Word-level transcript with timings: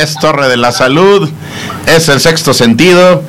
Es 0.00 0.14
Torre 0.14 0.48
de 0.48 0.56
la 0.56 0.72
Salud, 0.72 1.28
es 1.86 2.08
el 2.08 2.20
sexto 2.20 2.54
sentido, 2.54 3.22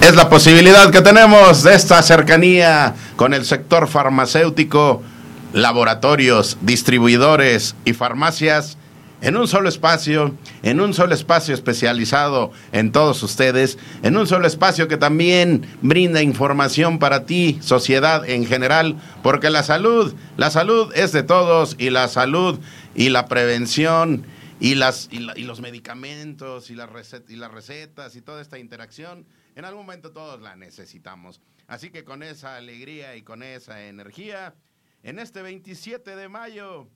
es 0.00 0.16
la 0.16 0.30
posibilidad 0.30 0.90
que 0.90 1.02
tenemos 1.02 1.62
de 1.62 1.74
esta 1.74 2.02
cercanía 2.02 2.94
con 3.16 3.34
el 3.34 3.44
sector 3.44 3.86
farmacéutico, 3.86 5.02
laboratorios, 5.52 6.56
distribuidores 6.62 7.74
y 7.84 7.92
farmacias 7.92 8.78
en 9.20 9.36
un 9.36 9.46
solo 9.46 9.68
espacio, 9.68 10.34
en 10.62 10.80
un 10.80 10.94
solo 10.94 11.14
espacio 11.14 11.54
especializado 11.54 12.50
en 12.72 12.92
todos 12.92 13.22
ustedes, 13.22 13.76
en 14.02 14.16
un 14.16 14.26
solo 14.26 14.46
espacio 14.46 14.88
que 14.88 14.96
también 14.96 15.66
brinda 15.82 16.22
información 16.22 16.98
para 16.98 17.26
ti, 17.26 17.58
sociedad 17.60 18.26
en 18.26 18.46
general, 18.46 18.96
porque 19.22 19.50
la 19.50 19.62
salud, 19.62 20.14
la 20.38 20.50
salud 20.50 20.92
es 20.94 21.12
de 21.12 21.22
todos 21.22 21.76
y 21.78 21.90
la 21.90 22.08
salud 22.08 22.58
y 22.94 23.10
la 23.10 23.26
prevención 23.26 24.24
y, 24.58 24.74
las, 24.74 25.08
y, 25.10 25.18
los 25.18 25.60
medicamentos 25.60 26.70
y, 26.70 26.74
las 26.74 26.88
y 27.28 27.36
las 27.36 27.50
recetas 27.50 28.16
y 28.16 28.22
toda 28.22 28.40
esta 28.40 28.58
interacción, 28.58 29.26
en 29.54 29.64
algún 29.64 29.86
momento 29.86 30.12
todos 30.12 30.40
la 30.40 30.56
necesitamos. 30.56 31.40
Así 31.66 31.90
que 31.90 32.04
con 32.04 32.22
esa 32.22 32.56
alegría 32.56 33.16
y 33.16 33.22
con 33.22 33.42
esa 33.42 33.84
energía, 33.86 34.54
en 35.02 35.18
este 35.18 35.42
27 35.42 36.16
de 36.16 36.28
mayo, 36.28 36.88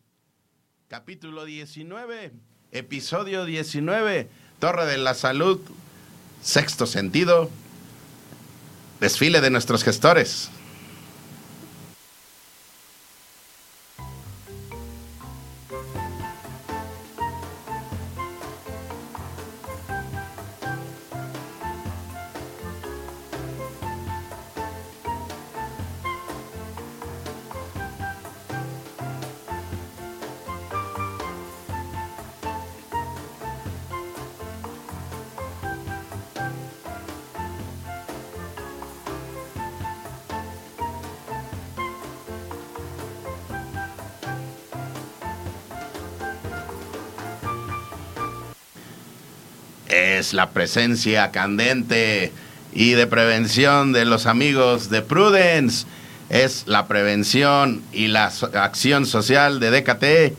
capítulo 0.89 1.45
19, 1.45 2.33
episodio 2.73 3.45
19, 3.45 4.29
Torre 4.59 4.87
de 4.87 4.99
la 4.99 5.15
Salud, 5.15 5.61
sexto 6.43 6.87
sentido, 6.87 7.51
desfile 9.01 9.41
de 9.41 9.51
nuestros 9.51 9.85
gestores. 9.85 10.51
Es 50.21 50.35
la 50.35 50.51
presencia 50.51 51.31
candente 51.31 52.31
y 52.75 52.91
de 52.91 53.07
prevención 53.07 53.93
de 53.93 54.05
los 54.05 54.27
amigos 54.27 54.91
de 54.91 55.01
Prudence, 55.01 55.87
es 56.29 56.65
la 56.67 56.87
prevención 56.87 57.83
y 57.91 58.09
la 58.09 58.27
acción 58.27 59.07
social 59.07 59.61
de 59.61 59.71
DKT, 59.71 60.37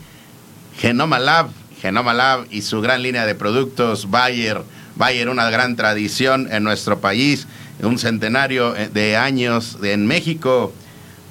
Genoma 0.78 1.18
Lab, 1.18 1.50
Genoma 1.82 2.14
Lab 2.14 2.46
y 2.52 2.62
su 2.62 2.80
gran 2.80 3.02
línea 3.02 3.26
de 3.26 3.34
productos 3.34 4.12
Bayer, 4.12 4.62
Bayer 4.96 5.30
una 5.30 5.50
gran 5.50 5.76
tradición 5.76 6.48
en 6.52 6.64
nuestro 6.64 7.00
país, 7.00 7.48
un 7.82 7.98
centenario 7.98 8.76
eh, 8.76 8.88
de 8.88 9.18
años 9.18 9.80
en 9.82 10.06
México, 10.06 10.74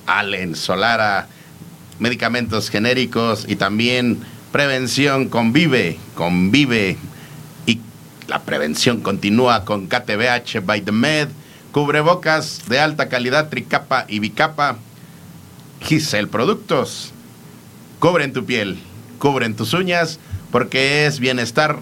Allen 0.06 0.56
Solara, 0.56 1.28
medicamentos 2.00 2.69
genéricos 2.69 3.44
y 3.47 3.55
también 3.55 4.19
prevención 4.50 5.28
convive, 5.28 5.99
convive 6.17 6.99
la 8.30 8.42
prevención 8.42 9.00
continúa 9.00 9.64
con 9.64 9.88
KTBH 9.88 10.60
by 10.64 10.82
the 10.82 10.92
Med, 10.92 11.28
cubrebocas 11.72 12.62
de 12.68 12.78
alta 12.78 13.08
calidad, 13.08 13.48
tricapa 13.48 14.04
y 14.06 14.20
bicapa. 14.20 14.76
Gisel 15.82 16.28
Productos. 16.28 17.12
Cubren 17.98 18.32
tu 18.32 18.44
piel, 18.44 18.78
cubren 19.19 19.56
tus 19.56 19.74
uñas, 19.74 20.20
porque 20.52 21.06
es 21.06 21.19
bienestar 21.19 21.80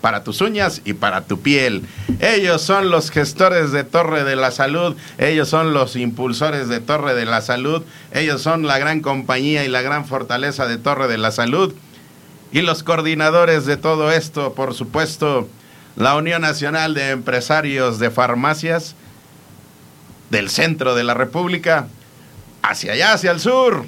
para 0.00 0.22
tus 0.22 0.40
uñas 0.40 0.82
y 0.84 0.92
para 0.92 1.22
tu 1.22 1.40
piel. 1.40 1.82
Ellos 2.20 2.62
son 2.62 2.90
los 2.90 3.10
gestores 3.10 3.72
de 3.72 3.82
Torre 3.82 4.22
de 4.22 4.36
la 4.36 4.52
Salud, 4.52 4.94
ellos 5.18 5.48
son 5.48 5.74
los 5.74 5.96
impulsores 5.96 6.68
de 6.68 6.78
Torre 6.78 7.14
de 7.14 7.26
la 7.26 7.40
Salud, 7.40 7.82
ellos 8.12 8.40
son 8.40 8.68
la 8.68 8.78
gran 8.78 9.00
compañía 9.00 9.64
y 9.64 9.68
la 9.68 9.82
gran 9.82 10.06
fortaleza 10.06 10.68
de 10.68 10.78
Torre 10.78 11.08
de 11.08 11.18
la 11.18 11.32
Salud. 11.32 11.74
Y 12.52 12.62
los 12.62 12.84
coordinadores 12.84 13.66
de 13.66 13.76
todo 13.76 14.12
esto, 14.12 14.54
por 14.54 14.74
supuesto, 14.74 15.48
la 15.98 16.14
Unión 16.14 16.42
Nacional 16.42 16.94
de 16.94 17.10
Empresarios 17.10 17.98
de 17.98 18.12
Farmacias 18.12 18.94
del 20.30 20.48
centro 20.48 20.94
de 20.94 21.02
la 21.02 21.14
República, 21.14 21.88
hacia 22.62 22.92
allá, 22.92 23.12
hacia 23.14 23.32
el 23.32 23.40
sur. 23.40 23.84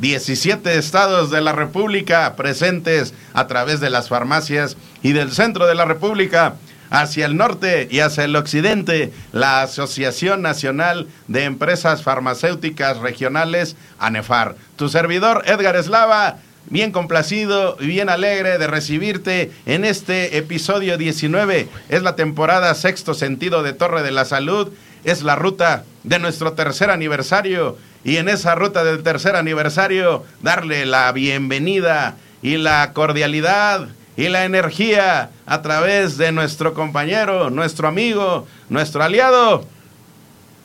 17 0.00 0.78
estados 0.78 1.30
de 1.30 1.42
la 1.42 1.52
República 1.52 2.34
presentes 2.36 3.12
a 3.34 3.46
través 3.46 3.80
de 3.80 3.90
las 3.90 4.08
farmacias 4.08 4.78
y 5.02 5.12
del 5.12 5.30
centro 5.30 5.66
de 5.66 5.74
la 5.74 5.84
República 5.84 6.54
hacia 6.88 7.26
el 7.26 7.36
norte 7.36 7.86
y 7.90 8.00
hacia 8.00 8.24
el 8.24 8.34
occidente, 8.34 9.12
la 9.32 9.60
Asociación 9.60 10.40
Nacional 10.40 11.08
de 11.28 11.44
Empresas 11.44 12.02
Farmacéuticas 12.02 12.96
Regionales, 12.98 13.76
ANEFAR. 13.98 14.56
Tu 14.76 14.88
servidor, 14.88 15.42
Edgar 15.46 15.76
Eslava, 15.76 16.38
bien 16.72 16.90
complacido 16.90 17.76
y 17.78 17.86
bien 17.86 18.08
alegre 18.08 18.56
de 18.56 18.66
recibirte 18.66 19.52
en 19.66 19.84
este 19.84 20.38
episodio 20.38 20.96
19. 20.96 21.68
Es 21.90 22.02
la 22.02 22.16
temporada 22.16 22.74
sexto 22.74 23.12
sentido 23.12 23.62
de 23.62 23.74
Torre 23.74 24.02
de 24.02 24.10
la 24.10 24.24
Salud. 24.24 24.72
Es 25.04 25.22
la 25.22 25.36
ruta 25.36 25.84
de 26.02 26.18
nuestro 26.18 26.54
tercer 26.54 26.88
aniversario. 26.88 27.76
Y 28.04 28.16
en 28.16 28.30
esa 28.30 28.54
ruta 28.54 28.84
del 28.84 29.02
tercer 29.02 29.36
aniversario, 29.36 30.24
darle 30.40 30.86
la 30.86 31.12
bienvenida 31.12 32.16
y 32.40 32.56
la 32.56 32.92
cordialidad 32.94 33.88
y 34.16 34.28
la 34.28 34.46
energía 34.46 35.28
a 35.44 35.60
través 35.60 36.16
de 36.16 36.32
nuestro 36.32 36.72
compañero, 36.72 37.50
nuestro 37.50 37.86
amigo, 37.86 38.46
nuestro 38.70 39.02
aliado, 39.02 39.66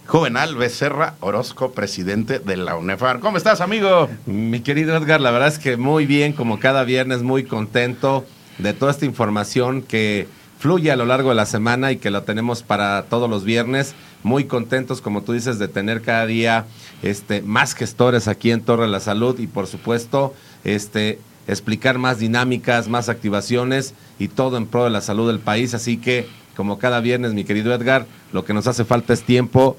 Juvenal 0.08 0.56
Becerra 0.56 1.16
Orozco, 1.20 1.74
presidente 1.74 2.40
de 2.40 2.56
la 2.56 2.78
UNEFAR. 2.78 3.20
¿Cómo 3.20 3.36
estás, 3.36 3.60
amigo? 3.60 4.08
Mi 4.26 4.62
querido 4.62 4.96
Edgar, 4.96 5.20
la 5.20 5.32
verdad 5.32 5.50
es 5.50 5.60
que 5.60 5.76
muy 5.76 6.06
bien, 6.06 6.32
como 6.32 6.60
cada 6.60 6.86
viernes, 6.86 7.24
muy 7.24 7.44
contento 7.44 8.26
de 8.58 8.72
toda 8.72 8.92
esta 8.92 9.04
información 9.04 9.82
que 9.82 10.30
fluye 10.60 10.92
a 10.92 10.96
lo 10.96 11.06
largo 11.06 11.30
de 11.30 11.36
la 11.36 11.46
semana 11.46 11.92
y 11.92 11.98
que 11.98 12.10
la 12.10 12.24
tenemos 12.24 12.64
para 12.64 13.04
todos 13.10 13.30
los 13.30 13.44
viernes. 13.44 13.96
Muy 14.24 14.46
contentos, 14.46 15.02
como 15.02 15.24
tú 15.24 15.34
dices, 15.34 15.60
de 15.60 15.68
tener 15.68 16.02
cada 16.02 16.26
día 16.26 16.66
este, 17.04 17.42
más 17.42 17.74
gestores 17.74 18.30
aquí 18.30 18.52
en 18.52 18.62
Torre 18.62 18.84
de 18.84 18.90
la 18.90 19.02
Salud 19.02 19.38
y, 19.40 19.48
por 19.48 19.68
supuesto, 19.68 20.34
este, 20.64 21.20
explicar 21.50 21.98
más 21.98 22.18
dinámicas, 22.18 22.88
más 22.88 23.10
activaciones 23.10 23.94
y 24.20 24.30
todo 24.30 24.56
en 24.56 24.68
pro 24.68 24.86
de 24.86 24.90
la 24.90 25.02
salud 25.02 25.28
del 25.28 25.40
país. 25.40 25.74
Así 25.74 25.98
que, 25.98 26.30
como 26.56 26.80
cada 26.80 27.02
viernes, 27.02 27.34
mi 27.34 27.44
querido 27.44 27.74
Edgar, 27.74 28.06
lo 28.32 28.46
que 28.46 28.54
nos 28.54 28.68
hace 28.68 28.86
falta 28.86 29.12
es 29.12 29.24
tiempo 29.24 29.76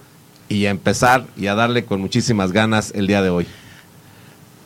y 0.48 0.66
a 0.66 0.70
empezar 0.70 1.24
y 1.36 1.46
a 1.46 1.54
darle 1.54 1.84
con 1.84 2.00
muchísimas 2.00 2.52
ganas 2.52 2.92
el 2.94 3.06
día 3.06 3.22
de 3.22 3.30
hoy. 3.30 3.46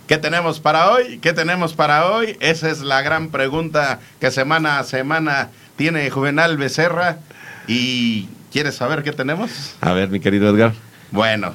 ¿Qué 0.07 0.19
tenemos 0.19 0.61
para 0.61 0.91
hoy? 0.91 1.19
¿Qué 1.19 1.33
tenemos 1.33 1.75
para 1.75 2.07
hoy? 2.11 2.37
Esa 2.41 2.71
es 2.71 2.81
la 2.81 3.03
gran 3.03 3.31
pregunta 3.31 4.01
que 4.21 4.31
semana 4.31 4.79
a 4.79 4.85
semana 4.85 5.51
tiene 5.77 6.11
Juvenal 6.11 6.57
Becerra. 6.57 7.19
¿Y 7.67 8.29
quieres 8.53 8.75
saber 8.75 9.03
qué 9.03 9.13
tenemos? 9.13 9.75
A 9.81 9.93
ver, 9.93 10.09
mi 10.11 10.21
querido 10.21 10.51
Edgar. 10.51 10.75
Bueno, 11.13 11.55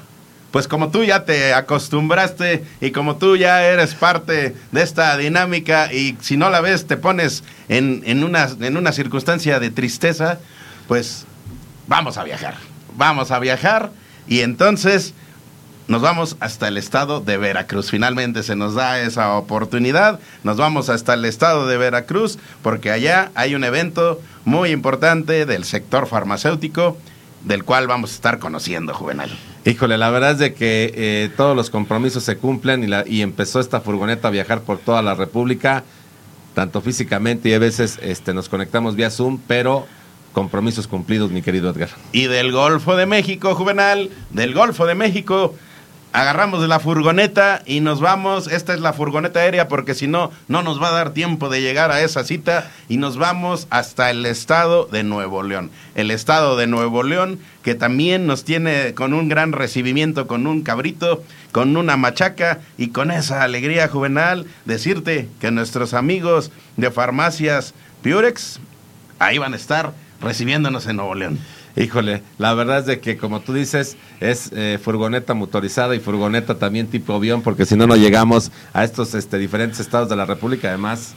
pues 0.51 0.67
como 0.67 0.89
tú 0.89 1.03
ya 1.03 1.25
te 1.25 1.53
acostumbraste 1.53 2.63
y 2.81 2.91
como 2.91 3.17
tú 3.17 3.35
ya 3.35 3.63
eres 3.63 3.93
parte 3.93 4.55
de 4.71 4.81
esta 4.81 5.15
dinámica 5.17 5.93
y 5.93 6.17
si 6.21 6.37
no 6.37 6.49
la 6.49 6.61
ves 6.61 6.87
te 6.87 6.97
pones 6.97 7.43
en, 7.69 8.01
en, 8.05 8.23
una, 8.23 8.47
en 8.61 8.77
una 8.77 8.91
circunstancia 8.91 9.59
de 9.59 9.69
tristeza, 9.69 10.39
pues 10.87 11.25
vamos 11.87 12.17
a 12.17 12.23
viajar. 12.23 12.55
Vamos 12.95 13.29
a 13.29 13.39
viajar 13.39 13.91
y 14.27 14.41
entonces 14.41 15.13
nos 15.87 16.01
vamos 16.01 16.35
hasta 16.41 16.67
el 16.67 16.77
estado 16.77 17.21
de 17.21 17.37
Veracruz. 17.37 17.89
Finalmente 17.89 18.43
se 18.43 18.55
nos 18.55 18.75
da 18.75 18.99
esa 18.99 19.35
oportunidad. 19.35 20.19
Nos 20.43 20.57
vamos 20.57 20.89
hasta 20.89 21.13
el 21.13 21.23
estado 21.23 21.65
de 21.65 21.77
Veracruz 21.77 22.37
porque 22.61 22.91
allá 22.91 23.31
hay 23.35 23.55
un 23.55 23.63
evento 23.63 24.19
muy 24.43 24.71
importante 24.71 25.45
del 25.45 25.63
sector 25.63 26.07
farmacéutico 26.07 26.97
del 27.45 27.63
cual 27.63 27.87
vamos 27.87 28.11
a 28.11 28.15
estar 28.15 28.39
conociendo, 28.39 28.93
Juvenal. 28.93 29.29
Híjole, 29.63 29.97
la 29.97 30.09
verdad 30.09 30.31
es 30.31 30.39
de 30.39 30.53
que 30.53 30.91
eh, 30.93 31.29
todos 31.37 31.55
los 31.55 31.69
compromisos 31.69 32.23
se 32.23 32.37
cumplen 32.37 32.83
y, 32.83 32.87
la, 32.87 33.05
y 33.07 33.21
empezó 33.21 33.59
esta 33.59 33.79
furgoneta 33.79 34.27
a 34.27 34.31
viajar 34.31 34.61
por 34.61 34.79
toda 34.79 35.01
la 35.01 35.13
República, 35.13 35.83
tanto 36.53 36.81
físicamente 36.81 37.49
y 37.49 37.53
a 37.53 37.59
veces 37.59 37.99
este, 38.01 38.33
nos 38.33 38.49
conectamos 38.49 38.95
vía 38.95 39.09
Zoom, 39.09 39.39
pero 39.47 39.87
compromisos 40.37 40.87
cumplidos, 40.87 41.31
mi 41.31 41.41
querido 41.41 41.71
Edgar. 41.71 41.89
Y 42.11 42.27
del 42.27 42.51
Golfo 42.51 42.95
de 42.95 43.07
México, 43.07 43.55
Juvenal, 43.55 44.11
del 44.29 44.53
Golfo 44.53 44.85
de 44.85 44.93
México, 44.93 45.55
agarramos 46.13 46.61
de 46.61 46.67
la 46.67 46.79
furgoneta 46.79 47.63
y 47.65 47.79
nos 47.79 48.01
vamos. 48.01 48.45
Esta 48.45 48.75
es 48.75 48.79
la 48.79 48.93
furgoneta 48.93 49.39
aérea 49.39 49.67
porque 49.67 49.95
si 49.95 50.05
no, 50.05 50.29
no 50.47 50.61
nos 50.61 50.79
va 50.79 50.89
a 50.89 50.91
dar 50.91 51.09
tiempo 51.09 51.49
de 51.49 51.61
llegar 51.61 51.89
a 51.89 52.01
esa 52.01 52.23
cita 52.23 52.69
y 52.87 52.97
nos 52.97 53.17
vamos 53.17 53.65
hasta 53.71 54.11
el 54.11 54.27
estado 54.27 54.85
de 54.85 55.01
Nuevo 55.01 55.41
León. 55.41 55.71
El 55.95 56.11
estado 56.11 56.55
de 56.55 56.67
Nuevo 56.67 57.01
León 57.01 57.39
que 57.63 57.73
también 57.73 58.27
nos 58.27 58.43
tiene 58.43 58.93
con 58.93 59.15
un 59.15 59.29
gran 59.29 59.53
recibimiento, 59.53 60.27
con 60.27 60.45
un 60.45 60.61
cabrito, 60.61 61.23
con 61.51 61.75
una 61.77 61.97
machaca 61.97 62.59
y 62.77 62.89
con 62.89 63.09
esa 63.09 63.41
alegría 63.41 63.87
juvenal, 63.87 64.45
decirte 64.65 65.29
que 65.41 65.49
nuestros 65.49 65.95
amigos 65.95 66.51
de 66.75 66.91
farmacias 66.91 67.73
Purex 68.03 68.59
ahí 69.17 69.39
van 69.39 69.53
a 69.53 69.57
estar 69.57 69.93
recibiéndonos 70.21 70.87
en 70.87 70.97
Nuevo 70.97 71.15
León. 71.15 71.39
Híjole, 71.75 72.23
la 72.39 72.53
verdad 72.55 72.79
es 72.79 72.85
de 72.87 72.99
que 72.99 73.17
como 73.17 73.41
tú 73.41 73.53
dices, 73.53 73.97
es 74.19 74.51
eh, 74.53 74.79
furgoneta 74.81 75.35
motorizada 75.35 75.95
y 75.95 75.99
furgoneta 75.99 76.57
también 76.57 76.87
tipo 76.87 77.13
avión, 77.13 77.43
porque 77.43 77.65
si 77.65 77.75
no, 77.75 77.85
no 77.85 77.95
llegamos 77.95 78.51
a 78.73 78.83
estos 78.83 79.13
este, 79.13 79.37
diferentes 79.37 79.79
estados 79.79 80.09
de 80.09 80.15
la 80.15 80.25
República. 80.25 80.69
Además, 80.69 81.13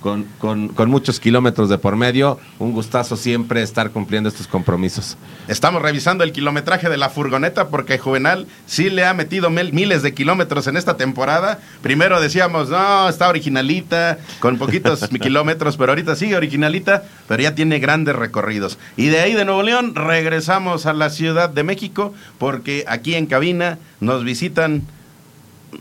con, 0.00 0.24
con, 0.38 0.68
con, 0.68 0.90
muchos 0.90 1.20
kilómetros 1.20 1.68
de 1.68 1.78
por 1.78 1.96
medio. 1.96 2.38
Un 2.58 2.72
gustazo 2.72 3.16
siempre 3.16 3.62
estar 3.62 3.90
cumpliendo 3.90 4.28
estos 4.28 4.46
compromisos. 4.46 5.16
Estamos 5.48 5.82
revisando 5.82 6.24
el 6.24 6.32
kilometraje 6.32 6.88
de 6.88 6.96
la 6.96 7.10
furgoneta 7.10 7.68
porque 7.68 7.98
Juvenal 7.98 8.46
sí 8.66 8.90
le 8.90 9.04
ha 9.04 9.14
metido 9.14 9.50
mil, 9.50 9.72
miles 9.72 10.02
de 10.02 10.14
kilómetros 10.14 10.66
en 10.66 10.76
esta 10.76 10.96
temporada. 10.96 11.58
Primero 11.82 12.20
decíamos, 12.20 12.68
no, 12.68 13.08
está 13.08 13.28
originalita, 13.28 14.18
con 14.40 14.58
poquitos 14.58 15.08
kilómetros, 15.20 15.76
pero 15.76 15.92
ahorita 15.92 16.16
sigue 16.16 16.36
originalita, 16.36 17.04
pero 17.26 17.42
ya 17.42 17.54
tiene 17.54 17.78
grandes 17.78 18.16
recorridos. 18.16 18.78
Y 18.96 19.06
de 19.06 19.20
ahí 19.20 19.34
de 19.34 19.44
Nuevo 19.44 19.62
León 19.62 19.94
regresamos 19.94 20.86
a 20.86 20.92
la 20.92 21.10
Ciudad 21.10 21.50
de 21.50 21.64
México 21.64 22.14
porque 22.38 22.84
aquí 22.86 23.14
en 23.14 23.26
cabina 23.26 23.78
nos 24.00 24.24
visitan, 24.24 24.82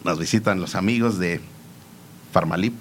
nos 0.04 0.20
visitan 0.20 0.60
los 0.62 0.76
amigos 0.76 1.20
de 1.20 1.42
Farmalip. 2.32 2.74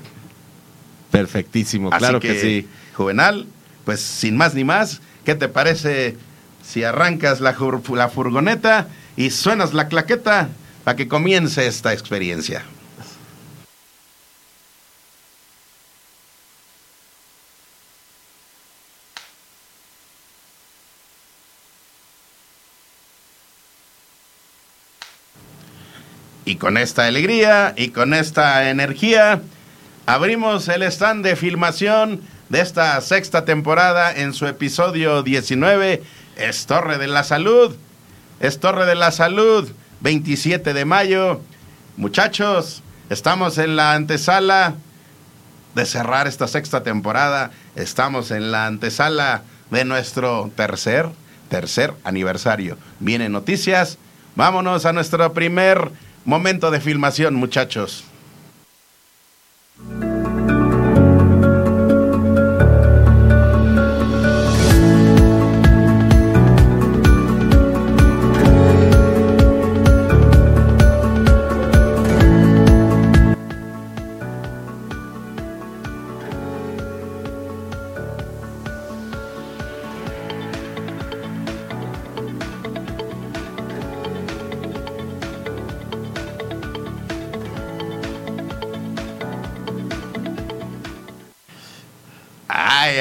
Perfectísimo, 1.15 1.91
claro 1.91 2.19
que, 2.19 2.41
sí. 2.41 2.69
Juvenal, 2.95 3.47
pues 3.85 4.01
sin 4.01 4.37
más 4.37 4.53
ni 4.57 4.65
más, 4.65 5.01
¿qué 5.25 5.37
te 5.37 5.47
parece 5.47 6.17
si 6.61 6.83
arrancas 6.83 7.41
la, 7.41 7.57
la 7.93 8.09
furgoneta 8.09 8.89
y 9.17 9.31
suenas 9.31 9.75
la 9.75 9.87
claqueta 9.87 10.49
para 10.83 10.97
que 10.97 11.07
comience 11.07 11.69
esta 11.69 11.93
experiencia? 11.93 12.65
Y 26.45 26.57
con 26.57 26.77
esta 26.77 27.07
alegría 27.07 27.73
y 27.77 27.91
con 27.91 28.15
esta 28.15 28.69
energía, 28.69 29.43
abrimos 30.07 30.69
el 30.69 30.83
stand 30.83 31.25
de 31.25 31.37
filmación 31.37 32.21
de 32.49 32.61
esta 32.61 33.01
sexta 33.01 33.45
temporada 33.45 34.13
en 34.15 34.33
su 34.33 34.47
episodio 34.47 35.23
19, 35.23 36.03
es 36.37 36.67
Torre 36.67 36.99
de 36.99 37.07
la 37.07 37.25
Salud. 37.25 37.77
Es 38.41 38.61
Torre 38.61 38.87
de 38.87 38.95
la 38.95 39.13
Salud, 39.13 39.71
27 40.01 40.75
de 40.75 40.85
mayo. 40.85 41.41
Muchachos, 41.97 42.83
estamos 43.11 43.59
en 43.59 43.77
la 43.77 43.95
antesala 43.95 44.75
de 45.75 45.87
cerrar 45.87 46.27
esta 46.27 46.49
sexta 46.49 46.83
temporada. 46.83 47.53
Estamos 47.77 48.31
en 48.31 48.51
la 48.51 48.67
antesala 48.67 49.43
de 49.71 49.85
nuestro 49.85 50.51
tercer, 50.57 51.09
tercer 51.49 51.95
aniversario. 52.05 52.77
Vienen 52.99 53.33
noticias. 53.33 53.99
Vámonos 54.35 54.85
a 54.85 54.93
nuestro 54.93 55.33
primer 55.33 55.93
momento 56.25 56.71
de 56.71 56.81
filmación, 56.81 57.35
muchachos. 57.35 58.05
Mm-hmm. 59.77 60.04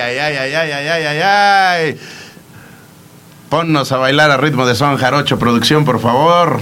Ay, 0.03 0.17
ay, 0.17 0.38
ay, 0.38 0.53
ay, 0.55 0.71
ay, 0.71 0.88
ay, 0.88 1.05
ay, 1.05 1.21
ay. 1.21 2.00
Ponnos 3.50 3.91
a 3.91 3.97
bailar 3.97 4.31
a 4.31 4.38
ritmo 4.38 4.65
de 4.65 4.75
son 4.75 4.97
jarocho, 4.97 5.38
producción, 5.39 5.85
por 5.85 6.00
favor. 6.00 6.59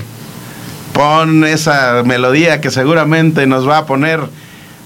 Pon 0.93 1.45
esa 1.45 2.03
melodía 2.03 2.59
que 2.59 2.69
seguramente 2.69 3.47
nos 3.47 3.67
va 3.67 3.79
a 3.79 3.85
poner 3.85 4.19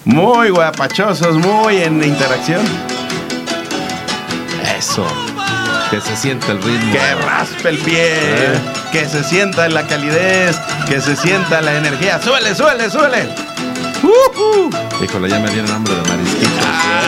muy 0.04 0.50
guapachosos, 0.50 1.36
muy 1.38 1.78
en 1.78 2.04
interacción. 2.04 2.62
Eso. 4.78 5.06
Que 5.90 6.02
se 6.02 6.16
sienta 6.16 6.52
el 6.52 6.62
ritmo. 6.62 6.92
Que 6.94 7.16
raspe 7.26 7.70
el 7.70 7.78
pie, 7.80 8.08
Eh. 8.12 8.60
que 8.92 9.08
se 9.08 9.24
sienta 9.24 9.68
la 9.70 9.88
calidez, 9.88 10.58
que 10.88 11.00
se 11.02 11.16
sienta 11.16 11.62
la 11.62 11.76
energía. 11.76 12.20
¡Suele, 12.22 12.54
suele, 12.56 12.90
suele! 12.90 13.28
¡Ujú! 14.04 14.70
Híjole, 15.04 15.30
ya 15.30 15.40
me 15.40 15.50
dieron 15.50 15.72
hambre 15.72 15.96
de 15.96 16.02
marisquitos. 16.10 16.66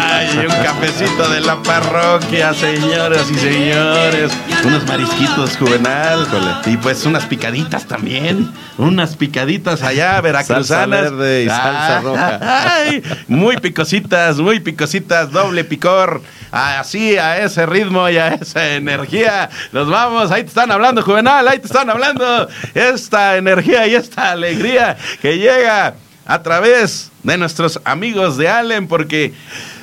Ay, 0.10 0.38
un 0.38 0.64
cafecito 0.64 1.30
de 1.30 1.42
la 1.42 1.56
parroquia, 1.64 2.54
señoras 2.54 3.30
y 3.32 3.36
señores. 3.36 4.32
Unos 4.64 4.86
marisquitos 4.88 5.58
juvenal. 5.58 6.28
Y 6.66 6.78
pues 6.78 7.06
unas 7.06 7.26
picaditas 7.26 7.86
también. 7.86 8.52
Unas 8.78 9.16
picaditas 9.16 9.84
allá, 9.84 10.20
veracruzanas. 10.22 10.68
Salsa 10.68 10.88
verde 10.88 11.44
y 11.44 11.48
salsa 11.48 12.02
roja. 12.02 12.40
Ay, 12.42 13.04
muy 13.28 13.58
picositas, 13.58 14.38
muy 14.38 14.60
picositas, 14.60 15.32
doble 15.32 15.64
picor. 15.64 16.22
Así, 16.52 17.18
a 17.18 17.40
ese 17.40 17.66
ritmo 17.66 18.10
y 18.10 18.18
a 18.18 18.30
esa 18.30 18.68
energía. 18.70 19.50
Nos 19.72 19.90
vamos, 19.90 20.32
ahí 20.32 20.44
te 20.44 20.50
están 20.50 20.72
hablando, 20.72 21.02
juvenal, 21.02 21.48
ahí 21.48 21.60
te 21.60 21.68
están 21.68 21.90
hablando. 21.90 22.48
Esta 22.74 23.38
energía 23.38 23.88
y 23.88 23.96
esta 23.96 24.32
alegría 24.32 24.98
que 25.22 25.38
llega 25.38 25.96
a 26.28 26.44
través 26.44 27.12
de 27.24 27.38
nuestros 27.38 27.80
amigos 27.86 28.38
de 28.38 28.50
Allen, 28.50 28.88
porque 28.88 29.34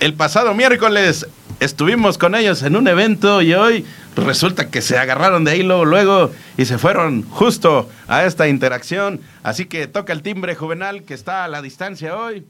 el 0.01 0.15
pasado 0.15 0.55
miércoles 0.55 1.27
estuvimos 1.59 2.19
con 2.19 2.35
ellos 2.35 2.63
en 2.63 2.77
un 2.77 2.87
evento 2.87 3.41
y 3.43 3.55
hoy 3.55 3.87
resulta 4.15 4.71
que 4.71 4.83
se 4.83 4.99
agarraron 4.99 5.45
de 5.45 5.53
ahí 5.53 5.63
luego, 5.63 5.85
luego 5.85 6.33
y 6.57 6.67
se 6.67 6.79
fueron 6.79 7.23
justo 7.31 7.89
a 8.07 8.25
esta 8.25 8.47
interacción. 8.47 9.21
Así 9.43 9.65
que 9.65 9.87
toca 9.87 10.13
el 10.13 10.23
timbre 10.23 10.55
juvenal 10.55 11.03
que 11.03 11.15
está 11.15 11.45
a 11.45 11.49
la 11.49 11.63
distancia 11.63 12.17
hoy. 12.17 12.47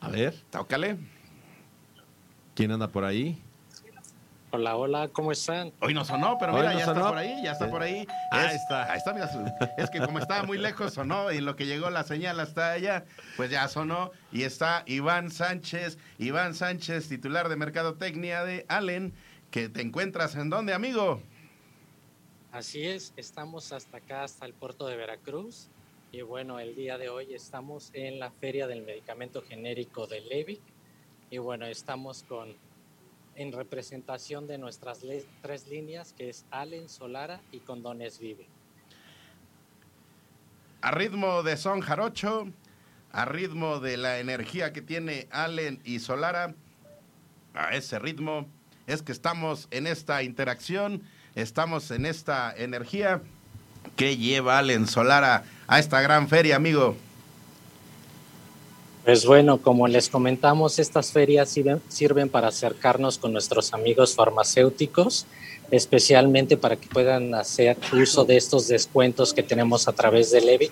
A 0.00 0.08
ver, 0.08 0.34
Tócale. 0.50 0.96
¿quién 2.54 2.72
anda 2.72 2.88
por 2.88 3.04
ahí? 3.04 3.38
Hola, 4.52 4.76
hola, 4.76 5.08
¿cómo 5.12 5.32
están? 5.32 5.72
Hoy 5.80 5.92
no 5.92 6.04
sonó, 6.04 6.38
pero 6.38 6.52
mira, 6.52 6.72
no 6.72 6.78
ya 6.78 6.84
sonó. 6.86 7.00
está 7.00 7.08
por 7.10 7.18
ahí, 7.18 7.42
ya 7.42 7.52
está 7.52 7.70
por 7.70 7.82
ahí. 7.82 8.06
Ahí 8.30 8.46
Es- 8.54 8.62
está. 8.62 8.90
Ahí 8.92 8.98
está, 8.98 9.12
mira. 9.12 9.28
Es 9.76 9.90
que 9.90 10.00
como 10.00 10.18
estaba 10.18 10.44
muy 10.44 10.56
lejos 10.56 10.94
sonó 10.94 11.32
y 11.32 11.40
lo 11.40 11.56
que 11.56 11.66
llegó 11.66 11.90
la 11.90 12.04
señal 12.04 12.38
hasta 12.40 12.72
allá, 12.72 13.04
pues 13.36 13.50
ya 13.50 13.66
sonó. 13.68 14.12
Y 14.32 14.44
está 14.44 14.82
Iván 14.86 15.30
Sánchez, 15.30 15.98
Iván 16.18 16.54
Sánchez, 16.54 17.08
titular 17.08 17.48
de 17.48 17.56
Mercadotecnia 17.56 18.44
de 18.44 18.64
Allen, 18.68 19.12
que 19.50 19.68
te 19.68 19.82
encuentras 19.82 20.36
en 20.36 20.48
dónde, 20.48 20.72
amigo? 20.72 21.20
Así 22.52 22.86
es, 22.86 23.12
estamos 23.16 23.72
hasta 23.72 23.98
acá, 23.98 24.22
hasta 24.22 24.46
el 24.46 24.54
puerto 24.54 24.86
de 24.86 24.96
Veracruz. 24.96 25.68
Y 26.12 26.22
bueno, 26.22 26.60
el 26.60 26.74
día 26.76 26.96
de 26.98 27.08
hoy 27.10 27.34
estamos 27.34 27.90
en 27.92 28.20
la 28.20 28.30
Feria 28.30 28.66
del 28.68 28.82
Medicamento 28.82 29.42
Genérico 29.42 30.06
de 30.06 30.20
Levic. 30.22 30.60
Y 31.30 31.38
bueno, 31.38 31.66
estamos 31.66 32.22
con 32.22 32.54
en 33.36 33.52
representación 33.52 34.46
de 34.46 34.58
nuestras 34.58 35.00
tres 35.42 35.68
líneas, 35.68 36.12
que 36.12 36.28
es 36.28 36.44
Allen, 36.50 36.88
Solara 36.88 37.40
y 37.52 37.60
Condones 37.60 38.18
Vive. 38.18 38.46
A 40.80 40.90
ritmo 40.90 41.42
de 41.42 41.56
son 41.56 41.80
jarocho, 41.80 42.48
a 43.12 43.24
ritmo 43.24 43.80
de 43.80 43.96
la 43.96 44.18
energía 44.18 44.72
que 44.72 44.82
tiene 44.82 45.26
Allen 45.30 45.80
y 45.84 46.00
Solara, 46.00 46.54
a 47.54 47.74
ese 47.74 47.98
ritmo 47.98 48.46
es 48.86 49.02
que 49.02 49.12
estamos 49.12 49.68
en 49.70 49.86
esta 49.86 50.22
interacción, 50.22 51.02
estamos 51.34 51.90
en 51.90 52.06
esta 52.06 52.54
energía 52.56 53.22
que 53.96 54.16
lleva 54.16 54.58
Allen 54.58 54.86
Solara 54.86 55.44
a 55.66 55.78
esta 55.78 56.00
gran 56.00 56.28
feria, 56.28 56.56
amigo. 56.56 56.96
Pues 59.06 59.24
bueno, 59.24 59.58
como 59.58 59.86
les 59.86 60.08
comentamos, 60.08 60.80
estas 60.80 61.12
ferias 61.12 61.56
sirven, 61.88 62.28
para 62.28 62.48
acercarnos 62.48 63.18
con 63.18 63.32
nuestros 63.32 63.72
amigos 63.72 64.16
farmacéuticos, 64.16 65.26
especialmente 65.70 66.56
para 66.56 66.74
que 66.74 66.88
puedan 66.88 67.32
hacer 67.36 67.76
uso 67.92 68.24
de 68.24 68.36
estos 68.36 68.66
descuentos 68.66 69.32
que 69.32 69.44
tenemos 69.44 69.86
a 69.86 69.92
través 69.92 70.32
de 70.32 70.40
Levi. 70.40 70.70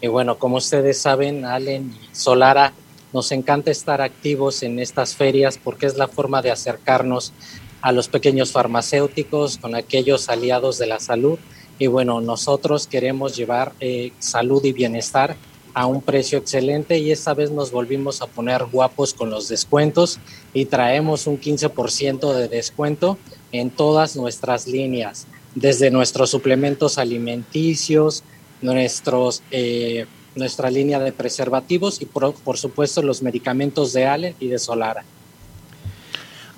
Y 0.00 0.06
bueno, 0.06 0.38
como 0.38 0.56
ustedes 0.56 0.96
saben, 0.96 1.44
Allen 1.44 1.94
Solara, 2.12 2.72
nos 3.12 3.30
encanta 3.32 3.70
estar 3.70 4.00
activos 4.00 4.62
en 4.62 4.78
estas 4.78 5.14
ferias 5.14 5.60
porque 5.62 5.84
es 5.84 5.98
la 5.98 6.08
forma 6.08 6.40
de 6.40 6.52
acercarnos 6.52 7.34
a 7.82 7.92
los 7.92 8.08
pequeños 8.08 8.50
farmacéuticos, 8.50 9.58
con 9.58 9.74
aquellos 9.74 10.30
aliados 10.30 10.78
de 10.78 10.86
la 10.86 11.00
salud. 11.00 11.38
Y 11.78 11.88
bueno, 11.88 12.22
nosotros 12.22 12.86
queremos 12.86 13.36
llevar 13.36 13.72
eh, 13.80 14.12
salud 14.20 14.64
y 14.64 14.72
bienestar 14.72 15.36
a 15.74 15.86
un 15.86 16.00
precio 16.00 16.38
excelente 16.38 16.98
y 16.98 17.10
esta 17.10 17.34
vez 17.34 17.50
nos 17.50 17.72
volvimos 17.72 18.22
a 18.22 18.26
poner 18.26 18.64
guapos 18.66 19.12
con 19.12 19.28
los 19.28 19.48
descuentos 19.48 20.20
y 20.54 20.66
traemos 20.66 21.26
un 21.26 21.40
15% 21.40 22.32
de 22.32 22.48
descuento 22.48 23.18
en 23.50 23.70
todas 23.70 24.14
nuestras 24.14 24.68
líneas, 24.68 25.26
desde 25.56 25.90
nuestros 25.90 26.30
suplementos 26.30 26.96
alimenticios, 26.96 28.22
nuestros, 28.62 29.42
eh, 29.50 30.06
nuestra 30.36 30.70
línea 30.70 31.00
de 31.00 31.12
preservativos 31.12 32.00
y 32.00 32.06
por, 32.06 32.56
supuesto 32.56 33.02
los 33.02 33.22
medicamentos 33.22 33.92
de 33.92 34.06
Ale 34.06 34.36
y 34.38 34.48
de 34.48 34.60
Solara. 34.60 35.04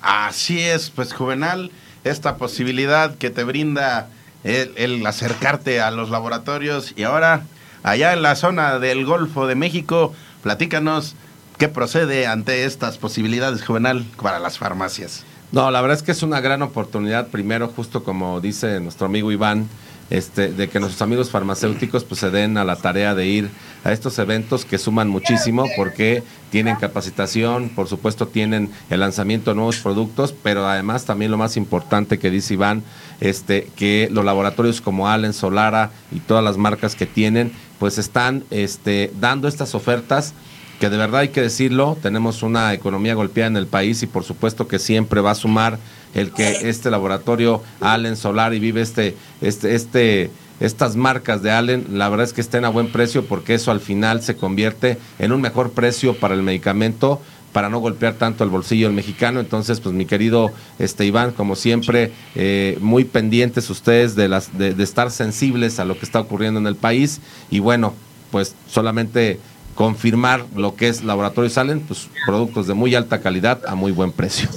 Así 0.01 0.59
es, 0.61 0.91
pues 0.91 1.11
Juvenal, 1.11 1.71
esta 2.03 2.37
posibilidad 2.37 3.15
que 3.15 3.31
te 3.31 3.43
brinda 3.43 4.09
el 4.43 5.05
acercarte 5.05 5.81
a 5.81 5.91
los 5.91 6.09
laboratorios 6.09 6.93
y 6.95 7.03
ahora 7.03 7.45
allá 7.83 8.13
en 8.13 8.21
la 8.21 8.35
zona 8.35 8.79
del 8.79 9.05
Golfo 9.05 9.47
de 9.47 9.55
México. 9.55 10.13
Platícanos 10.43 11.15
qué 11.57 11.67
procede 11.67 12.27
ante 12.27 12.65
estas 12.65 12.97
posibilidades, 12.97 13.65
Juvenal, 13.65 14.05
para 14.21 14.39
las 14.39 14.57
farmacias. 14.57 15.25
No, 15.51 15.71
la 15.71 15.81
verdad 15.81 15.97
es 15.97 16.03
que 16.03 16.11
es 16.11 16.23
una 16.23 16.41
gran 16.41 16.61
oportunidad, 16.61 17.27
primero, 17.27 17.69
justo 17.69 18.03
como 18.03 18.41
dice 18.41 18.79
nuestro 18.79 19.05
amigo 19.05 19.31
Iván, 19.31 19.69
este, 20.09 20.51
de 20.53 20.69
que 20.69 20.79
nuestros 20.79 21.01
amigos 21.01 21.29
farmacéuticos 21.29 22.03
pues, 22.03 22.21
se 22.21 22.29
den 22.29 22.57
a 22.57 22.63
la 22.63 22.77
tarea 22.77 23.13
de 23.15 23.27
ir 23.27 23.49
a 23.83 23.91
estos 23.91 24.17
eventos 24.19 24.65
que 24.65 24.77
suman 24.77 25.09
muchísimo 25.09 25.65
porque 25.75 26.23
tienen 26.49 26.75
capacitación, 26.77 27.69
por 27.69 27.87
supuesto 27.87 28.27
tienen 28.27 28.69
el 28.89 29.01
lanzamiento 29.01 29.51
de 29.51 29.55
nuevos 29.55 29.77
productos, 29.77 30.33
pero 30.43 30.67
además 30.67 31.05
también 31.05 31.31
lo 31.31 31.37
más 31.37 31.57
importante 31.57 32.19
que 32.19 32.29
dice 32.29 32.53
Iván, 32.53 32.83
este, 33.19 33.69
que 33.75 34.07
los 34.11 34.23
laboratorios 34.23 34.81
como 34.81 35.09
Allen, 35.09 35.33
Solara 35.33 35.91
y 36.11 36.19
todas 36.19 36.43
las 36.43 36.57
marcas 36.57 36.95
que 36.95 37.05
tienen, 37.05 37.51
pues 37.79 37.97
están 37.97 38.43
este, 38.49 39.11
dando 39.19 39.47
estas 39.47 39.75
ofertas 39.75 40.33
que 40.79 40.89
de 40.89 40.97
verdad 40.97 41.21
hay 41.21 41.29
que 41.29 41.41
decirlo, 41.41 41.97
tenemos 42.01 42.43
una 42.43 42.73
economía 42.73 43.15
golpeada 43.15 43.47
en 43.47 43.57
el 43.57 43.67
país 43.67 44.03
y 44.03 44.07
por 44.07 44.23
supuesto 44.23 44.67
que 44.67 44.77
siempre 44.77 45.21
va 45.21 45.31
a 45.31 45.35
sumar 45.35 45.79
el 46.17 46.31
que 46.31 46.69
este 46.69 46.91
laboratorio 46.91 47.63
Allen 47.79 48.17
Solar 48.17 48.53
y 48.53 48.59
vive 48.59 48.81
este, 48.81 49.15
este, 49.39 49.75
este, 49.75 50.31
estas 50.59 50.95
marcas 50.95 51.43
de 51.43 51.51
Allen, 51.51 51.85
la 51.91 52.09
verdad 52.09 52.25
es 52.25 52.33
que 52.33 52.41
estén 52.41 52.65
a 52.65 52.69
buen 52.69 52.91
precio 52.91 53.25
porque 53.25 53.53
eso 53.53 53.71
al 53.71 53.79
final 53.79 54.21
se 54.21 54.35
convierte 54.35 54.97
en 55.19 55.31
un 55.31 55.39
mejor 55.39 55.71
precio 55.71 56.15
para 56.15 56.33
el 56.33 56.43
medicamento 56.43 57.21
para 57.53 57.69
no 57.69 57.79
golpear 57.79 58.15
tanto 58.15 58.43
el 58.43 58.49
bolsillo 58.49 58.87
del 58.87 58.95
mexicano. 58.95 59.39
Entonces, 59.39 59.79
pues 59.79 59.95
mi 59.95 60.05
querido 60.05 60.51
este 60.77 61.05
Iván, 61.05 61.31
como 61.31 61.55
siempre, 61.55 62.11
eh, 62.35 62.77
muy 62.81 63.03
pendientes 63.03 63.69
ustedes 63.69 64.15
de, 64.15 64.27
las, 64.27 64.57
de, 64.57 64.73
de 64.75 64.83
estar 64.83 65.09
sensibles 65.09 65.79
a 65.79 65.85
lo 65.85 65.97
que 65.97 66.05
está 66.05 66.19
ocurriendo 66.19 66.59
en 66.59 66.67
el 66.67 66.75
país. 66.75 67.19
Y 67.49 67.59
bueno, 67.59 67.93
pues 68.31 68.53
solamente 68.67 69.39
confirmar 69.73 70.45
lo 70.55 70.75
que 70.75 70.87
es 70.87 71.03
Laboratorio 71.03 71.49
Salen, 71.49 71.79
pues 71.81 72.09
productos 72.25 72.67
de 72.67 72.73
muy 72.73 72.93
alta 72.95 73.21
calidad 73.21 73.61
a 73.67 73.75
muy 73.75 73.91
buen 73.91 74.11
precio. 74.11 74.49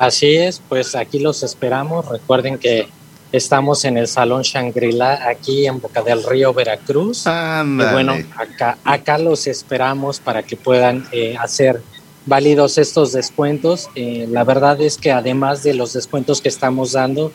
Así 0.00 0.34
es, 0.34 0.62
pues 0.66 0.94
aquí 0.94 1.18
los 1.18 1.42
esperamos. 1.42 2.08
Recuerden 2.08 2.56
que 2.56 2.88
estamos 3.32 3.84
en 3.84 3.98
el 3.98 4.08
Salón 4.08 4.40
Shangri-La, 4.40 5.28
aquí 5.28 5.66
en 5.66 5.78
Boca 5.78 6.00
del 6.00 6.24
Río, 6.24 6.54
Veracruz. 6.54 7.26
Y 7.26 7.92
bueno, 7.92 8.16
acá, 8.34 8.78
acá 8.82 9.18
los 9.18 9.46
esperamos 9.46 10.18
para 10.18 10.42
que 10.42 10.56
puedan 10.56 11.06
eh, 11.12 11.36
hacer 11.38 11.82
válidos 12.24 12.78
estos 12.78 13.12
descuentos. 13.12 13.90
Eh, 13.94 14.26
la 14.30 14.42
verdad 14.42 14.80
es 14.80 14.96
que 14.96 15.12
además 15.12 15.62
de 15.64 15.74
los 15.74 15.92
descuentos 15.92 16.40
que 16.40 16.48
estamos 16.48 16.92
dando, 16.92 17.30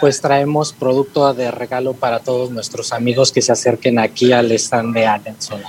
pues 0.00 0.20
traemos 0.20 0.72
producto 0.72 1.32
de 1.34 1.52
regalo 1.52 1.92
para 1.92 2.18
todos 2.18 2.50
nuestros 2.50 2.92
amigos 2.92 3.30
que 3.30 3.42
se 3.42 3.52
acerquen 3.52 4.00
aquí 4.00 4.32
al 4.32 4.50
stand 4.50 4.92
de 4.92 5.06
Allenson. 5.06 5.62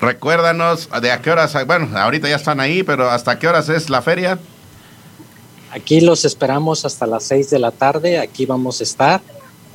Recuérdanos 0.00 0.88
de 1.02 1.12
a 1.12 1.20
qué 1.20 1.30
horas, 1.30 1.54
bueno, 1.66 1.90
ahorita 1.98 2.30
ya 2.30 2.36
están 2.36 2.60
ahí, 2.60 2.82
pero 2.82 3.10
¿hasta 3.10 3.38
qué 3.38 3.46
horas 3.46 3.68
es 3.68 3.90
la 3.90 4.00
feria? 4.00 4.38
Aquí 5.74 6.00
los 6.00 6.24
esperamos 6.24 6.84
hasta 6.84 7.06
las 7.06 7.24
6 7.24 7.50
de 7.50 7.58
la 7.58 7.72
tarde, 7.72 8.18
aquí 8.18 8.46
vamos 8.46 8.80
a 8.80 8.84
estar. 8.84 9.20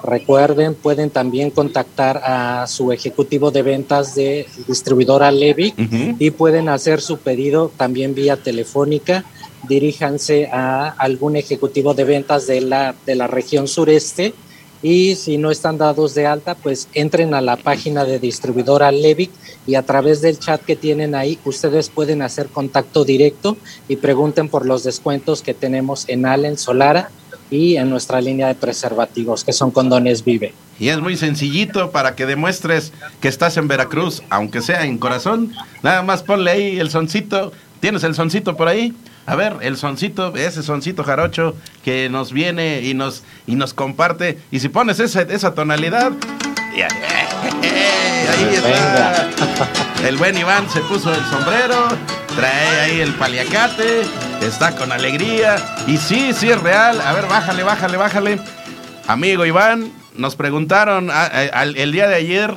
Recuerden, 0.01 0.75
pueden 0.75 1.09
también 1.09 1.51
contactar 1.51 2.21
a 2.23 2.65
su 2.67 2.93
ejecutivo 2.93 3.51
de 3.51 3.63
ventas 3.63 4.15
de 4.15 4.47
distribuidora 4.65 5.29
Levic 5.29 5.75
y 6.17 6.31
pueden 6.31 6.69
hacer 6.69 7.01
su 7.01 7.17
pedido 7.17 7.69
también 7.75 8.15
vía 8.15 8.37
telefónica 8.37 9.25
diríjanse 9.67 10.47
a 10.51 10.89
algún 10.89 11.35
ejecutivo 11.35 11.93
de 11.93 12.03
ventas 12.03 12.47
de 12.47 12.61
la, 12.61 12.95
de 13.05 13.15
la 13.15 13.27
región 13.27 13.67
sureste 13.67 14.33
y 14.81 15.15
si 15.15 15.37
no 15.37 15.51
están 15.51 15.77
dados 15.77 16.15
de 16.15 16.25
alta, 16.25 16.55
pues 16.55 16.87
entren 16.93 17.33
a 17.33 17.41
la 17.41 17.57
página 17.57 18.05
de 18.05 18.19
distribuidora 18.19 18.91
Levic 18.91 19.31
y 19.67 19.75
a 19.75 19.83
través 19.83 20.21
del 20.21 20.39
chat 20.39 20.61
que 20.61 20.75
tienen 20.75 21.15
ahí, 21.15 21.37
ustedes 21.45 21.89
pueden 21.89 22.21
hacer 22.21 22.47
contacto 22.47 23.03
directo 23.03 23.57
y 23.87 23.97
pregunten 23.97 24.49
por 24.49 24.65
los 24.65 24.83
descuentos 24.83 25.41
que 25.41 25.53
tenemos 25.53 26.07
en 26.07 26.25
Allen 26.25 26.57
Solara 26.57 27.09
y 27.51 27.77
en 27.77 27.89
nuestra 27.89 28.21
línea 28.21 28.47
de 28.47 28.55
preservativos, 28.55 29.43
que 29.43 29.53
son 29.53 29.71
condones 29.71 30.23
Vive. 30.23 30.53
Y 30.79 30.89
es 30.89 30.99
muy 30.99 31.17
sencillito 31.17 31.91
para 31.91 32.15
que 32.15 32.25
demuestres 32.25 32.93
que 33.19 33.27
estás 33.27 33.57
en 33.57 33.67
Veracruz, 33.67 34.23
aunque 34.29 34.61
sea 34.61 34.85
en 34.85 34.97
corazón. 34.97 35.53
Nada 35.83 36.03
más 36.03 36.23
ponle 36.23 36.51
ahí 36.51 36.79
el 36.79 36.89
soncito. 36.89 37.51
¿Tienes 37.81 38.03
el 38.03 38.15
soncito 38.15 38.55
por 38.55 38.67
ahí? 38.67 38.93
A 39.29 39.35
ver, 39.35 39.57
el 39.61 39.77
soncito, 39.77 40.35
ese 40.35 40.63
soncito 40.63 41.03
jarocho 41.03 41.55
que 41.85 42.09
nos 42.09 42.33
viene 42.33 42.81
y 42.81 42.95
nos, 42.95 43.21
y 43.45 43.53
nos 43.53 43.75
comparte. 43.75 44.39
Y 44.49 44.59
si 44.59 44.69
pones 44.69 44.99
esa, 44.99 45.21
esa 45.21 45.53
tonalidad, 45.53 46.13
ahí 46.73 48.55
está. 48.55 49.29
El 50.03 50.17
buen 50.17 50.35
Iván 50.35 50.67
se 50.67 50.79
puso 50.79 51.13
el 51.13 51.23
sombrero, 51.25 51.89
trae 52.35 52.79
ahí 52.79 53.01
el 53.01 53.13
paliacate, 53.13 54.01
está 54.41 54.75
con 54.75 54.91
alegría. 54.91 55.57
Y 55.85 55.97
sí, 55.97 56.33
sí 56.33 56.49
es 56.49 56.59
real. 56.59 56.99
A 56.99 57.13
ver, 57.13 57.27
bájale, 57.27 57.61
bájale, 57.61 57.97
bájale. 57.97 58.39
Amigo 59.05 59.45
Iván, 59.45 59.91
nos 60.15 60.35
preguntaron 60.35 61.11
el 61.75 61.91
día 61.91 62.07
de 62.07 62.15
ayer 62.15 62.55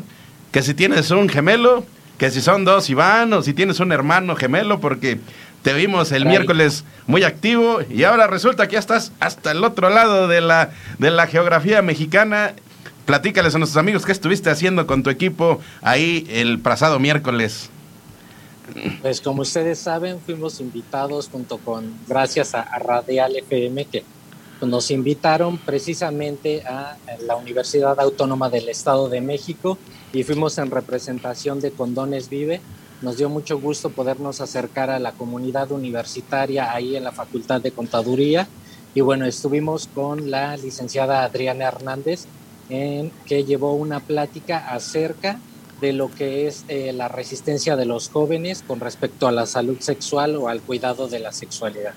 que 0.50 0.62
si 0.62 0.72
tienes 0.72 1.10
un 1.10 1.28
gemelo, 1.28 1.84
que 2.16 2.30
si 2.30 2.40
son 2.40 2.64
dos 2.64 2.88
Iván 2.88 3.32
o 3.34 3.42
si 3.42 3.52
tienes 3.52 3.78
un 3.80 3.92
hermano 3.92 4.36
gemelo, 4.36 4.80
porque 4.80 5.18
te 5.62 5.72
vimos 5.72 6.12
el 6.12 6.26
miércoles 6.26 6.84
muy 7.06 7.22
activo 7.22 7.80
y 7.88 8.02
ahora 8.04 8.26
resulta 8.26 8.66
que 8.66 8.74
ya 8.74 8.78
estás 8.80 9.12
hasta 9.20 9.52
el 9.52 9.64
otro 9.64 9.90
lado 9.90 10.28
de 10.28 10.40
la, 10.40 10.70
de 10.98 11.10
la 11.10 11.26
geografía 11.26 11.82
mexicana. 11.82 12.54
Platícales 13.06 13.54
a 13.54 13.58
nuestros 13.58 13.78
amigos 13.78 14.04
qué 14.04 14.12
estuviste 14.12 14.50
haciendo 14.50 14.86
con 14.86 15.02
tu 15.02 15.10
equipo 15.10 15.60
ahí 15.80 16.26
el 16.30 16.58
pasado 16.58 16.98
miércoles. 16.98 17.70
Pues 19.02 19.20
como 19.20 19.42
ustedes 19.42 19.78
saben, 19.78 20.20
fuimos 20.20 20.60
invitados 20.60 21.28
junto 21.30 21.58
con, 21.58 21.92
gracias 22.08 22.54
a, 22.54 22.62
Radial 22.78 23.36
FM, 23.36 23.84
que 23.86 24.04
nos 24.62 24.90
invitaron 24.90 25.58
precisamente 25.58 26.62
a 26.62 26.96
la 27.26 27.36
Universidad 27.36 27.98
Autónoma 28.00 28.48
del 28.50 28.68
Estado 28.68 29.08
de 29.08 29.20
México 29.20 29.78
y 30.12 30.22
fuimos 30.22 30.58
en 30.58 30.70
representación 30.70 31.60
de 31.60 31.72
Condones 31.72 32.28
Vive 32.28 32.60
nos 33.02 33.16
dio 33.16 33.28
mucho 33.28 33.58
gusto 33.60 33.90
podernos 33.90 34.40
acercar 34.40 34.88
a 34.90 35.00
la 35.00 35.12
comunidad 35.12 35.72
universitaria 35.72 36.72
ahí 36.72 36.96
en 36.96 37.04
la 37.04 37.12
Facultad 37.12 37.60
de 37.60 37.72
Contaduría 37.72 38.48
Y 38.94 39.00
bueno, 39.00 39.26
estuvimos 39.26 39.88
con 39.88 40.30
la 40.30 40.56
licenciada 40.56 41.24
Adriana 41.24 41.66
Hernández, 41.66 42.26
en, 42.68 43.10
que 43.26 43.44
llevó 43.44 43.74
una 43.74 44.00
plática 44.00 44.68
acerca 44.72 45.40
de 45.80 45.92
lo 45.92 46.10
que 46.10 46.46
es 46.46 46.64
eh, 46.68 46.92
la 46.92 47.08
resistencia 47.08 47.74
de 47.74 47.86
los 47.86 48.08
jóvenes 48.08 48.62
con 48.64 48.78
respecto 48.80 49.26
a 49.26 49.32
la 49.32 49.46
salud 49.46 49.78
sexual 49.80 50.36
o 50.36 50.48
al 50.48 50.60
cuidado 50.60 51.08
de 51.08 51.18
la 51.18 51.32
sexualidad. 51.32 51.94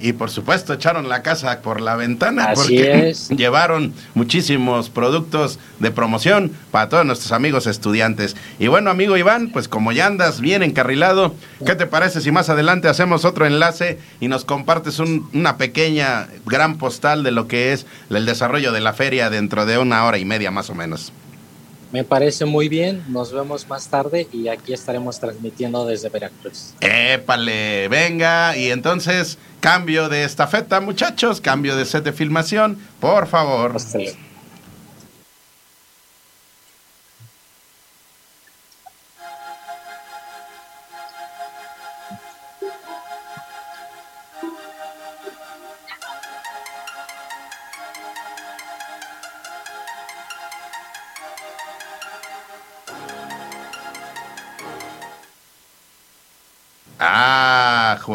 Y 0.00 0.12
por 0.12 0.28
supuesto 0.30 0.74
echaron 0.74 1.08
la 1.08 1.22
casa 1.22 1.60
por 1.62 1.80
la 1.80 1.94
ventana 1.96 2.46
Así 2.46 2.76
porque 2.78 3.08
es. 3.10 3.28
llevaron 3.36 3.94
muchísimos 4.14 4.90
productos 4.90 5.58
de 5.78 5.90
promoción 5.92 6.50
para 6.70 6.88
todos 6.88 7.06
nuestros 7.06 7.32
amigos 7.32 7.66
estudiantes. 7.66 8.36
Y 8.58 8.66
bueno, 8.66 8.90
amigo 8.90 9.16
Iván, 9.16 9.50
pues 9.50 9.68
como 9.68 9.92
ya 9.92 10.06
andas 10.06 10.40
bien 10.40 10.62
encarrilado, 10.62 11.34
¿qué 11.64 11.74
te 11.74 11.86
parece 11.86 12.20
si 12.20 12.32
más 12.32 12.48
adelante 12.50 12.88
hacemos 12.88 13.24
otro 13.24 13.46
enlace 13.46 13.98
y 14.20 14.28
nos 14.28 14.44
compartes 14.44 14.98
un- 14.98 15.28
una 15.32 15.56
pequeña 15.56 16.28
gran 16.44 16.76
postal 16.76 17.22
de 17.22 17.30
lo 17.30 17.46
que 17.46 17.72
es 17.72 17.86
el 18.10 18.26
desarrollo 18.26 18.72
de 18.72 18.80
la 18.80 18.92
feria 18.92 19.30
dentro 19.30 19.64
de 19.64 19.78
una 19.78 20.04
hora 20.04 20.18
y 20.18 20.24
media 20.24 20.50
más 20.50 20.70
o 20.70 20.74
menos? 20.74 21.12
Me 21.94 22.02
parece 22.02 22.44
muy 22.44 22.68
bien, 22.68 23.04
nos 23.06 23.32
vemos 23.32 23.68
más 23.68 23.86
tarde 23.86 24.26
y 24.32 24.48
aquí 24.48 24.72
estaremos 24.72 25.20
transmitiendo 25.20 25.86
desde 25.86 26.08
Veracruz. 26.08 26.74
Épale, 26.80 27.86
venga, 27.86 28.56
y 28.56 28.72
entonces 28.72 29.38
cambio 29.60 30.08
de 30.08 30.24
estafeta, 30.24 30.80
muchachos, 30.80 31.40
cambio 31.40 31.76
de 31.76 31.84
set 31.84 32.02
de 32.02 32.12
filmación, 32.12 32.80
por 32.98 33.28
favor. 33.28 33.74
Hasta 33.76 33.98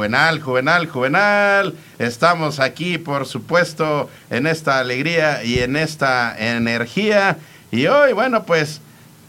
Juvenal, 0.09 0.41
Juvenal, 0.41 0.87
Juvenal. 0.87 1.75
Estamos 1.99 2.59
aquí, 2.59 2.97
por 2.97 3.27
supuesto, 3.27 4.09
en 4.31 4.47
esta 4.47 4.79
alegría 4.79 5.43
y 5.43 5.59
en 5.59 5.75
esta 5.75 6.35
energía. 6.35 7.37
Y 7.69 7.85
hoy, 7.85 8.13
bueno, 8.13 8.43
pues 8.43 8.81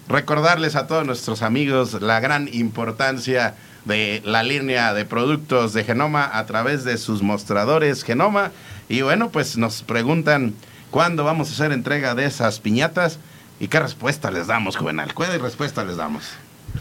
recordarles 0.08 0.76
a 0.76 0.87
todos 0.87 1.04
nuestros 1.04 1.42
amigos 1.42 2.00
la 2.00 2.18
gran 2.20 2.49
importancia 2.50 3.56
de 3.84 4.22
la 4.25 4.42
línea 4.42 4.94
de 4.94 5.04
productos 5.04 5.75
de 5.75 5.84
Genoma 5.84 6.30
a 6.32 6.46
través 6.46 6.84
de 6.84 6.96
sus 6.96 7.20
mostradores 7.20 8.02
Genoma. 8.02 8.50
Y 8.88 9.02
bueno, 9.02 9.28
pues 9.28 9.58
nos 9.58 9.82
preguntan 9.82 10.54
cuándo 10.90 11.25
vamos 11.25 11.50
a 11.50 11.52
hacer 11.52 11.72
entrega 11.72 12.14
de 12.14 12.25
esas 12.25 12.58
piñatas 12.58 13.18
y 13.58 13.68
qué 13.68 13.80
respuesta 13.80 14.30
les 14.30 14.46
damos, 14.46 14.78
Juvenal. 14.78 15.12
¿Cuál 15.12 15.38
respuesta 15.42 15.84
les 15.84 15.99
damos? 15.99 16.25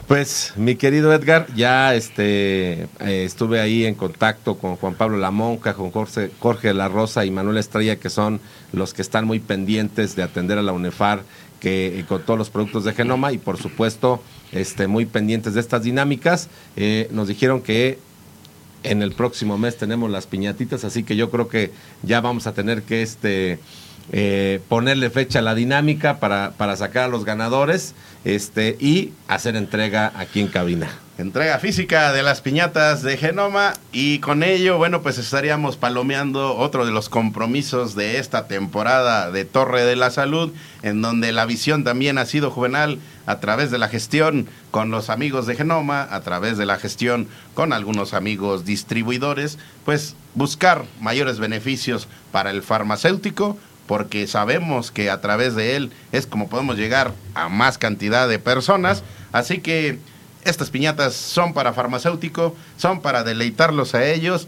Pues, 0.08 0.54
mi 0.56 0.76
querido 0.76 1.14
Edgar, 1.14 1.48
ya 1.56 1.94
este, 1.94 2.84
eh, 2.84 2.88
estuve 3.00 3.60
ahí 3.60 3.86
en 3.86 3.96
contacto 3.96 4.58
con 4.58 4.76
Juan 4.76 4.96
Pablo 4.96 5.18
Lamonca, 5.18 5.74
con 5.74 5.92
Jorge, 5.92 6.32
Jorge 6.40 6.74
La 6.74 6.88
Rosa 6.88 7.26
y 7.26 7.32
Manuel 7.32 7.58
Estrella, 7.58 7.98
que 7.98 8.10
son 8.10 8.40
los 8.72 8.94
que 8.94 9.02
están 9.02 9.26
muy 9.26 9.40
pendientes 9.40 10.16
de 10.16 10.24
atender 10.24 10.58
a 10.58 10.64
la 10.64 10.74
UNEFAR 10.74 11.24
que, 11.60 12.00
eh, 12.00 12.06
con 12.08 12.24
todos 12.24 12.40
los 12.40 12.50
productos 12.50 12.86
de 12.86 12.94
Genoma 12.94 13.32
y, 13.32 13.38
por 13.38 13.58
supuesto, 13.58 14.22
este, 14.52 14.88
muy 14.88 15.06
pendientes 15.06 15.54
de 15.54 15.60
estas 15.60 15.84
dinámicas. 15.84 16.50
Eh, 16.76 17.08
nos 17.12 17.28
dijeron 17.28 17.62
que 17.62 18.00
en 18.84 19.02
el 19.02 19.12
próximo 19.12 19.58
mes 19.58 19.78
tenemos 19.78 20.10
las 20.10 20.26
piñatitas, 20.26 20.84
así 20.86 21.04
que 21.04 21.16
yo 21.16 21.30
creo 21.30 21.50
que 21.50 21.72
ya 22.02 22.22
vamos 22.22 22.48
a 22.48 22.54
tener 22.54 22.84
que 22.84 23.02
este 23.02 23.60
eh, 24.12 24.60
ponerle 24.68 25.10
fecha 25.10 25.40
a 25.40 25.42
la 25.42 25.56
dinámica 25.56 26.20
para, 26.20 26.52
para 26.58 26.76
sacar 26.76 27.06
a 27.06 27.08
los 27.08 27.26
ganadores 27.26 27.94
este 28.26 28.76
y 28.80 29.14
hacer 29.28 29.56
entrega 29.56 30.12
aquí 30.16 30.40
en 30.40 30.48
cabina. 30.48 30.90
Entrega 31.20 31.60
física 31.60 32.14
de 32.14 32.24
las 32.24 32.40
piñatas 32.40 33.04
de 33.04 33.18
Genoma 33.18 33.74
y 33.92 34.20
con 34.20 34.42
ello, 34.42 34.78
bueno, 34.78 35.02
pues 35.02 35.18
estaríamos 35.18 35.76
palomeando 35.76 36.56
otro 36.56 36.86
de 36.86 36.94
los 36.94 37.10
compromisos 37.10 37.94
de 37.94 38.20
esta 38.20 38.48
temporada 38.48 39.30
de 39.30 39.44
Torre 39.44 39.84
de 39.84 39.98
la 39.98 40.12
Salud, 40.12 40.54
en 40.82 41.02
donde 41.02 41.34
la 41.34 41.46
visión 41.46 41.84
también 41.84 42.18
ha 42.18 42.26
sido 42.26 42.52
juvenal 42.52 43.00
a 43.26 43.42
través 43.42 43.70
de 43.70 43.78
la 43.78 43.90
gestión 43.90 44.48
con 44.72 44.92
los 44.92 45.10
amigos 45.10 45.46
de 45.46 45.58
Genoma, 45.58 46.08
a 46.10 46.22
través 46.22 46.58
de 46.58 46.66
la 46.66 46.78
gestión 46.78 47.28
con 47.54 47.74
algunos 47.74 48.14
amigos 48.14 48.64
distribuidores, 48.64 49.58
pues 49.84 50.16
buscar 50.36 50.86
mayores 51.02 51.38
beneficios 51.38 52.08
para 52.32 52.50
el 52.50 52.64
farmacéutico, 52.64 53.58
porque 53.90 54.28
sabemos 54.28 54.92
que 54.92 55.10
a 55.10 55.20
través 55.20 55.56
de 55.56 55.76
él 55.76 55.92
es 56.12 56.28
como 56.28 56.48
podemos 56.48 56.78
llegar 56.78 57.12
a 57.34 57.50
más 57.50 57.80
cantidad 57.80 58.30
de 58.30 58.38
personas, 58.38 59.02
así 59.32 59.62
que 59.62 59.98
estas 60.46 60.70
piñatas 60.70 61.16
son 61.16 61.56
para 61.56 61.74
farmacéutico, 61.74 62.56
son 62.78 63.02
para 63.02 63.24
deleitarlos 63.24 63.96
a 63.96 64.06
ellos. 64.06 64.48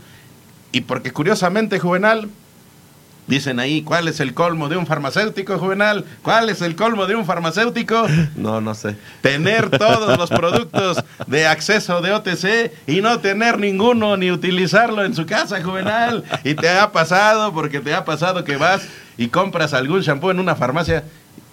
Y 0.72 0.82
porque 0.82 1.12
curiosamente, 1.12 1.80
Juvenal, 1.80 2.30
dicen 3.26 3.60
ahí, 3.60 3.82
¿cuál 3.82 4.08
es 4.08 4.20
el 4.20 4.36
colmo 4.36 4.70
de 4.70 4.78
un 4.78 4.86
farmacéutico, 4.86 5.58
Juvenal? 5.58 6.06
¿Cuál 6.22 6.50
es 6.50 6.62
el 6.62 6.76
colmo 6.76 7.08
de 7.08 7.16
un 7.16 7.26
farmacéutico? 7.26 8.06
No, 8.36 8.62
no 8.62 8.76
sé. 8.76 8.96
Tener 9.22 9.70
todos 9.78 10.20
los 10.20 10.30
productos 10.30 11.04
de 11.26 11.48
acceso 11.48 12.02
de 12.02 12.14
OTC 12.14 12.72
y 12.86 13.02
no 13.02 13.20
tener 13.20 13.58
ninguno 13.58 14.18
ni 14.18 14.30
utilizarlo 14.30 15.04
en 15.04 15.16
su 15.16 15.26
casa, 15.26 15.64
Juvenal. 15.64 16.26
Y 16.44 16.54
te 16.54 16.70
ha 16.70 16.92
pasado, 16.92 17.54
porque 17.54 17.80
te 17.80 17.96
ha 17.96 18.06
pasado 18.06 18.44
que 18.44 18.58
vas 18.58 18.84
y 19.22 19.30
compras 19.30 19.76
algún 19.76 20.02
shampoo 20.02 20.32
en 20.32 20.40
una 20.40 20.56
farmacia 20.56 21.04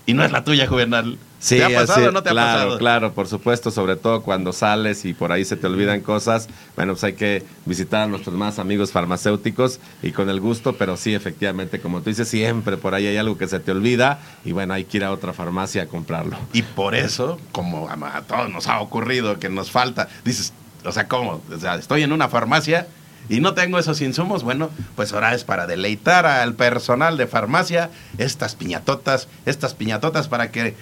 y 0.07 0.15
no 0.15 0.25
es 0.25 0.33
la 0.33 0.43
tuya, 0.43 0.67
Juvenal. 0.67 1.19
¿Te 1.47 1.63
ha 1.63 1.69
pasado 1.69 2.09
o 2.09 2.13
no 2.13 2.23
te 2.23 2.31
ha 2.31 2.33
claro, 2.33 2.53
pasado? 2.55 2.79
Claro, 2.79 3.13
por 3.13 3.29
supuesto, 3.29 3.71
sobre 3.71 3.95
todo 3.97 4.23
cuando 4.23 4.55
sales 4.55 5.05
y 5.05 5.13
por 5.13 5.33
ahí 5.33 5.45
se 5.45 5.55
te 5.55 5.67
olvidan 5.67 6.01
cosas. 6.01 6.49
Bueno, 6.77 6.95
pues 6.95 7.05
hay 7.05 7.13
que 7.13 7.45
visitar 7.67 8.05
a 8.05 8.07
nuestros 8.07 8.35
más 8.35 8.59
amigos 8.59 8.91
farmacéuticos 8.91 9.81
y 10.03 10.13
con 10.13 10.31
el 10.31 10.41
gusto, 10.41 10.77
pero 10.77 10.97
sí, 10.97 11.13
efectivamente, 11.15 11.79
como 11.79 12.01
tú 12.01 12.09
dices, 12.09 12.27
siempre 12.27 12.79
por 12.79 12.95
ahí 12.95 13.07
hay 13.07 13.19
algo 13.19 13.37
que 13.37 13.47
se 13.49 13.61
te 13.61 13.71
olvida 13.71 14.19
y 14.47 14.53
bueno, 14.53 14.73
hay 14.73 14.87
que 14.87 14.97
ir 14.97 15.05
a 15.05 15.13
otra 15.13 15.35
farmacia 15.35 15.83
a 15.83 15.87
comprarlo. 15.89 16.39
Y 16.55 16.63
por 16.63 16.95
eso, 16.95 17.39
como 17.53 17.91
a 17.91 18.23
todos 18.23 18.49
nos 18.49 18.67
ha 18.67 18.81
ocurrido 18.81 19.39
que 19.39 19.51
nos 19.51 19.71
falta, 19.71 20.09
dices, 20.25 20.55
o 20.87 20.93
sea, 20.93 21.07
¿cómo? 21.07 21.43
O 21.55 21.59
sea, 21.59 21.75
estoy 21.75 22.03
en 22.03 22.15
una 22.15 22.31
farmacia 22.31 22.89
y 23.29 23.41
no 23.41 23.55
tengo 23.55 23.79
esos 23.79 24.01
insumos. 24.01 24.43
Bueno, 24.43 24.71
pues 24.97 25.13
ahora 25.13 25.35
es 25.35 25.45
para 25.45 25.67
deleitar 25.67 26.27
al 26.27 26.55
personal 26.55 27.17
de 27.17 27.27
farmacia 27.27 27.91
estas 28.19 28.55
piñatotas, 28.55 29.29
estas 29.47 29.75
piñatotas 29.75 30.29
para 30.29 30.51
que 30.51 30.75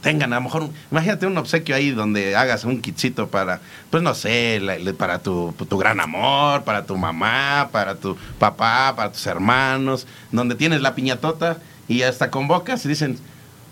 tengan 0.00 0.32
a 0.32 0.36
lo 0.36 0.42
mejor, 0.42 0.70
imagínate 0.90 1.26
un 1.26 1.36
obsequio 1.36 1.74
ahí 1.74 1.90
donde 1.90 2.34
hagas 2.34 2.64
un 2.64 2.80
kitcito 2.80 3.28
para, 3.28 3.60
pues 3.90 4.02
no 4.02 4.14
sé, 4.14 4.60
para 4.96 5.18
tu, 5.18 5.54
tu 5.68 5.78
gran 5.78 6.00
amor, 6.00 6.64
para 6.64 6.86
tu 6.86 6.96
mamá, 6.96 7.68
para 7.70 7.94
tu 7.94 8.16
papá, 8.38 8.94
para 8.96 9.12
tus 9.12 9.26
hermanos, 9.26 10.06
donde 10.32 10.54
tienes 10.54 10.80
la 10.80 10.94
piñatota 10.94 11.58
y 11.86 12.02
hasta 12.02 12.30
convocas 12.30 12.84
y 12.84 12.88
dicen, 12.88 13.18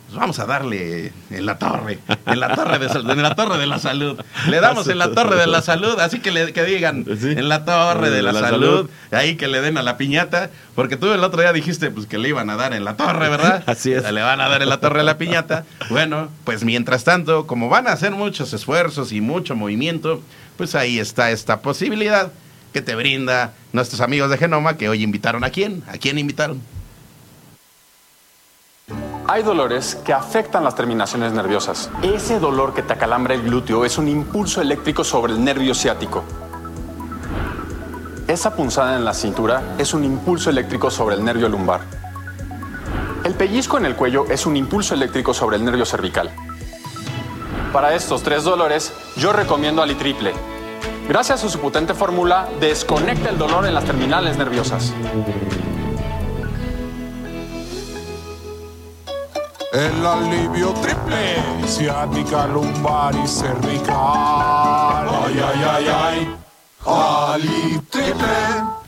pues 0.08 0.18
vamos 0.18 0.38
a 0.38 0.46
darle 0.46 1.12
en 1.30 1.44
la 1.44 1.58
torre, 1.58 1.98
en 2.26 2.40
la 2.40 2.54
torre 2.54 2.78
de, 2.78 2.86
en 2.86 3.22
la 3.22 3.34
torre 3.34 3.58
de 3.58 3.66
la 3.66 3.78
salud. 3.78 4.18
Le 4.48 4.58
damos 4.60 4.88
en 4.88 4.96
la 4.98 5.12
torre 5.12 5.36
de 5.36 5.46
la 5.46 5.60
salud, 5.60 6.00
así 6.00 6.20
que 6.20 6.30
le 6.30 6.52
que 6.54 6.64
digan 6.64 7.04
Sí. 7.20 7.28
en 7.32 7.48
la 7.50 7.66
torre 7.66 8.08
de 8.08 8.22
la, 8.22 8.32
La 8.32 8.40
salud, 8.40 8.76
salud. 8.88 8.90
ahí 9.12 9.36
que 9.36 9.48
le 9.48 9.60
den 9.60 9.76
a 9.76 9.82
la 9.82 9.98
piñata, 9.98 10.48
porque 10.74 10.96
tú 10.96 11.12
el 11.12 11.22
otro 11.22 11.42
día 11.42 11.52
dijiste 11.52 11.90
pues 11.90 12.06
que 12.06 12.16
le 12.16 12.30
iban 12.30 12.48
a 12.48 12.56
dar 12.56 12.72
en 12.72 12.84
la 12.86 12.96
torre, 12.96 13.28
¿verdad? 13.28 13.62
Así 13.66 13.92
es. 13.92 14.10
Le 14.10 14.22
van 14.22 14.40
a 14.40 14.48
dar 14.48 14.62
en 14.62 14.70
la 14.70 14.80
torre 14.80 15.00
a 15.00 15.04
la 15.04 15.18
piñata. 15.18 15.64
Bueno, 15.90 16.30
pues 16.44 16.64
mientras 16.64 17.04
tanto, 17.04 17.46
como 17.46 17.68
van 17.68 17.86
a 17.86 17.92
hacer 17.92 18.12
muchos 18.12 18.54
esfuerzos 18.54 19.12
y 19.12 19.20
mucho 19.20 19.56
movimiento, 19.56 20.22
pues 20.56 20.74
ahí 20.74 20.98
está 20.98 21.30
esta 21.32 21.60
posibilidad 21.60 22.32
que 22.72 22.80
te 22.80 22.94
brinda 22.94 23.52
nuestros 23.74 24.00
amigos 24.00 24.30
de 24.30 24.38
Genoma 24.38 24.78
que 24.78 24.88
hoy 24.88 25.02
invitaron 25.02 25.44
a 25.44 25.50
quién? 25.50 25.82
¿A 25.88 25.98
quién 25.98 26.18
invitaron? 26.18 26.60
Hay 29.30 29.42
dolores 29.42 29.94
que 29.94 30.14
afectan 30.14 30.64
las 30.64 30.74
terminaciones 30.74 31.34
nerviosas. 31.34 31.90
Ese 32.00 32.40
dolor 32.40 32.72
que 32.72 32.80
te 32.80 32.94
acalambra 32.94 33.34
el 33.34 33.42
glúteo 33.42 33.84
es 33.84 33.98
un 33.98 34.08
impulso 34.08 34.62
eléctrico 34.62 35.04
sobre 35.04 35.34
el 35.34 35.44
nervio 35.44 35.74
ciático. 35.74 36.24
Esa 38.26 38.56
punzada 38.56 38.96
en 38.96 39.04
la 39.04 39.12
cintura 39.12 39.74
es 39.76 39.92
un 39.92 40.02
impulso 40.02 40.48
eléctrico 40.48 40.90
sobre 40.90 41.16
el 41.16 41.22
nervio 41.22 41.50
lumbar. 41.50 41.82
El 43.22 43.34
pellizco 43.34 43.76
en 43.76 43.84
el 43.84 43.96
cuello 43.96 44.24
es 44.30 44.46
un 44.46 44.56
impulso 44.56 44.94
eléctrico 44.94 45.34
sobre 45.34 45.58
el 45.58 45.64
nervio 45.66 45.84
cervical. 45.84 46.30
Para 47.70 47.94
estos 47.94 48.22
tres 48.22 48.44
dolores, 48.44 48.94
yo 49.18 49.34
recomiendo 49.34 49.82
Alitriple. 49.82 50.32
Gracias 51.06 51.44
a 51.44 51.50
su 51.50 51.58
potente 51.60 51.92
fórmula, 51.92 52.48
desconecta 52.60 53.28
el 53.28 53.36
dolor 53.36 53.66
en 53.66 53.74
las 53.74 53.84
terminales 53.84 54.38
nerviosas. 54.38 54.94
El 59.72 60.06
alivio 60.06 60.72
triple, 60.80 61.36
ciática, 61.66 62.46
lumbar 62.46 63.14
y 63.14 63.28
cervical. 63.28 63.86
Ay, 63.94 65.40
ay, 65.44 65.64
ay, 65.68 65.86
ay. 65.88 66.36
Ali 66.86 67.78
triple. 67.90 68.78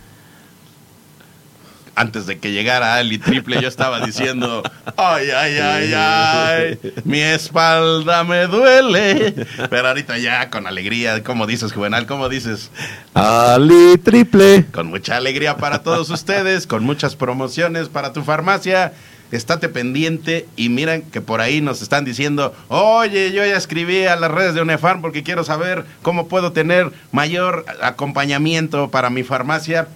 antes 2.00 2.24
de 2.24 2.38
que 2.38 2.50
llegara 2.52 2.94
Ali 2.94 3.18
Triple, 3.18 3.60
yo 3.60 3.68
estaba 3.68 4.00
diciendo, 4.00 4.62
ay, 4.96 5.28
ay, 5.30 5.58
ay, 5.58 5.92
ay, 5.94 6.78
mi 7.04 7.20
espalda 7.20 8.24
me 8.24 8.46
duele. 8.46 9.34
Pero 9.68 9.88
ahorita 9.88 10.16
ya 10.16 10.48
con 10.48 10.66
alegría, 10.66 11.22
¿cómo 11.22 11.46
dices, 11.46 11.74
Juvenal? 11.74 12.06
¿Cómo 12.06 12.30
dices? 12.30 12.70
Ali 13.12 13.98
Triple. 14.02 14.64
Con 14.72 14.86
mucha 14.86 15.16
alegría 15.16 15.58
para 15.58 15.82
todos 15.82 16.08
ustedes, 16.08 16.66
con 16.66 16.84
muchas 16.84 17.16
promociones 17.16 17.90
para 17.90 18.14
tu 18.14 18.22
farmacia. 18.22 18.94
Estate 19.32 19.68
pendiente 19.68 20.46
y 20.56 20.68
miren 20.68 21.02
que 21.02 21.20
por 21.20 21.40
ahí 21.40 21.60
nos 21.60 21.82
están 21.82 22.04
diciendo, 22.04 22.54
oye, 22.68 23.32
yo 23.32 23.44
ya 23.44 23.56
escribí 23.56 24.04
a 24.04 24.16
las 24.16 24.30
redes 24.30 24.54
de 24.54 24.62
UNEFARM 24.62 25.00
porque 25.00 25.22
quiero 25.22 25.44
saber 25.44 25.84
cómo 26.02 26.28
puedo 26.28 26.52
tener 26.52 26.90
mayor 27.12 27.64
acompañamiento 27.80 28.90
para 28.90 29.10
mi 29.10 29.22
farmacia 29.22 29.88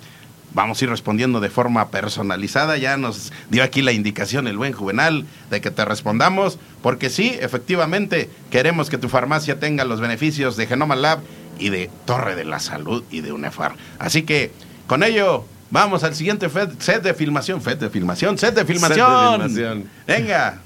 vamos 0.55 0.81
a 0.81 0.85
ir 0.85 0.91
respondiendo 0.91 1.41
de 1.41 1.51
forma 1.51 1.91
personalizada. 1.91 2.77
Ya 2.79 2.97
nos 2.97 3.33
dio 3.51 3.63
aquí 3.63 3.83
la 3.83 3.93
indicación 3.93 4.47
el 4.47 4.57
buen 4.57 4.73
Juvenal 4.73 5.27
de 5.51 5.61
que 5.61 5.71
te 5.71 5.85
respondamos, 5.85 6.59
porque 6.83 7.11
sí, 7.11 7.37
efectivamente, 7.41 8.31
queremos 8.51 8.89
que 8.89 8.99
tu 8.99 9.09
farmacia 9.09 9.59
tenga 9.59 9.85
los 9.85 10.01
beneficios 10.01 10.57
de 10.57 10.67
Genoma 10.67 10.97
Lab 10.97 11.21
y 11.59 11.69
de 11.69 11.91
Torre 12.07 12.37
de 12.37 12.45
la 12.45 12.61
Salud 12.61 13.05
y 13.11 13.21
de 13.21 13.33
UNEFAR. 13.33 13.75
Así 13.99 14.23
que 14.23 14.53
con 14.87 15.03
ello 15.03 15.45
vamos 15.75 16.05
al 16.05 16.15
siguiente 16.15 16.49
set 16.79 17.03
de 17.03 17.15
filmación, 17.15 17.61
set 17.61 17.81
de 17.81 17.91
filmación, 17.91 18.39
set 18.39 18.55
de 18.55 18.65
filmación. 18.65 19.33
Set 19.33 19.43
de 19.43 19.45
filmación. 19.49 19.91
Venga. 20.07 20.61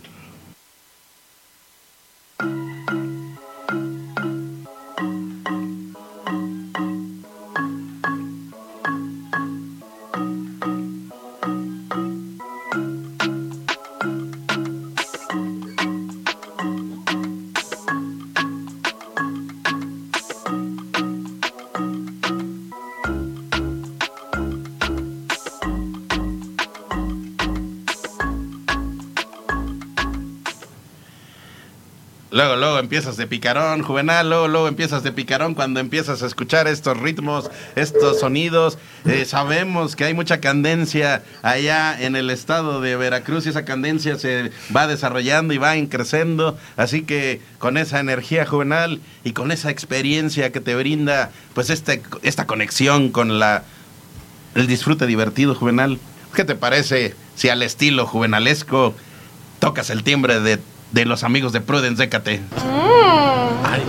Luego, 32.59 32.79
empiezas 32.79 33.17
de 33.17 33.27
picarón, 33.27 33.83
Juvenal, 33.83 34.29
luego, 34.29 34.49
luego 34.49 34.69
empiezas 34.69 35.03
de 35.03 35.13
picarón 35.13 35.55
cuando 35.55 35.81
empiezas 35.81 36.23
a 36.23 36.27
escuchar 36.27 36.67
estos 36.67 36.97
ritmos, 36.99 37.51
estos 37.77 38.21
sonidos. 38.21 38.79
Eh, 39.07 39.25
sabemos 39.25 39.97
que 39.97 40.05
hay 40.05 40.15
mucha 40.15 40.41
candencia 40.41 41.23
allá 41.43 41.99
en 42.01 42.17
el 42.17 42.31
estado 42.31 42.81
de 42.81 42.97
Veracruz 42.97 43.47
y 43.47 43.51
esa 43.51 43.65
candencia 43.65 44.19
se 44.19 44.51
va 44.75 44.87
desarrollando 44.87 45.55
y 45.55 45.59
va 45.59 45.75
creciendo. 45.89 46.59
Así 46.77 47.03
que 47.03 47.41
con 47.59 47.77
esa 47.77 48.01
energía 48.01 48.45
juvenal 48.45 49.01
y 49.25 49.33
con 49.33 49.53
esa 49.53 49.71
experiencia 49.71 50.53
que 50.53 50.61
te 50.61 50.75
brinda, 50.75 51.31
pues 51.55 51.71
este, 51.71 52.03
esta 52.23 52.47
conexión 52.47 53.11
con 53.11 53.39
la, 53.39 53.63
el 54.55 54.67
disfrute 54.67 55.07
divertido 55.07 55.55
juvenal, 55.55 55.99
¿qué 56.35 56.45
te 56.45 56.55
parece 56.55 57.15
si 57.37 57.49
al 57.49 57.63
estilo 57.63 58.07
juvenalesco 58.07 58.95
tocas 59.61 59.91
el 59.91 60.03
timbre 60.03 60.41
de 60.41 60.59
de 60.93 61.05
los 61.05 61.25
amigos 61.25 61.53
de 61.53 61.61
Prudence 61.61 62.03
Décate. 62.03 62.39
Mm. 62.39 63.67
Ay, 63.67 63.83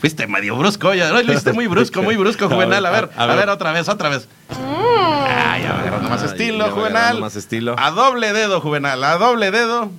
fuiste 0.00 0.26
medio 0.26 0.56
brusco, 0.56 0.94
ya. 0.94 1.10
lo 1.10 1.20
hiciste 1.20 1.52
muy 1.52 1.66
brusco, 1.66 2.02
muy 2.02 2.16
brusco, 2.16 2.48
Juvenal. 2.50 2.84
A 2.86 2.90
ver, 2.90 3.10
a 3.16 3.26
ver, 3.26 3.48
otra 3.48 3.72
vez, 3.72 3.88
otra 3.88 4.08
vez. 4.08 4.28
Mm. 4.50 5.44
Ay, 5.46 5.64
agarrando 5.64 6.08
más 6.08 6.22
estilo, 6.22 6.70
Juvenal. 6.70 7.20
Más 7.20 7.36
estilo. 7.36 7.74
A 7.78 7.90
doble 7.90 8.32
dedo, 8.32 8.60
Juvenal, 8.60 9.02
a 9.04 9.16
doble 9.16 9.50
dedo. 9.50 9.86
Mm. 9.86 9.90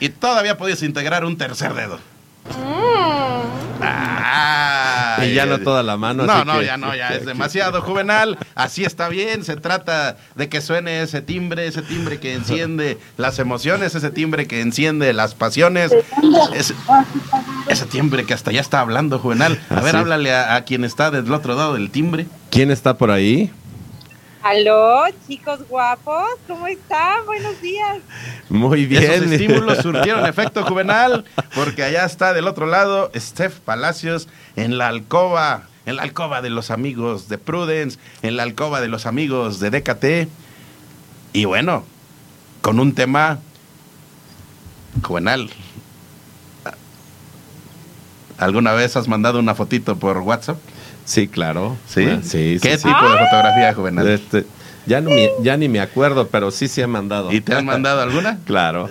Y 0.00 0.10
todavía 0.10 0.56
podías 0.56 0.82
integrar 0.82 1.24
un 1.24 1.36
tercer 1.36 1.74
dedo. 1.74 1.98
Ah, 3.80 4.97
y 5.24 5.34
ya 5.34 5.46
no 5.46 5.58
toda 5.58 5.82
la 5.82 5.96
mano. 5.96 6.26
No, 6.26 6.44
no, 6.44 6.62
ya 6.62 6.76
no, 6.76 6.94
ya 6.94 7.08
es 7.14 7.26
demasiado 7.26 7.82
juvenal. 7.82 8.38
Así 8.54 8.84
está 8.84 9.08
bien. 9.08 9.44
Se 9.44 9.56
trata 9.56 10.16
de 10.34 10.48
que 10.48 10.60
suene 10.60 11.02
ese 11.02 11.22
timbre, 11.22 11.66
ese 11.66 11.82
timbre 11.82 12.20
que 12.20 12.34
enciende 12.34 12.98
las 13.16 13.38
emociones, 13.38 13.94
ese 13.94 14.10
timbre 14.10 14.46
que 14.46 14.60
enciende 14.60 15.12
las 15.12 15.34
pasiones. 15.34 15.92
Ese, 16.54 17.86
timbre 17.86 18.24
que 18.24 18.34
hasta 18.34 18.52
ya 18.52 18.60
está 18.60 18.80
hablando, 18.80 19.18
juvenal. 19.18 19.60
A 19.70 19.80
ver, 19.80 19.96
háblale 19.96 20.34
a, 20.34 20.56
a 20.56 20.64
quien 20.64 20.84
está 20.84 21.10
del 21.10 21.32
otro 21.32 21.54
lado 21.54 21.74
del 21.74 21.90
timbre. 21.90 22.26
¿Quién 22.50 22.70
está 22.70 22.96
por 22.96 23.10
ahí? 23.10 23.50
Aló, 24.42 25.04
chicos 25.26 25.66
guapos, 25.68 26.28
¿cómo 26.46 26.68
están? 26.68 27.26
Buenos 27.26 27.60
días. 27.60 27.98
Muy 28.48 28.86
bien. 28.86 29.10
Esos 29.10 29.32
estímulos 29.32 29.78
surtieron 29.82 30.26
efecto 30.26 30.64
juvenal, 30.64 31.24
porque 31.54 31.82
allá 31.82 32.04
está 32.04 32.32
del 32.32 32.46
otro 32.46 32.66
lado 32.66 33.10
Steph 33.16 33.58
Palacios 33.58 34.28
en 34.54 34.78
la 34.78 34.88
alcoba, 34.88 35.64
en 35.86 35.96
la 35.96 36.02
alcoba 36.02 36.40
de 36.40 36.50
los 36.50 36.70
amigos 36.70 37.28
de 37.28 37.38
Prudence, 37.38 37.98
en 38.22 38.36
la 38.36 38.44
alcoba 38.44 38.80
de 38.80 38.88
los 38.88 39.06
amigos 39.06 39.58
de 39.58 39.70
DKT. 39.70 40.30
Y 41.32 41.44
bueno, 41.44 41.84
con 42.62 42.78
un 42.78 42.94
tema 42.94 43.40
juvenal. 45.02 45.50
¿Alguna 48.38 48.72
vez 48.72 48.96
has 48.96 49.08
mandado 49.08 49.40
una 49.40 49.56
fotito 49.56 49.96
por 49.96 50.18
WhatsApp? 50.18 50.58
Sí, 51.08 51.26
claro. 51.26 51.78
¿Sí? 51.86 52.04
sí 52.22 52.58
¿Qué 52.60 52.76
tipo 52.76 53.08
de 53.08 53.18
fotografía 53.24 53.72
juvenil? 53.72 54.06
Este, 54.08 54.44
ya, 54.84 55.00
no 55.00 55.10
ya 55.40 55.56
ni 55.56 55.66
me 55.66 55.80
acuerdo, 55.80 56.28
pero 56.28 56.50
sí 56.50 56.68
se 56.68 56.82
ha 56.82 56.86
mandado. 56.86 57.32
¿Y 57.32 57.40
te 57.40 57.54
han 57.54 57.64
mandado 57.64 58.02
alguna? 58.02 58.40
claro. 58.44 58.90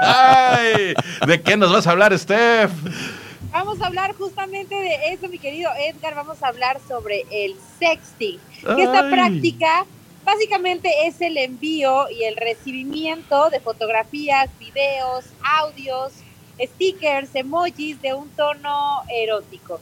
Ay, 0.00 0.94
¿De 1.28 1.40
qué 1.42 1.56
nos 1.56 1.72
vas 1.72 1.86
a 1.86 1.92
hablar, 1.92 2.18
Steph? 2.18 2.72
Vamos 3.52 3.80
a 3.80 3.86
hablar 3.86 4.16
justamente 4.16 4.74
de 4.74 5.12
eso, 5.12 5.28
mi 5.28 5.38
querido 5.38 5.70
Edgar. 5.78 6.16
Vamos 6.16 6.42
a 6.42 6.48
hablar 6.48 6.80
sobre 6.88 7.24
el 7.30 7.54
sexting. 7.78 8.40
Que 8.74 8.82
esta 8.82 9.08
práctica 9.08 9.86
básicamente 10.24 10.90
es 11.06 11.20
el 11.20 11.36
envío 11.36 12.10
y 12.10 12.24
el 12.24 12.34
recibimiento 12.34 13.48
de 13.50 13.60
fotografías, 13.60 14.50
videos, 14.58 15.24
audios, 15.60 16.14
stickers, 16.60 17.32
emojis 17.36 18.02
de 18.02 18.12
un 18.12 18.28
tono 18.30 19.02
erótico. 19.08 19.80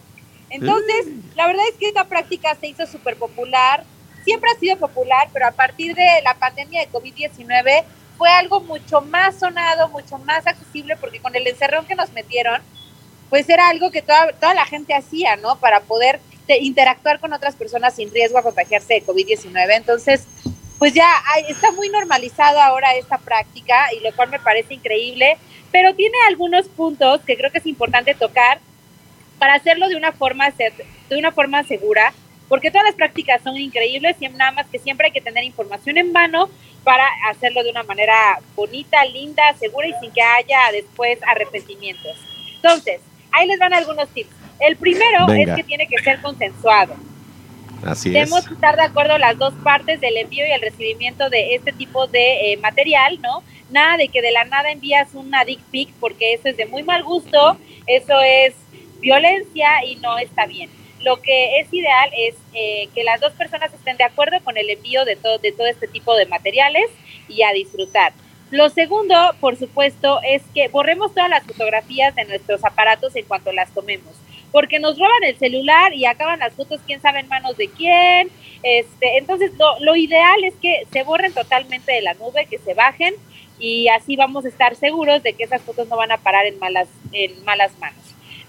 Entonces, 0.50 1.06
la 1.36 1.46
verdad 1.46 1.64
es 1.70 1.76
que 1.76 1.88
esta 1.88 2.04
práctica 2.04 2.54
se 2.56 2.66
hizo 2.66 2.86
súper 2.86 3.16
popular, 3.16 3.84
siempre 4.24 4.50
ha 4.50 4.58
sido 4.58 4.76
popular, 4.76 5.28
pero 5.32 5.46
a 5.46 5.52
partir 5.52 5.94
de 5.94 6.06
la 6.22 6.34
pandemia 6.34 6.80
de 6.80 6.90
COVID-19 6.90 7.84
fue 8.18 8.28
algo 8.30 8.60
mucho 8.60 9.00
más 9.00 9.38
sonado, 9.38 9.88
mucho 9.88 10.18
más 10.18 10.46
accesible, 10.46 10.96
porque 10.96 11.20
con 11.20 11.34
el 11.34 11.46
encerrón 11.46 11.86
que 11.86 11.94
nos 11.94 12.12
metieron, 12.12 12.60
pues 13.30 13.48
era 13.48 13.68
algo 13.68 13.90
que 13.90 14.02
toda, 14.02 14.32
toda 14.32 14.52
la 14.54 14.66
gente 14.66 14.92
hacía, 14.92 15.36
¿no? 15.36 15.58
Para 15.58 15.80
poder 15.80 16.20
interactuar 16.48 17.20
con 17.20 17.32
otras 17.32 17.54
personas 17.54 17.94
sin 17.94 18.12
riesgo 18.12 18.38
a 18.38 18.42
contagiarse 18.42 18.94
de 18.94 19.06
COVID-19. 19.06 19.76
Entonces, 19.76 20.26
pues 20.78 20.94
ya 20.94 21.06
está 21.48 21.70
muy 21.72 21.88
normalizado 21.90 22.60
ahora 22.60 22.94
esta 22.94 23.18
práctica 23.18 23.92
y 23.94 24.02
lo 24.02 24.14
cual 24.16 24.30
me 24.30 24.40
parece 24.40 24.74
increíble, 24.74 25.36
pero 25.70 25.94
tiene 25.94 26.16
algunos 26.26 26.68
puntos 26.68 27.20
que 27.20 27.36
creo 27.36 27.52
que 27.52 27.58
es 27.58 27.66
importante 27.66 28.14
tocar 28.14 28.60
para 29.40 29.54
hacerlo 29.54 29.88
de 29.88 29.96
una 29.96 30.12
forma, 30.12 30.50
de 30.50 31.16
una 31.16 31.32
forma 31.32 31.64
segura, 31.64 32.12
porque 32.46 32.70
todas 32.70 32.84
las 32.84 32.94
prácticas 32.94 33.42
son 33.42 33.56
increíbles, 33.56 34.16
y 34.20 34.28
nada 34.28 34.52
más 34.52 34.66
que 34.66 34.78
siempre 34.78 35.06
hay 35.06 35.12
que 35.12 35.22
tener 35.22 35.42
información 35.44 35.96
en 35.96 36.12
mano 36.12 36.50
para 36.84 37.04
hacerlo 37.30 37.62
de 37.62 37.70
una 37.70 37.82
manera 37.82 38.38
bonita, 38.54 39.02
linda, 39.06 39.42
segura 39.58 39.88
y 39.88 39.94
sin 40.00 40.12
que 40.12 40.20
haya 40.20 40.58
después 40.72 41.18
arrepentimientos. 41.26 42.16
Entonces, 42.56 43.00
ahí 43.32 43.48
les 43.48 43.58
van 43.58 43.72
algunos 43.72 44.08
tips. 44.10 44.30
El 44.60 44.76
primero 44.76 45.26
es 45.32 45.56
que 45.56 45.64
tiene 45.64 45.86
que 45.86 45.98
ser 46.02 46.20
consensuado. 46.20 46.94
Así 47.82 48.10
Debemos 48.10 48.46
estar 48.46 48.76
de 48.76 48.82
acuerdo 48.82 49.16
las 49.16 49.38
dos 49.38 49.54
partes 49.64 50.02
del 50.02 50.18
envío 50.18 50.46
y 50.46 50.50
el 50.50 50.60
recibimiento 50.60 51.30
de 51.30 51.54
este 51.54 51.72
tipo 51.72 52.06
de 52.08 52.52
eh, 52.52 52.56
material, 52.58 53.18
¿no? 53.22 53.42
Nada 53.70 53.96
de 53.96 54.08
que 54.08 54.20
de 54.20 54.32
la 54.32 54.44
nada 54.44 54.70
envías 54.70 55.14
una 55.14 55.46
dick 55.46 55.60
pic 55.70 55.88
porque 55.98 56.34
eso 56.34 56.48
es 56.48 56.58
de 56.58 56.66
muy 56.66 56.82
mal 56.82 57.02
gusto, 57.04 57.56
eso 57.86 58.20
es 58.20 58.54
violencia 59.00 59.84
y 59.86 59.96
no 59.96 60.18
está 60.18 60.46
bien. 60.46 60.70
Lo 61.00 61.20
que 61.22 61.60
es 61.60 61.72
ideal 61.72 62.10
es 62.16 62.34
eh, 62.52 62.88
que 62.94 63.04
las 63.04 63.20
dos 63.20 63.32
personas 63.32 63.72
estén 63.72 63.96
de 63.96 64.04
acuerdo 64.04 64.38
con 64.44 64.56
el 64.56 64.68
envío 64.68 65.04
de 65.04 65.16
todo, 65.16 65.38
de 65.38 65.52
todo 65.52 65.66
este 65.66 65.88
tipo 65.88 66.14
de 66.14 66.26
materiales 66.26 66.90
y 67.28 67.42
a 67.42 67.52
disfrutar. 67.52 68.12
Lo 68.50 68.68
segundo, 68.68 69.16
por 69.40 69.56
supuesto, 69.56 70.20
es 70.22 70.42
que 70.54 70.68
borremos 70.68 71.14
todas 71.14 71.30
las 71.30 71.44
fotografías 71.44 72.14
de 72.16 72.24
nuestros 72.24 72.64
aparatos 72.64 73.14
en 73.14 73.24
cuanto 73.24 73.52
las 73.52 73.72
tomemos, 73.72 74.12
porque 74.50 74.80
nos 74.80 74.98
roban 74.98 75.22
el 75.24 75.38
celular 75.38 75.94
y 75.94 76.04
acaban 76.04 76.40
las 76.40 76.52
fotos, 76.54 76.80
quién 76.84 77.00
sabe 77.00 77.20
en 77.20 77.28
manos 77.28 77.56
de 77.56 77.68
quién. 77.70 78.28
Este, 78.64 79.18
entonces, 79.18 79.52
lo, 79.56 79.78
lo 79.78 79.94
ideal 79.94 80.42
es 80.44 80.54
que 80.60 80.82
se 80.92 81.04
borren 81.04 81.32
totalmente 81.32 81.92
de 81.92 82.02
la 82.02 82.14
nube, 82.14 82.46
que 82.50 82.58
se 82.58 82.74
bajen 82.74 83.14
y 83.60 83.88
así 83.88 84.16
vamos 84.16 84.44
a 84.44 84.48
estar 84.48 84.74
seguros 84.74 85.22
de 85.22 85.34
que 85.34 85.44
esas 85.44 85.62
fotos 85.62 85.86
no 85.88 85.96
van 85.96 86.10
a 86.10 86.16
parar 86.16 86.46
en 86.46 86.58
malas, 86.58 86.88
en 87.12 87.44
malas 87.44 87.70
manos. 87.78 87.99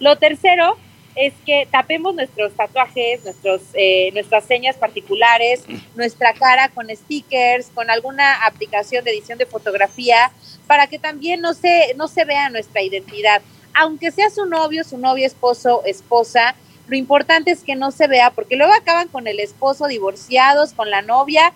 Lo 0.01 0.17
tercero 0.17 0.77
es 1.15 1.31
que 1.45 1.67
tapemos 1.69 2.15
nuestros 2.15 2.53
tatuajes, 2.53 3.23
nuestros, 3.23 3.61
eh, 3.75 4.09
nuestras 4.13 4.45
señas 4.45 4.75
particulares, 4.75 5.63
nuestra 5.95 6.33
cara 6.33 6.69
con 6.69 6.89
stickers, 6.89 7.67
con 7.67 7.89
alguna 7.91 8.45
aplicación 8.45 9.03
de 9.05 9.11
edición 9.11 9.37
de 9.37 9.45
fotografía, 9.45 10.31
para 10.65 10.87
que 10.87 10.97
también 10.97 11.39
no 11.39 11.53
se, 11.53 11.93
no 11.97 12.07
se 12.07 12.25
vea 12.25 12.49
nuestra 12.49 12.81
identidad. 12.81 13.43
Aunque 13.75 14.11
sea 14.11 14.31
su 14.31 14.47
novio, 14.47 14.83
su 14.83 14.97
novio, 14.97 15.27
esposo, 15.27 15.83
esposa, 15.85 16.55
lo 16.87 16.97
importante 16.97 17.51
es 17.51 17.63
que 17.63 17.75
no 17.75 17.91
se 17.91 18.07
vea, 18.07 18.31
porque 18.31 18.55
luego 18.55 18.73
acaban 18.73 19.07
con 19.07 19.27
el 19.27 19.39
esposo 19.39 19.87
divorciados, 19.87 20.73
con 20.73 20.89
la 20.89 21.03
novia, 21.03 21.53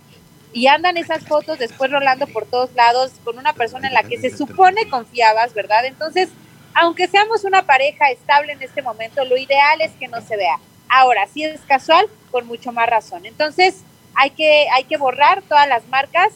y 0.54 0.68
andan 0.68 0.98
esas 0.98 1.26
fotos 1.26 1.58
después 1.58 1.92
rolando 1.92 2.28
por 2.28 2.46
todos 2.46 2.74
lados 2.76 3.12
con 3.24 3.40
una 3.40 3.54
persona 3.54 3.88
en 3.88 3.94
la 3.96 4.04
que 4.04 4.18
se 4.18 4.30
supone 4.30 4.88
confiabas, 4.88 5.54
¿verdad? 5.54 5.84
Entonces, 5.86 6.30
aunque 6.76 7.08
seamos 7.08 7.46
una 7.46 7.66
pareja 7.66 8.12
estable 8.12 8.52
en 8.52 8.62
este 8.62 8.82
momento, 8.82 9.24
lo 9.24 9.38
ideal 9.38 9.82
es 9.82 9.92
que 9.94 10.10
no 10.10 10.22
se 10.22 10.36
vea. 10.36 10.60
Ahora, 10.90 11.26
si 11.26 11.44
es 11.44 11.62
casual, 11.62 12.06
con 12.32 12.46
mucho 12.46 12.74
más 12.74 12.90
razón. 12.90 13.26
Entonces, 13.26 13.78
hay 14.14 14.32
que, 14.32 14.68
hay 14.74 14.84
que 14.84 14.98
borrar 14.98 15.42
todas 15.44 15.68
las 15.68 15.88
marcas 15.88 16.34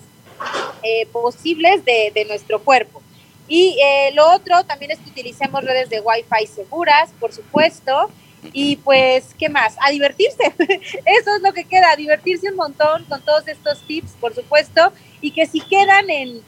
eh, 0.81 1.05
posibles 1.07 1.83
de, 1.83 2.11
de, 2.15 2.23
nuestro 2.23 2.63
cuerpo. 2.63 3.01
Y 3.49 3.77
eh, 3.83 4.11
lo 4.13 4.31
otro 4.31 4.63
también 4.63 4.91
es 4.91 4.99
que 4.99 5.09
utilicemos 5.09 5.63
redes 5.63 5.89
de 5.89 5.99
Wi-Fi 5.99 6.47
seguras, 6.47 7.11
por 7.19 7.33
supuesto. 7.33 8.09
Y 8.53 8.77
pues, 8.77 9.35
¿qué 9.37 9.49
más? 9.49 9.75
A 9.81 9.91
divertirse. 9.91 10.53
Eso 10.57 11.35
es 11.35 11.41
lo 11.41 11.51
que 11.51 11.65
queda, 11.65 11.93
divertirse 11.97 12.49
un 12.49 12.55
montón 12.55 13.03
con 13.05 13.21
todos 13.23 13.45
estos 13.49 13.85
tips, 13.85 14.11
por 14.21 14.33
supuesto. 14.33 14.93
Y 15.19 15.31
que 15.31 15.45
si 15.45 15.59
quedan 15.59 16.09
en, 16.09 16.41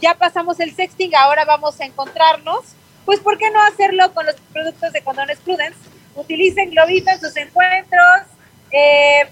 ya 0.00 0.14
pasamos 0.14 0.60
el 0.60 0.72
sexting, 0.72 1.16
ahora 1.16 1.44
vamos 1.44 1.80
a 1.80 1.84
encontrarnos 1.84 2.76
pues 3.10 3.18
¿por 3.18 3.36
qué 3.38 3.50
no 3.50 3.60
hacerlo 3.64 4.14
con 4.14 4.24
los 4.24 4.36
productos 4.52 4.92
de 4.92 5.02
Condones 5.02 5.40
Prudence? 5.40 5.76
Utilicen 6.14 6.70
Globito 6.70 7.10
en 7.10 7.20
sus 7.20 7.36
encuentros. 7.36 8.20
Eh, 8.70 9.28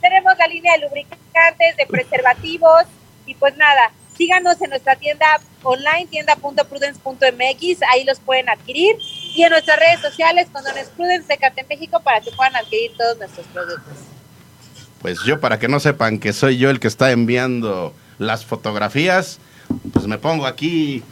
tenemos 0.00 0.32
la 0.38 0.46
línea 0.46 0.72
de 0.72 0.86
lubricantes, 0.86 1.76
de 1.76 1.86
preservativos 1.86 2.84
y 3.26 3.34
pues 3.34 3.54
nada, 3.58 3.92
síganos 4.16 4.62
en 4.62 4.70
nuestra 4.70 4.96
tienda 4.96 5.26
online, 5.62 6.06
tienda.prudence.mx, 6.10 7.82
ahí 7.92 8.04
los 8.04 8.18
pueden 8.18 8.48
adquirir. 8.48 8.96
Y 9.34 9.42
en 9.42 9.50
nuestras 9.50 9.78
redes 9.78 10.00
sociales, 10.00 10.48
Condones 10.50 10.88
Prudence 10.88 11.28
de 11.28 11.64
México, 11.68 12.00
para 12.00 12.22
que 12.22 12.30
puedan 12.30 12.56
adquirir 12.56 12.96
todos 12.96 13.18
nuestros 13.18 13.46
productos. 13.48 13.92
Pues 15.02 15.18
yo, 15.26 15.38
para 15.38 15.58
que 15.58 15.68
no 15.68 15.80
sepan 15.80 16.18
que 16.18 16.32
soy 16.32 16.56
yo 16.56 16.70
el 16.70 16.80
que 16.80 16.88
está 16.88 17.10
enviando 17.10 17.92
las 18.16 18.46
fotografías, 18.46 19.38
pues 19.92 20.06
me 20.06 20.16
pongo 20.16 20.46
aquí 20.46 21.04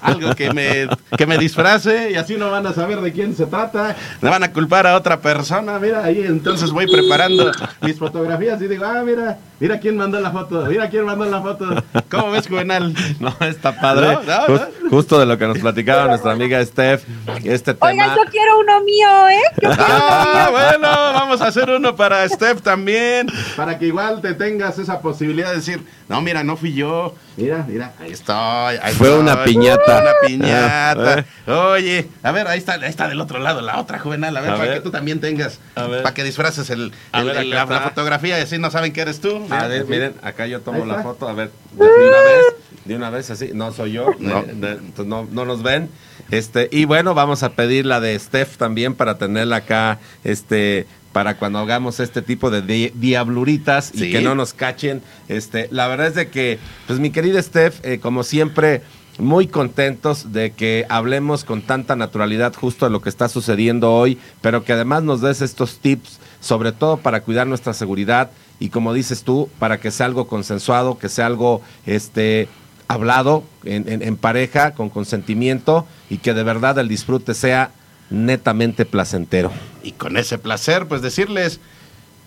algo 0.00 0.34
que 0.34 0.52
me, 0.52 0.88
que 1.16 1.26
me 1.26 1.38
disfrace 1.38 2.10
y 2.10 2.14
así 2.16 2.36
no 2.36 2.50
van 2.50 2.66
a 2.66 2.72
saber 2.72 3.00
de 3.00 3.12
quién 3.12 3.34
se 3.34 3.46
trata. 3.46 3.96
Me 4.20 4.28
van 4.28 4.42
a 4.42 4.52
culpar 4.52 4.86
a 4.86 4.96
otra 4.96 5.20
persona. 5.20 5.78
Mira, 5.78 6.04
ahí 6.04 6.22
entonces 6.24 6.70
voy 6.70 6.86
preparando 6.86 7.50
mis 7.80 7.98
fotografías 7.98 8.60
y 8.60 8.68
digo, 8.68 8.84
ah, 8.84 9.02
mira, 9.04 9.38
mira 9.60 9.80
quién 9.80 9.96
mandó 9.96 10.20
la 10.20 10.30
foto, 10.30 10.66
mira 10.66 10.90
quién 10.90 11.04
mandó 11.04 11.24
la 11.24 11.40
foto. 11.40 11.82
¿Cómo 12.10 12.30
ves, 12.30 12.46
Juvenal? 12.46 12.94
No, 13.20 13.34
está 13.40 13.80
padre. 13.80 14.12
No, 14.12 14.22
no, 14.22 14.46
Just, 14.46 14.64
justo 14.90 15.18
de 15.18 15.26
lo 15.26 15.38
que 15.38 15.46
nos 15.46 15.58
platicaba 15.58 16.06
nuestra 16.06 16.32
amiga 16.32 16.64
Steph. 16.64 17.04
Este 17.44 17.74
tema. 17.74 17.90
Oigan, 17.90 18.10
yo 18.16 18.22
quiero 18.30 18.58
uno 18.60 18.80
mío, 18.82 19.28
¿eh? 19.28 19.40
Yo 19.62 19.70
ah, 19.78 20.48
uno 20.50 20.58
mío. 20.58 20.68
bueno, 20.68 20.88
vamos 20.88 21.40
a 21.40 21.46
hacer 21.46 21.70
uno 21.70 21.96
para 21.96 22.28
Steph 22.28 22.60
también. 22.60 23.28
Para 23.56 23.78
que 23.78 23.86
igual 23.86 24.20
te 24.20 24.34
tengas 24.34 24.78
esa 24.78 25.00
posibilidad 25.00 25.50
de 25.50 25.56
decir, 25.56 25.82
no, 26.08 26.20
mira, 26.20 26.44
no 26.44 26.56
fui 26.56 26.74
yo. 26.74 27.14
Mira, 27.36 27.64
mira, 27.68 27.92
ahí 28.00 28.12
estoy. 28.12 28.36
Ahí 28.82 28.94
Fue 28.94 29.08
estoy. 29.08 29.20
una 29.20 29.42
piñata. 29.44 30.00
Una 30.02 30.12
piñata. 30.26 31.24
Oye, 31.46 32.08
a 32.22 32.30
ver, 32.32 32.46
ahí 32.46 32.58
está, 32.58 32.74
ahí 32.74 32.84
está 32.88 33.08
del 33.08 33.20
otro 33.20 33.38
lado, 33.40 33.60
la 33.60 33.80
otra 33.80 33.98
juvenal. 33.98 34.36
A 34.36 34.40
ver, 34.40 34.50
A 34.50 34.54
para 34.56 34.64
ver. 34.68 34.74
que 34.74 34.80
tú 34.82 34.90
también 34.90 35.20
tengas. 35.20 35.58
Para 35.74 36.14
que 36.14 36.22
disfraces 36.22 36.70
el, 36.70 36.92
A 37.12 37.20
el- 37.20 37.26
ver, 37.26 37.36
el- 37.38 37.52
acá 37.58 37.74
la, 37.74 37.80
fotografía 37.80 38.38
y 38.38 38.42
así 38.42 38.58
no 38.58 38.70
saben 38.70 38.92
que 38.92 39.00
eres 39.00 39.20
tú. 39.20 39.46
A 39.50 39.66
ver, 39.66 39.84
miren, 39.86 40.14
acá 40.22 40.46
yo 40.46 40.60
tomo 40.60 40.84
la 40.86 41.02
foto, 41.02 41.28
a 41.28 41.32
ver, 41.32 41.50
de 41.72 41.84
una 41.84 42.20
vez, 42.20 42.44
de 42.84 42.96
una 42.96 43.10
vez 43.10 43.30
así, 43.30 43.50
no 43.52 43.72
soy 43.72 43.92
yo, 43.92 44.10
No. 44.20 44.42
de- 44.42 44.78
no, 45.04 45.26
no 45.30 45.44
nos 45.44 45.62
ven. 45.62 45.90
Este, 46.30 46.68
y 46.72 46.84
bueno, 46.84 47.14
vamos 47.14 47.42
a 47.42 47.52
pedir 47.52 47.86
la 47.86 48.00
de 48.00 48.18
Steph 48.18 48.56
también 48.56 48.94
para 48.94 49.18
tenerla 49.18 49.56
acá, 49.56 50.00
este, 50.24 50.86
para 51.12 51.36
cuando 51.36 51.58
hagamos 51.60 52.00
este 52.00 52.22
tipo 52.22 52.50
de 52.50 52.62
di- 52.62 52.92
diabluritas 52.94 53.92
y 53.94 54.10
que 54.10 54.20
no 54.22 54.34
nos 54.34 54.52
cachen. 54.54 55.02
Este, 55.28 55.68
la 55.70 55.86
verdad 55.88 56.08
es 56.08 56.14
de 56.14 56.28
que, 56.28 56.58
pues 56.86 56.98
mi 56.98 57.10
querida 57.10 57.40
Steph, 57.42 57.84
eh, 57.84 57.98
como 58.00 58.22
siempre, 58.24 58.82
muy 59.18 59.46
contentos 59.46 60.32
de 60.32 60.50
que 60.50 60.86
hablemos 60.88 61.44
con 61.44 61.62
tanta 61.62 61.94
naturalidad 61.94 62.52
justo 62.54 62.84
de 62.86 62.90
lo 62.90 63.00
que 63.00 63.08
está 63.10 63.28
sucediendo 63.28 63.92
hoy, 63.92 64.18
pero 64.40 64.64
que 64.64 64.72
además 64.72 65.04
nos 65.04 65.20
des 65.20 65.40
estos 65.40 65.78
tips, 65.78 66.18
sobre 66.40 66.72
todo 66.72 66.96
para 66.96 67.20
cuidar 67.20 67.46
nuestra 67.46 67.74
seguridad 67.74 68.30
y 68.58 68.70
como 68.70 68.92
dices 68.92 69.22
tú, 69.22 69.48
para 69.60 69.78
que 69.78 69.92
sea 69.92 70.06
algo 70.06 70.26
consensuado, 70.26 70.98
que 70.98 71.08
sea 71.08 71.26
algo 71.26 71.62
este 71.86 72.48
hablado 72.88 73.44
en, 73.64 73.88
en- 73.88 74.02
en 74.02 74.16
pareja, 74.16 74.72
con 74.74 74.90
consentimiento 74.90 75.86
y 76.10 76.18
que 76.18 76.34
de 76.34 76.42
verdad 76.42 76.78
el 76.78 76.88
disfrute 76.88 77.34
sea 77.34 77.70
netamente 78.10 78.84
placentero. 78.84 79.50
Y 79.82 79.92
con 79.92 80.16
ese 80.16 80.38
placer, 80.38 80.86
pues 80.86 81.02
decirles 81.02 81.60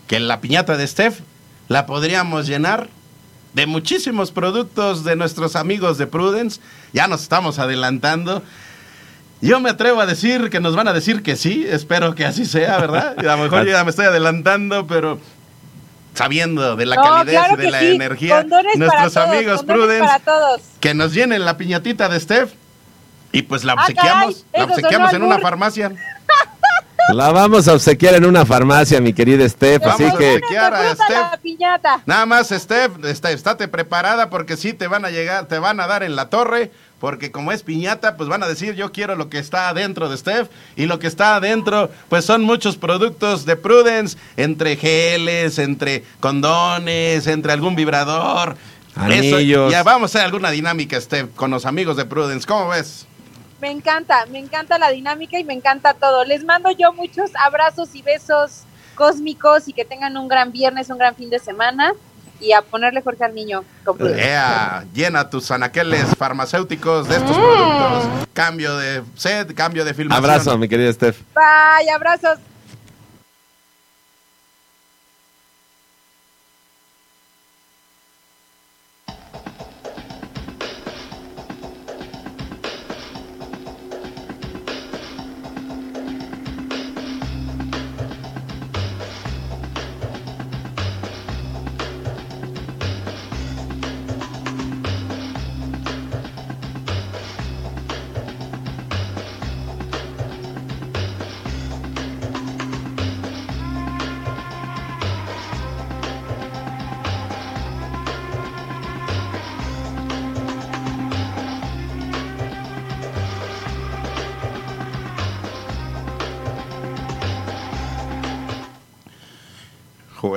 que 0.08 0.20
la 0.20 0.42
piñata 0.42 0.78
de 0.78 0.88
Steph 0.88 1.20
la 1.68 1.86
podríamos 1.86 2.48
llenar 2.48 2.90
de 3.54 3.66
muchísimos 3.68 4.32
productos 4.32 5.04
de 5.04 5.16
nuestros 5.16 5.56
amigos 5.56 5.98
de 5.98 6.08
Prudence. 6.08 6.60
Ya 6.94 7.08
nos 7.08 7.22
estamos 7.24 7.60
adelantando. 7.60 8.44
Yo 9.42 9.60
me 9.60 9.70
atrevo 9.70 10.02
a 10.02 10.06
decir 10.08 10.50
que 10.50 10.60
nos 10.60 10.76
van 10.76 10.88
a 10.88 10.94
decir 10.94 11.22
que 11.22 11.36
sí, 11.36 11.66
espero 11.70 12.16
que 12.16 12.26
así 12.26 12.46
sea, 12.46 12.80
¿verdad? 12.80 13.16
A 13.20 13.36
lo 13.36 13.44
mejor 13.44 13.68
ya 13.70 13.84
me 13.84 13.92
estoy 13.92 14.06
adelantando, 14.06 14.88
pero 14.88 15.20
sabiendo 16.18 16.76
de 16.76 16.86
la 16.86 16.96
No, 16.96 17.04
calidez 17.04 17.40
claro 17.40 17.54
y 17.54 17.58
de 17.66 17.72
la 17.72 17.80
sí. 17.80 17.92
energía, 17.96 18.38
Condones 18.42 18.76
nuestros 18.78 19.14
todos, 19.14 19.28
amigos 19.28 19.64
Prudence, 19.64 20.06
para 20.06 20.20
todos. 20.20 20.62
que 20.80 20.94
nos 20.94 21.14
llenen 21.14 21.46
la 21.46 21.58
piñatita 21.58 22.10
de 22.10 22.20
Steph 22.20 22.52
y 23.32 23.44
pues 23.44 23.64
la 23.64 23.74
Ah, 23.74 23.76
caray, 23.76 23.94
obsequiamos, 23.96 24.46
la 24.54 24.64
obsequiamos 24.66 25.14
en 25.14 25.24
una 25.24 25.40
farmacia. 25.40 25.92
La 27.14 27.32
vamos 27.32 27.66
a 27.70 27.74
obsequiar 27.74 28.16
en 28.16 28.26
una 28.26 28.46
farmacia, 28.46 29.00
mi 29.00 29.14
querida 29.14 29.48
Steph, 29.48 29.82
Vamos 29.82 29.96
así 29.96 30.04
a 30.04 30.18
que 30.18 30.36
obsequiar 30.36 30.74
a 30.74 30.84
la 30.84 30.96
Steph. 30.96 32.02
Nada 32.06 32.26
más, 32.26 32.50
Steph, 32.50 33.06
está, 33.06 33.32
estate 33.32 33.70
preparada 33.70 34.30
porque 34.30 34.58
sí 34.58 34.74
te 34.74 34.88
van 34.88 35.06
a 35.06 35.10
llegar, 35.10 35.46
te 35.48 35.58
van 35.58 35.80
a 35.80 35.88
dar 35.88 36.04
en 36.04 36.18
la 36.18 36.30
torre, 36.30 36.72
porque 37.00 37.32
como 37.32 37.52
es 37.52 37.64
piñata, 37.64 38.18
pues 38.18 38.30
van 38.30 38.44
a 38.44 38.48
decir 38.48 38.76
yo 38.76 38.92
quiero 38.92 39.16
lo 39.16 39.30
que 39.30 39.40
está 39.40 39.70
adentro 39.70 40.10
de 40.10 40.18
Steph, 40.18 40.50
y 40.76 40.86
lo 40.86 41.00
que 41.00 41.08
está 41.08 41.36
adentro, 41.36 41.90
pues 42.10 42.26
son 42.26 42.44
muchos 42.44 42.78
productos 42.78 43.46
de 43.46 43.56
Prudence, 43.56 44.18
entre 44.36 44.76
geles, 44.76 45.60
entre 45.60 46.04
condones, 46.20 47.28
entre 47.28 47.52
algún 47.52 47.76
vibrador. 47.76 48.56
Anillos. 48.96 49.72
ya 49.72 49.84
vamos 49.84 50.04
a 50.04 50.18
hacer 50.18 50.26
alguna 50.26 50.50
dinámica, 50.50 51.00
Steph, 51.00 51.36
con 51.36 51.52
los 51.52 51.68
amigos 51.68 51.98
de 51.98 52.06
Prudence. 52.06 52.48
¿Cómo 52.48 52.70
ves? 52.70 53.06
Me 53.62 53.70
encanta, 53.70 54.26
me 54.28 54.40
encanta 54.40 54.78
la 54.78 54.90
dinámica 54.90 55.38
y 55.40 55.44
me 55.44 55.54
encanta 55.54 55.94
todo. 55.94 56.26
Les 56.26 56.44
mando 56.44 56.72
yo 56.72 56.94
muchos 56.94 57.32
abrazos 57.36 57.94
y 57.94 58.02
besos 58.02 58.64
cósmicos 58.96 59.68
y 59.68 59.74
que 59.74 59.86
tengan 59.86 60.18
un 60.18 60.28
gran 60.28 60.52
viernes, 60.52 60.90
un 60.90 60.98
gran 60.98 61.16
fin 61.16 61.30
de 61.30 61.38
semana 61.38 61.94
y 62.40 62.52
a 62.52 62.62
ponerle 62.62 63.02
Jorge 63.02 63.24
al 63.24 63.36
niño. 63.36 63.64
Ea, 64.00 64.86
llena 64.94 65.30
tus 65.30 65.50
anaqueles 65.52 66.06
farmacéuticos 66.18 67.08
de 67.08 67.16
estos 67.18 67.38
productos. 67.38 68.28
Cambio 68.34 68.78
de 68.78 69.04
set, 69.16 69.54
cambio 69.54 69.84
de 69.86 69.94
filmación. 69.94 70.24
abrazo, 70.24 70.58
mi 70.58 70.68
querida 70.68 70.92
Steph. 70.92 71.20
Bye, 71.34 71.90
abrazos. 71.92 72.40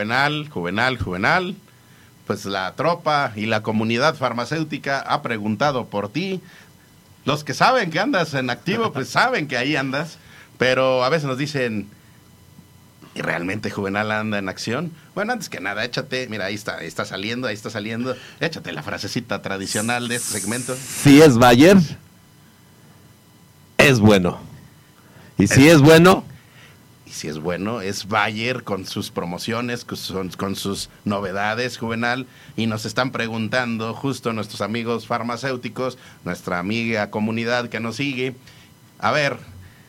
Juvenal, 0.00 0.48
juvenal, 0.48 0.96
juvenal. 0.96 1.56
Pues 2.26 2.46
la 2.46 2.74
tropa 2.74 3.34
y 3.36 3.44
la 3.44 3.62
comunidad 3.62 4.14
farmacéutica 4.14 4.98
ha 5.00 5.20
preguntado 5.20 5.88
por 5.88 6.10
ti. 6.10 6.40
Los 7.26 7.44
que 7.44 7.52
saben 7.52 7.90
que 7.90 8.00
andas 8.00 8.32
en 8.32 8.48
activo, 8.48 8.94
pues 8.94 9.08
saben 9.10 9.46
que 9.46 9.58
ahí 9.58 9.76
andas. 9.76 10.16
pero 10.56 11.04
a 11.04 11.10
veces 11.10 11.26
nos 11.28 11.36
dicen, 11.36 11.86
¿y 13.14 13.20
realmente 13.20 13.70
Juvenal 13.70 14.10
anda 14.10 14.38
en 14.38 14.48
acción? 14.48 14.90
Bueno, 15.14 15.34
antes 15.34 15.50
que 15.50 15.60
nada, 15.60 15.84
échate, 15.84 16.28
mira, 16.30 16.46
ahí 16.46 16.54
está, 16.54 16.78
ahí 16.78 16.86
está 16.86 17.04
saliendo, 17.04 17.46
ahí 17.46 17.54
está 17.54 17.68
saliendo, 17.68 18.16
échate 18.40 18.72
la 18.72 18.82
frasecita 18.82 19.42
tradicional 19.42 20.08
de 20.08 20.16
este 20.16 20.40
segmento. 20.40 20.74
Si 20.76 21.20
es 21.20 21.36
Bayer, 21.36 21.76
es 23.76 24.00
bueno. 24.00 24.38
Y 25.36 25.46
si 25.46 25.68
es 25.68 25.82
bueno, 25.82 26.24
Y 27.10 27.12
si 27.12 27.26
es 27.26 27.38
bueno, 27.40 27.80
es 27.80 28.06
Bayer 28.06 28.62
con 28.62 28.86
sus 28.86 29.10
promociones, 29.10 29.84
con, 29.84 29.96
sus- 29.98 30.36
con 30.36 30.54
sus 30.54 30.90
novedades, 31.04 31.76
Juvenal. 31.76 32.26
Y 32.56 32.68
nos 32.68 32.86
están 32.86 33.10
preguntando 33.10 33.94
justo 33.94 34.32
nuestros 34.32 34.60
amigos 34.60 35.08
farmacéuticos, 35.08 35.98
nuestra 36.24 36.60
amiga 36.60 37.10
comunidad 37.10 37.68
que 37.68 37.80
nos 37.80 37.96
sigue. 37.96 38.36
A 39.00 39.10
ver, 39.10 39.38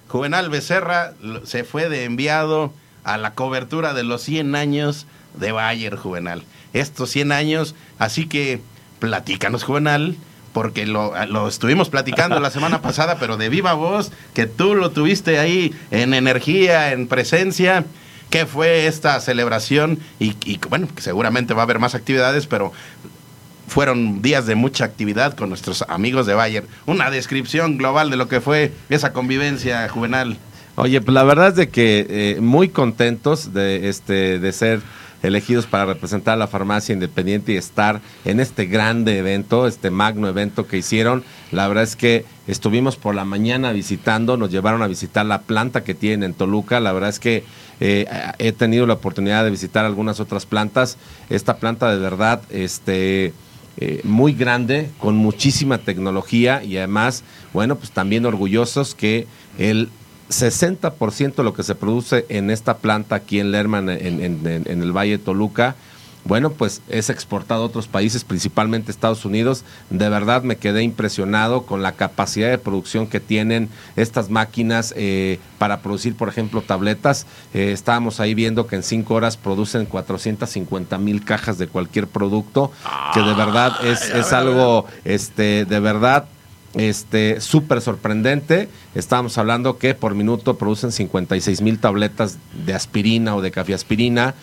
Juvenal 0.07 0.49
Becerra 0.49 1.13
se 1.43 1.63
fue 1.63 1.89
de 1.89 2.05
enviado 2.05 2.73
a 3.03 3.17
la 3.17 3.35
cobertura 3.35 3.93
de 3.93 4.01
los 4.03 4.23
100 4.23 4.55
años 4.55 5.05
de 5.35 5.51
Bayer, 5.51 5.97
Juvenal. 5.97 6.41
Estos 6.73 7.11
100 7.11 7.31
años, 7.33 7.75
así 7.99 8.25
que 8.27 8.61
platícanos, 8.97 9.63
Juvenal. 9.63 10.15
Porque 10.53 10.85
lo, 10.85 11.13
lo 11.27 11.47
estuvimos 11.47 11.89
platicando 11.89 12.39
la 12.39 12.51
semana 12.51 12.81
pasada, 12.83 13.17
pero 13.19 13.37
de 13.37 13.49
viva 13.49 13.73
voz, 13.73 14.11
que 14.33 14.47
tú 14.47 14.75
lo 14.75 14.91
tuviste 14.91 15.39
ahí 15.39 15.73
en 15.91 16.13
energía, 16.13 16.91
en 16.91 17.07
presencia. 17.07 17.85
¿Qué 18.29 18.45
fue 18.45 18.87
esta 18.87 19.19
celebración? 19.19 19.99
Y, 20.19 20.35
y, 20.45 20.57
bueno, 20.69 20.87
seguramente 20.97 21.53
va 21.53 21.61
a 21.61 21.63
haber 21.63 21.79
más 21.79 21.95
actividades, 21.95 22.47
pero 22.47 22.71
fueron 23.67 24.21
días 24.21 24.45
de 24.45 24.55
mucha 24.55 24.83
actividad 24.83 25.33
con 25.35 25.49
nuestros 25.49 25.83
amigos 25.87 26.25
de 26.25 26.33
Bayer. 26.33 26.65
Una 26.85 27.09
descripción 27.09 27.77
global 27.77 28.09
de 28.09 28.17
lo 28.17 28.27
que 28.27 28.41
fue 28.41 28.73
esa 28.89 29.13
convivencia 29.13 29.87
juvenal. 29.87 30.37
Oye, 30.75 30.99
pues 31.01 31.13
la 31.13 31.23
verdad 31.23 31.49
es 31.49 31.55
de 31.55 31.69
que 31.69 32.05
eh, 32.09 32.41
muy 32.41 32.69
contentos 32.69 33.53
de 33.53 33.89
este 33.89 34.39
de 34.39 34.51
ser 34.51 34.81
elegidos 35.23 35.65
para 35.65 35.85
representar 35.85 36.33
a 36.33 36.37
la 36.37 36.47
farmacia 36.47 36.93
independiente 36.93 37.53
y 37.53 37.57
estar 37.57 38.01
en 38.25 38.39
este 38.39 38.65
grande 38.65 39.17
evento, 39.17 39.67
este 39.67 39.91
magno 39.91 40.27
evento 40.27 40.67
que 40.67 40.77
hicieron. 40.77 41.23
La 41.51 41.67
verdad 41.67 41.83
es 41.83 41.95
que 41.95 42.25
estuvimos 42.47 42.95
por 42.95 43.15
la 43.15 43.25
mañana 43.25 43.71
visitando, 43.71 44.37
nos 44.37 44.51
llevaron 44.51 44.81
a 44.81 44.87
visitar 44.87 45.25
la 45.25 45.41
planta 45.41 45.83
que 45.83 45.93
tienen 45.93 46.23
en 46.23 46.33
Toluca. 46.33 46.79
La 46.79 46.91
verdad 46.91 47.09
es 47.09 47.19
que 47.19 47.43
eh, 47.79 48.05
he 48.37 48.51
tenido 48.51 48.85
la 48.85 48.93
oportunidad 48.93 49.43
de 49.43 49.51
visitar 49.51 49.85
algunas 49.85 50.19
otras 50.19 50.45
plantas. 50.45 50.97
Esta 51.29 51.57
planta 51.57 51.91
de 51.91 51.99
verdad, 51.99 52.41
este 52.49 53.33
eh, 53.77 54.01
muy 54.03 54.33
grande, 54.33 54.89
con 54.99 55.15
muchísima 55.15 55.77
tecnología 55.77 56.63
y 56.63 56.77
además, 56.77 57.23
bueno, 57.53 57.77
pues 57.77 57.91
también 57.91 58.25
orgullosos 58.25 58.95
que 58.95 59.27
el 59.57 59.89
60% 60.31 61.35
de 61.35 61.43
lo 61.43 61.53
que 61.53 61.63
se 61.63 61.75
produce 61.75 62.25
en 62.29 62.49
esta 62.49 62.77
planta 62.77 63.15
aquí 63.15 63.39
en 63.39 63.51
Lerman, 63.51 63.89
en, 63.89 64.21
en- 64.23 64.47
en- 64.47 64.63
en 64.65 64.81
el 64.81 64.91
Valle 64.95 65.17
de 65.17 65.23
Toluca, 65.23 65.75
bueno, 66.23 66.51
pues 66.51 66.83
es 66.87 67.09
exportado 67.09 67.63
a 67.63 67.65
otros 67.65 67.87
países, 67.87 68.23
principalmente 68.23 68.91
Estados 68.91 69.25
Unidos. 69.25 69.63
De 69.89 70.07
verdad 70.07 70.43
me 70.43 70.55
quedé 70.57 70.83
impresionado 70.83 71.63
con 71.63 71.81
la 71.81 71.93
capacidad 71.93 72.47
de 72.51 72.59
producción 72.59 73.07
que 73.07 73.19
tienen 73.19 73.69
estas 73.95 74.29
máquinas 74.29 74.93
eh, 74.95 75.39
para 75.57 75.81
producir, 75.81 76.15
por 76.15 76.29
ejemplo, 76.29 76.61
tabletas. 76.61 77.25
Eh, 77.55 77.71
estábamos 77.71 78.19
ahí 78.19 78.35
viendo 78.35 78.67
que 78.67 78.75
en 78.75 78.83
cinco 78.83 79.15
horas 79.15 79.35
producen 79.35 79.87
450 79.87 80.99
mil 80.99 81.25
cajas 81.25 81.57
de 81.57 81.65
cualquier 81.65 82.05
producto, 82.05 82.71
que 83.15 83.21
de 83.21 83.33
verdad 83.33 83.73
es, 83.83 84.01
es 84.11 84.31
algo, 84.31 84.85
este, 85.03 85.65
de 85.65 85.79
verdad, 85.79 86.25
este 86.75 87.41
súper 87.41 87.81
sorprendente. 87.81 88.69
Estábamos 88.95 89.37
hablando 89.37 89.77
que 89.77 89.93
por 89.93 90.15
minuto 90.15 90.57
producen 90.57 90.91
56 90.91 91.61
mil 91.61 91.79
tabletas 91.79 92.37
de 92.65 92.73
aspirina 92.73 93.35
o 93.35 93.41
de 93.41 93.51
cafeaspirina. 93.51 94.35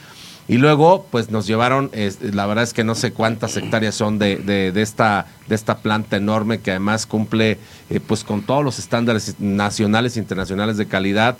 Y 0.51 0.57
luego, 0.57 1.07
pues 1.11 1.31
nos 1.31 1.47
llevaron, 1.47 1.91
la 2.33 2.47
verdad 2.47 2.65
es 2.65 2.73
que 2.73 2.83
no 2.83 2.95
sé 2.95 3.13
cuántas 3.13 3.55
hectáreas 3.59 3.95
son 3.95 4.19
de, 4.19 4.37
de- 4.37 4.73
de 4.73 4.81
esta, 4.81 5.27
de 5.47 5.55
esta 5.55 5.79
planta 5.79 6.17
enorme 6.17 6.61
que 6.61 6.71
además 6.71 7.05
cumple 7.05 7.59
eh, 7.91 8.01
pues 8.01 8.25
con 8.25 8.41
todos 8.41 8.65
los 8.65 8.79
estándares 8.79 9.35
nacionales 9.41 10.17
e 10.17 10.21
internacionales 10.21 10.79
de 10.79 10.87
calidad. 10.87 11.37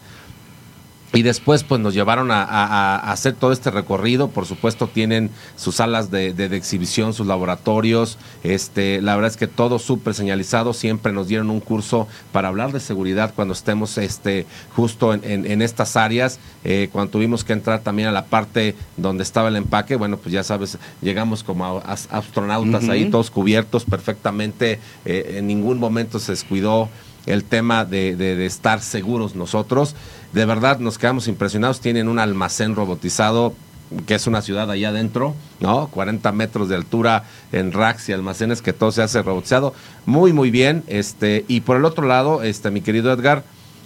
Y 1.15 1.23
después 1.23 1.65
pues 1.65 1.81
nos 1.81 1.95
llevaron 1.95 2.31
a, 2.31 2.43
a- 2.45 2.97
a 2.97 3.13
hacer 3.13 3.33
todo 3.33 3.51
este 3.53 3.71
recorrido. 3.71 4.29
Por 4.29 4.45
supuesto 4.45 4.89
tienen 4.89 5.31
sus 5.57 5.77
salas 5.77 6.11
de, 6.11 6.35
de- 6.35 6.51
de 6.51 6.57
exhibición, 6.59 7.15
sus 7.15 7.27
laboratorios. 7.27 8.19
Este, 8.43 9.01
la 9.01 9.15
verdad 9.17 9.31
es 9.31 9.39
que 9.39 9.47
todo 9.47 9.79
súper 9.79 10.13
señalizado. 10.13 10.75
Siempre 10.75 11.13
nos 11.15 11.27
dieron 11.27 11.49
un 11.49 11.61
curso 11.61 12.07
para 12.31 12.49
hablar 12.49 12.73
de 12.73 12.81
seguridad 12.81 13.33
cuando 13.35 13.55
estemos 13.55 13.97
este, 13.97 14.45
justo 14.77 15.15
en, 15.15 15.25
en- 15.25 15.47
en 15.51 15.63
estas 15.63 15.97
áreas. 15.97 16.39
Eh, 16.63 16.91
cuando 16.93 17.11
tuvimos 17.11 17.43
que 17.43 17.55
entrar 17.55 17.81
también 17.81 18.09
a 18.09 18.13
la 18.13 18.27
parte 18.27 18.75
donde 18.99 19.23
estaba 19.23 19.49
el 19.49 19.57
empaque, 19.57 19.97
bueno 19.97 20.19
pues 20.19 20.33
ya 20.35 20.45
sabes, 20.45 20.77
llegamos 21.01 21.43
como 21.43 21.65
a- 21.65 21.79
as- 21.91 22.09
astronautas 22.11 22.87
ahí, 22.91 23.07
todos 23.11 23.31
cubiertos 23.31 23.87
perfectamente. 23.87 24.79
Eh, 25.07 25.37
en 25.39 25.47
ningún 25.47 25.79
momento 25.79 26.19
se 26.19 26.33
descuidó 26.33 26.91
el 27.27 27.45
tema 27.45 27.85
de, 27.85 28.17
de- 28.17 28.47
estar 28.47 28.81
seguros 28.81 29.35
nosotros. 29.35 29.95
De 30.33 30.45
verdad 30.45 30.79
nos 30.79 30.99
quedamos 30.99 31.29
impresionados. 31.29 31.81
Tienen 31.81 32.09
un 32.09 32.19
almacén 32.19 32.75
robotizado 32.75 33.55
que 34.07 34.15
es 34.15 34.27
una 34.27 34.43
ciudad 34.43 34.71
allá 34.71 34.91
adentro, 34.91 35.35
¿no? 35.61 35.89
40 35.89 36.31
metros 36.33 36.69
de 36.69 36.77
altura 36.77 37.25
en 37.53 37.73
racks 37.73 38.09
y 38.11 38.13
almacenes 38.13 38.61
que 38.61 38.75
todo 38.75 38.93
se 38.93 39.03
hace 39.03 39.23
robotizado. 39.23 39.73
Muy, 40.05 40.35
muy 40.35 40.51
bien. 40.51 40.85
Este, 40.89 41.47
y 41.49 41.61
por 41.63 41.79
el 41.79 41.87
otro 41.87 42.07
lado, 42.07 42.43
este, 42.43 42.71
mi 42.71 42.83
querido 42.83 43.11
Edgar, 43.13 43.45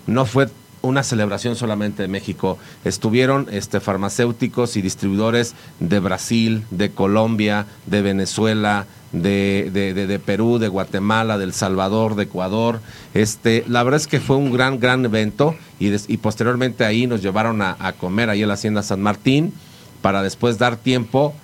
no 0.08 0.26
fue 0.26 0.48
una 0.82 1.02
celebración 1.02 1.56
solamente 1.56 2.02
de 2.02 2.08
México. 2.08 2.58
Estuvieron 2.84 3.46
este, 3.50 3.80
farmacéuticos 3.80 4.76
y 4.76 4.82
distribuidores 4.82 5.54
de 5.80 6.00
Brasil, 6.00 6.64
de 6.70 6.90
Colombia, 6.90 7.66
de 7.86 8.02
Venezuela, 8.02 8.86
de, 9.12 9.70
de- 9.72 9.94
de- 9.94 10.06
de 10.06 10.18
Perú, 10.18 10.58
de 10.58 10.68
Guatemala, 10.68 11.38
de 11.38 11.44
El 11.44 11.52
Salvador, 11.52 12.14
de 12.14 12.24
Ecuador. 12.24 12.80
Este, 13.14 13.64
la 13.68 13.82
verdad 13.82 14.00
es 14.00 14.06
que 14.06 14.20
fue 14.20 14.36
un 14.36 14.52
gran, 14.52 14.80
gran 14.80 15.04
evento 15.04 15.54
y 15.78 16.16
posteriormente 16.18 16.84
ahí 16.84 17.06
nos 17.06 17.22
llevaron 17.22 17.60
a, 17.62 17.76
a 17.78 17.92
comer 17.92 18.30
ahí 18.30 18.42
en 18.42 18.48
la 18.48 18.54
Hacienda 18.54 18.82
San 18.82 19.00
Martín 19.02 19.52
para 20.00 20.22
después 20.22 20.58
dar 20.58 20.76
tiempo 20.76 21.34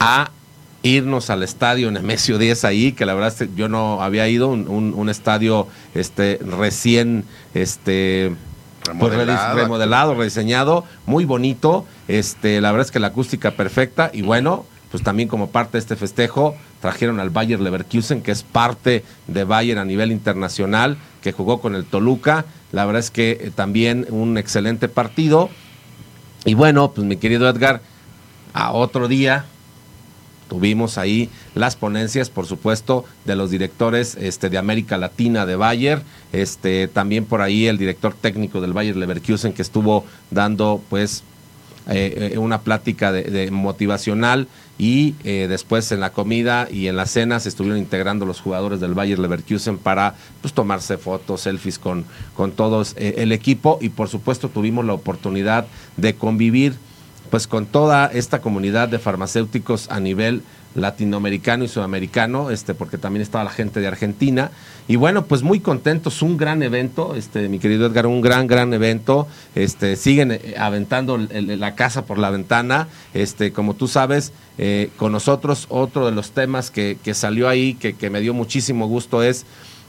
a 0.00 0.30
irnos 0.84 1.30
al 1.30 1.42
estadio 1.42 1.90
Nemesio 1.90 2.38
10 2.38 2.64
ahí, 2.64 2.92
que 2.92 3.04
la 3.06 3.14
verdad 3.14 3.32
es 3.32 3.48
que 3.48 3.54
yo 3.56 3.68
no 3.68 4.00
había 4.02 4.28
ido, 4.28 4.48
un, 4.48 4.68
un- 4.68 4.94
un 4.94 5.08
estadio 5.08 5.66
este, 5.94 6.38
recién 6.58 7.24
este, 7.54 8.32
pues, 8.84 9.12
Remodelado. 9.12 9.54
redis- 9.56 9.62
remodelado, 9.62 10.14
rediseñado, 10.14 10.84
muy 11.06 11.24
bonito. 11.24 11.86
Este, 12.06 12.60
la 12.60 12.70
verdad 12.70 12.86
es 12.86 12.92
que 12.92 13.00
la 13.00 13.08
acústica 13.08 13.52
perfecta 13.52 14.10
y 14.12 14.20
bueno, 14.22 14.66
pues 14.90 15.02
también 15.02 15.28
como 15.28 15.48
parte 15.50 15.72
de 15.72 15.78
este 15.80 15.96
festejo 15.96 16.54
trajeron 16.80 17.18
al 17.18 17.30
Bayer 17.30 17.58
Leverkusen, 17.60 18.20
que 18.22 18.30
es 18.30 18.42
parte 18.42 19.04
de 19.26 19.44
Bayer 19.44 19.78
a 19.78 19.84
nivel 19.86 20.12
internacional, 20.12 20.98
que 21.22 21.32
jugó 21.32 21.60
con 21.62 21.74
el 21.74 21.86
Toluca. 21.86 22.44
La 22.72 22.84
verdad 22.84 23.00
es 23.00 23.10
que 23.10 23.30
eh, 23.40 23.50
también 23.54 24.06
un 24.10 24.36
excelente 24.36 24.88
partido. 24.88 25.48
Y 26.44 26.52
bueno, 26.54 26.92
pues 26.92 27.06
mi 27.06 27.16
querido 27.16 27.48
Edgar, 27.48 27.80
a 28.52 28.70
otro 28.72 29.08
día 29.08 29.46
tuvimos 30.48 30.98
ahí 30.98 31.28
las 31.54 31.76
ponencias, 31.76 32.30
por 32.30 32.46
supuesto, 32.46 33.04
de 33.24 33.36
los 33.36 33.50
directores 33.50 34.16
este, 34.20 34.50
de 34.50 34.58
América 34.58 34.98
Latina 34.98 35.46
de 35.46 35.56
Bayer, 35.56 36.02
este, 36.32 36.88
también 36.88 37.24
por 37.24 37.40
ahí 37.40 37.66
el 37.66 37.78
director 37.78 38.14
técnico 38.14 38.60
del 38.60 38.72
Bayer 38.72 38.96
Leverkusen 38.96 39.52
que 39.52 39.62
estuvo 39.62 40.04
dando 40.30 40.82
pues 40.90 41.22
eh, 41.86 42.30
eh, 42.32 42.38
una 42.38 42.62
plática 42.62 43.12
de, 43.12 43.50
motivacional 43.50 44.48
y 44.78 45.14
eh, 45.22 45.48
después 45.50 45.92
en 45.92 46.00
la 46.00 46.12
comida 46.12 46.66
y 46.70 46.86
en 46.86 46.96
la 46.96 47.04
cena 47.04 47.40
se 47.40 47.50
estuvieron 47.50 47.78
integrando 47.78 48.24
los 48.24 48.40
jugadores 48.40 48.80
del 48.80 48.94
Bayer 48.94 49.18
Leverkusen 49.18 49.76
para 49.76 50.14
pues, 50.40 50.54
tomarse 50.54 50.96
fotos, 50.96 51.42
selfies 51.42 51.78
con, 51.78 52.06
con 52.34 52.52
todos 52.52 52.94
el 52.96 53.32
equipo 53.32 53.78
y 53.82 53.90
por 53.90 54.08
supuesto 54.08 54.48
tuvimos 54.48 54.86
la 54.86 54.94
oportunidad 54.94 55.66
de 55.98 56.14
convivir 56.14 56.74
pues 57.34 57.48
con 57.48 57.66
toda 57.66 58.06
esta 58.06 58.40
comunidad 58.40 58.88
de 58.88 59.00
farmacéuticos 59.00 59.90
a 59.90 59.98
nivel 59.98 60.42
latinoamericano 60.76 61.64
y 61.64 61.68
sudamericano, 61.68 62.52
este, 62.52 62.74
porque 62.74 62.96
también 62.96 63.22
estaba 63.22 63.42
la 63.42 63.50
gente 63.50 63.80
de 63.80 63.88
Argentina. 63.88 64.52
Y 64.86 64.94
bueno, 64.94 65.24
pues 65.24 65.42
muy 65.42 65.58
contentos, 65.58 66.22
un 66.22 66.36
gran 66.36 66.62
evento, 66.62 67.16
este, 67.16 67.48
mi 67.48 67.58
querido 67.58 67.86
Edgar, 67.86 68.06
un 68.06 68.20
gran, 68.20 68.46
gran 68.46 68.72
evento. 68.72 69.26
Este, 69.56 69.96
siguen 69.96 70.30
eh, 70.30 70.54
aventando 70.56 71.18
la 71.18 71.74
casa 71.74 72.06
por 72.06 72.18
la 72.18 72.30
ventana. 72.30 72.86
Este, 73.14 73.50
como 73.50 73.74
tú 73.74 73.88
sabes, 73.88 74.32
eh, 74.56 74.90
con 74.96 75.10
nosotros 75.10 75.66
otro 75.70 76.06
de 76.06 76.12
los 76.12 76.30
temas 76.30 76.70
que, 76.70 76.98
que 77.02 77.14
salió 77.14 77.48
ahí, 77.48 77.74
que, 77.74 77.94
que 77.94 78.10
me 78.10 78.20
dio 78.20 78.32
muchísimo 78.32 78.86
gusto 78.86 79.24
es 79.24 79.44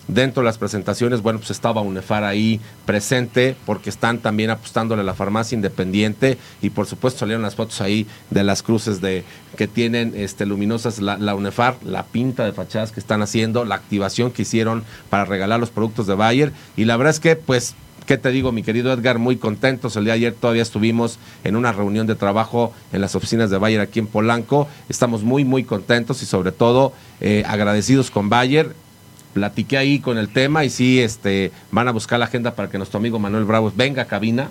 Dentro 0.08 0.42
de 0.42 0.46
las 0.46 0.60
presentaciones, 0.60 1.22
bueno, 1.22 1.40
pues 1.40 1.50
estaba 1.50 1.82
UNEFAR 1.82 2.24
ahí 2.24 2.60
presente 2.86 3.56
porque 3.66 3.90
están 3.90 4.20
también 4.20 4.52
apostándole 4.52 5.02
a 5.02 5.06
la 5.06 5.16
farmacia 5.16 5.56
independiente 5.56 6.38
y 6.62 6.70
por 6.70 6.86
supuesto 6.86 7.22
salieron 7.22 7.42
las 7.42 7.56
fotos 7.56 7.82
ahí 7.82 8.06
de 8.30 8.44
las 8.44 8.62
cruces 8.62 9.02
de 9.02 9.24
que 9.58 9.68
tienen 9.68 10.14
este 10.16 10.46
luminosas 10.46 11.00
la, 11.00 11.34
UNEFAR, 11.34 11.78
la 11.84 12.06
pinta 12.06 12.46
de 12.46 12.54
fachadas 12.54 12.92
que 12.92 13.00
están 13.00 13.24
haciendo, 13.24 13.66
la 13.66 13.76
activación 13.76 14.32
que 14.32 14.44
hicieron 14.44 14.84
para 15.10 15.26
regalar 15.26 15.60
los 15.60 15.72
productos 15.72 16.06
de 16.06 16.14
Bayer 16.14 16.52
y 16.78 16.86
la 16.86 16.98
verdad 16.98 17.12
es 17.12 17.20
que 17.20 17.36
pues 17.36 17.74
¿Qué 18.06 18.20
te 18.20 18.30
digo, 18.30 18.52
mi 18.52 18.62
querido 18.62 18.94
Edgar? 18.94 19.18
Muy 19.18 19.38
contentos. 19.38 19.96
El 19.96 20.04
día 20.04 20.14
de 20.14 20.18
ayer 20.18 20.34
todavía 20.34 20.62
estuvimos 20.62 21.18
en 21.44 21.56
una 21.56 21.72
reunión 21.72 22.06
de 22.06 22.14
trabajo 22.14 22.72
en 22.94 23.02
las 23.02 23.16
oficinas 23.16 23.50
de 23.50 23.58
Bayer 23.58 23.82
aquí 23.82 23.98
en 23.98 24.06
Polanco. 24.06 24.68
Estamos 24.90 25.24
muy, 25.24 25.44
muy 25.44 25.64
contentos 25.64 26.22
y 26.22 26.28
sobre 26.28 26.52
todo 26.52 26.94
eh, 27.20 27.44
agradecidos 27.48 28.12
con 28.12 28.30
Bayer. 28.30 28.76
Platiqué 29.36 29.78
ahí 29.78 30.00
con 30.00 30.18
el 30.18 30.30
tema 30.30 30.64
y 30.64 30.70
sí, 30.70 31.02
este, 31.02 31.52
van 31.70 31.90
a 31.90 31.92
buscar 31.92 32.20
la 32.20 32.24
agenda 32.24 32.56
para 32.56 32.70
que 32.70 32.78
nuestro 32.78 33.00
amigo 33.00 33.20
Manuel 33.20 33.44
Bravo 33.44 33.70
venga 33.76 34.04
a 34.04 34.06
cabina 34.06 34.50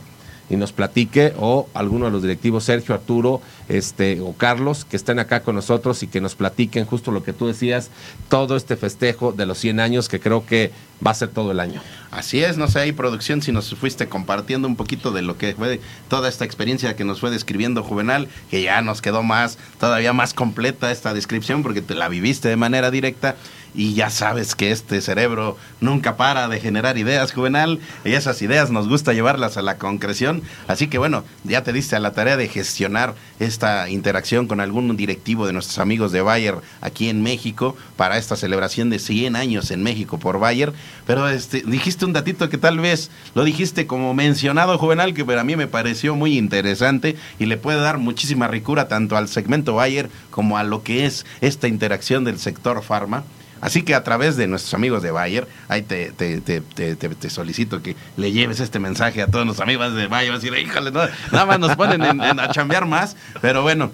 y 0.51 0.57
nos 0.57 0.73
platique 0.73 1.33
o 1.39 1.71
alguno 1.73 2.05
de 2.05 2.11
los 2.11 2.21
directivos, 2.21 2.65
Sergio, 2.65 2.95
Arturo, 2.95 3.41
este, 3.71 4.21
o 4.21 4.35
Carlos, 4.35 4.85
que 4.85 4.97
estén 4.97 5.19
acá 5.19 5.41
con 5.41 5.55
nosotros 5.55 6.03
y 6.03 6.07
que 6.07 6.21
nos 6.21 6.35
platiquen 6.35 6.85
justo 6.85 7.13
lo 7.13 7.25
que 7.25 7.33
tú 7.33 7.47
decías, 7.47 7.89
todo 8.29 8.57
este 8.57 8.77
festejo 8.77 9.33
de 9.33 9.47
los 9.47 9.57
100 9.57 9.81
años 9.81 10.11
que 10.11 10.21
creo 10.21 10.45
que 10.45 10.71
va 11.05 11.13
a 11.13 11.15
ser 11.15 11.31
todo 11.31 11.53
el 11.53 11.61
año. 11.61 11.81
Así 12.11 12.45
es, 12.45 12.59
no 12.59 12.69
sé, 12.69 12.81
hay 12.81 12.93
producción, 12.93 13.41
si 13.41 13.53
nos 13.53 13.75
fuiste 13.75 14.07
compartiendo 14.07 14.69
un 14.69 14.77
poquito 14.77 15.13
de 15.13 15.23
lo 15.23 15.39
que 15.39 15.55
fue 15.55 15.81
toda 16.09 16.29
esta 16.29 16.45
experiencia 16.45 16.95
que 16.95 17.05
nos 17.05 17.21
fue 17.21 17.31
describiendo 17.31 17.83
Juvenal, 17.83 18.29
que 18.51 18.63
ya 18.63 18.83
nos 18.83 19.01
quedó 19.01 19.23
más, 19.23 19.57
todavía 19.81 20.13
más 20.13 20.35
completa 20.35 20.93
esta 20.93 21.15
descripción 21.15 21.63
porque 21.63 21.81
te 21.81 21.95
la 21.95 22.09
viviste 22.09 22.49
de 22.49 22.57
manera 22.57 22.91
directa 22.91 23.37
y 23.75 23.95
ya 23.95 24.09
sabes 24.11 24.55
que 24.55 24.71
este 24.71 25.01
cerebro 25.01 25.57
nunca 25.81 26.17
para 26.17 26.49
de 26.49 26.61
generar 26.61 26.97
ideas, 26.97 27.33
Juvenal, 27.33 27.81
y 28.05 28.13
esas 28.13 28.41
ideas 28.41 28.71
nos 28.71 28.89
gusta 28.89 29.13
llevarlas 29.13 29.57
a 29.57 29.63
la 29.63 29.79
concreción, 29.79 30.43
así 30.69 30.87
que 30.87 30.99
bueno, 30.99 31.25
ya 31.43 31.63
te 31.65 31.73
diste 31.73 31.97
a 31.97 32.01
la 32.01 32.13
tarea 32.13 32.37
de 32.37 32.49
gestionar 32.49 33.15
esta 33.41 33.89
interacción 33.91 34.47
con 34.47 34.61
algún 34.61 34.97
directivo 34.97 35.47
de 35.47 35.53
nuestros 35.53 35.79
amigos 35.79 36.13
de 36.13 36.23
Bayer 36.23 36.57
aquí 36.81 37.09
en 37.09 37.23
México 37.23 37.77
para 37.97 38.17
esta 38.17 38.37
celebración 38.37 38.91
de 38.91 38.99
100 38.99 39.37
años 39.37 39.71
en 39.71 39.83
México 39.83 40.19
por 40.19 40.39
Bayer, 40.39 40.73
pero 41.07 41.29
este, 41.29 41.63
dijiste 41.67 42.05
un 42.05 42.13
datito 42.13 42.49
que 42.49 42.59
tal 42.59 42.79
vez 42.79 43.11
lo 43.35 43.45
dijiste 43.45 43.87
como 43.87 44.15
mencionado, 44.15 44.79
Juvenal, 44.79 45.15
que 45.15 45.25
para 45.25 45.45
mí 45.45 45.57
me 45.57 45.67
pareció 45.67 46.15
muy 46.15 46.39
interesante 46.39 47.17
y 47.39 47.47
le 47.47 47.57
puede 47.57 47.81
dar 47.81 47.99
muchísima 47.99 48.47
ricura 48.47 48.89
tanto 48.89 49.17
al 49.17 49.29
segmento 49.29 49.75
Bayer 49.75 50.11
como 50.31 50.59
a 50.59 50.65
lo 50.65 50.83
que 50.83 51.07
es 51.07 51.27
esta 51.41 51.69
interacción 51.69 52.25
del 52.25 52.39
sector 52.39 52.83
farma. 52.83 53.25
Así 53.65 53.83
que 53.83 53.95
a 53.95 54.05
través 54.05 54.37
de 54.37 54.47
nuestros 54.47 54.75
amigos 54.75 55.03
de 55.03 55.11
Bayer, 55.11 55.49
ahí 55.69 55.81
te, 55.81 56.13
te, 56.13 56.43
te, 56.43 56.61
te 56.61 57.31
solicito 57.31 57.81
que 57.81 57.97
le 58.19 58.31
lleves 58.31 58.61
este 58.61 58.79
mensaje 58.79 59.23
a 59.23 59.27
todos 59.27 59.47
los 59.47 59.59
amigos 59.59 59.95
de 59.95 60.07
Bayer. 60.07 60.35
Decir, 60.35 60.55
híjole, 60.55 60.91
nada 60.91 61.47
más 61.47 61.59
nos 61.59 61.75
ponen 61.75 62.03
en, 62.05 62.21
en 62.21 62.41
a 62.41 62.51
chambear 62.51 62.85
más. 62.85 63.17
Pero 63.41 63.63
bueno, 63.63 63.91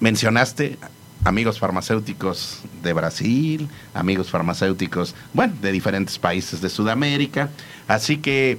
mencionaste 0.00 0.78
amigos 1.22 1.58
farmacéuticos 1.58 2.62
de 2.82 2.94
Brasil, 2.94 3.68
amigos 3.92 4.30
farmacéuticos, 4.30 5.14
bueno, 5.34 5.52
de 5.60 5.70
diferentes 5.70 6.18
países 6.18 6.62
de 6.62 6.70
Sudamérica. 6.70 7.50
Así 7.88 8.16
que 8.16 8.58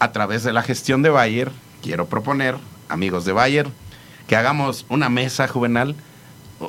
a 0.00 0.10
través 0.10 0.42
de 0.42 0.52
la 0.52 0.62
gestión 0.62 1.02
de 1.02 1.10
Bayer, 1.10 1.52
quiero 1.82 2.06
proponer, 2.06 2.56
amigos 2.88 3.24
de 3.24 3.30
Bayer, 3.30 3.68
que 4.26 4.34
hagamos 4.34 4.86
una 4.88 5.08
mesa 5.08 5.46
juvenal 5.46 5.94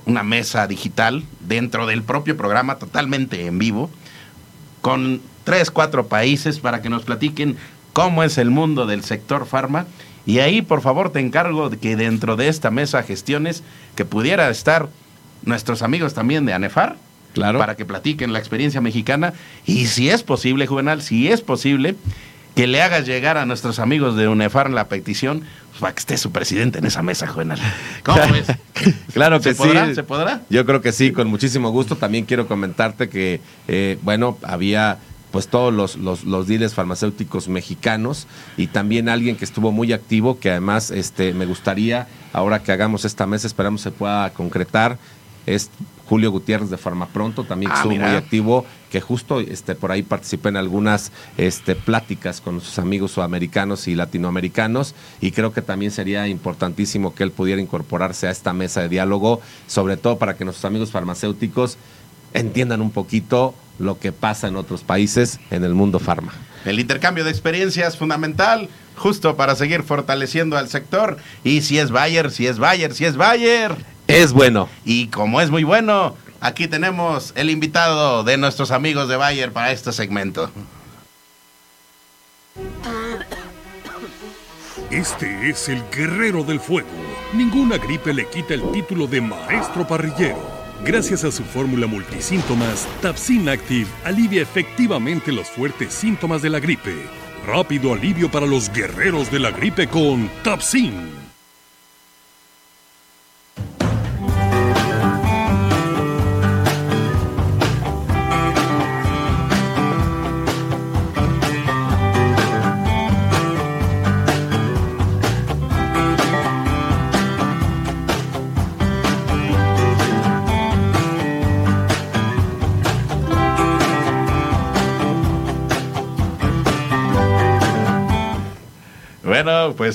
una 0.06 0.24
mesa 0.24 0.68
digital 0.68 1.24
dentro 1.40 1.86
del 1.86 2.04
propio 2.04 2.38
programa 2.38 2.76
totalmente 2.76 3.46
en 3.48 3.58
vivo 3.58 3.90
con 4.82 5.22
tres, 5.44 5.72
cuatro 5.72 6.08
países 6.08 6.60
para 6.60 6.82
que 6.82 6.90
nos 6.90 7.04
platiquen 7.04 7.58
cómo 7.94 8.24
es 8.24 8.38
el 8.38 8.50
mundo 8.50 8.86
del 8.86 9.04
sector 9.04 9.46
farma. 9.46 9.86
Y 10.26 10.40
ahí, 10.40 10.62
por 10.62 10.82
favor, 10.82 11.12
te 11.12 11.20
encargo 11.20 11.70
de 11.70 11.78
que 11.78 11.96
dentro 11.96 12.36
de 12.36 12.48
esta 12.50 12.70
mesa 12.72 13.02
gestiones 13.04 13.64
que 13.96 14.06
pudiera 14.06 14.50
estar 14.50 14.90
nuestros 15.44 15.82
amigos 15.82 16.14
también 16.14 16.46
de 16.46 16.54
ANEFAR, 16.54 16.98
Claro. 17.34 17.60
para 17.60 17.76
que 17.76 17.86
platiquen 17.86 18.34
la 18.34 18.40
experiencia 18.40 18.82
mexicana. 18.82 19.34
Y 19.66 19.86
si 19.88 20.10
es 20.10 20.24
posible, 20.24 20.66
Juvenal, 20.68 21.02
si 21.02 21.30
es 21.30 21.42
posible, 21.42 21.96
que 22.60 22.68
le 22.68 22.82
hagas 22.82 23.06
llegar 23.06 23.38
a 23.38 23.46
nuestros 23.46 23.80
amigos 23.80 24.16
de 24.16 24.28
UNEFAR 24.28 24.70
la 24.70 24.88
petición 24.88 25.42
pues, 25.70 25.82
para 25.82 25.94
que 25.94 26.00
esté 26.00 26.18
su 26.18 26.32
presidente 26.32 26.80
en 26.80 26.86
esa 26.86 27.02
mesa, 27.02 27.28
Juvenal. 27.28 27.60
¿Cómo 28.04 28.20
ves? 28.32 28.48
Claro 29.14 29.40
que 29.40 29.54
¿Se 29.54 29.56
podrá? 29.56 29.88
sí. 29.88 29.96
¿Se 29.96 30.04
podrá? 30.04 30.42
Yo 30.50 30.66
creo 30.66 30.82
que 30.82 30.92
sí, 30.92 31.12
con 31.12 31.28
muchísimo 31.28 31.70
gusto. 31.72 31.96
También 31.96 32.26
quiero 32.26 32.48
comentarte 32.48 33.10
que, 33.10 33.42
eh, 33.68 33.98
bueno, 34.02 34.38
había 34.44 34.98
pues 35.32 35.48
todos 35.48 35.72
los, 35.74 35.96
los, 35.96 36.24
los 36.24 36.48
dealers 36.48 36.74
farmacéuticos 36.74 37.50
mexicanos 37.50 38.26
y 38.58 38.68
también 38.68 39.10
alguien 39.10 39.36
que 39.36 39.46
estuvo 39.46 39.72
muy 39.72 39.94
activo, 39.94 40.40
que 40.40 40.50
además 40.50 40.90
este, 40.92 41.34
me 41.34 41.46
gustaría, 41.46 42.08
ahora 42.34 42.64
que 42.64 42.72
hagamos 42.72 43.06
esta 43.06 43.28
mesa, 43.28 43.46
esperamos 43.46 43.82
se 43.82 43.92
pueda 43.92 44.32
concretar, 44.32 44.98
es 45.46 45.70
Julio 46.08 46.32
Gutiérrez 46.32 46.70
de 46.72 46.78
Farmapronto, 46.78 47.44
también 47.44 47.72
Ah, 47.72 47.76
estuvo 47.76 47.92
mira. 47.94 48.08
muy 48.08 48.16
activo, 48.18 48.66
que 48.90 49.02
justo 49.02 49.40
este, 49.40 49.76
por 49.76 49.92
ahí 49.92 50.04
participé 50.04 50.50
en 50.50 50.58
algunas 50.58 51.12
este, 51.38 51.76
pláticas 51.76 52.42
con 52.42 52.62
sus 52.62 52.80
amigos 52.80 53.12
sudamericanos 53.12 53.88
y 53.88 53.96
latinoamericanos 53.96 54.96
y 55.22 55.32
creo 55.32 55.54
que 55.54 55.62
también 55.62 55.92
sería 55.92 56.28
importantísimo 56.28 57.14
que 57.14 57.24
él 57.24 57.32
pudiera 57.32 57.62
incorporarse 57.62 58.28
a 58.28 58.32
esta 58.32 58.54
mesa 58.54 58.82
de 58.82 58.90
diálogo, 58.90 59.42
sobre 59.68 59.98
todo 59.98 60.18
para 60.18 60.36
que 60.36 60.46
nuestros 60.46 60.66
amigos 60.66 60.92
farmacéuticos 60.92 61.78
entiendan 62.34 62.82
un 62.82 62.92
poquito 62.92 63.54
lo 63.80 63.98
que 63.98 64.12
pasa 64.12 64.48
en 64.48 64.56
otros 64.56 64.84
países 64.84 65.40
en 65.52 65.64
el 65.64 65.74
mundo 65.74 66.00
farma. 66.00 66.34
El 66.66 66.80
intercambio 66.80 67.24
de 67.24 67.32
experiencias 67.32 67.98
fundamental, 67.98 68.68
justo 68.96 69.38
para 69.38 69.56
seguir 69.56 69.84
fortaleciendo 69.84 70.58
al 70.58 70.68
sector. 70.68 71.18
Y 71.44 71.62
si 71.62 71.80
es 71.80 71.90
Bayer, 71.90 72.32
si 72.32 72.48
es 72.48 72.60
Bayer, 72.60 72.94
si 72.94 73.06
es 73.06 73.16
Bayer. 73.16 73.76
Es 74.08 74.34
bueno. 74.34 74.68
Y 74.84 75.08
como 75.08 75.40
es 75.40 75.50
muy 75.50 75.64
bueno, 75.64 76.16
aquí 76.42 76.68
tenemos 76.68 77.34
el 77.36 77.50
invitado 77.50 78.24
de 78.24 78.38
nuestros 78.38 78.72
amigos 78.72 79.08
de 79.08 79.16
Bayer 79.16 79.52
para 79.52 79.72
este 79.72 79.92
segmento. 79.92 80.50
Este 84.92 85.50
es 85.50 85.70
el 85.70 85.84
guerrero 85.92 86.44
del 86.44 86.60
fuego. 86.60 86.90
Ninguna 87.34 87.78
gripe 87.78 88.14
le 88.14 88.28
quita 88.28 88.56
el 88.56 88.72
título 88.72 89.06
de 89.06 89.22
maestro 89.22 89.88
parrillero. 89.88 90.60
Gracias 90.84 91.24
a 91.24 91.32
su 91.32 91.44
fórmula 91.44 91.88
multisíntomas, 91.88 92.88
Tapsin 93.02 93.50
Active 93.50 93.88
alivia 94.04 94.42
efectivamente 94.42 95.32
los 95.32 95.48
fuertes 95.50 95.94
síntomas 95.94 96.42
de 96.42 96.50
la 96.50 96.60
gripe. 96.60 97.06
Rápido 97.46 97.94
alivio 97.94 98.32
para 98.32 98.46
los 98.46 98.72
guerreros 98.72 99.30
de 99.32 99.40
la 99.40 99.52
gripe 99.52 99.88
con 99.88 100.30
Tapsin. 100.44 101.19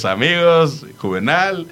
Amigos, 0.02 0.84
Juvenal. 0.98 1.68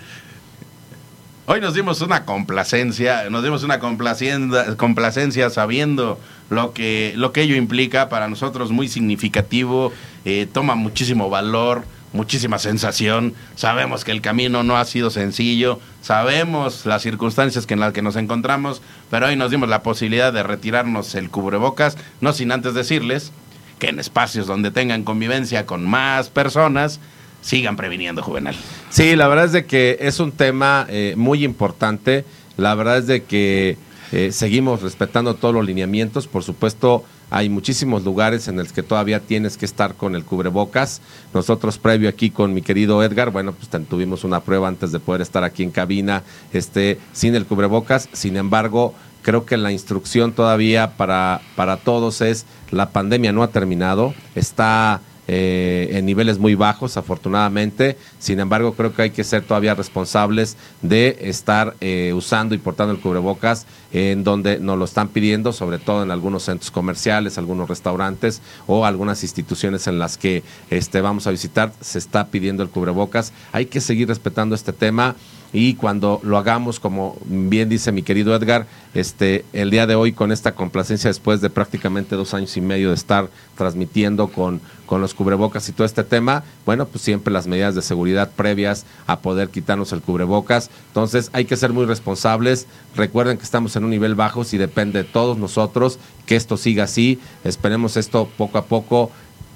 Hoy 1.46 1.60
nos 1.60 1.74
dimos 1.74 2.02
una 2.02 2.24
complacencia, 2.24 3.28
nos 3.30 3.42
dimos 3.42 3.64
una 3.64 3.80
complacencia, 3.80 4.76
complacencia 4.76 5.50
sabiendo 5.50 6.20
lo 6.50 6.72
que, 6.72 7.14
lo 7.16 7.32
que 7.32 7.42
ello 7.42 7.56
implica 7.56 8.08
para 8.08 8.28
nosotros 8.28 8.70
muy 8.70 8.86
significativo, 8.86 9.92
eh, 10.24 10.46
toma 10.52 10.76
muchísimo 10.76 11.30
valor, 11.30 11.84
muchísima 12.12 12.60
sensación. 12.60 13.34
Sabemos 13.56 14.04
que 14.04 14.12
el 14.12 14.20
camino 14.20 14.62
no 14.62 14.76
ha 14.76 14.84
sido 14.84 15.10
sencillo, 15.10 15.80
sabemos 16.00 16.86
las 16.86 17.02
circunstancias 17.02 17.66
que 17.66 17.74
en 17.74 17.80
las 17.80 17.92
que 17.92 18.02
nos 18.02 18.14
encontramos, 18.14 18.82
pero 19.10 19.26
hoy 19.26 19.34
nos 19.34 19.50
dimos 19.50 19.68
la 19.68 19.82
posibilidad 19.82 20.32
de 20.32 20.44
retirarnos 20.44 21.16
el 21.16 21.28
cubrebocas, 21.28 21.98
no 22.20 22.32
sin 22.32 22.52
antes 22.52 22.74
decirles 22.74 23.32
que 23.80 23.88
en 23.88 23.98
espacios 23.98 24.46
donde 24.46 24.70
tengan 24.70 25.02
convivencia 25.02 25.66
con 25.66 25.84
más 25.84 26.28
personas, 26.28 27.00
sigan 27.42 27.76
previniendo, 27.76 28.22
Juvenal. 28.22 28.54
Sí, 28.88 29.14
la 29.16 29.28
verdad 29.28 29.44
es 29.44 29.52
de 29.52 29.66
que 29.66 29.98
es 30.00 30.20
un 30.20 30.32
tema 30.32 30.86
eh, 30.88 31.14
muy 31.16 31.44
importante. 31.44 32.24
La 32.56 32.74
verdad 32.74 32.98
es 32.98 33.06
de 33.06 33.24
que 33.24 33.76
eh, 34.12 34.32
seguimos 34.32 34.82
respetando 34.82 35.34
todos 35.34 35.54
los 35.54 35.66
lineamientos. 35.66 36.26
Por 36.26 36.44
supuesto, 36.44 37.04
hay 37.30 37.48
muchísimos 37.48 38.04
lugares 38.04 38.46
en 38.48 38.56
los 38.56 38.72
que 38.72 38.82
todavía 38.82 39.20
tienes 39.20 39.56
que 39.56 39.64
estar 39.64 39.94
con 39.94 40.14
el 40.14 40.24
cubrebocas. 40.24 41.00
Nosotros 41.32 41.78
previo 41.78 42.08
aquí 42.08 42.30
con 42.30 42.52
mi 42.52 42.62
querido 42.62 43.02
Edgar, 43.02 43.30
bueno, 43.30 43.52
pues 43.52 43.70
tuvimos 43.86 44.24
una 44.24 44.40
prueba 44.40 44.68
antes 44.68 44.92
de 44.92 45.00
poder 45.00 45.22
estar 45.22 45.44
aquí 45.44 45.62
en 45.62 45.70
cabina 45.70 46.22
este, 46.52 46.98
sin 47.12 47.34
el 47.34 47.46
cubrebocas. 47.46 48.08
Sin 48.12 48.36
embargo, 48.36 48.94
creo 49.22 49.46
que 49.46 49.56
la 49.56 49.72
instrucción 49.72 50.32
todavía 50.32 50.96
para, 50.98 51.40
para 51.56 51.78
todos 51.78 52.20
es 52.20 52.44
la 52.70 52.90
pandemia 52.90 53.32
no 53.32 53.42
ha 53.42 53.48
terminado, 53.48 54.14
está 54.34 55.00
eh, 55.28 55.90
en 55.92 56.04
niveles 56.04 56.38
muy 56.38 56.54
bajos, 56.54 56.96
afortunadamente. 56.96 57.96
Sin 58.18 58.40
embargo, 58.40 58.74
creo 58.74 58.92
que 58.92 59.02
hay 59.02 59.10
que 59.10 59.24
ser 59.24 59.42
todavía 59.42 59.74
responsables 59.74 60.56
de 60.82 61.16
estar 61.20 61.76
eh, 61.80 62.12
usando 62.14 62.54
y 62.54 62.58
portando 62.58 62.92
el 62.92 63.00
cubrebocas 63.00 63.66
en 63.92 64.24
donde 64.24 64.58
nos 64.58 64.78
lo 64.78 64.84
están 64.84 65.08
pidiendo, 65.08 65.52
sobre 65.52 65.78
todo 65.78 66.02
en 66.02 66.10
algunos 66.10 66.44
centros 66.44 66.70
comerciales, 66.70 67.38
algunos 67.38 67.68
restaurantes 67.68 68.40
o 68.66 68.84
algunas 68.84 69.22
instituciones 69.22 69.86
en 69.86 69.98
las 69.98 70.16
que 70.16 70.42
este, 70.70 71.00
vamos 71.00 71.26
a 71.26 71.30
visitar, 71.30 71.72
se 71.80 71.98
está 71.98 72.28
pidiendo 72.28 72.62
el 72.62 72.70
cubrebocas. 72.70 73.32
Hay 73.52 73.66
que 73.66 73.80
seguir 73.80 74.08
respetando 74.08 74.54
este 74.54 74.72
tema 74.72 75.14
y 75.52 75.74
cuando 75.74 76.20
lo 76.22 76.38
hagamos, 76.38 76.80
como 76.80 77.16
bien 77.26 77.68
dice 77.68 77.92
mi 77.92 78.02
querido 78.02 78.34
Edgar, 78.34 78.66
este, 78.94 79.44
el 79.52 79.70
día 79.70 79.86
de 79.86 79.94
hoy 79.94 80.12
con 80.12 80.32
esta 80.32 80.54
complacencia 80.54 81.08
después 81.08 81.40
de 81.40 81.50
prácticamente 81.50 82.16
dos 82.16 82.32
años 82.32 82.56
y 82.56 82.60
medio 82.60 82.88
de 82.88 82.94
estar 82.94 83.28
transmitiendo 83.56 84.28
con, 84.28 84.60
con 84.86 85.00
los 85.00 85.12
cubrebocas 85.12 85.68
y 85.68 85.72
todo 85.72 85.84
este 85.84 86.04
tema, 86.04 86.44
bueno, 86.64 86.86
pues 86.86 87.02
siempre 87.02 87.32
las 87.32 87.46
medidas 87.46 87.74
de 87.74 87.82
seguridad 87.82 88.30
previas 88.34 88.86
a 89.06 89.20
poder 89.20 89.50
quitarnos 89.50 89.92
el 89.92 90.00
cubrebocas. 90.00 90.70
Entonces 90.88 91.30
hay 91.32 91.44
que 91.44 91.56
ser 91.56 91.72
muy 91.72 91.84
responsables. 91.84 92.66
Recuerden 92.96 93.36
que 93.36 93.44
estamos 93.44 93.76
en 93.76 93.84
un 93.84 93.90
nivel 93.90 94.14
bajo 94.14 94.42
y 94.50 94.56
depende 94.56 95.02
de 95.02 95.08
todos 95.08 95.36
nosotros 95.36 95.98
que 96.26 96.36
esto 96.36 96.56
siga 96.56 96.84
así. 96.84 97.20
Esperemos 97.44 97.96
esto 97.96 98.28
poco 98.38 98.58
a 98.58 98.64
poco 98.64 99.10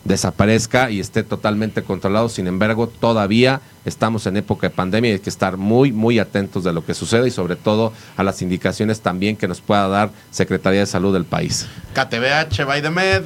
desaparezca 0.07 0.91
y 0.91 1.01
esté 1.01 1.23
totalmente 1.23 1.83
controlado. 1.83 2.29
Sin 2.29 2.47
embargo, 2.47 2.89
todavía 2.89 3.61
estamos 3.85 4.27
en 4.27 4.37
época 4.37 4.69
de 4.69 4.75
pandemia 4.75 5.11
y 5.11 5.15
hay 5.15 5.21
que 5.21 5.31
estar 5.31 5.57
muy, 5.57 5.93
muy 5.93 6.19
atentos 6.19 6.65
de 6.65 6.73
lo 6.73 6.85
que 6.85 6.95
sucede 6.95 7.29
y 7.29 7.31
sobre 7.31 7.57
todo 7.57 7.93
a 8.17 8.23
las 8.23 8.43
indicaciones 8.43 9.01
también 9.01 9.37
que 9.37 9.49
nos 9.49 9.61
pueda 9.61 9.89
dar 9.89 10.11
Secretaría 10.31 10.81
de 10.81 10.87
Salud 10.87 11.13
del 11.13 11.25
país. 11.25 11.67
KTBH 11.95 12.65
by 12.67 12.83
the 12.83 12.91
Med, 12.91 13.23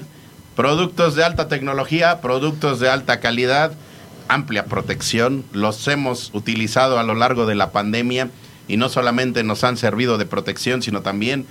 productos 0.57 1.15
de 1.15 1.25
alta 1.25 1.49
tecnología, 1.49 2.21
productos 2.21 2.81
de 2.81 2.89
alta 2.89 3.21
calidad, 3.21 3.73
amplia 4.29 4.65
protección, 4.67 5.45
los 5.53 5.87
hemos 5.89 6.31
utilizado 6.35 6.99
a 6.99 7.03
lo 7.03 7.15
largo 7.15 7.47
de 7.47 7.55
la 7.55 7.73
pandemia 7.73 8.31
y 8.69 8.77
no 8.77 8.89
solamente 8.89 9.43
nos 9.43 9.65
han 9.65 9.77
servido 9.77 10.17
de 10.19 10.27
protección, 10.27 10.83
sino 10.83 11.03
también 11.03 11.47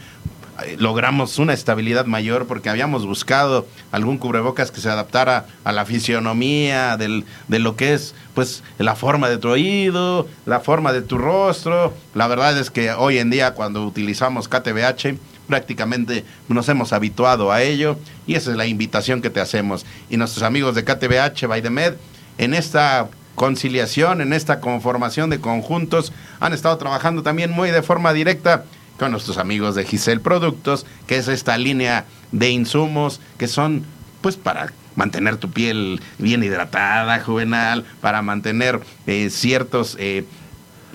logramos 0.77 1.39
una 1.39 1.53
estabilidad 1.53 2.05
mayor 2.05 2.47
porque 2.47 2.69
habíamos 2.69 3.05
buscado 3.05 3.67
algún 3.91 4.17
cubrebocas 4.17 4.71
que 4.71 4.81
se 4.81 4.89
adaptara 4.89 5.45
a 5.63 5.71
la 5.71 5.85
fisionomía 5.85 6.97
del, 6.97 7.25
de 7.47 7.59
lo 7.59 7.75
que 7.75 7.93
es 7.93 8.15
pues 8.33 8.63
la 8.77 8.95
forma 8.95 9.29
de 9.29 9.37
tu 9.37 9.49
oído, 9.49 10.27
la 10.45 10.59
forma 10.59 10.93
de 10.93 11.01
tu 11.01 11.17
rostro. 11.17 11.93
La 12.13 12.27
verdad 12.27 12.57
es 12.57 12.71
que 12.71 12.91
hoy 12.91 13.17
en 13.17 13.29
día 13.29 13.53
cuando 13.53 13.85
utilizamos 13.85 14.47
KTBH 14.47 15.17
prácticamente 15.47 16.25
nos 16.47 16.69
hemos 16.69 16.93
habituado 16.93 17.51
a 17.51 17.61
ello 17.63 17.97
y 18.27 18.35
esa 18.35 18.51
es 18.51 18.57
la 18.57 18.67
invitación 18.67 19.21
que 19.21 19.29
te 19.29 19.41
hacemos. 19.41 19.85
Y 20.09 20.17
nuestros 20.17 20.43
amigos 20.43 20.75
de 20.75 20.83
KTBH 20.83 21.47
by 21.47 21.61
the 21.61 21.69
Med 21.69 21.95
en 22.37 22.53
esta 22.53 23.09
conciliación, 23.35 24.21
en 24.21 24.33
esta 24.33 24.59
conformación 24.59 25.29
de 25.29 25.39
conjuntos, 25.39 26.11
han 26.39 26.53
estado 26.53 26.77
trabajando 26.77 27.23
también 27.23 27.51
muy 27.51 27.71
de 27.71 27.81
forma 27.81 28.13
directa 28.13 28.65
con 28.99 29.11
nuestros 29.11 29.37
amigos 29.37 29.75
de 29.75 29.85
Giselle 29.85 30.19
Productos, 30.19 30.85
que 31.07 31.17
es 31.17 31.27
esta 31.27 31.57
línea 31.57 32.05
de 32.31 32.51
insumos 32.51 33.21
que 33.37 33.47
son 33.47 33.83
pues 34.21 34.35
para 34.35 34.73
mantener 34.95 35.37
tu 35.37 35.49
piel 35.49 36.01
bien 36.17 36.43
hidratada, 36.43 37.21
juvenal, 37.21 37.85
para 38.01 38.21
mantener 38.21 38.81
eh, 39.07 39.29
ciertos 39.29 39.95
eh, 39.97 40.25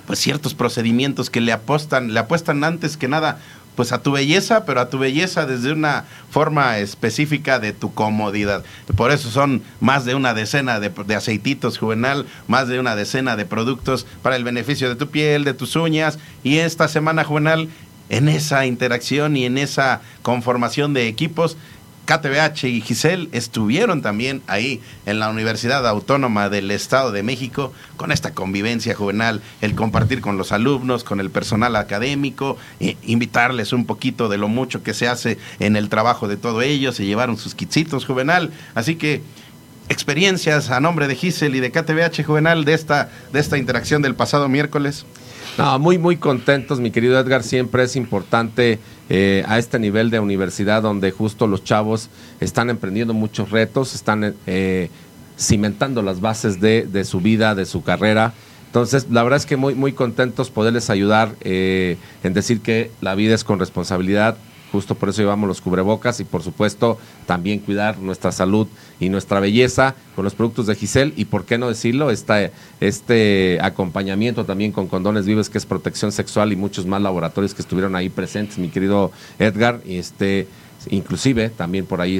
pues 0.05 0.19
ciertos 0.19 0.53
procedimientos 0.53 1.31
que 1.31 1.41
le 1.41 1.51
apostan, 1.51 2.13
le 2.13 2.19
apuestan 2.19 2.63
antes 2.63 2.95
que 2.95 3.07
nada 3.07 3.39
pues 3.75 3.91
a 3.91 4.01
tu 4.01 4.11
belleza, 4.11 4.65
pero 4.65 4.79
a 4.79 4.89
tu 4.89 4.97
belleza 4.97 5.45
desde 5.45 5.73
una 5.73 6.05
forma 6.31 6.77
específica 6.77 7.59
de 7.59 7.73
tu 7.73 7.93
comodidad. 7.93 8.63
Por 8.95 9.11
eso 9.11 9.29
son 9.29 9.63
más 9.81 10.05
de 10.05 10.15
una 10.15 10.33
decena 10.33 10.79
de, 10.79 10.89
de, 10.89 11.15
aceititos 11.15 11.77
juvenal, 11.77 12.25
más 12.47 12.67
de 12.67 12.79
una 12.79 12.95
decena 12.95 13.35
de 13.35 13.45
productos 13.45 14.05
para 14.21 14.37
el 14.37 14.43
beneficio 14.43 14.87
de 14.87 14.95
tu 14.95 15.09
piel, 15.09 15.43
de 15.43 15.53
tus 15.53 15.75
uñas. 15.75 16.19
Y 16.43 16.59
esta 16.59 16.87
semana 16.87 17.23
juvenal 17.23 17.69
en 18.09 18.29
esa 18.29 18.65
interacción 18.65 19.35
y 19.37 19.45
en 19.45 19.57
esa 19.57 20.01
conformación 20.21 20.93
de 20.93 21.07
equipos. 21.07 21.57
KTBH 22.05 22.65
y 22.65 22.81
Giselle 22.81 23.29
estuvieron 23.31 24.03
también 24.03 24.43
ahí 24.45 24.79
en 25.07 25.19
la 25.19 25.29
Universidad 25.29 25.87
Autónoma 25.87 26.49
del 26.49 26.69
Estado 26.69 27.11
de 27.11 27.23
México 27.23 27.73
con 27.97 28.11
esta 28.11 28.33
convivencia 28.33 28.93
juvenal, 28.93 29.41
el 29.61 29.73
compartir 29.73 30.21
con 30.21 30.37
los 30.37 30.51
alumnos, 30.51 31.03
con 31.03 31.19
el 31.19 31.31
personal 31.31 31.75
académico, 31.75 32.57
e 32.79 32.95
invitarles 33.03 33.73
un 33.73 33.85
poquito 33.85 34.29
de 34.29 34.37
lo 34.37 34.47
mucho 34.47 34.83
que 34.83 34.93
se 34.93 35.07
hace 35.07 35.39
en 35.59 35.75
el 35.75 35.89
trabajo 35.89 36.27
de 36.27 36.37
todo 36.37 36.61
ellos, 36.61 36.95
se 36.95 37.05
llevaron 37.05 37.37
sus 37.37 37.55
kitsitos 37.55 38.05
juvenal, 38.05 38.51
así 38.75 38.95
que 38.95 39.23
experiencias 39.89 40.69
a 40.69 40.79
nombre 40.79 41.07
de 41.07 41.15
Giselle 41.15 41.57
y 41.57 41.59
de 41.59 41.71
KTBH 41.71 42.23
juvenal 42.23 42.65
de 42.65 42.73
esta, 42.73 43.09
de 43.33 43.39
esta 43.39 43.57
interacción 43.57 44.01
del 44.01 44.15
pasado 44.15 44.47
miércoles. 44.47 45.05
No, 45.57 45.79
muy, 45.79 45.97
muy 45.97 46.17
contentos, 46.17 46.81
mi 46.81 46.91
querido 46.91 47.17
Edgar. 47.17 47.41
Siempre 47.41 47.83
es 47.83 47.95
importante 47.95 48.77
eh, 49.09 49.45
a 49.47 49.57
este 49.57 49.79
nivel 49.79 50.09
de 50.09 50.19
universidad 50.19 50.81
donde 50.81 51.11
justo 51.11 51.47
los 51.47 51.63
chavos 51.63 52.09
están 52.41 52.69
emprendiendo 52.69 53.13
muchos 53.13 53.51
retos, 53.51 53.95
están 53.95 54.35
eh, 54.47 54.89
cimentando 55.39 56.01
las 56.01 56.19
bases 56.19 56.59
de, 56.59 56.85
de, 56.85 57.05
su 57.05 57.21
vida, 57.21 57.55
de 57.55 57.65
su 57.65 57.83
carrera. 57.83 58.33
Entonces, 58.65 59.07
la 59.09 59.23
verdad 59.23 59.37
es 59.37 59.45
que 59.45 59.55
muy, 59.55 59.75
muy 59.75 59.93
contentos 59.93 60.49
poderles 60.49 60.89
ayudar 60.89 61.33
eh, 61.39 61.95
en 62.23 62.33
decir 62.33 62.59
que 62.59 62.91
la 62.99 63.15
vida 63.15 63.33
es 63.33 63.45
con 63.45 63.57
responsabilidad, 63.57 64.35
justo 64.75 64.95
por 64.95 65.07
eso 65.07 65.21
llevamos 65.21 65.47
los 65.47 65.61
cubrebocas 65.61 66.19
y 66.19 66.25
por 66.25 66.43
supuesto 66.43 66.97
también 67.25 67.59
cuidar 67.59 67.97
nuestra 67.97 68.33
salud 68.33 68.67
y 68.99 69.07
nuestra 69.07 69.39
belleza 69.39 69.95
con 70.15 70.25
los 70.25 70.35
productos 70.35 70.67
de 70.67 70.75
Giselle. 70.75 71.13
Y 71.15 71.25
por 71.25 71.45
qué 71.45 71.57
no 71.57 71.69
decirlo, 71.69 72.11
este, 72.11 72.51
este 72.81 73.57
acompañamiento 73.61 74.43
también 74.43 74.73
con 74.73 74.87
condones 74.87 75.25
vivos 75.25 75.49
que 75.49 75.57
es 75.57 75.65
protección 75.65 76.11
sexual 76.11 76.51
y 76.51 76.57
muchos 76.57 76.85
más 76.85 77.01
laboratorios 77.01 77.53
que 77.53 77.61
estuvieron 77.61 77.95
ahí 77.95 78.09
presentes, 78.09 78.57
mi 78.57 78.67
querido 78.67 79.13
Edgar, 79.39 79.79
y 79.85 79.97
este 79.97 80.47
inclusive 80.89 81.49
también 81.49 81.85
por 81.85 82.01
ahí 82.01 82.19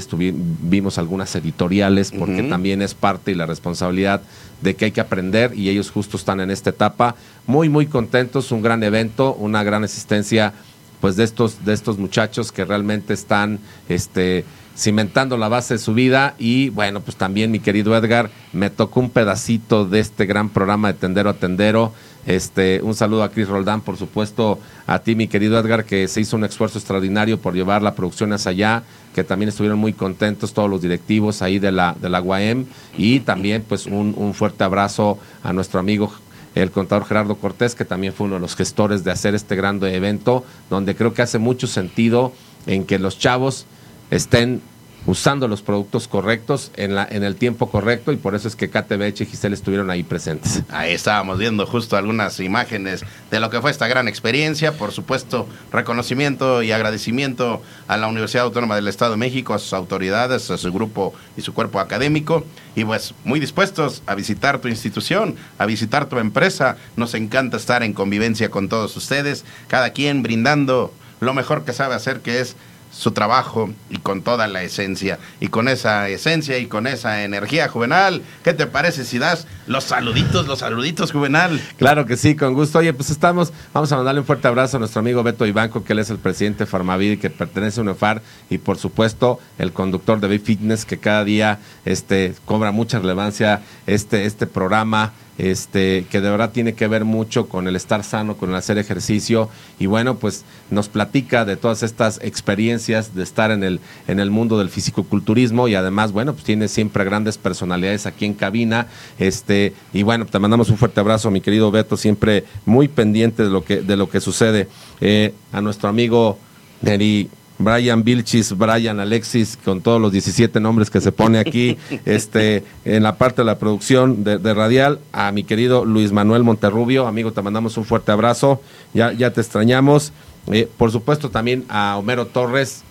vimos 0.64 0.98
algunas 0.98 1.36
editoriales 1.36 2.12
porque 2.12 2.42
uh 2.42 2.46
-huh. 2.46 2.50
también 2.50 2.82
es 2.82 2.96
parte 2.96 3.32
y 3.32 3.36
la 3.36 3.46
responsabilidad 3.46 4.22
de 4.62 4.76
que 4.76 4.86
hay 4.86 4.92
que 4.92 5.02
aprender 5.02 5.54
y 5.54 5.70
ellos 5.70 5.92
justo 5.92 6.18
están 6.18 6.40
en 6.40 6.50
esta 6.50 6.72
etapa. 6.72 7.16
Muy 7.46 7.70
muy 7.70 7.86
contentos 7.86 8.52
un 8.52 8.64
gran 8.64 8.82
evento 8.82 9.36
una 9.36 9.62
gran 9.64 9.84
asistencia 9.84 10.54
pues 11.02 11.16
de 11.16 11.24
estos, 11.24 11.66
de 11.66 11.74
estos 11.74 11.98
muchachos 11.98 12.52
que 12.52 12.66
realmente 12.66 13.14
están 13.14 13.60
este, 13.90 14.46
cimentando 14.78 15.38
la 15.38 15.48
base 15.48 15.76
de 15.76 15.78
su 15.80 15.94
vida 15.94 16.36
y 16.38 16.70
bueno, 16.70 17.00
pues 17.00 17.16
también 17.16 17.52
mi 17.52 17.60
querido 17.60 17.96
Edgar, 17.96 18.30
me 18.54 18.70
tocó 18.70 19.00
un 19.00 19.10
pedacito 19.10 19.86
de 19.86 20.00
este 20.00 20.26
gran 20.26 20.50
programa 20.50 20.92
de 20.92 21.00
Tendero 21.00 21.30
a 21.30 21.34
Tendero. 21.36 21.94
Este, 22.26 22.82
un 22.82 22.96
saludo 22.96 23.24
a 23.24 23.30
Chris 23.30 23.48
Roldán, 23.48 23.82
por 23.82 23.98
supuesto, 23.98 24.60
a 24.88 25.00
ti, 25.00 25.16
mi 25.16 25.28
querido 25.28 25.60
Edgar, 25.60 25.86
que 25.86 26.08
se 26.08 26.22
hizo 26.22 26.36
un 26.36 26.44
esfuerzo 26.44 26.80
extraordinario 26.80 27.40
por 27.40 27.54
llevar 27.54 27.84
la 27.84 27.94
producción 27.94 28.34
hacia 28.34 28.50
allá, 28.50 28.84
que 29.14 29.24
también 29.24 29.50
estuvieron 29.50 29.78
muy 29.78 29.94
contentos 29.94 30.52
todos 30.52 30.68
los 30.68 30.82
directivos 30.82 31.44
ahí 31.44 31.60
de 31.60 31.72
la, 31.72 31.96
de 32.02 32.10
la 32.10 32.22
UAM, 32.22 32.66
y 32.98 33.20
también 33.20 33.64
pues 33.68 33.86
un, 33.86 34.16
un 34.18 34.34
fuerte 34.34 34.64
abrazo 34.64 35.20
a 35.44 35.54
nuestro 35.54 35.80
amigo 35.80 36.12
el 36.56 36.72
contador 36.72 37.06
Gerardo 37.06 37.36
Cortés, 37.36 37.76
que 37.76 37.86
también 37.86 38.14
fue 38.14 38.26
uno 38.26 38.36
de 38.36 38.42
los 38.42 38.56
gestores 38.56 39.04
de 39.04 39.12
hacer 39.12 39.36
este 39.36 39.56
gran 39.56 39.84
evento, 39.84 40.44
donde 40.70 40.96
creo 40.96 41.14
que 41.14 41.22
hace 41.22 41.38
mucho 41.38 41.68
sentido 41.68 42.32
en 42.66 42.86
que 42.86 42.98
los 42.98 43.20
chavos 43.20 43.66
estén 44.10 44.62
usando 45.06 45.48
los 45.48 45.62
productos 45.62 46.08
correctos 46.08 46.72
en, 46.76 46.96
la, 46.96 47.08
en 47.10 47.24
el 47.24 47.36
tiempo 47.36 47.70
correcto 47.70 48.12
y 48.12 48.18
por 48.18 48.36
eso 48.36 48.48
es 48.48 48.56
que 48.56 48.70
KTBH 48.70 49.22
y 49.22 49.26
Giselle 49.26 49.54
estuvieron 49.54 49.90
ahí 49.90 50.04
presentes. 50.04 50.64
Ahí 50.70 50.94
estábamos 50.94 51.38
viendo 51.38 51.66
justo 51.66 51.98
algunas 51.98 52.40
imágenes 52.40 53.04
de 53.30 53.40
lo 53.40 53.50
que 53.50 53.62
fue 53.62 53.72
esta 53.72 53.88
gran 53.88 54.08
experiencia, 54.08 54.74
por 54.74 54.92
supuesto 54.92 55.48
reconocimiento 55.72 56.64
y 56.64 56.72
agradecimiento 56.72 57.62
a 57.88 57.98
la 57.98 58.08
Universidad 58.08 58.46
Autónoma 58.46 58.76
del 58.76 58.88
Estado 58.88 59.12
de 59.12 59.18
México, 59.18 59.54
a 59.54 59.60
sus 59.60 59.74
autoridades, 59.74 60.50
a 60.50 60.58
su 60.58 60.72
grupo 60.72 61.14
y 61.38 61.42
su 61.42 61.54
cuerpo 61.54 61.80
académico 61.80 62.46
y 62.76 62.84
pues 62.84 63.14
muy 63.24 63.40
dispuestos 63.40 64.04
a 64.06 64.16
visitar 64.16 64.60
tu 64.60 64.68
institución, 64.68 65.36
a 65.58 65.66
visitar 65.66 66.08
tu 66.08 66.20
empresa. 66.20 66.78
Nos 66.96 67.14
encanta 67.14 67.58
estar 67.58 67.84
en 67.84 67.94
convivencia 67.94 68.50
con 68.50 68.70
todos 68.70 68.96
ustedes, 68.98 69.46
cada 69.68 69.92
quien 69.92 70.24
brindando 70.24 70.94
lo 71.20 71.34
mejor 71.34 71.64
que 71.64 71.74
sabe 71.74 71.96
hacer 71.96 72.20
que 72.20 72.42
es 72.42 72.56
su 72.98 73.12
trabajo 73.12 73.70
y 73.90 73.98
con 73.98 74.22
toda 74.22 74.48
la 74.48 74.64
esencia. 74.64 75.20
Y 75.40 75.50
con 75.50 75.68
esa 75.68 76.08
esencia 76.08 76.58
y 76.58 76.68
con 76.68 76.88
esa 76.88 77.24
energía 77.24 77.68
juvenal, 77.68 78.22
¿qué 78.44 78.54
te 78.54 78.68
parece 78.68 79.04
si 79.04 79.20
das 79.20 79.48
los 79.68 79.84
saluditos, 79.84 80.48
los 80.48 80.60
saluditos 80.60 81.12
juvenal? 81.12 81.62
Claro 81.78 82.06
que 82.06 82.16
sí, 82.16 82.36
con 82.36 82.54
gusto. 82.54 82.80
Oye, 82.80 82.94
pues 82.94 83.10
estamos, 83.10 83.52
vamos 83.74 83.92
a 83.92 83.98
mandarle 83.98 84.22
un 84.22 84.26
fuerte 84.26 84.48
abrazo 84.48 84.78
a 84.78 84.80
nuestro 84.80 85.02
amigo 85.02 85.24
Beto 85.24 85.46
Ibanco, 85.46 85.84
que 85.84 85.94
él 85.94 86.00
es 86.00 86.10
el 86.10 86.18
presidente 86.18 86.60
de 86.60 86.66
Farmavid, 86.68 87.20
que 87.20 87.30
pertenece 87.30 87.82
a 87.82 87.84
UNEFAR, 87.84 88.22
y 88.50 88.60
por 88.60 88.78
supuesto 88.78 89.40
el 89.58 89.74
conductor 89.74 90.20
de 90.22 90.28
Big 90.30 90.42
Fitness, 90.42 90.86
que 90.86 90.98
cada 90.98 91.26
día 91.26 91.60
este, 91.84 92.34
cobra 92.46 92.72
mucha 92.72 93.00
relevancia 93.00 93.62
este, 93.88 94.26
este 94.26 94.48
programa 94.48 95.12
este, 95.38 96.06
que 96.10 96.22
de 96.22 96.30
verdad 96.30 96.52
tiene 96.52 96.74
que 96.74 96.88
ver 96.88 97.06
mucho 97.06 97.48
con 97.48 97.68
el 97.68 97.76
estar 97.76 98.04
sano, 98.04 98.38
con 98.38 98.50
el 98.50 98.56
hacer 98.56 98.78
ejercicio. 98.78 99.50
Y 99.80 99.86
bueno, 99.86 100.16
pues 100.16 100.46
nos 100.70 100.90
platica 100.90 101.46
de 101.46 101.58
todas 101.58 101.84
estas 101.84 102.20
experiencias 102.22 103.16
de 103.16 103.24
estar 103.24 103.52
en 103.52 103.64
el, 103.64 103.80
en 104.08 104.20
el 104.20 104.32
mundo 104.32 104.58
del 104.58 104.70
fisicoculturismo 104.70 105.68
y 105.68 105.76
además, 105.76 106.12
bueno, 106.12 106.34
pues 106.34 106.46
tiene 106.46 106.68
siempre 106.68 107.04
grandes 107.04 107.38
personalidades 107.38 108.06
aquí 108.06 108.26
en 108.26 108.34
cabina. 108.34 108.88
Este, 109.20 109.74
y 109.94 110.04
bueno, 110.04 110.26
te 110.26 110.40
mandamos 110.40 110.70
un 110.70 110.78
fuerte 110.78 111.00
abrazo, 111.00 111.32
mi 111.32 111.42
querido 111.42 111.72
Beto, 111.72 111.98
siempre 111.98 112.46
muy 112.66 112.88
pendiente 112.88 113.44
de 113.44 113.50
lo 113.50 113.64
que, 113.64 113.82
de 113.82 113.98
lo 113.98 114.10
que 114.10 114.22
sucede. 114.22 114.68
Eh, 115.02 115.34
a 115.52 115.62
nuestro 115.62 115.90
amigo 115.90 116.40
Neri 116.82 117.30
Brian 117.58 118.04
Vilchis, 118.04 118.58
Brian 118.58 119.00
Alexis, 119.00 119.58
con 119.64 119.82
todos 119.82 120.02
los 120.02 120.12
17 120.12 120.60
nombres 120.60 120.90
que 120.90 121.02
se 121.02 121.12
pone 121.12 121.40
aquí 121.40 121.78
este, 122.06 122.64
en 122.84 123.04
la 123.04 123.18
parte 123.18 123.42
de 123.42 123.46
la 123.46 123.58
producción 123.58 124.24
de, 124.24 124.54
Radial, 124.54 125.00
a 125.14 125.32
mi 125.32 125.44
querido 125.44 125.86
Luis 125.86 126.12
Manuel 126.12 126.44
Monterrubio, 126.44 127.08
amigo, 127.08 127.32
te 127.32 127.42
mandamos 127.42 127.78
un 127.78 127.86
fuerte 127.86 128.12
abrazo, 128.12 128.62
ya, 128.94 129.12
ya 129.14 129.32
te 129.32 129.42
extrañamos. 129.42 130.12
Eh, 130.52 130.70
por 130.78 130.92
supuesto 130.92 131.30
también 131.30 131.66
a 131.70 131.98
Homero 131.98 132.28
Torres, 132.28 132.84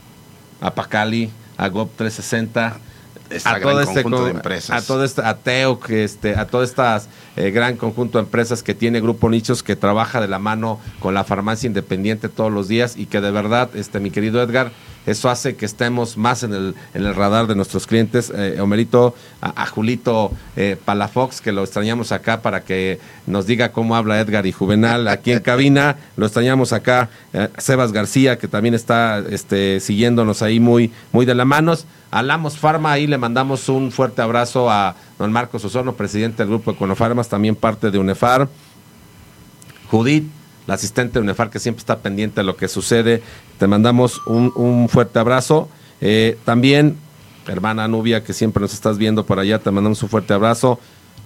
a 0.61 0.75
Pacali, 0.75 1.31
a 1.57 1.69
GOP360 1.69 2.75
a 3.45 3.61
todo 3.61 3.81
este 3.81 4.03
conjunto 4.03 4.25
de 4.27 4.31
empresas. 4.33 4.83
A 4.83 4.87
todo 4.87 5.05
este 5.05 5.23
a 5.23 5.39
este, 5.89 6.37
todo 6.47 6.63
estas 6.63 7.09
eh, 7.37 7.51
gran 7.51 7.77
conjunto 7.77 8.19
de 8.19 8.25
empresas 8.25 8.63
que 8.63 8.75
tiene 8.75 9.01
Grupo 9.01 9.29
Nichos 9.29 9.63
que 9.63 9.77
trabaja 9.77 10.21
de 10.21 10.29
la 10.29 10.39
mano 10.39 10.81
con 11.01 11.15
la 11.15 11.25
farmacia 11.25 11.67
independiente 11.67 12.29
todos 12.29 12.53
los 12.53 12.69
días 12.69 12.97
y 12.97 13.07
que 13.07 13.21
de 13.21 13.31
verdad, 13.31 13.71
este, 13.75 14.01
mi 14.01 14.11
querido 14.11 14.43
Edgar, 14.43 14.71
eso 15.07 15.29
hace 15.29 15.57
que 15.57 15.67
estemos 15.67 16.17
más 16.17 16.43
en 16.43 16.55
el, 16.55 16.75
en 16.95 17.05
el 17.05 17.15
radar 17.15 17.47
de 17.47 17.55
nuestros 17.55 17.87
clientes. 17.87 18.33
Eh, 18.35 18.59
Homerito, 18.61 19.15
a, 19.41 19.67
Julito 19.67 20.33
eh, 20.57 20.77
Palafox, 20.83 21.41
que 21.41 21.53
lo 21.53 21.63
extrañamos 21.63 22.13
acá 22.13 22.41
para 22.41 22.65
que 22.65 23.01
nos 23.27 23.47
diga 23.47 23.73
cómo 23.73 23.97
habla 23.97 24.21
Edgar 24.21 24.47
y 24.47 24.53
Juvenal 24.53 25.09
aquí 25.09 25.33
en 25.33 25.41
cabina. 25.41 25.97
Lo 26.17 26.27
extrañamos 26.27 26.73
acá. 26.73 27.11
Eh, 27.33 27.49
Sebas 27.59 27.93
García, 27.93 28.39
que 28.39 28.49
también 28.49 28.75
está 28.75 29.23
este, 29.31 29.81
siguiéndonos 29.81 30.43
ahí 30.43 30.61
muy, 30.61 30.93
muy 31.13 31.27
de 31.27 31.35
la 31.35 31.45
manos. 31.45 31.87
A 32.11 32.23
Lamos 32.23 32.57
Pharma, 32.57 32.93
ahí 32.93 33.07
le 33.07 33.19
mandamos 33.19 33.69
un 33.69 33.91
fuerte 33.91 34.23
abrazo 34.23 34.71
a 34.71 34.95
don 35.19 35.33
Marcos 35.33 35.65
Osorno, 35.65 35.95
presidente 35.95 36.39
del 36.39 36.49
grupo 36.49 36.71
Econofarmas, 36.71 37.29
también 37.29 37.57
parte 37.57 37.91
de 37.91 37.99
UNEFAR. 37.99 38.49
Judith, 39.91 40.31
la 40.67 40.75
asistente 40.75 41.15
de 41.15 41.21
UNEFAR 41.21 41.51
que 41.51 41.59
siempre 41.59 41.81
está 41.81 41.99
pendiente 41.99 42.41
de 42.41 42.45
lo 42.45 42.57
que 42.57 42.69
sucede. 42.69 43.23
Te 43.59 43.67
mandamos 43.67 44.21
un, 44.27 44.89
fuerte 44.89 45.19
abrazo. 45.19 45.69
Eh, 46.01 46.39
también, 46.45 46.97
hermana 47.47 47.89
Nubia, 47.89 48.25
que 48.25 48.33
siempre 48.33 48.61
nos 48.61 48.75
estás 48.75 48.99
viendo 48.99 49.25
por 49.25 49.39
allá, 49.39 49.59
te 49.59 49.71
mandamos 49.71 50.03
un 50.03 50.09
fuerte 50.09 50.35
abrazo. 50.35 50.79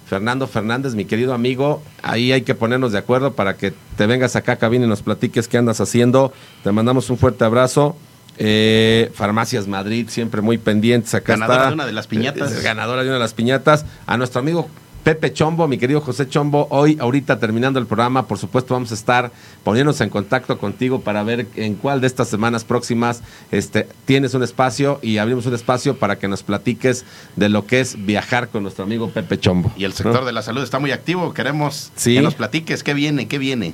Fernando 0.09 0.47
Fernández, 0.47 0.95
mi 0.95 1.05
querido 1.05 1.35
amigo, 1.35 1.83
ahí 2.03 2.33
hay 2.33 2.41
que 2.41 2.55
ponernos 2.55 2.93
de 2.93 2.99
acuerdo 2.99 3.35
para 3.35 3.57
que 3.57 3.75
te 3.97 4.07
vengas 4.07 4.37
acá 4.37 4.53
a 4.53 4.57
cabina 4.57 4.87
y 4.87 4.89
nos 4.89 5.03
platiques 5.03 5.49
qué 5.49 5.59
andas 5.59 5.81
haciendo. 5.83 6.33
Te 6.65 6.73
mandamos 6.73 7.11
un 7.11 7.19
fuerte 7.19 7.45
abrazo. 7.45 7.95
Eh, 8.39 9.11
Farmacias 9.15 9.67
Madrid, 9.67 10.07
siempre 10.09 10.41
muy 10.41 10.57
pendientes. 10.57 11.13
Acá 11.15 11.35
ganadora 11.35 11.67
de 11.67 11.75
una 11.75 11.87
de 11.87 11.93
las 11.93 12.07
piñatas. 12.07 12.63
ganadora 12.63 13.03
de 13.03 13.09
una 13.09 13.17
de 13.17 13.23
las 13.23 13.35
piñatas. 13.35 13.85
A 14.07 14.17
nuestro 14.17 14.41
amigo 14.41 14.69
Pepe 15.09 15.33
Chombo, 15.33 15.67
mi 15.69 15.79
querido 15.79 16.03
José 16.03 16.29
Chombo, 16.29 16.67
hoy, 16.69 16.99
ahorita 17.01 17.41
terminando 17.41 17.79
el 17.79 17.87
programa, 17.87 18.27
por 18.27 18.37
supuesto 18.37 18.75
vamos 18.75 18.91
a 18.91 18.95
estar 18.95 19.33
poniéndonos 19.65 20.03
en 20.03 20.11
contacto 20.11 20.59
contigo 20.59 21.01
para 21.01 21.23
ver 21.23 21.47
en 21.57 21.77
cuál 21.77 22.03
de 22.03 22.07
estas 22.07 22.29
semanas 22.29 22.63
próximas 22.63 23.23
este, 23.51 23.89
tienes 24.05 24.35
un 24.35 24.43
espacio 24.43 24.99
y 25.01 25.17
abrimos 25.17 25.47
un 25.47 25.55
espacio 25.55 25.97
para 25.97 26.19
que 26.19 26.29
nos 26.29 26.43
platiques 26.43 27.07
de 27.37 27.49
lo 27.49 27.65
que 27.65 27.81
es 27.81 28.05
viajar 28.05 28.49
con 28.49 28.65
nuestro 28.65 28.85
amigo 28.85 29.09
Pepe 29.09 29.41
Chombo. 29.41 29.73
Y 29.79 29.85
el 29.85 29.95
sector 29.95 30.27
de 30.27 30.33
la 30.33 30.43
salud 30.43 30.63
está 30.63 30.79
muy 30.79 30.91
activo, 30.93 31.33
queremos 31.33 31.91
que 32.05 32.21
nos 32.21 32.35
platiques 32.35 32.83
qué 32.83 32.93
viene, 32.93 33.29
qué 33.29 33.39
viene. 33.39 33.73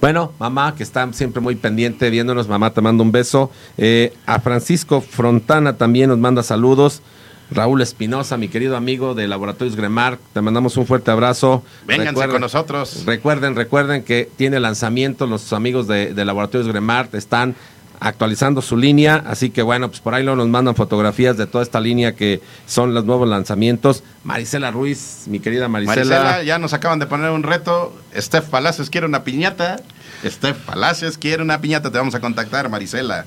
Bueno, 0.00 0.32
mamá, 0.38 0.74
que 0.74 0.84
está 0.84 1.06
siempre 1.12 1.42
muy 1.42 1.56
pendiente 1.56 2.08
viéndonos, 2.08 2.48
mamá, 2.48 2.72
te 2.72 2.80
mando 2.80 3.02
un 3.02 3.12
beso. 3.12 3.50
Eh, 3.76 4.14
a 4.24 4.40
Francisco 4.40 5.02
Frontana 5.02 5.76
también 5.76 6.08
nos 6.08 6.18
manda 6.18 6.42
saludos. 6.42 7.02
Raúl 7.50 7.80
Espinosa, 7.80 8.36
mi 8.36 8.48
querido 8.48 8.76
amigo 8.76 9.14
de 9.14 9.28
Laboratorios 9.28 9.76
Gremar, 9.76 10.18
te 10.32 10.40
mandamos 10.40 10.76
un 10.76 10.86
fuerte 10.86 11.10
abrazo. 11.10 11.62
Vénganse 11.86 12.28
con 12.28 12.40
nosotros. 12.40 13.04
Recuerden, 13.06 13.54
recuerden 13.54 14.02
que 14.02 14.28
tiene 14.36 14.58
lanzamiento, 14.58 15.26
los 15.26 15.52
amigos 15.52 15.86
de, 15.86 16.12
Laboratorios 16.24 16.68
Gremar 16.68 17.08
están 17.12 17.54
actualizando 17.98 18.60
su 18.60 18.76
línea, 18.76 19.22
así 19.26 19.48
que 19.50 19.62
bueno, 19.62 19.88
pues 19.88 20.00
por 20.00 20.14
ahí 20.14 20.22
nos 20.22 20.48
mandan 20.48 20.74
fotografías 20.74 21.36
de 21.38 21.46
toda 21.46 21.62
esta 21.62 21.80
línea 21.80 22.14
que 22.14 22.42
son 22.66 22.92
los 22.92 23.04
nuevos 23.04 23.28
lanzamientos. 23.28 24.02
Marisela 24.24 24.70
Ruiz, 24.70 25.24
mi 25.28 25.40
querida 25.40 25.68
Marisela. 25.68 26.04
Marisela, 26.04 26.42
ya 26.42 26.58
nos 26.58 26.74
acaban 26.74 26.98
de 26.98 27.06
poner 27.06 27.30
un 27.30 27.42
reto. 27.42 27.94
Steph 28.14 28.46
Palacios 28.46 28.90
quiere 28.90 29.06
una 29.06 29.24
piñata. 29.24 29.76
Steph 30.24 30.58
Palacios 30.58 31.16
quiere 31.16 31.42
una 31.42 31.60
piñata, 31.60 31.90
te 31.90 31.96
vamos 31.96 32.14
a 32.14 32.20
contactar, 32.20 32.68
Marisela. 32.68 33.24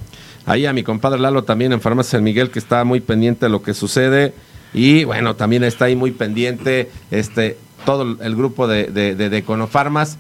Ahí 0.50 0.66
a 0.66 0.74
mi 0.74 0.82
compadre 0.82 1.20
Lalo 1.20 1.44
también 1.44 1.74
en 1.74 1.80
Farmacia 1.80 2.18
San 2.18 2.24
Miguel, 2.24 2.50
que 2.50 2.58
está 2.58 2.84
muy 2.84 3.02
pendiente 3.02 3.46
de 3.46 3.52
lo 3.52 3.62
que 3.62 3.76
sucede. 3.76 4.34
Y 4.74 5.04
bueno, 5.04 5.36
también 5.36 5.64
está 5.64 5.86
ahí 5.86 5.96
muy 5.96 6.10
pendiente 6.10 6.90
este 7.12 7.56
todo 7.86 8.18
el 8.20 8.36
grupo 8.36 8.68
de, 8.68 8.86
de, 8.86 9.14
de. 9.14 10.16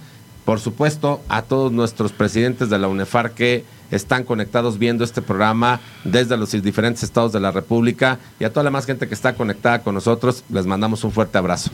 Por 0.45 0.59
supuesto, 0.59 1.23
a 1.29 1.41
todos 1.41 1.71
nuestros 1.71 2.11
presidentes 2.11 2.69
de 2.69 2.77
la 2.77 2.87
UNEFAR 2.87 3.31
que 3.31 3.65
están 3.89 4.23
conectados 4.23 4.77
viendo 4.77 5.03
este 5.03 5.23
programa 5.23 5.79
desde 6.03 6.37
los 6.37 6.51
diferentes 6.51 7.01
estados 7.01 7.33
de 7.33 7.39
la 7.39 7.49
República 7.49 8.19
y 8.39 8.43
a 8.43 8.53
toda 8.53 8.63
la 8.63 8.69
más 8.69 8.85
gente 8.85 9.07
que 9.07 9.15
está 9.15 9.33
conectada 9.33 9.81
con 9.81 9.95
nosotros, 9.95 10.43
les 10.51 10.67
mandamos 10.67 11.03
un 11.03 11.11
fuerte 11.11 11.39
abrazo. 11.39 11.71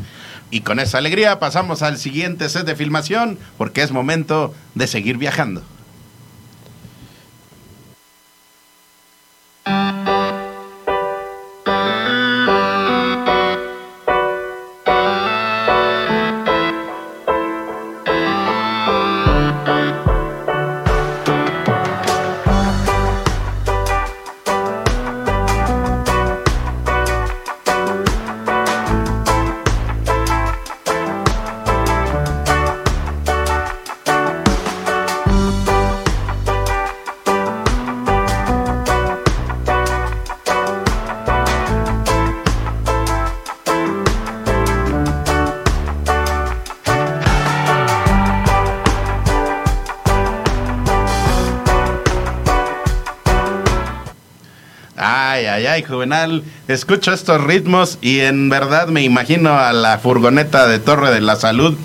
Y 0.50 0.62
con 0.62 0.80
esa 0.80 1.00
alegría 1.00 1.40
pasamos 1.40 1.82
al 1.82 1.98
siguiente 1.98 2.48
set 2.48 2.66
de 2.66 2.78
filmación 2.78 3.38
porque 3.58 3.82
es 3.82 3.92
momento 3.92 4.54
de 4.76 4.88
seguir 4.88 5.18
viajando. 5.18 5.62
Juvenal, 55.84 56.44
escucho 56.68 57.14
estos 57.14 57.44
ritmos 57.44 57.98
y 58.02 58.20
en 58.20 58.50
verdad 58.50 58.88
me 58.88 59.04
imagino 59.04 59.58
a 59.58 59.74
la 59.74 59.98
furgoneta 59.98 60.68
de 60.68 60.80
Torre 60.80 61.12
de 61.12 61.22
la 61.22 61.36
Salud 61.36 61.76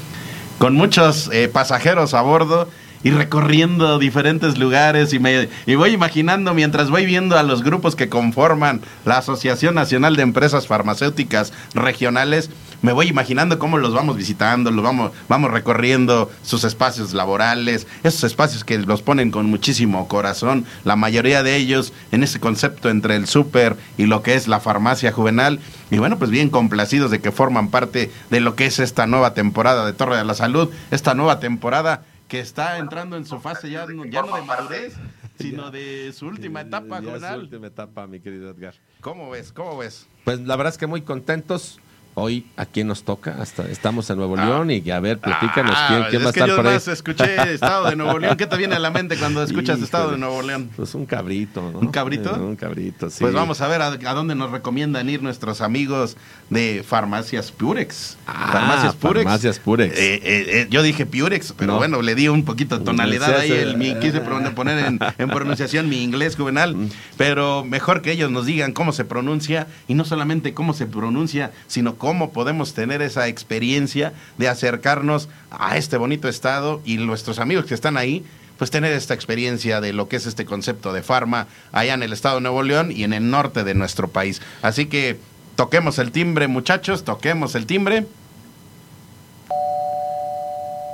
con 0.58 0.74
muchos 0.74 1.30
eh, 1.32 1.48
pasajeros 1.48 2.14
a 2.14 2.20
bordo 2.20 2.68
y 3.02 3.10
recorriendo 3.10 3.98
diferentes 3.98 4.58
lugares 4.58 5.12
y 5.12 5.18
me 5.18 5.48
y 5.66 5.74
voy 5.74 5.92
imaginando 5.92 6.52
mientras 6.52 6.90
voy 6.90 7.06
viendo 7.06 7.38
a 7.38 7.42
los 7.42 7.62
grupos 7.62 7.96
que 7.96 8.08
conforman 8.08 8.82
la 9.04 9.18
Asociación 9.18 9.74
Nacional 9.74 10.16
de 10.16 10.22
Empresas 10.22 10.66
Farmacéuticas 10.66 11.52
Regionales 11.74 12.50
me 12.82 12.92
voy 12.92 13.08
imaginando 13.08 13.58
cómo 13.58 13.78
los 13.78 13.92
vamos 13.92 14.16
visitando, 14.16 14.70
los 14.70 14.84
vamos, 14.84 15.12
vamos 15.28 15.50
recorriendo 15.50 16.30
sus 16.42 16.64
espacios 16.64 17.12
laborales, 17.12 17.86
esos 18.02 18.24
espacios 18.24 18.64
que 18.64 18.78
los 18.78 19.02
ponen 19.02 19.30
con 19.30 19.46
muchísimo 19.46 20.08
corazón, 20.08 20.64
la 20.84 20.96
mayoría 20.96 21.42
de 21.42 21.56
ellos 21.56 21.92
en 22.12 22.22
ese 22.22 22.40
concepto 22.40 22.88
entre 22.88 23.16
el 23.16 23.26
súper 23.26 23.76
y 23.98 24.06
lo 24.06 24.22
que 24.22 24.34
es 24.34 24.48
la 24.48 24.60
farmacia 24.60 25.12
juvenil. 25.12 25.60
Y 25.90 25.98
bueno, 25.98 26.18
pues 26.18 26.30
bien 26.30 26.50
complacidos 26.50 27.10
de 27.10 27.20
que 27.20 27.32
forman 27.32 27.70
parte 27.70 28.10
de 28.30 28.40
lo 28.40 28.54
que 28.54 28.66
es 28.66 28.78
esta 28.78 29.06
nueva 29.06 29.34
temporada 29.34 29.84
de 29.84 29.92
Torre 29.92 30.16
de 30.16 30.24
la 30.24 30.34
Salud, 30.34 30.70
esta 30.90 31.14
nueva 31.14 31.40
temporada 31.40 32.04
que 32.28 32.38
está 32.38 32.78
entrando 32.78 33.16
en 33.16 33.26
su 33.26 33.40
fase 33.40 33.68
ya, 33.70 33.86
ya 34.08 34.22
no 34.22 34.36
de 34.36 34.42
madurez, 34.42 34.94
sino 35.38 35.72
de 35.72 36.12
su 36.12 36.26
última 36.26 36.60
etapa, 36.60 36.98
juvenil. 36.98 37.28
Su 37.28 37.40
última 37.40 37.66
etapa, 37.66 38.06
mi 38.06 38.20
querido 38.20 38.50
Edgar. 38.50 38.74
¿Cómo 39.00 39.30
ves? 39.30 39.52
¿Cómo 39.52 39.76
ves? 39.76 40.06
Pues 40.24 40.38
la 40.40 40.54
verdad 40.54 40.72
es 40.72 40.78
que 40.78 40.86
muy 40.86 41.02
contentos 41.02 41.80
hoy 42.20 42.46
a 42.56 42.66
quién 42.66 42.86
nos 42.86 43.02
toca. 43.04 43.36
Hasta 43.40 43.66
estamos 43.68 44.08
en 44.10 44.16
Nuevo 44.18 44.36
León 44.36 44.70
y 44.70 44.90
a 44.90 45.00
ver, 45.00 45.18
platícanos 45.18 45.74
Ah, 45.76 45.86
quién, 45.88 46.02
quién 46.10 46.20
es 46.22 46.26
va 46.26 46.30
a 46.30 46.32
que 46.32 46.40
estar 46.40 46.48
yo 46.48 46.56
por 46.56 46.66
ahí. 46.66 46.74
más 46.74 46.88
escuché 46.88 47.52
Estado 47.54 47.90
de 47.90 47.96
Nuevo 47.96 48.18
León. 48.18 48.36
¿Qué 48.36 48.46
te 48.46 48.56
viene 48.56 48.76
a 48.76 48.78
la 48.78 48.90
mente 48.90 49.16
cuando 49.16 49.42
escuchas 49.42 49.70
Híjole. 49.76 49.84
Estado 49.84 50.10
de 50.12 50.18
Nuevo 50.18 50.42
León? 50.42 50.70
Pues 50.76 50.94
un 50.94 51.06
cabrito, 51.06 51.70
¿no? 51.72 51.78
¿Un 51.78 51.88
cabrito? 51.90 52.34
Eh, 52.36 52.40
un 52.40 52.56
cabrito, 52.56 53.10
sí. 53.10 53.18
Pues 53.20 53.32
vamos 53.34 53.60
a 53.60 53.68
ver 53.68 53.82
a, 53.82 53.86
a 53.88 54.14
dónde 54.14 54.34
nos 54.34 54.50
recomiendan 54.50 55.08
ir 55.08 55.22
nuestros 55.22 55.60
amigos 55.60 56.16
de 56.50 56.84
Farmacias 56.86 57.50
Purex. 57.52 58.16
Ah, 58.26 58.50
Farmacias 58.52 58.94
Purex. 58.96 59.24
Farmacias 59.24 59.58
Purex. 59.58 59.94
Eh, 59.98 60.20
eh, 60.22 60.66
yo 60.70 60.82
dije 60.82 61.06
Purex, 61.06 61.54
pero 61.56 61.72
No. 61.72 61.78
bueno, 61.78 62.02
le 62.02 62.14
di 62.14 62.28
un 62.28 62.44
poquito 62.44 62.78
de 62.78 62.84
tonalidad 62.84 63.36
ahí. 63.38 63.50
El, 63.52 63.76
mi, 63.76 63.94
quise 63.96 64.20
poner 64.20 64.84
en, 64.86 64.98
en 65.18 65.28
pronunciación 65.28 65.88
mi 65.88 66.02
inglés 66.02 66.36
juvenal. 66.36 66.74
Mm. 66.76 66.88
Pero 67.16 67.64
mejor 67.64 68.02
que 68.02 68.12
ellos 68.12 68.30
nos 68.30 68.46
digan 68.46 68.72
cómo 68.72 68.92
se 68.92 69.04
pronuncia 69.04 69.66
y 69.88 69.94
no 69.94 70.04
solamente 70.04 70.54
cómo 70.54 70.74
se 70.74 70.86
pronuncia, 70.86 71.52
sino 71.66 71.94
cómo 71.96 72.09
podemos 72.30 72.74
tener 72.74 73.02
esa 73.02 73.28
experiencia 73.28 74.12
de 74.38 74.48
acercarnos 74.48 75.28
a 75.50 75.76
este 75.76 75.96
bonito 75.96 76.28
estado 76.28 76.80
y 76.84 76.96
nuestros 76.96 77.38
amigos 77.38 77.66
que 77.66 77.74
están 77.74 77.96
ahí 77.96 78.24
pues 78.58 78.70
tener 78.70 78.92
esta 78.92 79.14
experiencia 79.14 79.80
de 79.80 79.94
lo 79.94 80.06
que 80.06 80.16
es 80.16 80.26
este 80.26 80.44
concepto 80.44 80.92
de 80.92 81.02
farma 81.02 81.46
allá 81.72 81.94
en 81.94 82.02
el 82.02 82.12
estado 82.12 82.34
de 82.34 82.40
Nuevo 82.42 82.62
León 82.62 82.92
y 82.92 83.04
en 83.04 83.14
el 83.14 83.30
norte 83.30 83.64
de 83.64 83.72
nuestro 83.72 84.08
país. 84.08 84.42
Así 84.60 84.84
que 84.84 85.18
toquemos 85.56 85.98
el 85.98 86.12
timbre, 86.12 86.46
muchachos, 86.46 87.04
toquemos 87.04 87.54
el 87.54 87.64
timbre. 87.64 88.06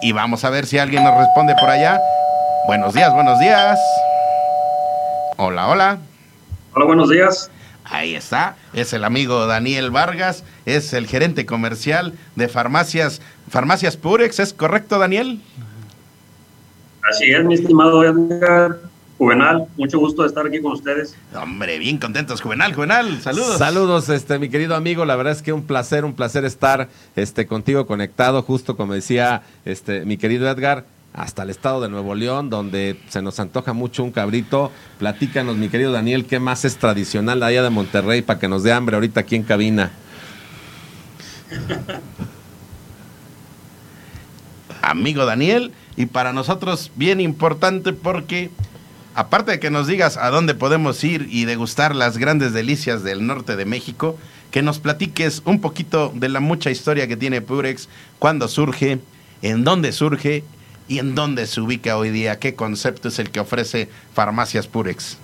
Y 0.01 0.13
vamos 0.13 0.45
a 0.45 0.51
ver 0.51 0.67
si 0.67 0.79
alguien 0.79 1.03
nos 1.03 1.19
responde 1.19 1.57
por 1.59 1.69
allá. 1.69 2.01
Buenos 2.69 2.95
días, 2.95 3.13
buenos 3.13 3.41
días. 3.41 3.81
Hola, 5.37 5.67
hola. 5.67 5.99
Hola, 6.73 6.85
buenos 6.85 7.11
días. 7.11 7.51
Ahí 7.89 8.15
está, 8.15 8.57
es 8.73 8.93
el 8.93 9.05
amigo 9.05 9.47
Daniel 9.47 9.91
Vargas, 9.91 10.45
es 10.65 10.93
el 10.93 11.07
gerente 11.07 11.47
comercial 11.47 12.15
de 12.35 12.49
farmacias, 12.49 13.23
farmacias 13.49 13.97
Purex, 13.97 14.41
¿es 14.41 14.53
correcto, 14.53 14.99
Daniel? 14.99 15.41
Así 17.09 17.31
es, 17.31 17.45
mi 17.45 17.55
estimado 17.55 18.05
Edgar 18.05 18.79
Juvenal. 19.19 19.67
Mucho 19.77 19.99
gusto 19.99 20.23
de 20.23 20.29
estar 20.29 20.47
aquí 20.47 20.61
con 20.61 20.73
ustedes. 20.73 21.17
Hombre, 21.35 21.79
bien 21.79 21.99
contentos, 21.99 22.41
Juvenal, 22.41 22.75
Juvenal, 22.75 23.21
saludos. 23.21 23.59
Saludos, 23.59 24.09
este, 24.09 24.39
mi 24.39 24.49
querido 24.49 24.75
amigo. 24.75 25.05
La 25.05 25.17
verdad 25.17 25.33
es 25.33 25.43
que 25.43 25.53
un 25.53 25.63
placer, 25.63 26.05
un 26.05 26.15
placer 26.15 26.45
estar 26.45 26.89
este, 27.15 27.47
contigo 27.47 27.87
conectado, 27.87 28.43
justo 28.43 28.77
como 28.77 28.95
decía 28.95 29.43
este, 29.65 30.05
mi 30.05 30.17
querido 30.17 30.49
Edgar, 30.49 30.85
hasta 31.17 31.43
el 31.43 31.51
estado 31.51 31.81
de 31.81 31.89
Nuevo 31.89 32.15
León, 32.15 32.51
donde 32.51 33.01
se 33.09 33.23
nos 33.23 33.41
antoja 33.41 33.73
mucho 33.73 34.05
un 34.05 34.13
cabrito. 34.13 34.71
Platícanos, 34.99 35.57
mi 35.57 35.69
querido 35.69 35.91
Daniel, 35.91 36.27
qué 36.27 36.39
más 36.39 36.65
es 36.65 36.77
tradicional 36.77 37.43
allá 37.43 37.63
de 37.63 37.71
Monterrey 37.71 38.23
para 38.23 38.39
que 38.39 38.49
nos 38.49 38.63
dé 38.63 38.73
hambre 38.73 38.97
ahorita 38.97 39.21
aquí 39.21 39.35
en 39.35 39.43
cabina. 39.43 39.91
amigo 44.83 45.25
Daniel, 45.25 45.73
y 45.97 46.07
para 46.07 46.33
nosotros 46.33 46.93
bien 46.95 47.21
importante 47.21 47.93
porque 47.93 48.51
aparte 49.15 49.51
de 49.53 49.61
que 49.61 49.71
nos 49.71 49.87
digas 49.89 50.17
a 50.17 50.31
dónde 50.31 50.55
podemos 50.55 51.03
ir 51.03 51.29
y 51.31 51.45
degustar 51.45 51.97
las 51.97 52.19
grandes 52.19 52.53
delicias 52.53 53.03
del 53.03 53.27
norte 53.27 53.57
de 53.57 53.65
México, 53.65 54.17
que 54.51 54.63
nos 54.63 54.79
platiques 54.79 55.43
un 55.45 55.61
poquito 55.61 56.13
de 56.15 56.29
la 56.29 56.41
mucha 56.41 56.71
historia 56.71 57.09
que 57.09 57.17
tiene 57.17 57.41
Purex, 57.41 57.89
cuándo 58.19 58.47
surge, 58.49 59.01
en 59.43 59.65
dónde 59.65 59.93
surge 59.93 60.45
y 60.89 60.99
en 60.99 61.15
dónde 61.15 61.47
se 61.47 61.61
ubica 61.61 61.97
hoy 61.97 62.11
día, 62.11 62.39
qué 62.39 62.55
concepto 62.55 63.09
es 63.09 63.19
el 63.19 63.31
que 63.31 63.41
ofrece 63.41 63.89
Farmacias 64.15 64.67
Purex. 64.67 65.19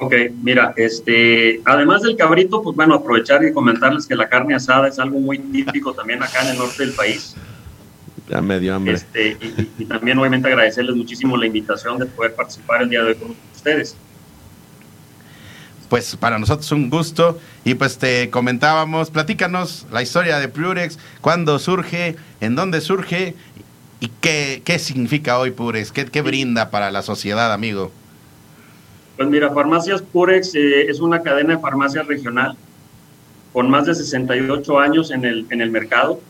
Ok, 0.00 0.14
mira, 0.42 0.74
este, 0.76 1.60
además 1.64 2.02
del 2.02 2.16
cabrito, 2.16 2.62
pues 2.62 2.76
bueno, 2.76 2.94
aprovechar 2.94 3.44
y 3.44 3.52
comentarles 3.52 4.06
que 4.06 4.14
la 4.14 4.28
carne 4.28 4.54
asada 4.54 4.86
es 4.88 4.98
algo 4.98 5.18
muy 5.18 5.38
típico 5.38 5.92
también 5.92 6.22
acá 6.22 6.42
en 6.42 6.50
el 6.52 6.58
norte 6.58 6.84
del 6.86 6.94
país. 6.94 7.34
Ya 8.30 8.40
me 8.40 8.60
dio 8.60 8.74
hambre. 8.74 8.94
Este, 8.94 9.36
y, 9.40 9.46
y- 9.46 9.70
y 9.78 9.84
también 9.86 10.18
obviamente 10.18 10.48
agradecerles 10.48 10.94
muchísimo 10.94 11.36
la 11.36 11.46
invitación 11.46 11.98
de 11.98 12.06
poder 12.06 12.34
participar 12.34 12.82
el 12.82 12.90
día 12.90 13.02
de 13.02 13.08
hoy 13.08 13.14
con 13.16 13.34
ustedes. 13.54 13.96
Pues 15.88 16.14
para 16.16 16.38
nosotros 16.38 16.70
un 16.70 16.90
gusto 16.90 17.40
y 17.64 17.74
pues 17.74 17.96
te 17.96 18.28
comentábamos, 18.28 19.10
platícanos 19.10 19.86
la 19.90 20.02
historia 20.02 20.38
de 20.38 20.48
Purex, 20.48 20.98
cuándo 21.22 21.58
surge, 21.58 22.14
en 22.42 22.54
dónde 22.54 22.82
surge 22.82 23.34
y 24.00 24.08
qué, 24.20 24.62
qué 24.64 24.78
significa 24.78 25.38
hoy 25.38 25.50
Purex, 25.50 25.92
qué, 25.92 26.06
qué 26.06 26.22
brinda 26.22 26.70
para 26.70 26.90
la 26.90 27.02
sociedad, 27.02 27.52
amigo. 27.52 27.90
Pues 29.16 29.28
mira, 29.28 29.50
Farmacias 29.50 30.00
Purex 30.00 30.54
eh, 30.54 30.88
es 30.88 31.00
una 31.00 31.22
cadena 31.22 31.56
de 31.56 31.60
farmacias 31.60 32.06
regional 32.06 32.56
con 33.52 33.68
más 33.68 33.86
de 33.86 33.94
68 33.94 34.78
años 34.78 35.10
en 35.10 35.24
el, 35.24 35.46
en 35.50 35.60
el 35.60 35.70
mercado. 35.70 36.20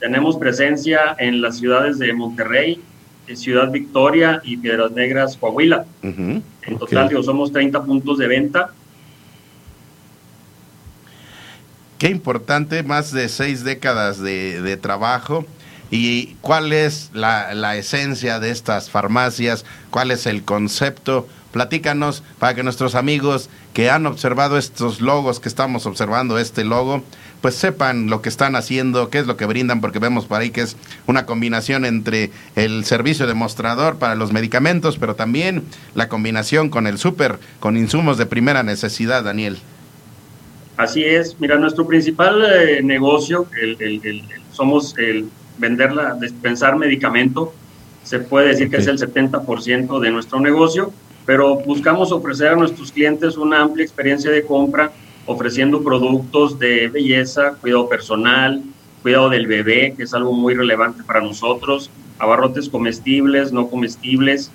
Tenemos 0.00 0.36
presencia 0.36 1.14
en 1.18 1.42
las 1.42 1.58
ciudades 1.58 1.98
de 1.98 2.12
Monterrey, 2.14 2.80
eh, 3.26 3.36
Ciudad 3.36 3.70
Victoria 3.70 4.40
y 4.44 4.56
Piedras 4.56 4.92
Negras, 4.92 5.36
Coahuila. 5.36 5.84
En 6.02 6.42
total, 6.78 7.10
digo, 7.10 7.22
somos 7.22 7.52
30 7.52 7.84
puntos 7.84 8.16
de 8.16 8.26
venta. 8.26 8.70
Qué 11.98 12.08
importante, 12.08 12.82
más 12.82 13.12
de 13.12 13.28
seis 13.28 13.62
décadas 13.62 14.20
de, 14.20 14.62
de 14.62 14.76
trabajo. 14.78 15.44
¿Y 15.92 16.36
cuál 16.40 16.72
es 16.72 17.10
la, 17.12 17.52
la 17.54 17.76
esencia 17.76 18.40
de 18.40 18.50
estas 18.50 18.88
farmacias? 18.88 19.66
¿Cuál 19.90 20.10
es 20.10 20.24
el 20.26 20.42
concepto? 20.42 21.28
Platícanos 21.52 22.22
para 22.38 22.54
que 22.54 22.62
nuestros 22.62 22.94
amigos 22.94 23.50
que 23.74 23.90
han 23.90 24.06
observado 24.06 24.56
estos 24.56 25.02
logos 25.02 25.38
que 25.38 25.50
estamos 25.50 25.84
observando, 25.84 26.38
este 26.38 26.64
logo, 26.64 27.04
pues 27.42 27.56
sepan 27.56 28.08
lo 28.08 28.22
que 28.22 28.30
están 28.30 28.56
haciendo, 28.56 29.10
qué 29.10 29.18
es 29.18 29.26
lo 29.26 29.36
que 29.36 29.44
brindan, 29.44 29.82
porque 29.82 29.98
vemos 29.98 30.24
por 30.24 30.40
ahí 30.40 30.48
que 30.48 30.62
es 30.62 30.78
una 31.06 31.26
combinación 31.26 31.84
entre 31.84 32.30
el 32.56 32.86
servicio 32.86 33.26
de 33.26 33.34
mostrador 33.34 33.98
para 33.98 34.14
los 34.14 34.32
medicamentos, 34.32 34.96
pero 34.96 35.14
también 35.14 35.62
la 35.94 36.08
combinación 36.08 36.70
con 36.70 36.86
el 36.86 36.96
súper, 36.96 37.38
con 37.60 37.76
insumos 37.76 38.16
de 38.16 38.24
primera 38.24 38.62
necesidad, 38.62 39.24
Daniel. 39.24 39.58
Así 40.78 41.04
es, 41.04 41.36
mira, 41.38 41.58
nuestro 41.58 41.86
principal 41.86 42.42
eh, 42.50 42.80
negocio, 42.82 43.46
el- 43.60 43.76
el- 43.82 44.22
somos 44.52 44.94
el 44.96 45.28
venderla, 45.72 46.14
dispensar 46.20 46.76
medicamento, 46.76 47.54
se 48.02 48.18
puede 48.18 48.48
decir 48.48 48.68
que 48.68 48.78
es 48.78 48.86
el 48.88 48.98
70% 48.98 50.00
de 50.00 50.10
nuestro 50.10 50.40
negocio, 50.40 50.92
pero 51.24 51.56
buscamos 51.60 52.10
ofrecer 52.10 52.48
a 52.48 52.56
nuestros 52.56 52.90
clientes 52.90 53.36
una 53.36 53.62
amplia 53.62 53.84
experiencia 53.84 54.30
de 54.30 54.44
compra, 54.44 54.90
ofreciendo 55.24 55.82
productos 55.84 56.58
de 56.58 56.88
belleza, 56.88 57.54
cuidado 57.60 57.88
personal, 57.88 58.60
cuidado 59.02 59.30
del 59.30 59.46
bebé, 59.46 59.94
que 59.96 60.02
es 60.02 60.12
algo 60.14 60.32
muy 60.32 60.54
relevante 60.54 61.04
para 61.04 61.20
nosotros, 61.20 61.90
abarrotes 62.18 62.68
comestibles, 62.68 63.52
no 63.52 63.68
comestibles, 63.68 64.50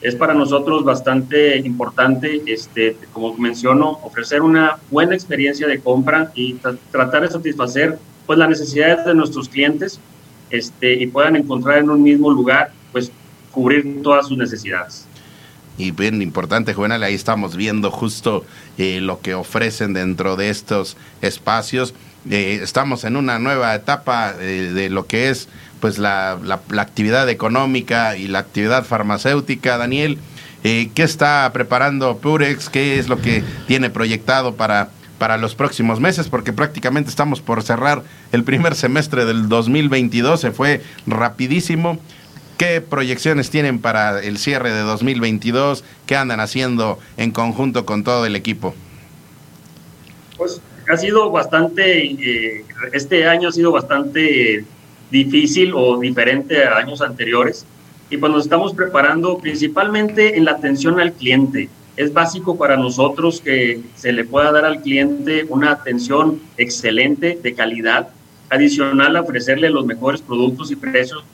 es 0.00 0.14
para 0.16 0.34
nosotros 0.34 0.84
bastante 0.84 1.56
importante, 1.58 2.42
este, 2.46 2.96
como 3.12 3.36
menciono, 3.36 3.98
ofrecer 4.02 4.42
una 4.42 4.78
buena 4.90 5.14
experiencia 5.14 5.66
de 5.68 5.78
compra 5.80 6.30
y 6.34 6.54
tra- 6.54 6.76
tratar 6.90 7.22
de 7.22 7.30
satisfacer 7.30 7.98
pues, 8.26 8.38
las 8.38 8.48
necesidades 8.48 9.04
de 9.06 9.14
nuestros 9.14 9.48
clientes 9.48 10.00
este, 10.50 10.94
y 10.94 11.06
puedan 11.06 11.36
encontrar 11.36 11.78
en 11.78 11.90
un 11.90 12.02
mismo 12.02 12.30
lugar, 12.30 12.72
pues 12.92 13.10
cubrir 13.50 14.02
todas 14.02 14.28
sus 14.28 14.38
necesidades. 14.38 15.06
Y 15.76 15.92
bien 15.92 16.20
importante, 16.22 16.74
Juvenal, 16.74 17.02
ahí 17.04 17.14
estamos 17.14 17.54
viendo 17.56 17.90
justo 17.90 18.44
eh, 18.78 19.00
lo 19.00 19.20
que 19.20 19.34
ofrecen 19.34 19.92
dentro 19.94 20.34
de 20.36 20.50
estos 20.50 20.96
espacios. 21.22 21.94
Eh, 22.28 22.58
estamos 22.62 23.04
en 23.04 23.16
una 23.16 23.38
nueva 23.38 23.74
etapa 23.74 24.34
eh, 24.40 24.72
de 24.74 24.90
lo 24.90 25.06
que 25.06 25.30
es 25.30 25.48
pues 25.80 25.98
la, 25.98 26.36
la- 26.42 26.60
actividad 26.82 27.28
económica 27.28 28.16
y 28.16 28.26
la 28.26 28.40
actividad 28.40 28.84
farmacéutica. 28.84 29.78
Daniel, 29.78 30.18
eh, 30.64 30.90
¿qué 30.94 31.04
está 31.04 31.48
preparando 31.52 32.18
Purex? 32.18 32.68
¿Qué 32.68 32.98
es 32.98 33.08
lo 33.08 33.22
que 33.22 33.44
tiene 33.68 33.88
proyectado 33.88 34.56
para, 34.56 34.90
para 35.18 35.36
los 35.36 35.54
próximos 35.54 36.00
meses? 36.00 36.28
Porque 36.28 36.52
prácticamente 36.52 37.10
estamos 37.10 37.40
por 37.40 37.62
cerrar 37.62 38.02
el 38.32 38.44
primer 38.44 38.74
semestre 38.74 39.24
del 39.24 39.48
2022, 39.48 40.40
se 40.40 40.52
fue 40.52 40.82
rapidísimo. 41.06 41.98
¿Qué 42.56 42.80
proyecciones 42.80 43.50
tienen 43.50 43.78
para 43.78 44.20
el 44.20 44.38
cierre 44.38 44.72
de 44.72 44.80
2022? 44.80 45.84
¿Qué 46.06 46.16
andan 46.16 46.40
haciendo 46.40 46.98
en 47.16 47.30
conjunto 47.30 47.84
con 47.84 48.02
todo 48.02 48.26
el 48.26 48.34
equipo? 48.34 48.74
Pues 50.36 50.60
ha 50.90 50.96
sido 50.96 51.30
bastante, 51.30 52.04
eh, 52.04 52.64
este 52.92 53.28
año 53.28 53.50
ha 53.50 53.52
sido 53.52 53.70
bastante 53.70 54.64
difícil 55.10 55.72
o 55.74 55.98
diferente 55.98 56.64
a 56.64 56.76
años 56.76 57.00
anteriores 57.00 57.64
y 58.10 58.16
pues 58.16 58.32
nos 58.32 58.44
estamos 58.44 58.74
preparando 58.74 59.38
principalmente 59.38 60.36
en 60.36 60.44
la 60.44 60.52
atención 60.52 60.98
al 61.00 61.12
cliente. 61.12 61.68
Es 61.98 62.12
básico 62.12 62.56
para 62.56 62.76
nosotros 62.76 63.40
que 63.40 63.80
se 63.96 64.12
le 64.12 64.24
pueda 64.24 64.52
dar 64.52 64.64
al 64.64 64.82
cliente 64.82 65.44
una 65.48 65.72
atención 65.72 66.40
excelente, 66.56 67.36
de 67.42 67.54
calidad, 67.54 68.10
adicional 68.50 69.16
a 69.16 69.22
ofrecerle 69.22 69.68
los 69.68 69.84
mejores 69.84 70.22
productos 70.22 70.70
y 70.70 70.76
precios 70.76 71.24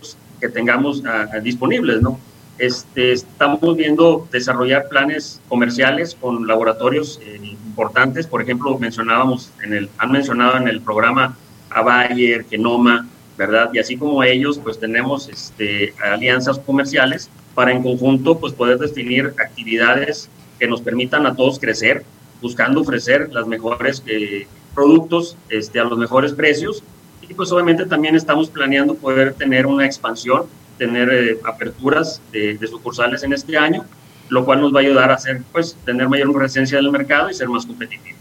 que 0.40 0.48
tengamos 0.48 1.02
ah, 1.04 1.26
ah, 1.34 1.40
disponibles, 1.40 2.00
¿no? 2.00 2.18
Este, 2.56 3.12
estamos 3.12 3.76
viendo 3.76 4.26
desarrollar 4.32 4.88
planes 4.88 5.38
comerciales 5.50 6.16
con 6.18 6.46
laboratorios 6.46 7.20
eh, 7.22 7.38
importantes. 7.42 8.26
Por 8.26 8.40
ejemplo, 8.40 8.78
mencionábamos 8.78 9.52
en 9.62 9.74
el, 9.74 9.90
han 9.98 10.12
mencionado 10.12 10.56
en 10.56 10.66
el 10.66 10.80
programa 10.80 11.36
a 11.68 11.82
Bayer, 11.82 12.46
Genoma, 12.48 13.06
¿verdad? 13.36 13.68
Y 13.74 13.80
así 13.80 13.98
como 13.98 14.24
ellos, 14.24 14.58
pues 14.58 14.80
tenemos 14.80 15.28
este, 15.28 15.92
alianzas 16.02 16.58
comerciales 16.58 17.28
para 17.54 17.70
en 17.70 17.82
conjunto 17.82 18.38
pues 18.38 18.54
poder 18.54 18.78
definir 18.78 19.34
actividades 19.38 20.30
que 20.58 20.66
nos 20.66 20.80
permitan 20.80 21.26
a 21.26 21.34
todos 21.34 21.58
crecer, 21.58 22.04
buscando 22.40 22.80
ofrecer 22.80 23.30
las 23.32 23.46
mejores 23.46 24.02
eh, 24.06 24.46
productos 24.74 25.36
este, 25.48 25.80
a 25.80 25.84
los 25.84 25.98
mejores 25.98 26.32
precios. 26.32 26.82
Y 27.22 27.34
pues 27.34 27.50
obviamente 27.52 27.86
también 27.86 28.16
estamos 28.16 28.50
planeando 28.50 28.94
poder 28.94 29.34
tener 29.34 29.66
una 29.66 29.86
expansión, 29.86 30.44
tener 30.78 31.08
eh, 31.12 31.38
aperturas 31.44 32.20
de, 32.32 32.58
de, 32.58 32.66
sucursales 32.66 33.22
en 33.22 33.32
este 33.32 33.56
año, 33.56 33.84
lo 34.28 34.44
cual 34.44 34.60
nos 34.60 34.74
va 34.74 34.80
a 34.80 34.82
ayudar 34.82 35.10
a 35.10 35.14
hacer, 35.14 35.42
pues, 35.52 35.76
tener 35.84 36.08
mayor 36.08 36.32
presencia 36.32 36.78
en 36.78 36.84
el 36.84 36.90
mercado 36.90 37.30
y 37.30 37.34
ser 37.34 37.48
más 37.48 37.64
competitivos. 37.64 38.14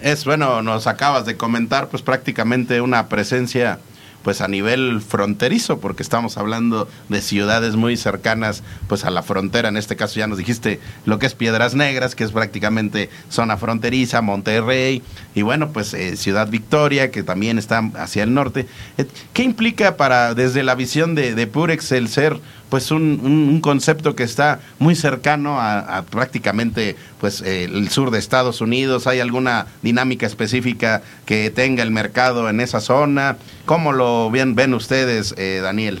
Es 0.00 0.24
bueno, 0.24 0.62
nos 0.62 0.86
acabas 0.86 1.26
de 1.26 1.36
comentar, 1.36 1.88
pues 1.88 2.02
prácticamente 2.02 2.80
una 2.80 3.08
presencia 3.08 3.80
pues 4.22 4.40
a 4.40 4.48
nivel 4.48 5.00
fronterizo, 5.00 5.80
porque 5.80 6.02
estamos 6.02 6.36
hablando 6.36 6.88
de 7.08 7.20
ciudades 7.20 7.76
muy 7.76 7.96
cercanas 7.96 8.62
pues 8.88 9.04
a 9.04 9.10
la 9.10 9.22
frontera, 9.22 9.68
en 9.68 9.76
este 9.76 9.96
caso 9.96 10.18
ya 10.18 10.26
nos 10.26 10.38
dijiste 10.38 10.80
lo 11.06 11.18
que 11.18 11.26
es 11.26 11.34
Piedras 11.34 11.74
Negras, 11.74 12.14
que 12.14 12.24
es 12.24 12.32
prácticamente 12.32 13.10
zona 13.28 13.56
fronteriza, 13.56 14.20
Monterrey, 14.20 15.02
y 15.34 15.42
bueno, 15.42 15.70
pues 15.70 15.94
eh, 15.94 16.16
Ciudad 16.16 16.48
Victoria, 16.48 17.10
que 17.10 17.22
también 17.22 17.58
está 17.58 17.78
hacia 17.96 18.22
el 18.22 18.34
norte. 18.34 18.66
Eh, 18.96 19.06
¿Qué 19.32 19.42
implica 19.42 19.96
para, 19.96 20.34
desde 20.34 20.62
la 20.62 20.74
visión 20.74 21.14
de, 21.14 21.34
de 21.34 21.46
Purex, 21.46 21.92
el 21.92 22.08
ser 22.08 22.38
pues 22.68 22.90
un, 22.90 23.20
un, 23.22 23.60
concepto 23.62 24.14
que 24.14 24.24
está 24.24 24.60
muy 24.78 24.94
cercano 24.94 25.58
a, 25.58 25.78
a 25.78 26.02
prácticamente 26.02 26.96
pues 27.20 27.42
eh, 27.42 27.64
el 27.64 27.88
sur 27.88 28.10
de 28.10 28.18
Estados 28.18 28.60
Unidos. 28.60 29.06
¿Hay 29.06 29.20
alguna 29.20 29.66
dinámica 29.82 30.26
específica 30.26 31.02
que 31.26 31.50
tenga 31.50 31.82
el 31.82 31.90
mercado 31.90 32.48
en 32.48 32.60
esa 32.60 32.80
zona? 32.80 33.36
¿Cómo 33.64 33.92
lo 33.92 34.30
ven, 34.30 34.54
ven 34.54 34.74
ustedes, 34.74 35.34
eh, 35.36 35.60
Daniel? 35.62 36.00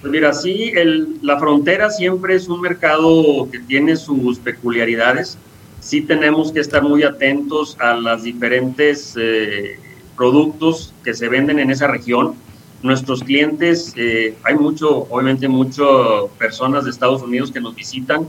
Pues 0.00 0.12
mira, 0.12 0.32
sí, 0.32 0.72
el, 0.74 1.18
la 1.22 1.38
frontera 1.38 1.90
siempre 1.90 2.36
es 2.36 2.48
un 2.48 2.60
mercado 2.60 3.48
que 3.50 3.58
tiene 3.58 3.96
sus 3.96 4.38
peculiaridades. 4.38 5.36
Sí 5.80 6.02
tenemos 6.02 6.52
que 6.52 6.60
estar 6.60 6.82
muy 6.82 7.02
atentos 7.02 7.76
a 7.80 7.94
las 7.94 8.22
diferentes 8.22 9.14
eh, 9.18 9.78
productos 10.16 10.94
que 11.04 11.14
se 11.14 11.28
venden 11.28 11.58
en 11.58 11.70
esa 11.70 11.86
región 11.86 12.34
nuestros 12.80 13.24
clientes, 13.24 13.92
hay 14.44 14.54
mucho, 14.54 15.08
obviamente, 15.10 15.48
muchas 15.48 15.86
personas 16.38 16.84
de 16.84 16.90
Estados 16.90 17.22
Unidos 17.22 17.50
que 17.50 17.60
nos 17.60 17.74
visitan 17.74 18.28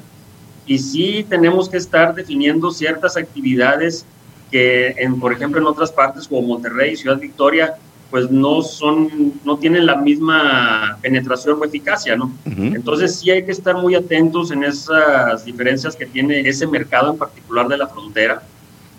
y 0.70 0.78
sí 0.78 1.26
tenemos 1.28 1.68
que 1.68 1.78
estar 1.78 2.14
definiendo 2.14 2.70
ciertas 2.70 3.18
actividades 3.18 4.06
que, 4.52 4.90
en, 5.00 5.20
por 5.20 5.34
ejemplo, 5.34 5.60
en 5.60 5.66
otras 5.66 5.92
partes 5.92 6.28
como 6.28 6.44
Monterrey, 6.44 6.96
Ciudad 6.96 7.18
Victoria, 7.18 7.74
pues 8.12 8.30
no 8.30 8.62
son, 8.62 9.34
no 9.44 9.58
tienen 9.58 9.88
la 9.88 9.96
misma 9.96 11.00
penetración 11.02 11.58
o 11.60 11.66
eficacia, 11.66 12.16
¿no? 12.16 12.26
Uh 12.46 12.50
-huh. 12.50 12.76
Entonces 12.76 13.16
sí 13.16 13.32
hay 13.32 13.44
que 13.44 13.52
estar 13.52 13.76
muy 13.76 13.96
atentos 13.96 14.52
en 14.52 14.64
esas 14.64 15.44
diferencias 15.44 15.96
que 15.96 16.06
tiene 16.06 16.48
ese 16.48 16.68
mercado 16.68 17.14
en 17.14 17.18
particular 17.18 17.68
de 17.68 17.78
la 17.78 17.88
frontera, 17.88 18.44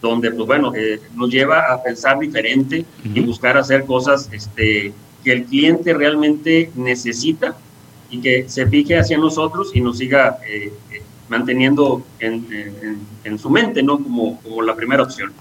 donde, 0.03 0.33
pues 0.33 0.47
bueno, 0.49 0.73
eh, 0.75 1.01
nos 1.15 1.31
lleva 1.31 1.73
a 1.73 1.81
pensar 1.81 2.19
diferente 2.19 2.81
uh 2.81 3.09
-huh. 3.09 3.17
y 3.17 3.21
buscar 3.21 3.57
hacer 3.57 3.85
cosas, 3.85 4.29
este, 4.33 4.93
que 5.23 5.33
el 5.33 5.45
cliente 5.45 5.95
realmente 5.95 6.73
necesita 6.75 7.55
y 8.11 8.21
que 8.21 8.49
se 8.49 8.67
fije 8.67 8.99
hacia 8.99 9.19
nosotros 9.19 9.71
y 9.73 9.81
nos 9.81 9.99
siga 9.99 10.39
eh, 10.49 10.73
eh, 10.91 11.03
manteniendo 11.31 12.05
en, 12.19 12.47
en, 12.51 12.99
en, 13.25 13.39
su 13.39 13.49
mente, 13.49 13.83
¿no? 13.83 14.03
Como, 14.03 14.39
como 14.43 14.61
la 14.61 14.75
primera 14.77 15.03
opción. 15.03 15.33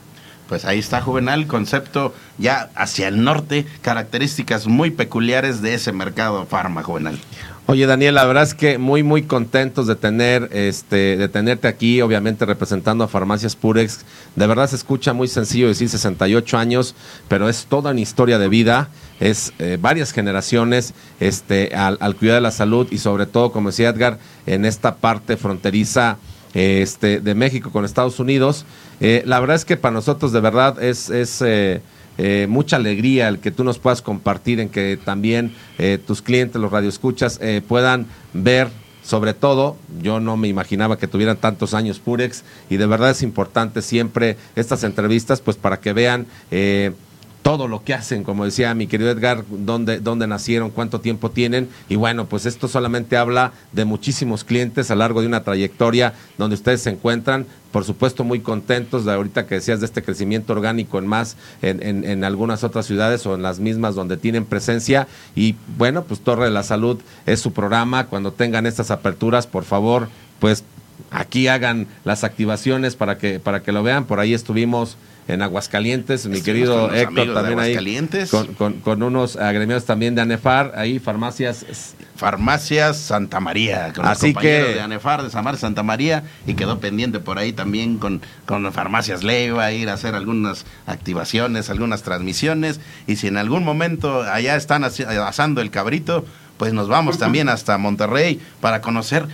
Pues 0.47 0.63
ahí 0.65 0.79
está 0.79 1.01
Juvenal, 1.01 1.45
concepto 1.47 2.13
ya 2.37 2.69
hacia 2.75 3.07
el 3.07 3.23
norte, 3.23 3.65
características 3.81 4.67
muy 4.67 4.91
peculiares 4.91 5.61
de 5.61 5.73
ese 5.73 5.91
mercado 5.91 6.45
farma, 6.45 6.81
Juvenal. 6.81 7.19
Oye, 7.67 7.85
Daniel, 7.85 8.15
la 8.15 8.25
verdad 8.25 8.41
es 8.41 8.55
que 8.55 8.79
muy, 8.79 9.03
muy 9.03 9.21
contentos 9.21 9.85
de 9.85 9.95
tener, 9.95 10.49
este, 10.51 11.17
de 11.17 11.29
tenerte 11.29 11.67
aquí, 11.67 12.01
obviamente 12.01 12.45
representando 12.45 13.03
a 13.03 13.07
Farmacias 13.07 13.55
Purex. 13.55 14.05
De 14.35 14.47
verdad 14.47 14.67
se 14.67 14.75
escucha 14.75 15.13
muy 15.13 15.27
sencillo 15.27 15.67
decir 15.67 15.87
68 15.87 16.57
años, 16.57 16.95
pero 17.27 17.47
es 17.47 17.67
toda 17.67 17.91
una 17.91 17.99
historia 17.99 18.39
de 18.39 18.47
vida, 18.47 18.89
es 19.19 19.53
eh, 19.59 19.77
varias 19.79 20.11
generaciones 20.11 20.93
este, 21.19 21.75
al, 21.75 21.97
al 21.99 22.15
cuidar 22.15 22.35
de 22.35 22.41
la 22.41 22.51
salud 22.51 22.87
y 22.91 22.97
sobre 22.97 23.25
todo, 23.25 23.51
como 23.51 23.69
decía 23.69 23.89
Edgar, 23.89 24.19
en 24.45 24.65
esta 24.65 24.95
parte 24.95 25.37
fronteriza 25.37 26.17
este, 26.53 27.19
de 27.19 27.35
México 27.35 27.71
con 27.71 27.85
Estados 27.85 28.19
Unidos. 28.19 28.65
Eh, 29.01 29.23
la 29.25 29.39
verdad 29.39 29.55
es 29.55 29.65
que 29.65 29.77
para 29.77 29.93
nosotros 29.93 30.31
de 30.31 30.39
verdad 30.39 30.81
es... 30.81 31.09
es 31.09 31.41
eh, 31.41 31.81
mucha 32.49 32.75
alegría 32.75 33.29
el 33.29 33.39
que 33.39 33.49
tú 33.49 33.63
nos 33.63 33.79
puedas 33.79 34.01
compartir, 34.01 34.59
en 34.59 34.67
que 34.67 34.99
también 35.01 35.53
tus 36.05 36.21
clientes, 36.21 36.61
los 36.61 36.69
radioescuchas, 36.69 37.39
puedan 37.65 38.07
ver. 38.33 38.67
Sobre 39.01 39.33
todo, 39.33 39.77
yo 40.01 40.19
no 40.19 40.35
me 40.35 40.49
imaginaba 40.49 40.97
que 40.97 41.07
tuvieran 41.07 41.37
tantos 41.37 41.73
años 41.73 41.99
Purex 41.99 42.43
y 42.69 42.75
de 42.75 42.85
verdad 42.87 43.11
es 43.11 43.23
importante 43.23 43.81
siempre 43.81 44.35
estas 44.57 44.83
entrevistas, 44.83 45.39
pues 45.39 45.55
para 45.55 45.79
que 45.79 45.93
vean 45.93 46.27
todo 47.49 47.67
lo 47.67 47.83
que 47.83 47.95
hacen, 47.95 48.23
como 48.23 48.45
decía 48.45 48.75
mi 48.75 48.85
querido 48.85 49.09
Edgar, 49.09 49.43
dónde, 49.49 49.99
dónde 49.99 50.27
nacieron, 50.27 50.69
cuánto 50.69 51.01
tiempo 51.01 51.31
tienen. 51.31 51.67
Y 51.89 51.95
bueno, 51.95 52.27
pues 52.27 52.45
esto 52.45 52.67
solamente 52.67 53.17
habla 53.17 53.53
de 53.71 53.85
muchísimos 53.85 54.43
clientes 54.43 54.91
a 54.91 54.93
lo 54.93 54.99
largo 54.99 55.21
de 55.21 55.27
una 55.27 55.43
trayectoria 55.43 56.13
donde 56.37 56.53
ustedes 56.53 56.83
se 56.83 56.91
encuentran, 56.91 57.47
por 57.71 57.85
supuesto 57.85 58.23
muy 58.23 58.41
contentos 58.41 59.03
de 59.03 59.13
ahorita 59.13 59.47
que 59.47 59.55
decías 59.55 59.79
de 59.79 59.87
este 59.87 60.03
crecimiento 60.03 60.53
orgánico 60.53 60.99
en 60.99 61.07
más, 61.07 61.37
en, 61.63 61.81
en, 61.81 62.05
en, 62.05 62.23
algunas 62.23 62.63
otras 62.63 62.85
ciudades 62.85 63.25
o 63.25 63.33
en 63.33 63.41
las 63.41 63.59
mismas 63.59 63.95
donde 63.95 64.17
tienen 64.17 64.45
presencia. 64.45 65.07
Y 65.35 65.55
bueno, 65.75 66.03
pues 66.03 66.19
Torre 66.19 66.45
de 66.45 66.51
la 66.51 66.61
Salud 66.61 66.99
es 67.25 67.39
su 67.39 67.51
programa. 67.51 68.05
Cuando 68.05 68.31
tengan 68.31 68.67
estas 68.67 68.91
aperturas, 68.91 69.47
por 69.47 69.63
favor, 69.63 70.07
pues 70.37 70.63
aquí 71.09 71.47
hagan 71.47 71.87
las 72.03 72.23
activaciones 72.23 72.95
para 72.95 73.17
que, 73.17 73.39
para 73.39 73.63
que 73.63 73.71
lo 73.71 73.81
vean. 73.81 74.05
Por 74.05 74.19
ahí 74.19 74.35
estuvimos 74.35 74.97
en 75.29 75.43
Aguascalientes, 75.43 76.25
mi 76.27 76.41
querido 76.41 76.91
Héctor 76.93 77.33
también 77.33 77.59
ahí 77.59 77.75
con, 78.29 78.47
con, 78.55 78.73
con, 78.81 79.03
unos 79.03 79.35
agremiados 79.35 79.85
también 79.85 80.15
de 80.15 80.21
ANEFAR, 80.21 80.73
ahí 80.75 80.97
farmacias 80.99 81.95
Farmacias 82.15 82.97
Santa 82.97 83.39
María, 83.39 83.93
con 83.93 84.05
Así 84.05 84.33
los 84.33 84.41
que 84.41 84.63
de 84.63 84.81
ANEFAR 84.81 85.23
de 85.23 85.29
Samar 85.29 85.55
Santa 85.55 85.83
María 85.83 86.23
y 86.45 86.55
quedó 86.55 86.79
pendiente 86.79 87.19
por 87.19 87.37
ahí 87.37 87.53
también 87.53 87.97
con, 87.97 88.21
con 88.45 88.71
Farmacias 88.73 89.23
Leiva, 89.23 89.71
ir 89.71 89.87
a 89.89 89.93
hacer 89.93 90.15
algunas 90.15 90.65
activaciones, 90.87 91.69
algunas 91.69 92.01
transmisiones 92.01 92.81
y 93.07 93.15
si 93.15 93.27
en 93.27 93.37
algún 93.37 93.63
momento 93.63 94.23
allá 94.23 94.55
están 94.55 94.83
asando 94.83 95.61
el 95.61 95.71
cabrito, 95.71 96.25
pues 96.59 96.73
nos 96.73 96.87
vamos 96.87 97.17
también 97.17 97.49
hasta 97.49 97.75
Monterrey 97.79 98.39
para 98.61 98.81
conocer, 98.81 99.25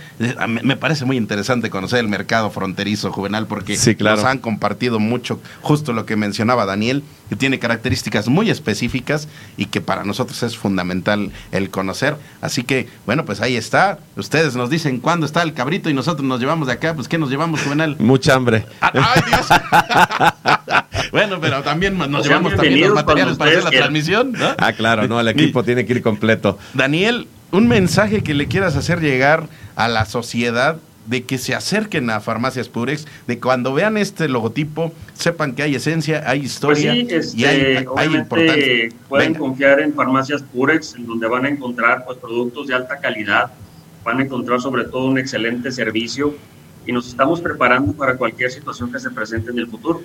me 0.62 0.76
parece 0.76 1.04
muy 1.04 1.18
interesante 1.18 1.68
conocer 1.68 1.98
el 1.98 2.08
mercado 2.08 2.50
fronterizo 2.50 3.12
juvenal 3.12 3.46
porque 3.46 3.76
sí, 3.76 3.94
claro. 3.94 4.16
nos 4.16 4.24
han 4.24 4.38
compartido 4.38 4.98
mucho, 4.98 5.40
justo 5.60 5.92
lo 5.92 6.06
que 6.06 6.16
mencionaba 6.16 6.64
Daniel, 6.64 7.02
que 7.28 7.36
tiene 7.36 7.58
características 7.58 8.28
muy 8.28 8.48
específicas 8.50 9.28
y 9.56 9.66
que 9.66 9.80
para 9.80 10.04
nosotros 10.04 10.42
es 10.42 10.56
fundamental 10.56 11.32
el 11.52 11.70
conocer. 11.70 12.16
Así 12.40 12.62
que, 12.62 12.88
bueno, 13.04 13.24
pues 13.24 13.40
ahí 13.40 13.56
está. 13.56 13.98
Ustedes 14.16 14.54
nos 14.54 14.70
dicen 14.70 15.00
cuándo 15.00 15.26
está 15.26 15.42
el 15.42 15.52
cabrito 15.52 15.90
y 15.90 15.94
nosotros 15.94 16.26
nos 16.26 16.40
llevamos 16.40 16.68
de 16.68 16.74
acá, 16.74 16.94
pues 16.94 17.08
¿qué 17.08 17.18
nos 17.18 17.30
llevamos, 17.30 17.62
juvenal? 17.62 17.96
Mucha 17.98 18.34
hambre. 18.34 18.64
¡Ay, 18.80 19.22
Dios! 19.26 19.46
bueno, 21.12 21.40
pero 21.40 21.62
también 21.62 21.98
nos 21.98 22.24
llevamos 22.24 22.54
también 22.54 22.80
los 22.80 22.94
materiales 22.94 23.36
para 23.36 23.50
hacer 23.50 23.64
la 23.64 23.70
quieran. 23.70 23.88
transmisión, 23.88 24.32
¿no? 24.32 24.54
Ah, 24.58 24.72
claro, 24.72 25.08
no, 25.08 25.18
el 25.18 25.28
equipo 25.36 25.64
tiene 25.64 25.84
que 25.84 25.94
ir 25.94 26.02
completo. 26.02 26.58
Daniel, 26.74 27.15
un 27.52 27.68
mensaje 27.68 28.22
que 28.22 28.34
le 28.34 28.46
quieras 28.46 28.76
hacer 28.76 29.00
llegar 29.00 29.48
a 29.76 29.88
la 29.88 30.04
sociedad 30.06 30.78
de 31.06 31.24
que 31.24 31.38
se 31.38 31.54
acerquen 31.54 32.10
a 32.10 32.20
Farmacias 32.20 32.68
Purex, 32.68 33.06
de 33.26 33.38
cuando 33.38 33.72
vean 33.72 33.96
este 33.96 34.28
logotipo, 34.28 34.92
sepan 35.14 35.54
que 35.54 35.62
hay 35.62 35.76
esencia, 35.76 36.24
hay 36.26 36.40
historia 36.40 36.92
pues 36.92 37.30
sí, 37.30 37.36
este, 37.36 37.36
y 37.38 37.44
hay, 37.44 37.86
hay 37.96 38.14
importancia. 38.14 38.88
Pueden 39.08 39.32
Venga. 39.32 39.38
confiar 39.38 39.80
en 39.80 39.94
Farmacias 39.94 40.42
Purex, 40.42 40.96
en 40.96 41.06
donde 41.06 41.28
van 41.28 41.44
a 41.44 41.48
encontrar 41.48 42.04
pues, 42.04 42.18
productos 42.18 42.66
de 42.66 42.74
alta 42.74 42.98
calidad, 42.98 43.52
van 44.04 44.18
a 44.18 44.24
encontrar 44.24 44.60
sobre 44.60 44.84
todo 44.84 45.06
un 45.06 45.18
excelente 45.18 45.70
servicio 45.70 46.36
y 46.86 46.92
nos 46.92 47.08
estamos 47.08 47.40
preparando 47.40 47.92
para 47.92 48.16
cualquier 48.16 48.50
situación 48.50 48.92
que 48.92 48.98
se 48.98 49.10
presente 49.10 49.50
en 49.50 49.58
el 49.58 49.66
futuro. 49.66 50.02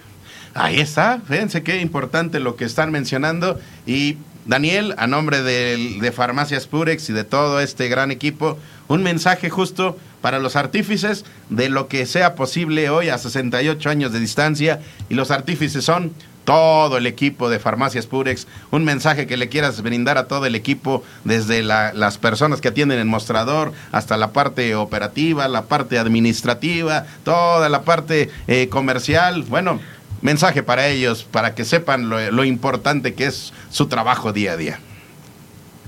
Ahí 0.53 0.79
está, 0.79 1.21
fíjense 1.25 1.63
qué 1.63 1.79
importante 1.79 2.39
lo 2.39 2.55
que 2.55 2.65
están 2.65 2.91
mencionando 2.91 3.59
y 3.85 4.17
Daniel, 4.51 4.95
a 4.97 5.07
nombre 5.07 5.41
de, 5.43 6.11
Farmacias 6.13 6.67
Purex 6.67 7.09
y 7.09 7.13
de 7.13 7.23
todo 7.23 7.61
este 7.61 7.87
gran 7.87 8.11
equipo, 8.11 8.59
un 8.89 9.01
mensaje 9.01 9.49
justo 9.49 9.97
para 10.19 10.39
los 10.39 10.57
artífices 10.57 11.23
de 11.49 11.69
lo 11.69 11.87
que 11.87 12.05
sea 12.05 12.35
posible 12.35 12.89
hoy 12.89 13.07
a 13.07 13.17
68 13.17 13.89
años 13.89 14.11
de 14.11 14.19
distancia. 14.19 14.81
Y 15.07 15.13
los 15.13 15.31
artífices 15.31 15.85
son 15.85 16.11
todo 16.43 16.97
el 16.97 17.07
equipo 17.07 17.49
de 17.49 17.59
Farmacias 17.59 18.07
Purex, 18.07 18.45
un 18.71 18.83
mensaje 18.83 19.25
que 19.25 19.37
le 19.37 19.47
quieras 19.47 19.81
brindar 19.81 20.17
a 20.17 20.27
todo 20.27 20.45
el 20.45 20.55
equipo, 20.55 21.01
desde 21.23 21.63
las 21.63 22.17
personas 22.17 22.59
que 22.59 22.67
atienden 22.67 22.99
el 22.99 23.05
mostrador 23.05 23.71
hasta 23.93 24.17
la 24.17 24.33
parte 24.33 24.75
operativa, 24.75 25.47
la 25.47 25.61
parte 25.61 25.97
administrativa, 25.97 27.05
toda 27.23 27.69
la 27.69 27.83
parte 27.83 28.29
eh, 28.47 28.67
comercial. 28.67 29.43
Bueno, 29.43 29.79
mensaje 30.21 30.63
para 30.63 30.87
ellos, 30.87 31.23
para 31.23 31.55
que 31.55 31.65
sepan 31.65 32.09
lo, 32.09 32.31
lo 32.31 32.43
importante 32.43 33.13
que 33.13 33.25
es 33.25 33.53
su 33.69 33.87
trabajo 33.87 34.33
día 34.33 34.53
a 34.53 34.57
día. 34.57 34.79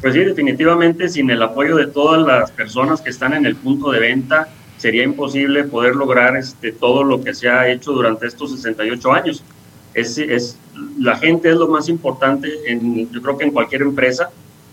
Pues 0.02 0.14
sí, 0.14 0.20
definitivamente 0.20 1.08
sin 1.08 1.30
el 1.30 1.42
apoyo 1.42 1.78
de 1.78 1.88
todas 1.88 2.22
las 2.26 2.52
personas 2.52 3.00
que 3.02 3.10
están 3.10 3.34
en 3.34 3.46
el 3.46 3.56
punto 3.56 3.92
de 3.92 4.00
venta, 4.00 4.50
sería 4.78 5.04
imposible 5.04 5.64
poder 5.64 5.96
lograr 5.96 6.36
este, 6.36 6.74
todo 6.74 7.06
lo 7.06 7.24
que 7.24 7.34
se 7.34 7.48
ha 7.48 7.70
hecho 7.70 7.94
durante 7.94 8.28
estos 8.28 8.52
68 8.52 9.14
años. 9.14 9.44
Es, 9.94 10.18
es, 10.18 10.58
la 11.00 11.16
gente 11.16 11.50
es 11.50 11.56
lo 11.56 11.70
más 11.70 11.88
importante, 11.88 12.50
en, 12.68 13.10
yo 13.12 13.22
creo 13.22 13.38
que 13.38 13.46
en 13.46 13.52
cualquier 13.52 13.84
empresa, 13.84 14.30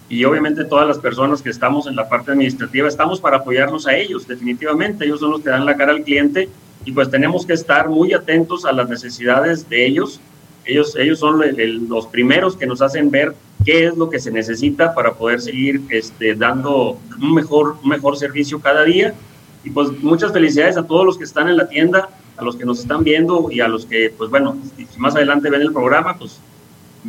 y 0.09 0.25
obviamente 0.25 0.65
todas 0.65 0.89
las 0.89 0.99
personas 0.99 1.43
que 1.43 1.51
estamos 1.51 1.87
en 1.87 1.95
la 1.95 2.09
parte 2.09 2.33
administrativa 2.33 2.89
estamos 2.89 3.21
para 3.21 3.37
apoyarnos 3.37 3.87
a 3.87 3.95
ellos, 3.95 4.27
definitivamente. 4.27 5.05
Ellos 5.05 5.21
son 5.21 5.31
los 5.31 5.43
que 5.43 5.51
dan 5.51 5.65
la 5.65 5.77
cara 5.77 5.93
al 5.93 6.03
cliente 6.03 6.49
y 6.85 6.93
pues 6.93 7.11
tenemos 7.11 7.45
que 7.45 7.53
estar 7.53 7.89
muy 7.89 8.13
atentos 8.13 8.65
a 8.65 8.73
las 8.73 8.89
necesidades 8.89 9.69
de 9.69 9.87
ellos. 9.87 10.21
Ellos, 10.65 10.97
ellos 10.97 11.19
son 11.19 11.43
los 11.89 12.07
primeros 12.07 12.57
que 12.57 12.67
nos 12.67 12.81
hacen 12.81 13.11
ver 13.11 13.35
qué 13.65 13.87
es 13.87 13.97
lo 13.97 14.09
que 14.09 14.19
se 14.19 14.31
necesita 14.31 14.95
para 14.95 15.15
poder 15.15 15.41
seguir 15.41 15.83
este, 15.91 16.35
dando 16.35 16.99
un 17.21 17.35
mejor, 17.35 17.77
mejor 17.85 18.17
servicio 18.17 18.61
cada 18.61 18.85
día. 18.85 19.15
Y 19.63 19.71
pues 19.71 19.91
muchas 20.03 20.33
felicidades 20.33 20.77
a 20.77 20.87
todos 20.87 21.05
los 21.05 21.19
que 21.19 21.25
están 21.25 21.49
en 21.49 21.57
la 21.57 21.69
tienda, 21.69 22.09
a 22.37 22.45
los 22.45 22.57
que 22.57 22.65
nos 22.65 22.81
están 22.81 23.05
viendo 23.05 23.51
y 23.51 23.61
a 23.61 23.69
los 23.69 23.85
que, 23.85 24.13
pues 24.17 24.31
bueno, 24.31 24.57
más 24.97 25.15
adelante 25.15 25.51
ven 25.51 25.61
el 25.61 25.73
programa, 25.73 26.17
pues 26.17 26.41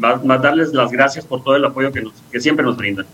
a 0.02 0.38
darles 0.38 0.74
las 0.74 0.92
gracias 0.92 1.26
por 1.26 1.44
todo 1.44 1.56
el 1.56 1.64
apoyo 1.64 1.92
que, 1.92 2.02
nos, 2.02 2.14
que 2.32 2.40
siempre 2.42 2.66
nos 2.66 2.78
brindan 2.78 3.06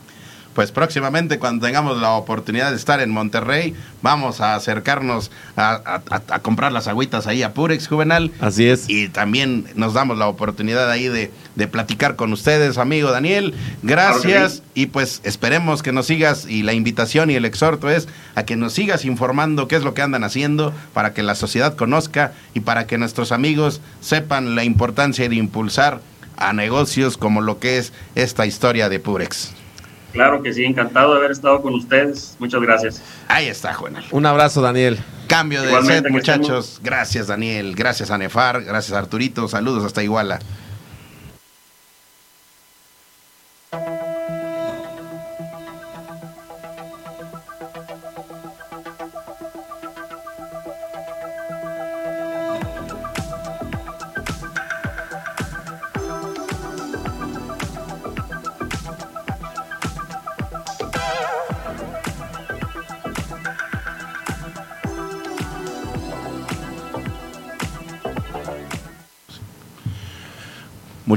pues 0.57 0.71
próximamente 0.71 1.37
cuando 1.37 1.67
tengamos 1.67 2.01
la 2.01 2.13
oportunidad 2.13 2.71
de 2.71 2.77
estar 2.77 2.99
en 2.99 3.11
Monterrey, 3.11 3.75
vamos 4.01 4.41
a 4.41 4.55
acercarnos 4.55 5.29
a, 5.55 6.01
comprar 6.41 6.71
las 6.71 6.87
agüitas 6.87 7.27
ahí 7.27 7.43
a 7.43 7.53
Purex 7.53 7.87
Juvenal. 7.87 8.31
Así 8.39 8.67
es. 8.67 8.89
Y 8.89 9.07
también 9.07 9.67
nos 9.75 9.93
damos 9.93 10.17
la 10.17 10.27
oportunidad 10.27 10.89
ahí 10.89 11.09
de, 11.09 11.67
platicar 11.67 12.15
con 12.15 12.33
ustedes, 12.33 12.79
amigo 12.79 13.11
Daniel. 13.11 13.53
Gracias 13.83 14.63
y 14.73 14.87
pues 14.87 15.21
esperemos 15.23 15.83
que 15.83 15.91
nos 15.91 16.07
sigas 16.07 16.47
y 16.49 16.63
la 16.63 16.73
invitación 16.73 17.29
y 17.29 17.35
el 17.35 17.45
exhorto 17.45 17.91
es 17.91 18.07
a 18.33 18.41
que 18.41 18.55
nos 18.55 18.73
sigas 18.73 19.05
informando 19.05 19.67
qué 19.67 19.75
es 19.75 19.83
lo 19.83 19.93
que 19.93 20.01
andan 20.01 20.23
haciendo 20.23 20.73
para 20.91 21.13
que 21.13 21.21
la 21.21 21.35
sociedad 21.35 21.75
conozca 21.75 22.33
y 22.55 22.61
para 22.61 22.87
que 22.87 22.97
nuestros 22.97 23.31
amigos 23.31 23.79
sepan 24.01 24.55
la 24.55 24.63
importancia 24.63 25.29
de 25.29 25.35
impulsar 25.35 26.01
a 26.35 26.51
negocios 26.51 27.15
como 27.15 27.41
lo 27.41 27.59
que 27.59 27.77
es 27.77 27.93
esta 28.15 28.47
historia 28.47 28.89
de 28.89 28.99
Purex. 28.99 29.53
Claro 30.17 30.41
que 30.41 30.51
sí, 30.51 30.65
encantado 30.65 31.11
de 31.11 31.19
haber 31.19 31.29
estado 31.29 31.61
con 31.61 31.75
ustedes. 31.75 32.35
Muchas 32.39 32.59
gracias. 32.59 33.03
Ahí 33.27 33.45
está, 33.45 33.71
Juan. 33.75 33.97
Un 34.09 34.25
abrazo, 34.25 34.63
Daniel. 34.63 34.97
Cambio 35.27 35.61
de 35.61 35.79
set, 35.83 36.09
muchachos. 36.09 36.79
Gracias, 36.81 37.27
Daniel. 37.27 37.75
Gracias 37.75 38.09
a 38.09 38.17
Nefar. 38.17 38.63
Gracias, 38.63 38.97
Arturito. 38.97 39.47
Saludos 39.47 39.85
hasta 39.85 40.01
Iguala. 40.01 40.39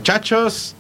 Muchachos, 0.01 0.74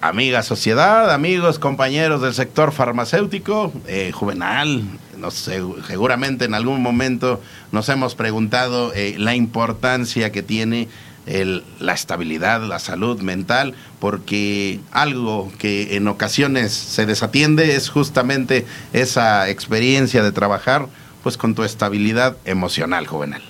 amiga 0.00 0.44
sociedad, 0.44 1.12
amigos, 1.12 1.58
compañeros 1.58 2.22
del 2.22 2.34
sector 2.34 2.70
farmacéutico, 2.70 3.72
eh, 3.88 4.12
juvenal, 4.12 4.84
no 5.16 5.32
sé, 5.32 5.60
seguramente 5.88 6.44
en 6.44 6.54
algún 6.54 6.80
momento 6.80 7.42
nos 7.72 7.88
hemos 7.88 8.14
preguntado 8.14 8.92
eh, 8.94 9.16
la 9.18 9.34
importancia 9.34 10.30
que 10.30 10.44
tiene 10.44 10.86
la 11.26 11.94
estabilidad, 11.94 12.62
la 12.62 12.78
salud 12.78 13.20
mental, 13.22 13.74
porque 13.98 14.78
algo 14.92 15.50
que 15.58 15.96
en 15.96 16.06
ocasiones 16.06 16.72
se 16.72 17.06
desatiende 17.06 17.74
es 17.74 17.88
justamente 17.88 18.66
esa 18.92 19.48
experiencia 19.48 20.22
de 20.22 20.30
trabajar 20.30 20.86
pues 21.24 21.36
con 21.36 21.56
tu 21.56 21.64
estabilidad 21.64 22.36
emocional, 22.44 23.08
juvenal. 23.08 23.42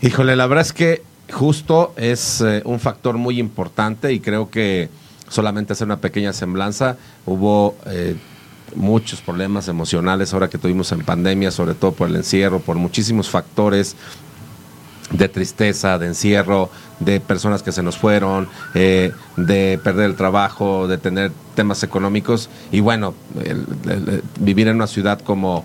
Híjole, 0.00 0.36
la 0.36 0.46
verdad 0.46 0.64
es 0.64 0.72
que 0.72 1.02
justo 1.32 1.92
es 1.96 2.40
eh, 2.40 2.62
un 2.64 2.80
factor 2.80 3.16
muy 3.16 3.38
importante 3.38 4.12
y 4.12 4.20
creo 4.20 4.50
que 4.50 4.88
solamente 5.28 5.72
hacer 5.72 5.86
una 5.86 6.00
pequeña 6.00 6.32
semblanza, 6.32 6.96
hubo 7.24 7.76
eh, 7.86 8.16
muchos 8.74 9.20
problemas 9.20 9.68
emocionales 9.68 10.32
ahora 10.32 10.48
que 10.48 10.58
tuvimos 10.58 10.92
en 10.92 11.00
pandemia, 11.00 11.50
sobre 11.50 11.74
todo 11.74 11.92
por 11.92 12.08
el 12.08 12.16
encierro, 12.16 12.60
por 12.60 12.76
muchísimos 12.76 13.28
factores 13.28 13.96
de 15.10 15.28
tristeza, 15.28 15.98
de 15.98 16.06
encierro, 16.06 16.68
de 16.98 17.20
personas 17.20 17.62
que 17.62 17.70
se 17.70 17.82
nos 17.82 17.96
fueron, 17.96 18.48
eh, 18.74 19.12
de 19.36 19.78
perder 19.82 20.06
el 20.06 20.16
trabajo, 20.16 20.88
de 20.88 20.98
tener 20.98 21.30
temas 21.54 21.82
económicos. 21.84 22.48
Y 22.72 22.80
bueno, 22.80 23.14
vivir 24.40 24.66
en 24.66 24.76
una 24.76 24.88
ciudad 24.88 25.20
como 25.20 25.64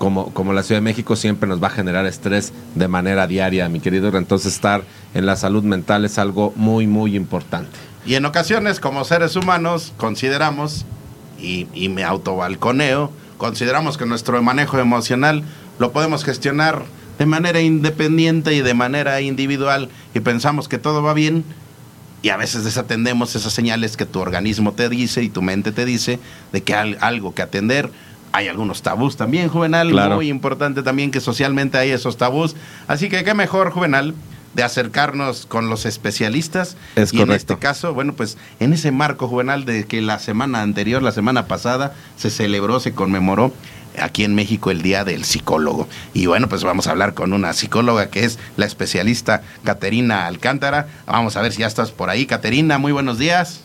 como, 0.00 0.32
como 0.32 0.54
la 0.54 0.62
Ciudad 0.62 0.80
de 0.80 0.84
México 0.84 1.14
siempre 1.14 1.46
nos 1.46 1.62
va 1.62 1.66
a 1.66 1.70
generar 1.70 2.06
estrés 2.06 2.54
de 2.74 2.88
manera 2.88 3.26
diaria, 3.26 3.68
mi 3.68 3.80
querido. 3.80 4.08
Entonces 4.16 4.54
estar 4.54 4.82
en 5.12 5.26
la 5.26 5.36
salud 5.36 5.62
mental 5.62 6.06
es 6.06 6.18
algo 6.18 6.54
muy, 6.56 6.86
muy 6.86 7.14
importante. 7.14 7.78
Y 8.06 8.14
en 8.14 8.24
ocasiones, 8.24 8.80
como 8.80 9.04
seres 9.04 9.36
humanos, 9.36 9.92
consideramos, 9.98 10.86
y, 11.38 11.68
y 11.74 11.90
me 11.90 12.02
autobalconeo, 12.02 13.12
consideramos 13.36 13.98
que 13.98 14.06
nuestro 14.06 14.42
manejo 14.42 14.78
emocional 14.78 15.44
lo 15.78 15.92
podemos 15.92 16.24
gestionar 16.24 16.82
de 17.18 17.26
manera 17.26 17.60
independiente 17.60 18.54
y 18.54 18.62
de 18.62 18.72
manera 18.72 19.20
individual 19.20 19.90
y 20.14 20.20
pensamos 20.20 20.66
que 20.66 20.78
todo 20.78 21.02
va 21.02 21.12
bien 21.12 21.44
y 22.22 22.30
a 22.30 22.38
veces 22.38 22.64
desatendemos 22.64 23.36
esas 23.36 23.52
señales 23.52 23.96
que 23.98 24.06
tu 24.06 24.20
organismo 24.20 24.72
te 24.72 24.88
dice 24.88 25.22
y 25.22 25.28
tu 25.28 25.42
mente 25.42 25.72
te 25.72 25.84
dice 25.84 26.18
de 26.52 26.62
que 26.62 26.74
hay 26.74 26.96
algo 27.00 27.34
que 27.34 27.42
atender 27.42 27.90
hay 28.32 28.48
algunos 28.48 28.82
tabús 28.82 29.16
también, 29.16 29.48
Juvenal, 29.48 29.92
muy 30.14 30.28
importante 30.28 30.82
también 30.82 31.10
que 31.10 31.20
socialmente 31.20 31.78
hay 31.78 31.90
esos 31.90 32.16
tabús. 32.16 32.56
Así 32.86 33.08
que 33.08 33.24
qué 33.24 33.34
mejor, 33.34 33.70
Juvenal, 33.70 34.14
de 34.54 34.62
acercarnos 34.62 35.46
con 35.46 35.68
los 35.68 35.86
especialistas. 35.86 36.76
Es 36.96 37.12
y 37.12 37.20
en 37.20 37.30
este 37.30 37.58
caso, 37.58 37.94
bueno, 37.94 38.14
pues 38.14 38.36
en 38.58 38.72
ese 38.72 38.92
marco, 38.92 39.28
Juvenal, 39.28 39.64
de 39.64 39.84
que 39.84 40.00
la 40.00 40.18
semana 40.18 40.62
anterior, 40.62 41.02
la 41.02 41.12
semana 41.12 41.46
pasada, 41.46 41.94
se 42.16 42.30
celebró, 42.30 42.80
se 42.80 42.92
conmemoró 42.92 43.52
aquí 43.98 44.24
en 44.24 44.34
México 44.34 44.70
el 44.70 44.82
Día 44.82 45.04
del 45.04 45.24
Psicólogo. 45.24 45.88
Y 46.14 46.26
bueno, 46.26 46.48
pues 46.48 46.62
vamos 46.64 46.86
a 46.86 46.92
hablar 46.92 47.14
con 47.14 47.32
una 47.32 47.52
psicóloga 47.52 48.10
que 48.10 48.24
es 48.24 48.38
la 48.56 48.66
especialista 48.66 49.42
Caterina 49.64 50.26
Alcántara. 50.26 50.86
Vamos 51.06 51.36
a 51.36 51.42
ver 51.42 51.52
si 51.52 51.60
ya 51.60 51.66
estás 51.66 51.90
por 51.90 52.10
ahí. 52.10 52.26
Caterina, 52.26 52.78
muy 52.78 52.92
buenos 52.92 53.18
días. 53.18 53.64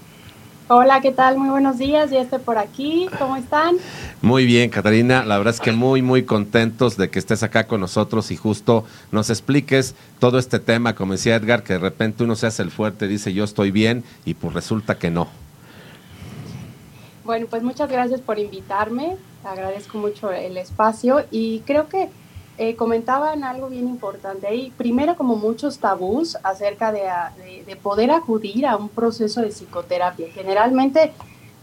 Hola, 0.67 0.99
¿qué 0.99 1.11
tal? 1.11 1.37
Muy 1.37 1.49
buenos 1.49 1.77
días, 1.77 2.09
ya 2.09 2.21
estoy 2.21 2.39
por 2.39 2.57
aquí. 2.57 3.07
¿Cómo 3.19 3.35
están? 3.35 3.75
Muy 4.23 4.47
bien, 4.47 4.71
Catarina. 4.71 5.23
La 5.23 5.37
verdad 5.37 5.53
es 5.53 5.61
que 5.61 5.71
muy, 5.71 6.01
muy 6.01 6.23
contentos 6.23 6.97
de 6.97 7.11
que 7.11 7.19
estés 7.19 7.43
acá 7.43 7.67
con 7.67 7.81
nosotros 7.81 8.31
y 8.31 8.35
justo 8.35 8.83
nos 9.11 9.29
expliques 9.29 9.93
todo 10.17 10.39
este 10.39 10.57
tema, 10.57 10.95
como 10.95 11.11
decía 11.11 11.35
Edgar, 11.35 11.61
que 11.61 11.73
de 11.73 11.79
repente 11.79 12.23
uno 12.23 12.35
se 12.35 12.47
hace 12.47 12.63
el 12.63 12.71
fuerte, 12.71 13.07
dice 13.07 13.31
yo 13.31 13.43
estoy 13.43 13.69
bien 13.69 14.03
y 14.25 14.33
pues 14.33 14.55
resulta 14.55 14.97
que 14.97 15.11
no. 15.11 15.27
Bueno, 17.25 17.45
pues 17.47 17.61
muchas 17.61 17.91
gracias 17.91 18.21
por 18.21 18.39
invitarme. 18.39 19.17
Agradezco 19.43 19.99
mucho 19.99 20.31
el 20.31 20.57
espacio 20.57 21.25
y 21.29 21.59
creo 21.67 21.89
que 21.89 22.09
eh, 22.57 22.75
comentaban 22.75 23.43
algo 23.43 23.67
bien 23.67 23.87
importante 23.87 24.47
ahí. 24.47 24.71
Primero, 24.77 25.15
como 25.15 25.35
muchos 25.35 25.79
tabús 25.79 26.37
acerca 26.43 26.91
de, 26.91 27.03
de, 27.65 27.75
poder 27.75 28.11
acudir 28.11 28.65
a 28.65 28.77
un 28.77 28.87
proceso 28.87 29.41
de 29.41 29.49
psicoterapia. 29.49 30.27
Generalmente, 30.31 31.11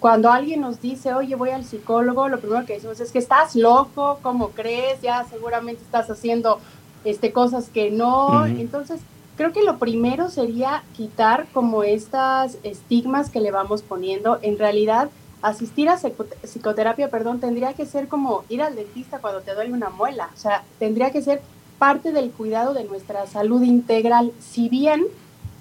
cuando 0.01 0.30
alguien 0.30 0.61
nos 0.61 0.80
dice, 0.80 1.14
oye, 1.14 1.34
voy 1.34 1.51
al 1.51 1.64
psicólogo, 1.64 2.28
lo 2.28 2.40
primero 2.40 2.66
que 2.66 2.74
decimos 2.74 3.01
es 3.01 3.11
que 3.11 3.20
estás 3.20 3.57
loco, 3.57 4.18
¿cómo 4.22 4.51
crees? 4.51 5.01
Ya 5.01 5.24
seguramente 5.30 5.82
estás 5.82 6.11
haciendo 6.11 6.59
este, 7.05 7.32
cosas 7.32 7.70
que 7.70 7.90
no. 7.90 8.45
Entonces, 8.45 9.01
creo 9.36 9.53
que 9.53 9.62
lo 9.62 9.78
primero 9.78 10.28
sería 10.28 10.82
quitar 10.95 11.47
como 11.53 11.84
estas 11.84 12.59
estigmas 12.64 13.30
que 13.30 13.40
le 13.40 13.51
vamos 13.51 13.82
poniendo. 13.82 14.38
En 14.43 14.59
realidad, 14.59 15.09
asistir 15.43 15.88
a 15.88 15.99
psicoterapia, 15.99 17.11
perdón, 17.11 17.40
tendría 17.40 17.74
que 17.74 17.84
ser 17.84 18.09
como 18.09 18.45
ir 18.49 18.62
al 18.62 18.76
dentista 18.76 19.18
cuando 19.18 19.40
te 19.40 19.55
duele 19.55 19.72
una 19.72 19.90
muela, 19.90 20.30
o 20.32 20.36
sea, 20.36 20.62
tendría 20.78 21.11
que 21.11 21.20
ser 21.20 21.43
parte 21.78 22.12
del 22.12 22.30
cuidado 22.30 22.74
de 22.74 22.84
nuestra 22.84 23.26
salud 23.26 23.62
integral, 23.62 24.32
si 24.40 24.68
bien 24.68 25.05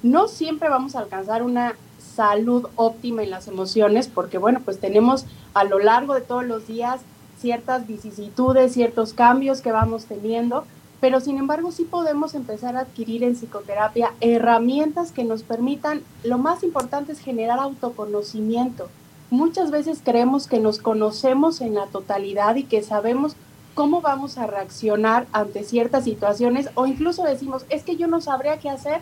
no 0.03 0.27
siempre 0.27 0.69
vamos 0.69 0.95
a 0.95 0.99
alcanzar 0.99 1.41
una 1.41 1.75
salud 2.15 2.67
óptima 2.75 3.23
en 3.23 3.31
las 3.31 3.47
emociones, 3.47 4.07
porque 4.07 4.37
bueno, 4.37 4.61
pues 4.63 4.79
tenemos 4.79 5.25
a 5.53 5.63
lo 5.63 5.79
largo 5.79 6.13
de 6.13 6.21
todos 6.21 6.45
los 6.45 6.67
días 6.67 7.01
ciertas 7.39 7.87
vicisitudes, 7.87 8.73
ciertos 8.73 9.13
cambios 9.13 9.61
que 9.61 9.71
vamos 9.71 10.05
teniendo, 10.05 10.65
pero 10.99 11.19
sin 11.19 11.39
embargo 11.39 11.71
sí 11.71 11.85
podemos 11.85 12.35
empezar 12.35 12.75
a 12.75 12.81
adquirir 12.81 13.23
en 13.23 13.35
psicoterapia 13.35 14.13
herramientas 14.21 15.11
que 15.11 15.23
nos 15.23 15.41
permitan, 15.41 16.03
lo 16.23 16.37
más 16.37 16.61
importante 16.61 17.13
es 17.13 17.19
generar 17.19 17.57
autoconocimiento. 17.59 18.89
Muchas 19.31 19.71
veces 19.71 20.01
creemos 20.03 20.45
que 20.45 20.59
nos 20.59 20.79
conocemos 20.79 21.61
en 21.61 21.73
la 21.73 21.85
totalidad 21.85 22.55
y 22.57 22.63
que 22.63 22.83
sabemos 22.83 23.37
cómo 23.73 24.01
vamos 24.01 24.37
a 24.37 24.45
reaccionar 24.45 25.25
ante 25.31 25.63
ciertas 25.63 26.03
situaciones 26.03 26.69
o 26.75 26.85
incluso 26.85 27.23
decimos, 27.23 27.65
es 27.69 27.83
que 27.83 27.95
yo 27.95 28.07
no 28.07 28.19
sabría 28.19 28.59
qué 28.59 28.69
hacer 28.69 28.99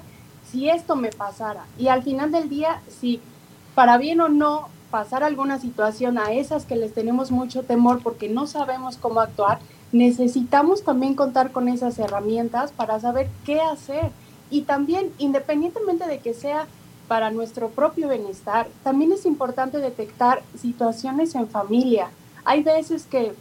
si 0.52 0.70
esto 0.70 0.96
me 0.96 1.10
pasara. 1.10 1.66
Y 1.80 1.88
al 1.88 2.04
final 2.04 2.32
del 2.32 2.48
día, 2.48 2.84
si 3.02 3.20
para 3.74 3.98
bien 3.98 4.22
o 4.22 4.30
no 4.30 4.70
pasar 4.92 5.24
alguna 5.24 5.58
situación 5.58 6.20
a 6.20 6.32
esas 6.32 6.66
que 6.66 6.76
les 6.76 6.94
tenemos 6.94 7.32
mucho 7.32 7.64
temor 7.64 8.02
porque 8.04 8.30
no 8.30 8.46
sabemos 8.46 8.98
cómo 8.98 9.22
actuar, 9.22 9.58
necesitamos 9.92 10.84
también 10.84 11.16
contar 11.16 11.52
con 11.52 11.68
esas 11.68 11.98
herramientas 11.98 12.72
para 12.72 13.00
saber 13.00 13.30
qué 13.48 13.62
hacer. 13.62 14.12
Y 14.52 14.62
también, 14.62 15.12
independientemente 15.18 16.06
de 16.06 16.20
que 16.20 16.36
sea 16.36 16.68
para 17.10 17.32
nuestro 17.32 17.70
propio 17.70 18.08
bienestar, 18.08 18.70
también 18.84 19.12
es 19.12 19.26
importante 19.26 19.80
detectar 19.80 20.42
situaciones 20.58 21.36
en 21.36 21.50
familia. 21.50 22.12
Hay 22.46 22.64
veces 22.64 23.06
que 23.06 23.34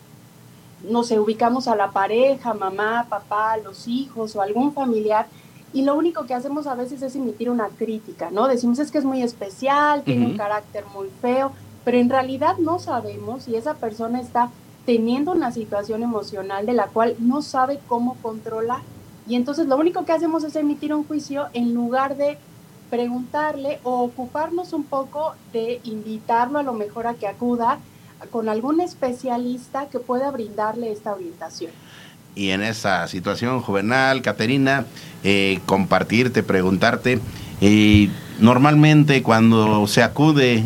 no 0.89 1.03
sé, 1.03 1.19
ubicamos 1.19 1.69
a 1.69 1.77
la 1.77 1.91
pareja, 1.91 2.55
mamá, 2.55 3.07
papá, 3.09 3.57
los 3.57 3.89
hijos 3.89 4.35
o 4.37 4.43
algún 4.43 4.73
familiar 4.73 5.27
y 5.73 5.83
lo 5.83 5.95
único 5.97 6.25
que 6.25 6.35
hacemos 6.35 6.67
a 6.67 6.75
veces 6.75 7.03
es 7.03 7.15
emitir 7.15 7.51
una 7.51 7.69
crítica, 7.69 8.31
¿no? 8.31 8.49
Decimos 8.49 8.79
es 8.79 8.91
que 8.91 8.99
es 8.99 9.05
muy 9.05 9.23
especial, 9.23 10.03
tiene 10.03 10.27
un 10.27 10.37
carácter 10.37 10.85
muy 10.95 11.09
feo, 11.21 11.53
pero 11.85 11.99
en 11.99 12.09
realidad 12.09 12.57
no 12.59 12.79
sabemos 12.79 13.45
si 13.45 13.57
esa 13.57 13.75
persona 13.75 14.21
está 14.21 14.51
teniendo 14.87 15.33
una 15.33 15.53
situación 15.53 16.03
emocional 16.03 16.65
de 16.65 16.73
la 16.73 16.87
cual 16.87 17.17
no 17.19 17.43
sabe 17.43 17.81
cómo 17.87 18.17
controlar. 18.23 18.81
Y 19.27 19.35
entonces 19.35 19.67
lo 19.67 19.77
único 19.77 20.07
que 20.07 20.13
hacemos 20.13 20.43
es 20.45 20.57
emitir 20.57 20.95
un 20.95 21.05
juicio 21.05 21.49
en 21.53 21.75
lugar 21.75 22.17
de 22.17 22.39
preguntarle 22.91 23.81
o 23.83 24.03
ocuparnos 24.03 24.73
un 24.73 24.85
poco 24.85 25.35
de 25.53 25.81
invitarlo 25.85 26.59
a 26.59 26.63
lo 26.63 26.73
mejor 26.73 27.07
a 27.07 27.15
que 27.15 27.27
acuda 27.27 27.79
con 28.31 28.49
algún 28.49 28.81
especialista 28.81 29.89
que 29.89 29.99
pueda 29.99 30.31
brindarle 30.31 30.91
esta 30.91 31.13
orientación. 31.13 31.71
Y 32.35 32.51
en 32.51 32.63
esa 32.63 33.07
situación 33.09 33.61
juvenal, 33.61 34.23
Caterina, 34.23 34.87
eh, 35.25 35.61
compartirte, 35.67 36.43
preguntarte, 36.43 37.21
eh, 37.61 38.11
normalmente 38.39 39.23
cuando 39.23 39.87
se 39.87 40.03
acude 40.03 40.65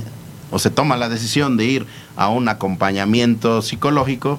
o 0.51 0.59
se 0.59 0.70
toma 0.70 0.97
la 0.97 1.09
decisión 1.09 1.57
de 1.57 1.64
ir 1.64 1.87
a 2.16 2.29
un 2.29 2.49
acompañamiento 2.49 3.62
psicológico, 3.62 4.39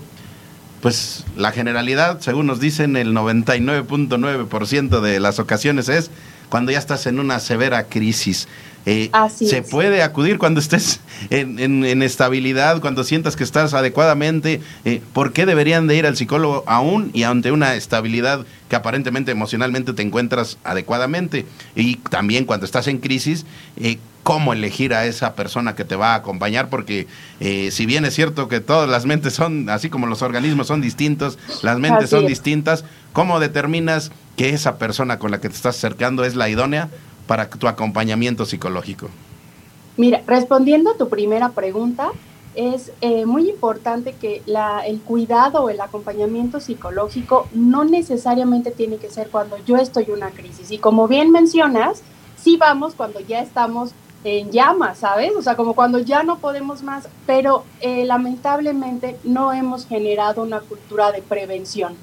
pues 0.81 1.25
la 1.37 1.51
generalidad, 1.51 2.19
según 2.19 2.45
nos 2.45 2.59
dicen, 2.59 2.97
el 2.97 3.13
99.9% 3.13 5.01
de 5.01 5.19
las 5.19 5.39
ocasiones 5.39 5.89
es 5.89 6.11
cuando 6.53 6.71
ya 6.71 6.77
estás 6.77 7.07
en 7.07 7.19
una 7.19 7.39
severa 7.39 7.85
crisis. 7.85 8.47
Eh, 8.85 9.09
se 9.33 9.63
puede 9.63 10.03
acudir 10.03 10.37
cuando 10.37 10.59
estés 10.59 10.99
en, 11.31 12.03
estabilidad, 12.03 12.79
cuando 12.79 13.03
sientas 13.03 13.35
que 13.35 13.43
estás 13.43 13.73
adecuadamente. 13.73 14.61
Eh, 14.85 15.01
¿Por 15.13 15.33
qué 15.33 15.47
deberían 15.47 15.87
de 15.87 15.95
ir 15.95 16.05
al 16.05 16.15
psicólogo 16.15 16.63
aún 16.67 17.09
y 17.11 17.23
ante 17.23 17.51
una 17.51 17.73
estabilidad 17.73 18.45
que 18.69 18.75
aparentemente 18.75 19.31
emocionalmente 19.31 19.93
te 19.93 20.03
encuentras 20.03 20.59
adecuadamente? 20.63 21.47
Y 21.75 21.95
también 21.95 22.45
cuando 22.45 22.67
estás 22.67 22.87
en 22.87 22.99
crisis, 22.99 23.47
eh, 23.77 23.97
cómo 24.23 24.53
elegir 24.53 24.93
a 24.93 25.05
esa 25.05 25.35
persona 25.35 25.75
que 25.75 25.85
te 25.85 25.95
va 25.95 26.13
a 26.13 26.15
acompañar, 26.15 26.69
porque 26.69 27.07
si 27.39 27.85
bien 27.85 28.05
es 28.05 28.15
cierto 28.15 28.47
que 28.47 28.61
todas 28.61 28.89
las 28.89 29.05
mentes 29.05 29.33
son, 29.33 29.69
así 29.69 29.89
como 29.89 30.07
los 30.07 30.21
organismos 30.21 30.67
son 30.67 30.81
distintos, 30.81 31.37
las 31.61 31.77
mentes 31.77 32.09
son 32.09 32.25
distintas, 32.25 32.85
¿cómo 33.11 33.39
determinas 33.39 34.11
que 34.37 34.49
esa 34.49 34.77
persona 34.77 35.19
con 35.19 35.31
la 35.31 35.41
que 35.41 35.49
te 35.49 35.55
estás 35.55 35.75
acercando 35.75 36.23
es 36.23 36.35
la 36.35 36.49
idónea 36.49 36.89
para 37.27 37.49
tu 37.49 37.67
acompañamiento 37.67 38.45
psicológico? 38.45 39.09
Mira, 39.97 40.21
respondiendo 40.25 40.91
a 40.91 40.97
tu 40.97 41.09
primera 41.09 41.49
pregunta, 41.49 42.11
es 42.55 42.91
eh, 43.01 43.25
muy 43.25 43.49
importante 43.49 44.13
que 44.13 44.41
la, 44.45 44.81
el 44.85 44.99
cuidado 45.01 45.63
o 45.63 45.69
el 45.69 45.81
acompañamiento 45.81 46.59
psicológico 46.59 47.47
no 47.53 47.83
necesariamente 47.83 48.71
tiene 48.71 48.97
que 48.97 49.09
ser 49.09 49.29
cuando 49.29 49.57
yo 49.65 49.77
estoy 49.77 50.05
en 50.05 50.13
una 50.13 50.31
crisis. 50.31 50.71
Y 50.71 50.77
como 50.77 51.07
bien 51.07 51.31
mencionas, 51.31 52.01
sí 52.37 52.57
vamos 52.57 52.93
cuando 52.95 53.19
ya 53.19 53.39
estamos 53.39 53.91
en 54.23 54.51
llamas, 54.51 54.99
¿sabes? 54.99 55.31
O 55.35 55.41
sea, 55.41 55.55
como 55.55 55.73
cuando 55.73 55.99
ya 55.99 56.23
no 56.23 56.37
podemos 56.37 56.83
más, 56.83 57.07
pero 57.25 57.63
eh, 57.81 58.05
lamentablemente 58.05 59.17
no 59.23 59.53
hemos 59.53 59.85
generado 59.85 60.43
una 60.43 60.61
cultura 60.61 61.11
de 61.11 61.21
prevención. 61.21 61.95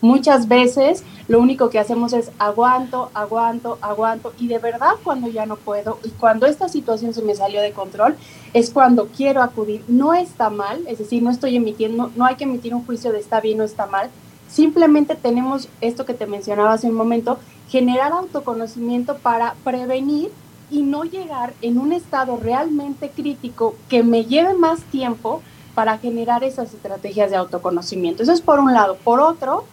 Muchas 0.00 0.48
veces 0.48 1.02
lo 1.28 1.40
único 1.40 1.70
que 1.70 1.78
hacemos 1.78 2.12
es 2.12 2.30
aguanto, 2.38 3.10
aguanto, 3.14 3.78
aguanto 3.80 4.34
y 4.38 4.48
de 4.48 4.58
verdad 4.58 4.96
cuando 5.02 5.28
ya 5.28 5.46
no 5.46 5.56
puedo 5.56 5.98
y 6.04 6.10
cuando 6.10 6.44
esta 6.44 6.68
situación 6.68 7.14
se 7.14 7.22
me 7.22 7.34
salió 7.34 7.62
de 7.62 7.72
control 7.72 8.14
es 8.52 8.68
cuando 8.68 9.06
quiero 9.06 9.42
acudir. 9.42 9.82
No 9.88 10.12
está 10.12 10.50
mal, 10.50 10.84
es 10.86 10.98
decir, 10.98 11.22
no 11.22 11.30
estoy 11.30 11.56
emitiendo, 11.56 12.10
no 12.16 12.26
hay 12.26 12.34
que 12.34 12.44
emitir 12.44 12.74
un 12.74 12.84
juicio 12.84 13.12
de 13.12 13.18
está 13.18 13.40
bien 13.40 13.62
o 13.62 13.64
está 13.64 13.86
mal. 13.86 14.10
Simplemente 14.46 15.14
tenemos 15.14 15.68
esto 15.80 16.04
que 16.04 16.12
te 16.12 16.26
mencionaba 16.26 16.74
hace 16.74 16.86
un 16.86 16.94
momento, 16.94 17.38
generar 17.70 18.12
autoconocimiento 18.12 19.16
para 19.16 19.54
prevenir 19.64 20.30
y 20.74 20.82
no 20.82 21.04
llegar 21.04 21.54
en 21.62 21.78
un 21.78 21.92
estado 21.92 22.36
realmente 22.36 23.08
crítico 23.08 23.76
que 23.88 24.02
me 24.02 24.24
lleve 24.24 24.54
más 24.54 24.80
tiempo 24.82 25.40
para 25.74 25.98
generar 25.98 26.42
esas 26.42 26.74
estrategias 26.74 27.30
de 27.30 27.36
autoconocimiento. 27.36 28.22
Eso 28.22 28.32
es 28.32 28.40
por 28.40 28.58
un 28.58 28.72
lado. 28.72 28.96
Por 29.04 29.20
otro, 29.20 29.64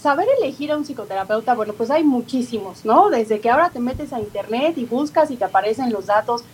saber 0.00 0.28
elegir 0.40 0.70
a 0.70 0.76
un 0.76 0.84
psicoterapeuta, 0.84 1.54
bueno, 1.54 1.72
pues 1.72 1.90
hay 1.90 2.04
muchísimos, 2.04 2.84
¿no? 2.84 3.10
Desde 3.10 3.40
que 3.40 3.50
ahora 3.50 3.70
te 3.70 3.80
metes 3.80 4.12
a 4.12 4.20
internet 4.20 4.78
y 4.78 4.84
buscas 4.84 5.32
y 5.32 5.36
te 5.36 5.44
aparecen 5.44 5.92
los 5.92 6.06
datos 6.06 6.44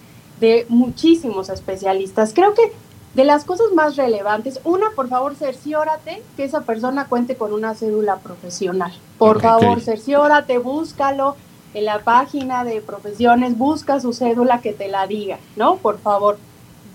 de 0.40 0.64
muchísimos 0.70 1.50
especialistas. 1.50 2.32
Creo 2.34 2.54
que 2.54 2.72
de 3.14 3.24
las 3.24 3.44
cosas 3.44 3.72
más 3.74 3.96
relevantes, 3.96 4.58
una, 4.64 4.90
por 4.96 5.08
favor, 5.08 5.34
cerciórate 5.34 6.22
que 6.36 6.44
esa 6.44 6.62
persona 6.62 7.08
cuente 7.08 7.36
con 7.36 7.52
una 7.52 7.74
cédula 7.74 8.16
profesional. 8.16 8.92
Por 9.18 9.42
favor, 9.42 9.82
cerciórate, 9.82 10.56
búscalo 10.56 11.36
en 11.74 11.84
la 11.84 12.00
página 12.00 12.64
de 12.64 12.80
profesiones, 12.80 13.56
busca 13.56 14.00
su 14.00 14.12
cédula 14.12 14.60
que 14.60 14.72
te 14.72 14.88
la 14.88 15.06
diga, 15.06 15.38
¿no? 15.56 15.76
Por 15.76 15.98
favor. 15.98 16.38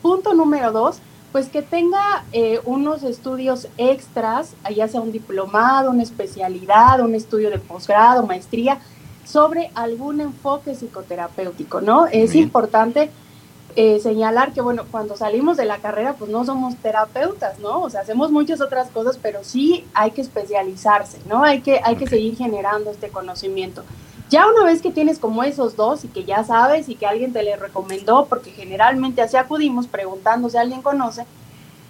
Punto 0.02 0.34
número 0.34 0.72
dos, 0.72 1.00
pues 1.32 1.50
que 1.50 1.62
tenga 1.62 2.24
eh, 2.32 2.62
unos 2.66 3.04
estudios 3.04 3.68
extras, 3.78 4.54
ya 4.76 4.88
sea 4.88 5.02
un 5.02 5.12
diplomado, 5.12 5.92
una 5.92 6.04
especialidad, 6.04 7.02
un 7.02 7.16
estudio 7.16 7.50
de 7.50 7.60
posgrado, 7.60 8.26
maestría, 8.26 8.80
sobre 9.26 9.72
algún 9.76 10.22
enfoque 10.22 10.74
psicoterapéutico, 10.74 11.82
¿no? 11.82 12.06
Es 12.08 12.34
importante 12.36 13.10
eh, 13.76 14.00
señalar 14.00 14.54
que, 14.54 14.62
bueno, 14.62 14.86
cuando 14.90 15.18
salimos 15.18 15.58
de 15.58 15.66
la 15.66 15.78
carrera, 15.78 16.14
pues 16.14 16.32
no 16.32 16.46
somos 16.46 16.76
terapeutas, 16.78 17.60
¿no? 17.60 17.82
O 17.82 17.90
sea, 17.90 18.02
hacemos 18.02 18.32
muchas 18.32 18.62
otras 18.62 18.90
cosas, 18.90 19.20
pero 19.22 19.44
sí 19.44 19.86
hay 19.94 20.12
que 20.12 20.22
especializarse, 20.22 21.20
¿no? 21.28 21.44
Hay 21.44 21.62
que, 21.62 21.82
hay 21.84 21.96
que 21.96 22.08
seguir 22.08 22.36
generando 22.38 22.90
este 22.90 23.10
conocimiento. 23.10 23.84
Ya 24.30 24.46
una 24.48 24.66
vez 24.66 24.82
que 24.82 24.92
tienes 24.92 25.20
como 25.20 25.44
esos 25.44 25.76
dos 25.76 26.04
y 26.04 26.10
que 26.10 26.26
ya 26.26 26.44
sabes 26.44 26.90
y 26.90 26.96
que 26.96 27.06
alguien 27.06 27.32
te 27.32 27.44
le 27.44 27.56
recomendó, 27.56 28.26
porque 28.26 28.52
generalmente 28.52 29.22
así 29.22 29.38
acudimos 29.38 29.88
preguntando 29.88 30.50
si 30.50 30.58
alguien 30.58 30.82
conoce, 30.82 31.26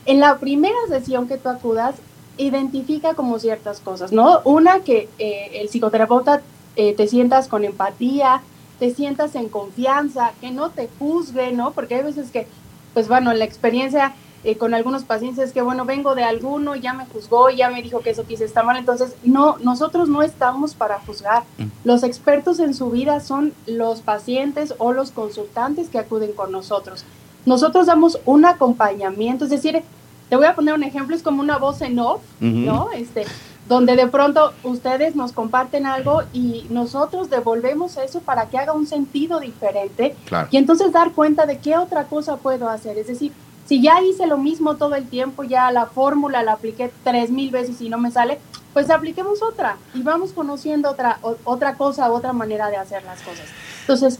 en 0.05 0.19
la 0.19 0.37
primera 0.37 0.77
sesión 0.87 1.27
que 1.27 1.37
tú 1.37 1.49
acudas, 1.49 1.95
identifica 2.37 3.15
como 3.15 3.39
ciertas 3.39 3.79
cosas, 3.79 4.11
¿no? 4.11 4.41
Una, 4.45 4.81
que 4.81 5.09
eh, 5.17 5.51
el 5.55 5.69
psicoterapeuta 5.69 6.41
eh, 6.75 6.93
te 6.93 7.07
sientas 7.07 7.47
con 7.47 7.65
empatía, 7.65 8.41
te 8.79 8.93
sientas 8.93 9.33
en 9.35 9.49
confianza, 9.49 10.31
que 10.39 10.51
no 10.51 10.69
te 10.69 10.89
juzgue, 10.99 11.51
¿no? 11.51 11.71
Porque 11.71 11.95
hay 11.95 12.03
veces 12.03 12.29
que, 12.29 12.47
pues 12.93 13.07
bueno, 13.07 13.33
la 13.33 13.45
experiencia 13.45 14.13
eh, 14.43 14.57
con 14.57 14.73
algunos 14.73 15.03
pacientes 15.03 15.51
que, 15.51 15.61
bueno, 15.61 15.85
vengo 15.85 16.15
de 16.15 16.23
alguno, 16.23 16.75
ya 16.75 16.93
me 16.93 17.05
juzgó, 17.05 17.49
ya 17.49 17.69
me 17.69 17.81
dijo 17.81 17.99
que 18.01 18.11
eso 18.11 18.25
quise 18.25 18.45
está 18.45 18.63
mal. 18.63 18.77
Entonces, 18.77 19.15
no, 19.23 19.57
nosotros 19.59 20.09
no 20.09 20.21
estamos 20.21 20.75
para 20.75 20.99
juzgar. 20.99 21.43
Mm. 21.57 21.65
Los 21.83 22.03
expertos 22.03 22.59
en 22.59 22.73
su 22.73 22.89
vida 22.89 23.19
son 23.19 23.53
los 23.65 24.01
pacientes 24.01 24.75
o 24.77 24.93
los 24.93 25.11
consultantes 25.11 25.89
que 25.89 25.99
acuden 25.99 26.33
con 26.33 26.51
nosotros. 26.51 27.03
Nosotros 27.45 27.87
damos 27.87 28.19
un 28.25 28.45
acompañamiento, 28.45 29.45
es 29.45 29.49
decir, 29.49 29.81
te 30.29 30.35
voy 30.35 30.45
a 30.45 30.55
poner 30.55 30.73
un 30.73 30.83
ejemplo, 30.83 31.15
es 31.15 31.23
como 31.23 31.41
una 31.41 31.57
voz 31.57 31.81
en 31.81 31.97
off, 31.99 32.21
¿no? 32.41 32.91
Este, 32.91 33.25
donde 33.67 33.95
de 33.95 34.07
pronto 34.07 34.53
ustedes 34.63 35.15
nos 35.15 35.31
comparten 35.31 35.85
algo 35.85 36.23
y 36.33 36.65
nosotros 36.69 37.29
devolvemos 37.29 37.97
eso 37.97 38.21
para 38.21 38.47
que 38.47 38.57
haga 38.57 38.73
un 38.73 38.87
sentido 38.87 39.39
diferente 39.39 40.15
y 40.51 40.57
entonces 40.57 40.91
dar 40.91 41.11
cuenta 41.11 41.45
de 41.45 41.57
qué 41.59 41.77
otra 41.77 42.05
cosa 42.05 42.37
puedo 42.37 42.69
hacer. 42.69 42.97
Es 42.97 43.07
decir, 43.07 43.33
si 43.67 43.81
ya 43.81 44.01
hice 44.01 44.27
lo 44.27 44.37
mismo 44.37 44.75
todo 44.75 44.95
el 44.95 45.07
tiempo, 45.07 45.43
ya 45.43 45.71
la 45.71 45.85
fórmula 45.85 46.41
la 46.41 46.53
apliqué 46.53 46.91
tres 47.03 47.29
mil 47.29 47.51
veces 47.51 47.81
y 47.81 47.89
no 47.89 47.97
me 47.97 48.11
sale, 48.11 48.39
pues 48.73 48.89
apliquemos 48.89 49.41
otra 49.41 49.77
y 49.93 50.01
vamos 50.01 50.31
conociendo 50.31 50.89
otra, 50.89 51.19
otra 51.43 51.75
cosa, 51.75 52.11
otra 52.11 52.31
manera 52.31 52.69
de 52.69 52.77
hacer 52.77 53.03
las 53.03 53.21
cosas. 53.21 53.45
Entonces, 53.81 54.19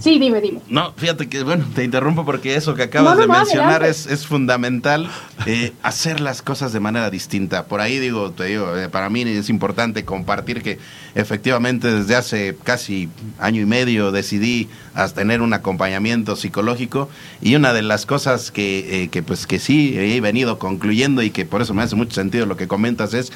Sí, 0.00 0.18
dime, 0.18 0.40
dime. 0.40 0.60
No, 0.68 0.94
fíjate 0.96 1.28
que, 1.28 1.42
bueno, 1.42 1.66
te 1.74 1.84
interrumpo 1.84 2.24
porque 2.24 2.54
eso 2.54 2.74
que 2.74 2.84
acabas 2.84 3.18
de 3.18 3.26
mencionar 3.26 3.84
es, 3.84 4.06
es, 4.06 4.26
fundamental, 4.26 5.10
eh, 5.44 5.72
hacer 5.82 6.20
las 6.20 6.40
cosas 6.40 6.72
de 6.72 6.80
manera 6.80 7.10
distinta. 7.10 7.66
Por 7.66 7.82
ahí 7.82 7.98
digo, 7.98 8.30
te 8.30 8.44
digo, 8.44 8.76
eh, 8.78 8.88
para 8.88 9.10
mí 9.10 9.22
es 9.22 9.50
importante 9.50 10.06
compartir 10.06 10.62
que 10.62 10.78
efectivamente 11.14 11.92
desde 11.92 12.16
hace 12.16 12.56
casi 12.64 13.10
año 13.38 13.60
y 13.60 13.66
medio 13.66 14.10
decidí 14.10 14.68
tener 15.14 15.42
un 15.42 15.52
acompañamiento 15.52 16.34
psicológico 16.34 17.10
y 17.42 17.54
una 17.54 17.74
de 17.74 17.82
las 17.82 18.06
cosas 18.06 18.50
que, 18.50 19.04
eh, 19.04 19.08
que 19.08 19.22
pues 19.22 19.46
que 19.46 19.58
sí 19.58 19.94
he 19.98 20.20
venido 20.22 20.58
concluyendo 20.58 21.22
y 21.22 21.30
que 21.30 21.44
por 21.44 21.60
eso 21.60 21.74
me 21.74 21.82
hace 21.82 21.96
mucho 21.96 22.14
sentido 22.14 22.46
lo 22.46 22.56
que 22.56 22.68
comentas 22.68 23.12
es 23.12 23.32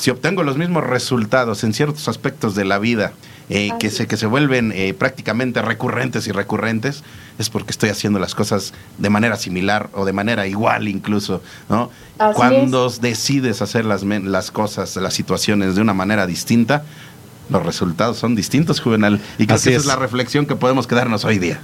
si 0.00 0.10
obtengo 0.10 0.42
los 0.42 0.56
mismos 0.56 0.84
resultados 0.84 1.64
en 1.64 1.72
ciertos 1.72 2.08
aspectos 2.08 2.54
de 2.54 2.64
la 2.64 2.78
vida, 2.78 3.12
eh, 3.50 3.70
que, 3.78 3.90
se, 3.90 4.06
que 4.06 4.16
se 4.16 4.26
vuelven 4.26 4.72
eh, 4.72 4.94
prácticamente 4.94 5.62
recurrentes 5.62 6.26
y 6.26 6.32
recurrentes, 6.32 7.02
es 7.38 7.50
porque 7.50 7.70
estoy 7.70 7.88
haciendo 7.90 8.18
las 8.18 8.34
cosas 8.34 8.74
de 8.98 9.10
manera 9.10 9.36
similar 9.36 9.88
o 9.94 10.04
de 10.04 10.12
manera 10.12 10.46
igual 10.46 10.88
incluso, 10.88 11.42
¿no? 11.68 11.90
Cuando 12.34 12.90
decides 12.90 13.62
hacer 13.62 13.84
las, 13.84 14.02
las 14.02 14.50
cosas, 14.50 14.96
las 14.96 15.14
situaciones 15.14 15.76
de 15.76 15.80
una 15.80 15.94
manera 15.94 16.26
distinta, 16.26 16.82
los 17.48 17.64
resultados 17.64 18.18
son 18.18 18.34
distintos, 18.34 18.80
Juvenal. 18.80 19.20
Y 19.38 19.46
que 19.46 19.54
esa 19.54 19.70
es. 19.70 19.86
la 19.86 19.96
reflexión 19.96 20.46
que 20.46 20.54
podemos 20.54 20.86
quedarnos 20.86 21.24
hoy 21.24 21.38
día. 21.38 21.60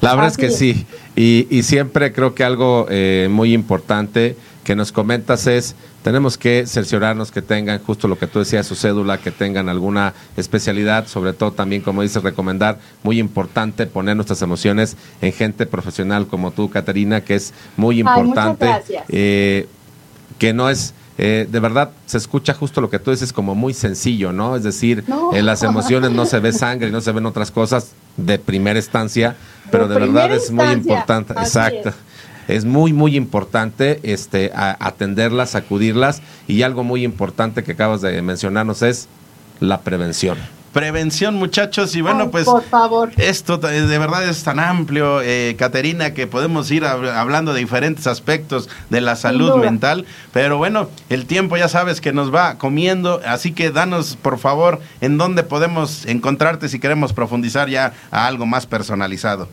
La 0.00 0.14
verdad 0.14 0.30
es 0.30 0.36
que 0.36 0.50
sí. 0.50 0.86
Y, 1.14 1.46
y, 1.50 1.62
siempre 1.62 2.12
creo 2.12 2.34
que 2.34 2.42
algo 2.42 2.86
eh, 2.88 3.28
muy 3.30 3.52
importante 3.52 4.36
que 4.70 4.76
nos 4.76 4.92
comentas 4.92 5.48
es 5.48 5.74
tenemos 6.04 6.38
que 6.38 6.64
cerciorarnos 6.64 7.32
que 7.32 7.42
tengan 7.42 7.80
justo 7.80 8.06
lo 8.06 8.16
que 8.16 8.28
tú 8.28 8.38
decías, 8.38 8.64
su 8.68 8.76
cédula, 8.76 9.18
que 9.18 9.32
tengan 9.32 9.68
alguna 9.68 10.14
especialidad, 10.36 11.08
sobre 11.08 11.32
todo 11.32 11.50
también, 11.50 11.82
como 11.82 12.02
dices, 12.02 12.22
recomendar, 12.22 12.78
muy 13.02 13.18
importante 13.18 13.88
poner 13.88 14.14
nuestras 14.14 14.42
emociones 14.42 14.96
en 15.22 15.32
gente 15.32 15.66
profesional 15.66 16.28
como 16.28 16.52
tú, 16.52 16.70
Caterina, 16.70 17.20
que 17.24 17.34
es 17.34 17.52
muy 17.76 17.98
importante. 17.98 18.70
Eh, 19.08 19.66
que 20.38 20.52
no 20.52 20.70
es... 20.70 20.94
Eh, 21.18 21.48
de 21.50 21.58
verdad 21.58 21.90
se 22.06 22.18
escucha 22.18 22.54
justo 22.54 22.80
lo 22.80 22.90
que 22.90 23.00
tú 23.00 23.10
dices 23.10 23.32
como 23.32 23.56
muy 23.56 23.74
sencillo, 23.74 24.32
¿no? 24.32 24.54
Es 24.54 24.62
decir, 24.62 25.02
en 25.32 25.46
las 25.46 25.64
emociones 25.64 26.12
no 26.12 26.26
se 26.26 26.38
ve 26.38 26.52
sangre 26.52 26.90
y 26.90 26.92
no 26.92 27.00
se 27.00 27.10
ven 27.10 27.26
otras 27.26 27.50
cosas 27.50 27.90
de 28.16 28.38
primera 28.38 28.78
instancia, 28.78 29.34
pero 29.72 29.88
de, 29.88 29.98
verdad 29.98 30.32
es 30.32 30.52
muy 30.52 30.68
importante. 30.68 31.32
Exacto 31.32 31.88
es 31.88 31.94
muy, 32.64 32.92
muy 32.92 33.16
importante 33.16 34.00
este, 34.02 34.50
atenderlas, 34.54 35.54
acudirlas 35.54 36.22
y 36.48 36.62
algo 36.62 36.84
muy 36.84 37.04
importante 37.04 37.62
que 37.62 37.72
acabas 37.72 38.00
de 38.00 38.20
mencionarnos 38.22 38.82
es 38.82 39.08
la 39.60 39.80
prevención. 39.80 40.38
Prevención, 40.72 41.34
muchachos, 41.34 41.96
y 41.96 42.00
bueno, 42.00 42.30
pues 42.30 42.44
por 42.44 42.62
favor. 42.62 43.10
esto 43.16 43.56
de 43.58 43.98
verdad 43.98 44.28
es 44.28 44.44
tan 44.44 44.60
amplio, 44.60 45.20
eh, 45.20 45.56
Caterina, 45.58 46.14
que 46.14 46.28
podemos 46.28 46.70
ir 46.70 46.84
hablando 46.84 47.52
de 47.52 47.58
diferentes 47.58 48.06
aspectos 48.06 48.68
de 48.88 49.00
la 49.00 49.16
salud 49.16 49.56
mental, 49.56 50.06
pero 50.32 50.58
bueno, 50.58 50.88
el 51.08 51.26
tiempo 51.26 51.56
ya 51.56 51.68
sabes 51.68 52.00
que 52.00 52.12
nos 52.12 52.32
va 52.32 52.56
comiendo, 52.56 53.20
así 53.26 53.50
que 53.50 53.72
danos 53.72 54.14
por 54.14 54.38
favor 54.38 54.78
en 55.00 55.18
dónde 55.18 55.42
podemos 55.42 56.06
encontrarte 56.06 56.68
si 56.68 56.78
queremos 56.78 57.12
profundizar 57.12 57.68
ya 57.68 57.92
a 58.12 58.28
algo 58.28 58.46
más 58.46 58.66
personalizado. 58.66 59.48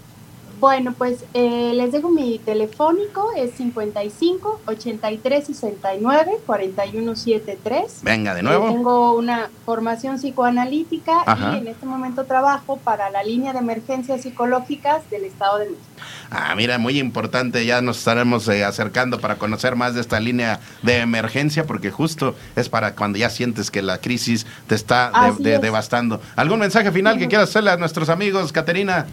Bueno, 0.59 0.95
pues 0.97 1.23
eh, 1.35 1.73
les 1.75 1.91
dejo 1.91 2.09
mi 2.09 2.39
telefónico, 2.39 3.29
es 3.35 3.51
55 3.51 4.61
83 4.65 5.45
69 5.45 6.31
41 6.45 7.15
73. 7.15 7.99
Venga, 8.01 8.33
de 8.33 8.41
nuevo. 8.41 8.67
tengo 8.67 9.13
una 9.13 9.49
formación 9.65 10.17
psicoanalítica 10.17 11.23
y 11.53 11.57
en 11.57 11.67
este 11.67 11.85
momento 11.85 12.25
trabajo 12.25 12.77
para 12.77 13.11
la 13.11 13.23
línea 13.23 13.53
de 13.53 13.59
emergencias 13.59 14.21
psicológicas 14.21 15.07
del 15.11 15.25
Estado 15.25 15.59
de 15.59 15.65
México. 15.65 15.83
Ah, 16.31 16.55
mira, 16.55 16.77
muy 16.77 16.99
importante, 16.99 17.65
ya 17.65 17.81
nos 17.81 17.99
estaremos 17.99 18.47
eh, 18.47 18.65
acercando 18.65 19.19
para 19.19 19.35
conocer 19.35 19.75
más 19.75 19.93
de 19.93 20.01
esta 20.01 20.19
línea 20.19 20.59
de 20.81 20.97
emergencia, 20.97 21.65
porque 21.65 21.91
justo 21.91 22.35
es 22.55 22.67
para 22.67 22.95
cuando 22.95 23.19
ya 23.19 23.29
sientes 23.29 23.69
que 23.69 23.81
la 23.81 23.99
crisis 23.99 24.47
te 24.67 24.75
está 24.75 25.11
devastando. 25.39 26.19
¿Algún 26.35 26.59
mensaje 26.59 26.91
final 26.91 27.17
que 27.17 27.27
quieras 27.27 27.49
hacerle 27.49 27.71
a 27.71 27.77
nuestros 27.77 28.09
amigos, 28.09 28.51
Caterina? 28.51 29.05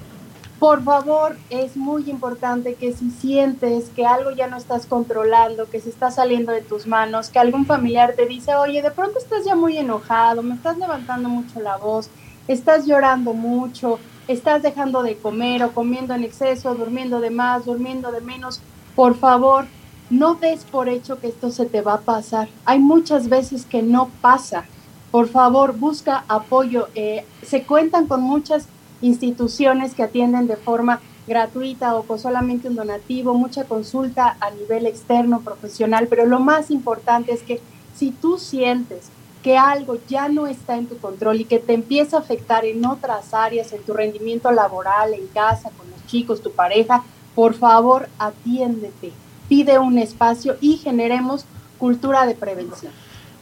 Por 0.58 0.82
favor, 0.82 1.36
es 1.50 1.76
muy 1.76 2.08
importante 2.08 2.74
que 2.74 2.92
si 2.92 3.10
sientes 3.10 3.90
que 3.90 4.06
algo 4.06 4.30
ya 4.30 4.46
no 4.46 4.56
estás 4.56 4.86
controlando, 4.86 5.68
que 5.68 5.80
se 5.80 5.90
está 5.90 6.10
saliendo 6.10 6.52
de 6.52 6.62
tus 6.62 6.86
manos, 6.86 7.28
que 7.28 7.38
algún 7.38 7.66
familiar 7.66 8.14
te 8.16 8.26
dice, 8.26 8.54
oye, 8.54 8.80
de 8.80 8.90
pronto 8.90 9.18
estás 9.18 9.44
ya 9.44 9.56
muy 9.56 9.76
enojado, 9.76 10.42
me 10.42 10.54
estás 10.54 10.78
levantando 10.78 11.28
mucho 11.28 11.60
la 11.60 11.76
voz, 11.76 12.08
estás 12.48 12.86
llorando 12.86 13.34
mucho, 13.34 13.98
estás 14.28 14.62
dejando 14.62 15.02
de 15.02 15.16
comer 15.16 15.64
o 15.64 15.72
comiendo 15.72 16.14
en 16.14 16.24
exceso, 16.24 16.74
durmiendo 16.74 17.20
de 17.20 17.30
más, 17.30 17.64
durmiendo 17.64 18.12
de 18.12 18.20
menos, 18.20 18.60
por 18.94 19.16
favor, 19.16 19.66
no 20.08 20.34
des 20.36 20.64
por 20.64 20.88
hecho 20.88 21.18
que 21.18 21.28
esto 21.28 21.50
se 21.50 21.66
te 21.66 21.80
va 21.80 21.94
a 21.94 22.00
pasar. 22.00 22.48
Hay 22.64 22.78
muchas 22.78 23.28
veces 23.28 23.66
que 23.66 23.82
no 23.82 24.08
pasa. 24.20 24.64
Por 25.10 25.28
favor, 25.28 25.76
busca 25.76 26.24
apoyo. 26.28 26.88
Eh, 26.94 27.24
se 27.42 27.64
cuentan 27.64 28.06
con 28.06 28.20
muchas 28.20 28.68
instituciones 29.04 29.94
que 29.94 30.02
atienden 30.02 30.46
de 30.46 30.56
forma 30.56 31.00
gratuita 31.26 31.94
o 31.94 32.04
con 32.04 32.18
solamente 32.18 32.68
un 32.68 32.74
donativo, 32.74 33.34
mucha 33.34 33.64
consulta 33.64 34.36
a 34.40 34.50
nivel 34.50 34.86
externo, 34.86 35.40
profesional, 35.40 36.06
pero 36.08 36.26
lo 36.26 36.40
más 36.40 36.70
importante 36.70 37.32
es 37.32 37.42
que 37.42 37.60
si 37.94 38.10
tú 38.10 38.38
sientes 38.38 39.08
que 39.42 39.58
algo 39.58 39.98
ya 40.08 40.28
no 40.28 40.46
está 40.46 40.76
en 40.76 40.86
tu 40.86 40.96
control 40.98 41.40
y 41.40 41.44
que 41.44 41.58
te 41.58 41.74
empieza 41.74 42.16
a 42.16 42.20
afectar 42.20 42.64
en 42.64 42.84
otras 42.86 43.34
áreas, 43.34 43.72
en 43.72 43.82
tu 43.82 43.92
rendimiento 43.92 44.50
laboral, 44.50 45.12
en 45.12 45.26
casa, 45.28 45.70
con 45.76 45.90
los 45.90 46.06
chicos, 46.06 46.42
tu 46.42 46.52
pareja, 46.52 47.04
por 47.34 47.54
favor 47.54 48.08
atiéndete, 48.18 49.12
pide 49.48 49.78
un 49.78 49.98
espacio 49.98 50.56
y 50.62 50.78
generemos 50.78 51.44
cultura 51.78 52.24
de 52.24 52.34
prevención 52.34 52.92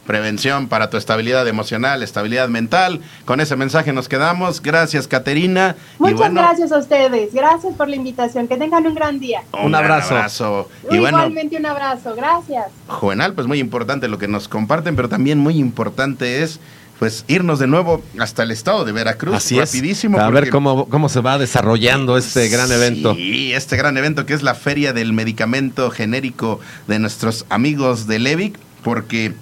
prevención 0.05 0.67
para 0.67 0.89
tu 0.89 0.97
estabilidad 0.97 1.47
emocional, 1.47 2.03
estabilidad 2.03 2.49
mental. 2.49 3.01
Con 3.25 3.39
ese 3.39 3.55
mensaje 3.55 3.93
nos 3.93 4.09
quedamos. 4.09 4.61
Gracias, 4.61 5.07
Caterina. 5.07 5.75
Muchas 5.97 6.33
gracias 6.33 6.71
a 6.71 6.77
ustedes. 6.77 7.33
Gracias 7.33 7.73
por 7.75 7.89
la 7.89 7.95
invitación. 7.95 8.47
Que 8.47 8.57
tengan 8.57 8.85
un 8.85 8.95
gran 8.95 9.19
día. 9.19 9.43
Un, 9.63 9.73
abrazo. 9.75 10.69
Y 10.91 10.95
Igualmente 10.95 11.57
un 11.57 11.65
abrazo. 11.65 12.15
Gracias. 12.15 12.65
Juvenal, 12.87 13.33
pues 13.33 13.47
muy 13.47 13.59
importante 13.59 14.07
lo 14.07 14.17
que 14.17 14.27
nos 14.27 14.47
comparten, 14.47 14.95
pero 14.95 15.09
también 15.09 15.39
muy 15.39 15.57
importante 15.57 16.43
es 16.43 16.59
pues 16.99 17.25
irnos 17.27 17.59
de 17.59 17.67
nuevo 17.67 18.01
hasta 18.19 18.43
el 18.43 18.51
estado 18.51 18.85
de 18.85 18.91
Veracruz. 18.91 19.35
Así 19.35 19.59
rapidísimo. 19.59 20.19
A 20.19 20.29
ver 20.29 20.49
cómo, 20.49 20.85
cómo 20.87 21.09
se 21.09 21.21
va 21.21 21.37
desarrollando 21.37 22.17
este 22.17 22.47
gran 22.49 22.71
evento. 22.71 23.15
Sí, 23.15 23.51
este 23.53 23.75
gran 23.75 23.97
evento 23.97 24.25
que 24.25 24.33
es 24.33 24.43
la 24.43 24.55
Feria 24.55 24.93
del 24.93 25.11
Medicamento 25.11 25.89
Genérico 25.91 26.59
de 26.87 26.99
nuestros 26.99 27.45
amigos 27.49 28.07
de 28.07 28.19
Levic, 28.19 28.57
porque 28.83 29.33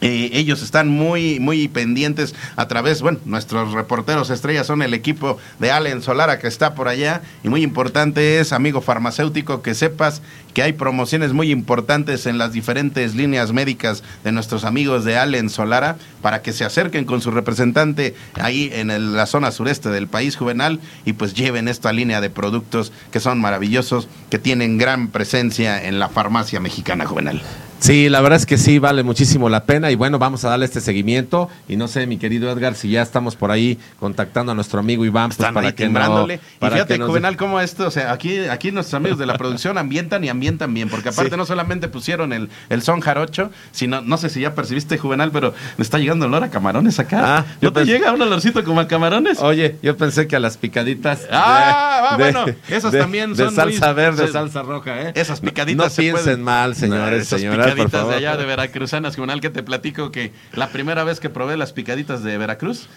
ellos 0.00 0.62
están 0.62 0.88
muy, 0.88 1.40
muy 1.40 1.68
pendientes 1.68 2.34
a 2.56 2.68
través, 2.68 3.02
bueno, 3.02 3.18
nuestros 3.24 3.72
reporteros 3.72 4.30
estrellas 4.30 4.66
son 4.66 4.82
el 4.82 4.94
equipo 4.94 5.38
de 5.58 5.70
Allen 5.70 6.02
Solara 6.02 6.38
que 6.38 6.48
está 6.48 6.74
por 6.74 6.88
allá 6.88 7.22
y 7.42 7.48
muy 7.48 7.62
importante 7.62 8.38
es, 8.38 8.52
amigo 8.52 8.80
farmacéutico, 8.80 9.62
que 9.62 9.74
sepas 9.74 10.22
que 10.54 10.62
hay 10.62 10.72
promociones 10.72 11.32
muy 11.32 11.50
importantes 11.50 12.26
en 12.26 12.38
las 12.38 12.52
diferentes 12.52 13.14
líneas 13.14 13.52
médicas 13.52 14.02
de 14.24 14.32
nuestros 14.32 14.64
amigos 14.64 15.04
de 15.04 15.18
Allen 15.18 15.50
Solara 15.50 15.96
para 16.22 16.42
que 16.42 16.52
se 16.52 16.64
acerquen 16.64 17.04
con 17.04 17.20
su 17.20 17.30
representante 17.30 18.14
ahí 18.34 18.70
en 18.72 19.14
la 19.14 19.26
zona 19.26 19.50
sureste 19.50 19.90
del 19.90 20.08
país 20.08 20.36
juvenal 20.36 20.80
y 21.04 21.12
pues 21.14 21.34
lleven 21.34 21.68
esta 21.68 21.92
línea 21.92 22.20
de 22.20 22.30
productos 22.30 22.92
que 23.10 23.20
son 23.20 23.40
maravillosos, 23.40 24.08
que 24.30 24.38
tienen 24.38 24.78
gran 24.78 25.08
presencia 25.08 25.84
en 25.84 25.98
la 25.98 26.08
farmacia 26.08 26.60
mexicana 26.60 27.06
juvenal. 27.06 27.42
Sí, 27.78 28.08
la 28.08 28.20
verdad 28.20 28.38
es 28.38 28.46
que 28.46 28.56
sí, 28.56 28.78
vale 28.78 29.02
muchísimo 29.02 29.48
la 29.48 29.64
pena 29.64 29.90
y 29.90 29.96
bueno, 29.96 30.18
vamos 30.18 30.44
a 30.44 30.48
darle 30.48 30.64
este 30.64 30.80
seguimiento 30.80 31.50
y 31.68 31.76
no 31.76 31.88
sé, 31.88 32.06
mi 32.06 32.16
querido 32.16 32.50
Edgar, 32.50 32.74
si 32.74 32.90
ya 32.90 33.02
estamos 33.02 33.36
por 33.36 33.50
ahí 33.50 33.78
contactando 34.00 34.52
a 34.52 34.54
nuestro 34.54 34.80
amigo 34.80 35.04
Iván 35.04 35.30
pues, 35.30 35.52
para 35.52 35.74
que 35.74 35.88
no, 35.88 36.26
y 36.26 36.38
fíjate, 36.60 36.98
Juvenal, 36.98 37.36
cómo 37.36 37.60
esto, 37.60 37.86
o 37.86 37.90
sea, 37.90 38.12
aquí, 38.12 38.38
aquí 38.46 38.72
nuestros 38.72 38.94
amigos 38.94 39.18
de 39.18 39.26
la 39.26 39.36
producción 39.36 39.76
ambientan 39.78 40.24
y 40.24 40.28
ambientan 40.30 40.72
bien, 40.72 40.88
porque 40.88 41.10
aparte 41.10 41.36
no 41.36 41.44
solamente 41.44 41.88
pusieron 41.88 42.32
el, 42.32 42.48
el 42.70 42.82
son 42.82 43.00
jarocho, 43.00 43.50
sino, 43.72 44.00
no 44.00 44.16
sé 44.16 44.30
si 44.30 44.40
ya 44.40 44.54
percibiste, 44.54 44.96
Juvenal, 44.98 45.30
pero 45.30 45.52
me 45.76 45.82
está 45.82 45.98
llegando 45.98 46.26
olor 46.26 46.44
a 46.44 46.50
camarones 46.50 46.98
acá. 46.98 47.38
Ah, 47.38 47.44
¿No 47.60 47.72
te 47.72 47.84
llega 47.84 48.12
un 48.12 48.22
olorcito 48.22 48.64
como 48.64 48.80
a 48.80 48.88
camarones? 48.88 49.38
Oye, 49.40 49.76
yo 49.82 49.96
pensé 49.96 50.26
que 50.26 50.36
a 50.36 50.40
las 50.40 50.56
picaditas 50.56 51.26
Ah, 51.30 52.10
ah 52.12 52.16
bueno, 52.16 52.46
esas 52.68 52.92
también 52.92 53.36
son 53.36 53.50
de 53.50 53.54
salsa 53.54 53.92
verde, 53.92 54.28
salsa 54.28 54.62
roja, 54.62 55.02
¿eh? 55.02 55.12
Esas 55.14 55.40
picaditas 55.40 55.96
No, 55.96 56.02
piensen 56.02 56.42
mal, 56.42 56.74
señores, 56.74 57.28
señoras 57.28 57.65
picaditas 57.74 58.08
de 58.08 58.14
allá 58.14 58.36
de 58.36 58.44
veracruzanas, 58.44 59.16
Juvenal, 59.16 59.40
que 59.40 59.50
te 59.50 59.62
platico 59.62 60.10
que 60.10 60.32
la 60.52 60.68
primera 60.68 61.04
vez 61.04 61.20
que 61.20 61.30
probé 61.30 61.56
las 61.56 61.72
picaditas 61.72 62.22
de 62.22 62.38
Veracruz, 62.38 62.88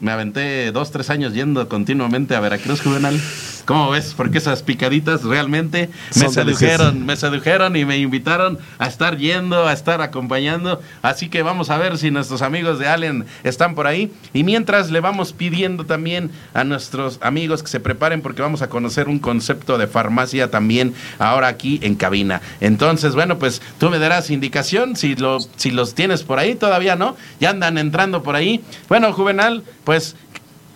me 0.00 0.12
aventé 0.12 0.72
dos, 0.72 0.90
tres 0.90 1.10
años 1.10 1.34
yendo 1.34 1.68
continuamente 1.68 2.34
a 2.34 2.40
Veracruz, 2.40 2.80
Juvenal. 2.82 3.20
¿Cómo 3.64 3.90
ves? 3.90 4.12
Porque 4.14 4.38
esas 4.38 4.62
picaditas 4.62 5.22
realmente 5.22 5.88
me 6.14 6.22
Son 6.24 6.32
sedujeron, 6.32 7.06
me 7.06 7.16
sedujeron 7.16 7.76
y 7.76 7.86
me 7.86 7.96
invitaron 7.96 8.58
a 8.78 8.86
estar 8.86 9.16
yendo, 9.16 9.66
a 9.66 9.72
estar 9.72 10.02
acompañando. 10.02 10.82
Así 11.00 11.30
que 11.30 11.42
vamos 11.42 11.70
a 11.70 11.78
ver 11.78 11.96
si 11.96 12.10
nuestros 12.10 12.42
amigos 12.42 12.78
de 12.78 12.88
Allen 12.88 13.24
están 13.42 13.74
por 13.74 13.86
ahí. 13.86 14.12
Y 14.34 14.44
mientras 14.44 14.90
le 14.90 15.00
vamos 15.00 15.32
pidiendo 15.32 15.86
también 15.86 16.30
a 16.52 16.64
nuestros 16.64 17.18
amigos 17.22 17.62
que 17.62 17.70
se 17.70 17.80
preparen 17.80 18.20
porque 18.20 18.42
vamos 18.42 18.60
a 18.60 18.68
conocer 18.68 19.08
un 19.08 19.18
concepto 19.18 19.78
de 19.78 19.86
farmacia 19.86 20.50
también 20.50 20.92
ahora 21.18 21.48
aquí 21.48 21.80
en 21.82 21.94
cabina. 21.94 22.42
Entonces, 22.60 23.14
bueno, 23.14 23.38
pues 23.38 23.62
tú 23.78 23.88
me 23.88 23.98
darás 23.98 24.28
indicación 24.28 24.94
si, 24.94 25.16
lo, 25.16 25.38
si 25.40 25.70
los 25.70 25.94
tienes 25.94 26.22
por 26.22 26.38
ahí, 26.38 26.54
todavía 26.54 26.96
no, 26.96 27.16
ya 27.40 27.50
andan 27.50 27.78
entrando 27.78 28.22
por 28.22 28.36
ahí. 28.36 28.62
Bueno, 28.88 29.12
Juvenal, 29.14 29.62
pues, 29.84 30.16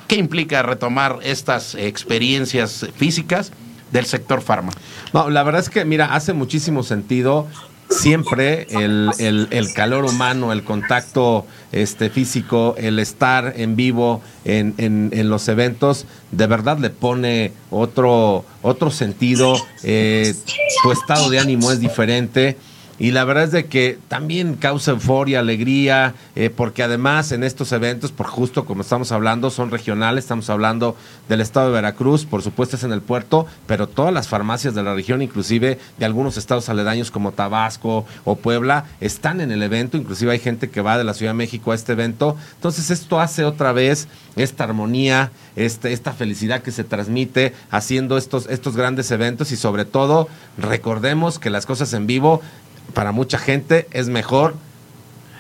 ¿qué 0.07 0.17
implica 0.17 0.63
retomar 0.63 1.19
estas 1.23 1.75
experiencias 1.75 2.87
físicas 2.97 3.53
del 3.93 4.07
sector 4.07 4.41
farma? 4.43 4.73
No, 5.13 5.31
la 5.31 5.43
verdad 5.43 5.61
es 5.63 5.71
que, 5.71 5.85
mira, 5.85 6.15
hace 6.15 6.33
muchísimo 6.33 6.83
sentido 6.83 7.47
siempre 7.91 8.67
el, 8.71 9.11
el- 9.19 9.73
calor 9.73 10.05
humano, 10.05 10.53
el 10.53 10.63
contacto 10.63 11.47
este, 11.73 12.11
físico, 12.11 12.75
el 12.77 12.99
estar 12.99 13.55
en 13.57 13.77
vivo 13.77 14.21
en, 14.45 14.75
en- 14.77 15.09
en 15.15 15.31
los 15.31 15.49
eventos, 15.49 16.05
de 16.31 16.47
verdad 16.47 16.79
le 16.79 16.91
pone 16.91 17.53
otro, 17.71 18.45
otro 18.61 18.91
sentido, 18.91 19.55
eh, 19.83 20.35
tu 20.83 20.93
estado 20.93 21.31
de 21.31 21.39
ánimo 21.39 21.73
es 21.73 21.81
diferente. 21.81 22.59
Y 22.99 23.13
la 23.13 23.25
verdad 23.25 23.45
es 23.45 23.53
de 23.53 23.67
que 23.67 23.99
también 24.09 24.55
causa 24.55 24.91
euforia, 24.91 25.39
alegría, 25.39 26.15
eh, 26.35 26.51
porque 26.51 26.83
además 26.83 27.31
en 27.31 27.45
estos 27.45 27.71
eventos, 27.71 28.11
por 28.11 28.27
justo 28.27 28.65
como 28.65 28.83
estamos 28.83 29.13
hablando, 29.13 29.51
son 29.51 29.71
regionales, 29.71 30.25
estamos 30.25 30.51
hablando 30.51 30.97
del 31.29 31.41
estado 31.41 31.69
de 31.69 31.75
Veracruz, 31.75 32.25
por 32.25 32.43
supuesto 32.43 32.75
es 32.75 32.83
en 32.83 32.93
el 32.93 33.01
puerto, 33.01 33.47
pero 33.67 33.87
todas 33.87 34.13
las 34.13 34.27
farmacias 34.27 34.75
de 34.75 34.83
la 34.83 34.95
región, 34.95 35.23
inclusive 35.23 35.79
de 35.99 36.05
algunos 36.05 36.37
estados 36.37 36.69
aledaños 36.69 37.13
como 37.13 37.33
Tabasco 37.33 38.05
o 38.25 38.37
Puebla, 38.37 38.85
están 39.01 39.41
en 39.41 39.53
el 39.53 39.63
evento, 39.63 39.97
inclusive 39.97 40.33
hay 40.33 40.41
gente 40.41 40.69
que 40.69 40.81
va 40.81 40.99
de 40.99 41.05
la 41.05 41.15
Ciudad 41.15 41.33
de 41.33 41.39
México 41.39 41.71
a 41.71 41.77
este 41.77 41.93
evento. 41.93 42.37
Entonces 42.57 42.91
esto 42.91 43.21
hace 43.21 43.45
otra 43.45 43.73
vez 43.73 44.09
esta 44.35 44.65
armonía, 44.65 45.31
este, 45.57 45.93
esta 45.93 46.13
felicidad 46.13 46.63
que 46.63 46.73
se 46.73 46.85
transmite 46.85 47.55
haciendo 47.71 48.19
estos, 48.19 48.47
estos 48.49 48.77
grandes 48.77 49.11
eventos 49.11 49.53
y 49.53 49.57
sobre 49.57 49.85
todo 49.85 50.29
recordemos 50.57 51.39
que 51.39 51.51
las 51.51 51.67
cosas 51.67 51.93
en 51.93 52.07
vivo 52.07 52.41
para 52.95 53.13
mucha 53.13 53.39
gente 53.39 53.87
es 53.93 54.09
mejor 54.09 54.55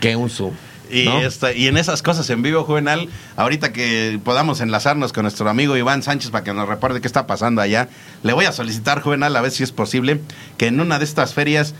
que 0.01 0.17
un 0.17 0.31
Zoom. 0.31 0.53
Y, 0.91 1.05
¿no? 1.05 1.21
esta- 1.21 1.53
y 1.53 1.67
en 1.67 1.77
esas 1.77 2.03
cosas 2.03 2.31
en 2.31 2.41
vivo, 2.41 2.65
Juvenal, 2.65 3.09
ahorita 3.37 3.73
que 3.75 4.19
podamos 4.25 4.61
enlazarnos 4.63 5.13
con 5.13 5.23
nuestro 5.25 5.49
amigo 5.51 5.77
Iván 5.77 6.03
Sánchez 6.03 6.31
para 6.31 6.45
que 6.45 6.55
nos 6.55 6.67
reporte 6.69 7.01
qué 7.03 7.07
está 7.07 7.27
pasando 7.27 7.61
allá, 7.61 7.89
le 8.23 8.33
voy 8.33 8.47
a 8.47 8.53
solicitar, 8.53 9.03
Juvenal, 9.03 9.37
a 9.37 9.41
ver 9.43 9.51
si 9.51 9.63
es 9.63 9.71
posible, 9.73 10.21
que 10.57 10.67
en 10.69 10.81
una 10.81 10.99
de 10.99 11.05
estas 11.05 11.35
ferias, 11.35 11.75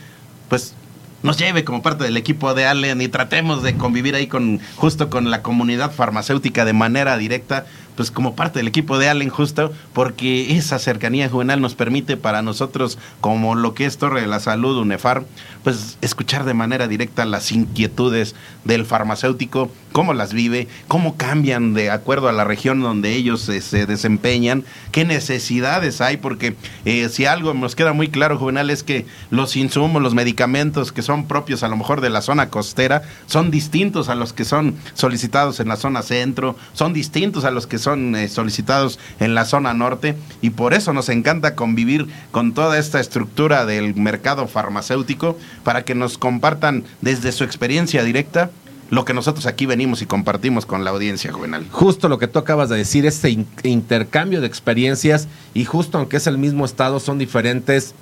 pues 0.51 0.75
nos 1.23 1.39
lleve 1.39 1.65
como 1.65 1.83
parte 1.83 2.05
del 2.05 2.17
equipo 2.19 2.53
de 2.55 2.67
Allen 2.67 3.01
y 3.01 3.09
tratemos 3.09 3.63
de 3.63 3.75
convivir 3.77 4.15
ahí 4.15 4.27
con 4.27 4.61
justo 4.77 5.09
con 5.11 5.31
la 5.31 5.43
comunidad 5.43 5.91
farmacéutica 5.91 6.65
de 6.67 6.75
manera 6.75 7.17
directa, 7.17 7.65
pues 7.99 8.13
como 8.13 8.37
parte 8.37 8.61
del 8.61 8.69
equipo 8.69 8.97
de 8.97 9.09
Allen 9.09 9.29
justo, 9.29 9.73
porque 9.93 10.57
esa 10.57 10.79
cercanía 10.79 11.29
juvenal 11.29 11.61
nos 11.61 11.75
permite 11.75 12.17
para 12.17 12.43
nosotros, 12.43 12.97
como 13.21 13.57
lo 13.57 13.75
que 13.75 13.87
es 13.87 13.99
Torre 13.99 14.21
de 14.21 14.29
la 14.29 14.39
Salud, 14.39 14.79
UNEFAR, 14.79 15.25
pues 15.65 15.99
escuchar 16.01 16.45
de 16.45 16.55
manera 16.55 16.87
directa 16.87 17.25
las 17.25 17.51
inquietudes 17.51 18.37
del 18.65 18.87
farmacéutico, 18.87 19.73
cómo 19.91 20.15
las 20.15 20.33
vive, 20.33 20.69
cómo 20.87 21.17
cambian 21.17 21.75
de 21.75 21.91
acuerdo 21.91 22.29
a 22.29 22.33
la 22.33 22.45
región 22.45 22.81
donde 22.81 23.15
ellos 23.15 23.49
eh, 23.49 23.61
se 23.61 23.85
desempeñan, 23.85 24.63
qué 24.93 25.05
necesidades 25.05 26.01
hay, 26.01 26.19
porque 26.19 26.55
eh, 26.85 27.09
si 27.09 27.27
algo 27.27 27.53
nos 27.53 27.75
queda 27.75 27.95
muy 27.95 28.07
claro, 28.07 28.39
Juvenal, 28.39 28.71
es 28.71 28.85
que 28.85 29.07
los 29.31 29.57
insumos, 29.57 30.01
los 30.01 30.15
medicamentos 30.15 30.93
que 30.93 31.03
son 31.03 31.27
propios 31.27 31.65
a 31.65 31.69
lo 31.69 31.77
mejor 31.77 32.01
de 32.01 32.11
la 32.11 32.23
zona 32.23 32.49
costera, 32.49 33.03
son 33.27 33.51
distintos 33.51 34.09
a 34.09 34.15
los 34.15 34.33
que 34.33 34.45
son 34.45 34.77
solicitados 34.95 35.59
en 35.59 35.67
la 35.67 35.77
zona 35.77 36.03
centro, 36.03 36.55
son 36.75 36.93
distintos 36.93 37.45
a 37.45 37.51
los 37.51 37.67
que 37.67 37.79
son 37.79 37.88
eh, 37.97 38.29
solicitados 38.29 38.99
en 39.21 39.35
la 39.35 39.45
zona 39.45 39.75
norte, 39.75 40.17
y 40.43 40.51
por 40.51 40.75
eso 40.75 40.93
nos 40.93 41.09
encanta 41.09 41.55
convivir 41.55 42.09
con 42.31 42.53
toda 42.55 42.79
esta 42.79 43.01
estructura 43.01 43.67
del 43.67 43.95
mercado 43.95 44.47
farmacéutico 44.49 45.39
para 45.65 45.85
que 45.85 45.95
nos 45.95 46.19
compartan 46.19 46.85
desde 47.01 47.33
su 47.33 47.45
experiencia 47.45 48.03
directa 48.03 48.51
lo 48.91 49.05
que 49.05 49.13
nosotros 49.13 49.45
aquí 49.45 49.67
venimos 49.67 50.01
y 50.01 50.07
compartimos 50.07 50.65
con 50.65 50.83
la 50.83 50.89
audiencia 50.91 51.31
juvenal. 51.31 51.67
Justo 51.71 52.09
lo 52.09 52.19
que 52.19 52.27
tú 52.27 52.39
acabas 52.39 52.71
de 52.71 52.77
decir, 52.79 53.05
este 53.05 53.29
in- 53.29 53.47
intercambio 53.63 54.41
de 54.41 54.47
experiencias 54.47 55.29
y 55.53 55.67
justo 55.67 55.99
aunque 55.99 56.17
es 56.17 56.27
el 56.27 56.39
mismo 56.39 56.65
estado, 56.65 56.99
son 56.99 57.19
diferentes 57.19 57.95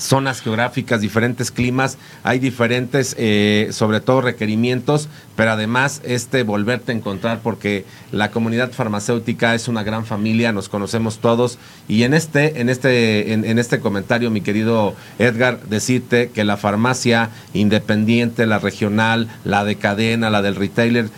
zonas 0.00 0.40
geográficas, 0.40 1.00
diferentes 1.00 1.50
climas, 1.50 1.98
hay 2.22 2.38
diferentes, 2.38 3.14
eh, 3.18 3.68
sobre 3.70 4.00
todo 4.00 4.22
requerimientos, 4.22 5.08
pero 5.36 5.52
además 5.52 6.00
este 6.04 6.42
volverte 6.42 6.92
a 6.92 6.94
encontrar 6.94 7.40
porque 7.42 7.84
la 8.10 8.30
comunidad 8.30 8.72
farmacéutica 8.72 9.54
es 9.54 9.68
una 9.68 9.82
gran 9.82 10.06
familia, 10.06 10.52
nos 10.52 10.68
conocemos 10.68 11.18
todos 11.18 11.58
y 11.86 12.04
en 12.04 12.14
este, 12.14 12.60
en 12.60 12.68
este, 12.68 13.32
en, 13.32 13.44
en 13.44 13.58
este 13.58 13.80
comentario, 13.80 14.30
mi 14.30 14.40
querido 14.40 14.94
Edgar, 15.18 15.60
decirte 15.68 16.30
que 16.30 16.44
la 16.44 16.56
farmacia 16.56 17.30
independiente, 17.52 18.46
la 18.46 18.58
regional, 18.58 19.28
la 19.44 19.64
de 19.64 19.76
cadena, 19.76 20.30
la 20.30 20.42
del 20.42 20.56
retailer, 20.56 21.10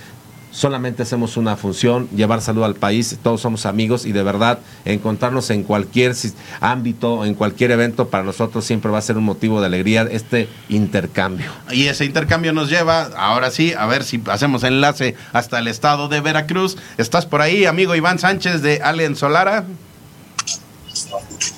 solamente 0.53 1.03
hacemos 1.03 1.37
una 1.37 1.57
función, 1.57 2.09
llevar 2.15 2.41
salud 2.41 2.63
al 2.63 2.75
país, 2.75 3.19
todos 3.23 3.41
somos 3.41 3.67
amigos 3.67 4.07
y 4.07 4.13
de 4.13 4.23
verdad 4.23 4.59
encontrarnos 4.85 5.51
en 5.51 5.65
cualquier 5.65 6.15
ámbito, 6.61 7.25
en 7.25 7.35
cualquier 7.35 7.73
evento, 7.73 8.09
para 8.09 8.23
nosotros 8.23 8.65
siempre 8.65 8.91
va 8.91 8.99
a 8.99 9.03
ser 9.03 9.17
un 9.17 9.25
motivo 9.25 9.61
de 9.61 9.67
alegría 9.67 10.07
este 10.11 10.49
intercambio. 10.69 11.51
Y 11.71 11.87
ese 11.87 12.05
intercambio 12.05 12.53
nos 12.53 12.71
lleva, 12.71 13.05
ahora 13.17 13.51
sí, 13.51 13.73
a 13.77 13.87
ver 13.87 14.05
si 14.05 14.23
hacemos 14.27 14.63
enlace 14.63 15.17
hasta 15.33 15.59
el 15.59 15.69
estado 15.69 16.09
de 16.09 16.21
Veracruz. 16.21 16.77
¿Estás 16.99 17.27
por 17.27 17.41
ahí, 17.41 17.65
amigo 17.65 17.95
Iván 17.95 18.19
Sánchez 18.19 18.63
de 18.63 18.81
Allen 18.83 19.17
Solara? 19.17 19.65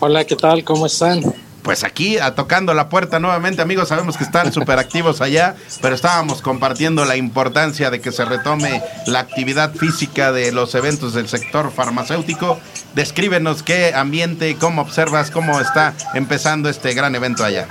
Hola, 0.01 0.25
¿qué 0.25 0.37
tal? 0.37 0.63
¿Cómo 0.65 0.87
están? 0.87 1.23
Pues 1.65 1.83
aquí, 1.83 2.19
a- 2.19 2.35
tocando 2.35 2.75
la 2.75 2.91
puerta 2.91 3.19
nuevamente, 3.19 3.63
amigos, 3.63 3.89
sabemos 3.89 4.19
que 4.19 4.25
están 4.25 4.53
súper 4.53 4.79
activos 4.79 5.23
allá, 5.23 5.57
pero 5.81 5.95
estábamos 5.95 6.43
compartiendo 6.43 7.07
la 7.07 7.17
importancia 7.17 7.91
de 7.91 8.03
que 8.03 8.13
se 8.13 8.27
retome 8.27 8.83
la 9.07 9.21
actividad 9.21 9.73
física 9.75 10.31
de 10.31 10.53
los 10.53 10.75
eventos 10.75 11.15
del 11.15 11.27
sector 11.27 11.73
farmacéutico. 11.73 12.61
Descríbenos 12.95 13.63
qué 13.63 13.95
ambiente, 13.95 14.57
cómo 14.61 14.83
observas, 14.83 15.31
cómo 15.31 15.59
está 15.59 15.95
empezando 16.13 16.69
este 16.69 16.93
gran 16.93 17.15
evento 17.15 17.43
allá. 17.43 17.67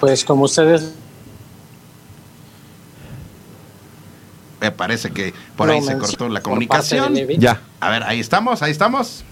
Pues 0.00 0.24
como 0.24 0.44
ustedes 0.44 0.94
Me 4.58 4.70
parece 4.72 5.10
que 5.10 5.34
por 5.54 5.68
ahí 5.70 5.82
se 5.82 5.98
cortó 5.98 6.30
la 6.30 6.40
comunicación. 6.40 7.14
Ya. 7.38 7.60
A 7.78 7.90
ver, 7.90 8.02
ahí 8.04 8.20
estamos, 8.20 8.62
ahí 8.62 8.70
estamos. 8.72 9.22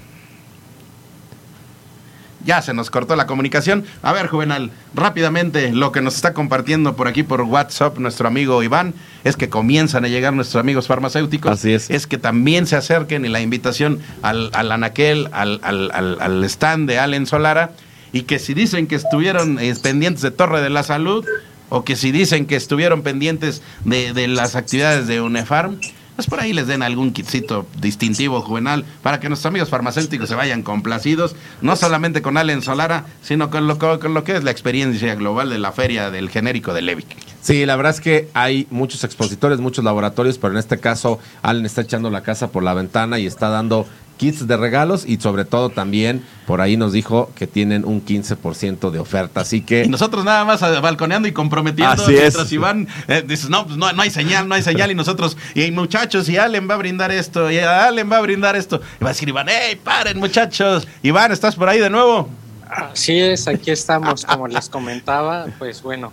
Ya 2.45 2.61
se 2.63 2.75
nos 2.75 2.91
cortó 2.91 3.17
la 3.17 3.27
comunicación. 3.27 3.85
A 4.03 4.13
ver, 4.13 4.27
Juvenal, 4.27 4.71
rápidamente 4.95 5.73
lo 5.73 5.93
que 5.93 6.03
nos 6.03 6.15
está 6.17 6.35
compartiendo 6.35 6.95
por 6.95 7.09
aquí 7.09 7.23
por 7.23 7.41
WhatsApp 7.43 7.99
nuestro 7.99 8.29
amigo 8.29 8.63
Iván 8.63 8.93
es 9.25 9.37
que 9.37 9.49
comienzan 9.49 10.05
a 10.05 10.09
llegar 10.09 10.33
nuestros 10.35 10.61
amigos 10.61 10.87
farmacéuticos. 10.87 11.51
Así 11.53 11.73
es. 11.73 11.89
Es 11.91 12.07
que 12.07 12.19
también 12.19 12.67
se 12.67 12.77
acerquen 12.77 13.25
y 13.25 13.29
la 13.29 13.41
invitación 13.41 14.01
al, 14.23 14.51
al 14.53 14.71
anaquel, 14.73 15.29
al, 15.33 15.61
al- 15.63 16.45
stand 16.45 16.89
de 16.89 16.99
Allen 16.99 17.27
Solara 17.27 17.71
y 18.13 18.23
que 18.23 18.39
si 18.39 18.53
dicen 18.55 18.87
que 18.87 18.95
estuvieron 18.97 19.59
eh, 19.59 19.75
pendientes 19.83 20.23
de 20.23 20.31
Torre 20.31 20.61
de 20.61 20.71
la 20.71 20.83
Salud 20.83 21.25
o 21.71 21.83
que 21.85 21.97
si 21.97 22.13
dicen 22.13 22.47
que 22.47 22.57
estuvieron 22.57 23.03
pendientes 23.03 23.63
de, 23.85 24.13
de 24.13 24.29
las 24.29 24.55
actividades 24.55 25.07
de 25.07 25.21
UNEFARM, 25.21 25.79
pues 26.17 26.29
por 26.29 26.41
ahí 26.41 26.53
les 26.53 26.67
den 26.67 26.83
algún 26.83 27.13
kitcito 27.13 27.67
distintivo 27.81 28.41
juvenal 28.41 28.85
para 29.03 29.21
que 29.21 29.29
nuestros 29.29 29.51
amigos 29.51 29.69
farmacéuticos 29.69 30.29
se 30.29 30.35
vayan 30.35 30.63
complacidos, 30.63 31.35
no 31.61 31.77
solamente 31.77 32.23
con 32.23 32.37
Allen 32.37 32.63
Solara, 32.63 33.07
sino 33.23 33.51
con 33.51 33.67
lo, 33.67 33.79
con 33.79 34.15
lo 34.15 34.25
que 34.25 34.37
es 34.37 34.45
la 34.45 34.51
experiencia 34.51 35.15
global 35.15 35.51
de 35.51 35.59
la 35.59 35.73
feria 35.73 36.11
del 36.11 36.31
genérico 36.31 36.73
de 36.73 36.83
Levic. 36.83 37.17
Sí, 37.41 37.67
la 37.67 37.77
verdad 37.77 37.95
es 37.95 38.01
que 38.01 38.29
hay 38.33 38.67
muchos 38.71 39.05
expositores, 39.05 39.61
muchos 39.61 39.85
laboratorios, 39.85 40.39
pero 40.39 40.53
en 40.53 40.59
este 40.59 40.81
caso 40.81 41.19
Allen 41.43 41.67
está 41.67 41.83
echando 41.83 42.11
la 42.11 42.23
casa 42.23 42.49
por 42.49 42.63
la 42.63 42.73
ventana 42.73 43.19
y 43.19 43.27
está 43.27 43.51
dando 43.51 43.87
kits 44.17 44.47
de 44.47 44.57
regalos 44.57 45.05
y 45.07 45.19
sobre 45.19 45.45
todo 45.45 45.71
también 45.71 46.25
por 46.47 46.61
ahí 46.61 46.77
nos 46.77 46.93
dijo 46.93 47.31
que 47.35 47.47
tienen 47.47 47.85
un 47.85 48.05
15% 48.05 48.91
de 48.91 48.99
oferta. 48.99 49.41
Así 49.41 49.57
Y 49.57 49.61
que 49.63 49.87
nosotros 49.89 50.25
nada 50.25 50.45
más 50.45 50.63
eh, 50.63 50.81
balconeando 50.81 51.29
y 51.29 51.33
comprometiendo. 51.33 52.03
Así 52.03 52.15
es. 52.15 52.21
mientras 52.21 52.53
Iván 52.53 52.89
eh, 53.09 53.25
dice, 53.27 53.49
no, 53.49 53.67
pues 53.67 53.77
no, 53.77 53.93
no 53.93 54.03
hay 54.03 54.11
señal, 54.11 54.49
no 54.49 54.55
hay 54.55 54.63
señal. 54.63 54.91
Y 54.91 54.95
nosotros, 54.95 55.37
y 55.55 55.71
muchachos, 55.71 56.29
y 56.29 56.37
Allen 56.37 56.69
va 56.69 56.75
a 56.75 56.79
brindar 56.79 57.11
esto, 57.11 57.51
y 57.51 57.59
Allen 57.59 58.11
va 58.11 58.19
a 58.19 58.21
brindar 58.21 58.57
esto. 58.57 58.81
Y 59.01 59.05
va 59.05 59.11
a 59.11 59.13
decir 59.13 59.29
Iván, 59.29 59.47
hey, 59.49 59.81
paren 59.83 60.19
muchachos. 60.19 60.87
Iván, 61.03 61.33
¿estás 61.33 61.55
por 61.57 61.69
ahí 61.69 61.81
de 61.81 61.91
nuevo? 61.91 62.29
Así 62.69 63.21
es, 63.21 63.47
aquí 63.47 63.71
estamos, 63.71 64.25
como 64.25 64.49
les 64.49 64.69
comentaba, 64.69 65.47
pues 65.59 65.83
bueno, 65.83 66.13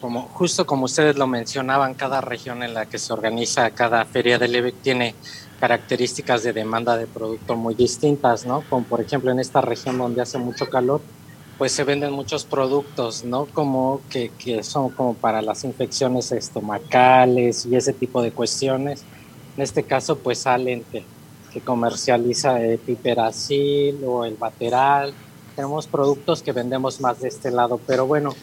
como 0.00 0.22
justo 0.22 0.66
como 0.66 0.86
ustedes 0.86 1.16
lo 1.16 1.28
mencionaban, 1.28 1.94
cada 1.94 2.20
región 2.20 2.62
en 2.62 2.74
la 2.74 2.86
que 2.86 2.98
se 2.98 3.12
organiza 3.12 3.70
cada 3.70 4.04
feria 4.04 4.38
del 4.38 4.54
EVEC 4.54 4.74
tiene 4.82 5.14
características 5.62 6.42
de 6.42 6.52
demanda 6.52 6.96
de 6.96 7.06
producto 7.06 7.54
muy 7.54 7.76
distintas, 7.76 8.44
¿no? 8.44 8.64
Como 8.68 8.84
por 8.84 9.00
ejemplo 9.00 9.30
en 9.30 9.38
esta 9.38 9.60
región 9.60 9.96
donde 9.96 10.20
hace 10.20 10.36
mucho 10.36 10.68
calor, 10.68 11.00
pues 11.56 11.70
se 11.70 11.84
venden 11.84 12.12
muchos 12.12 12.44
productos, 12.44 13.22
¿no? 13.22 13.46
Como 13.46 14.00
que, 14.10 14.32
que 14.36 14.64
son 14.64 14.90
como 14.90 15.14
para 15.14 15.40
las 15.40 15.62
infecciones 15.62 16.32
estomacales 16.32 17.64
y 17.64 17.76
ese 17.76 17.92
tipo 17.92 18.20
de 18.22 18.32
cuestiones. 18.32 19.04
En 19.56 19.62
este 19.62 19.84
caso, 19.84 20.18
pues 20.18 20.48
Allen, 20.48 20.82
que, 20.90 21.04
que 21.52 21.60
comercializa 21.60 22.60
el 22.60 22.80
piperacil 22.80 24.02
o 24.04 24.24
el 24.24 24.34
bateral. 24.34 25.14
Tenemos 25.54 25.86
productos 25.86 26.42
que 26.42 26.50
vendemos 26.50 27.00
más 27.00 27.20
de 27.20 27.28
este 27.28 27.52
lado, 27.52 27.78
pero 27.86 28.04
bueno, 28.08 28.34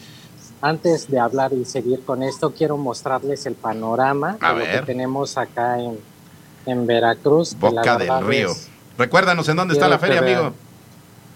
antes 0.62 1.10
de 1.10 1.18
hablar 1.18 1.52
y 1.52 1.66
seguir 1.66 2.02
con 2.02 2.22
esto, 2.22 2.54
quiero 2.54 2.78
mostrarles 2.78 3.44
el 3.44 3.56
panorama 3.56 4.38
A 4.40 4.54
de 4.54 4.66
lo 4.66 4.72
que 4.72 4.86
tenemos 4.86 5.36
acá 5.36 5.78
en, 5.78 5.98
en 6.66 6.86
Veracruz. 6.86 7.54
Boca 7.58 7.96
del 7.96 8.24
Río. 8.26 8.50
es- 8.50 8.68
Recuérdanos 8.98 9.48
en 9.48 9.56
dónde 9.56 9.74
está 9.74 9.88
la 9.88 9.98
feria, 9.98 10.18
amigo. 10.20 10.52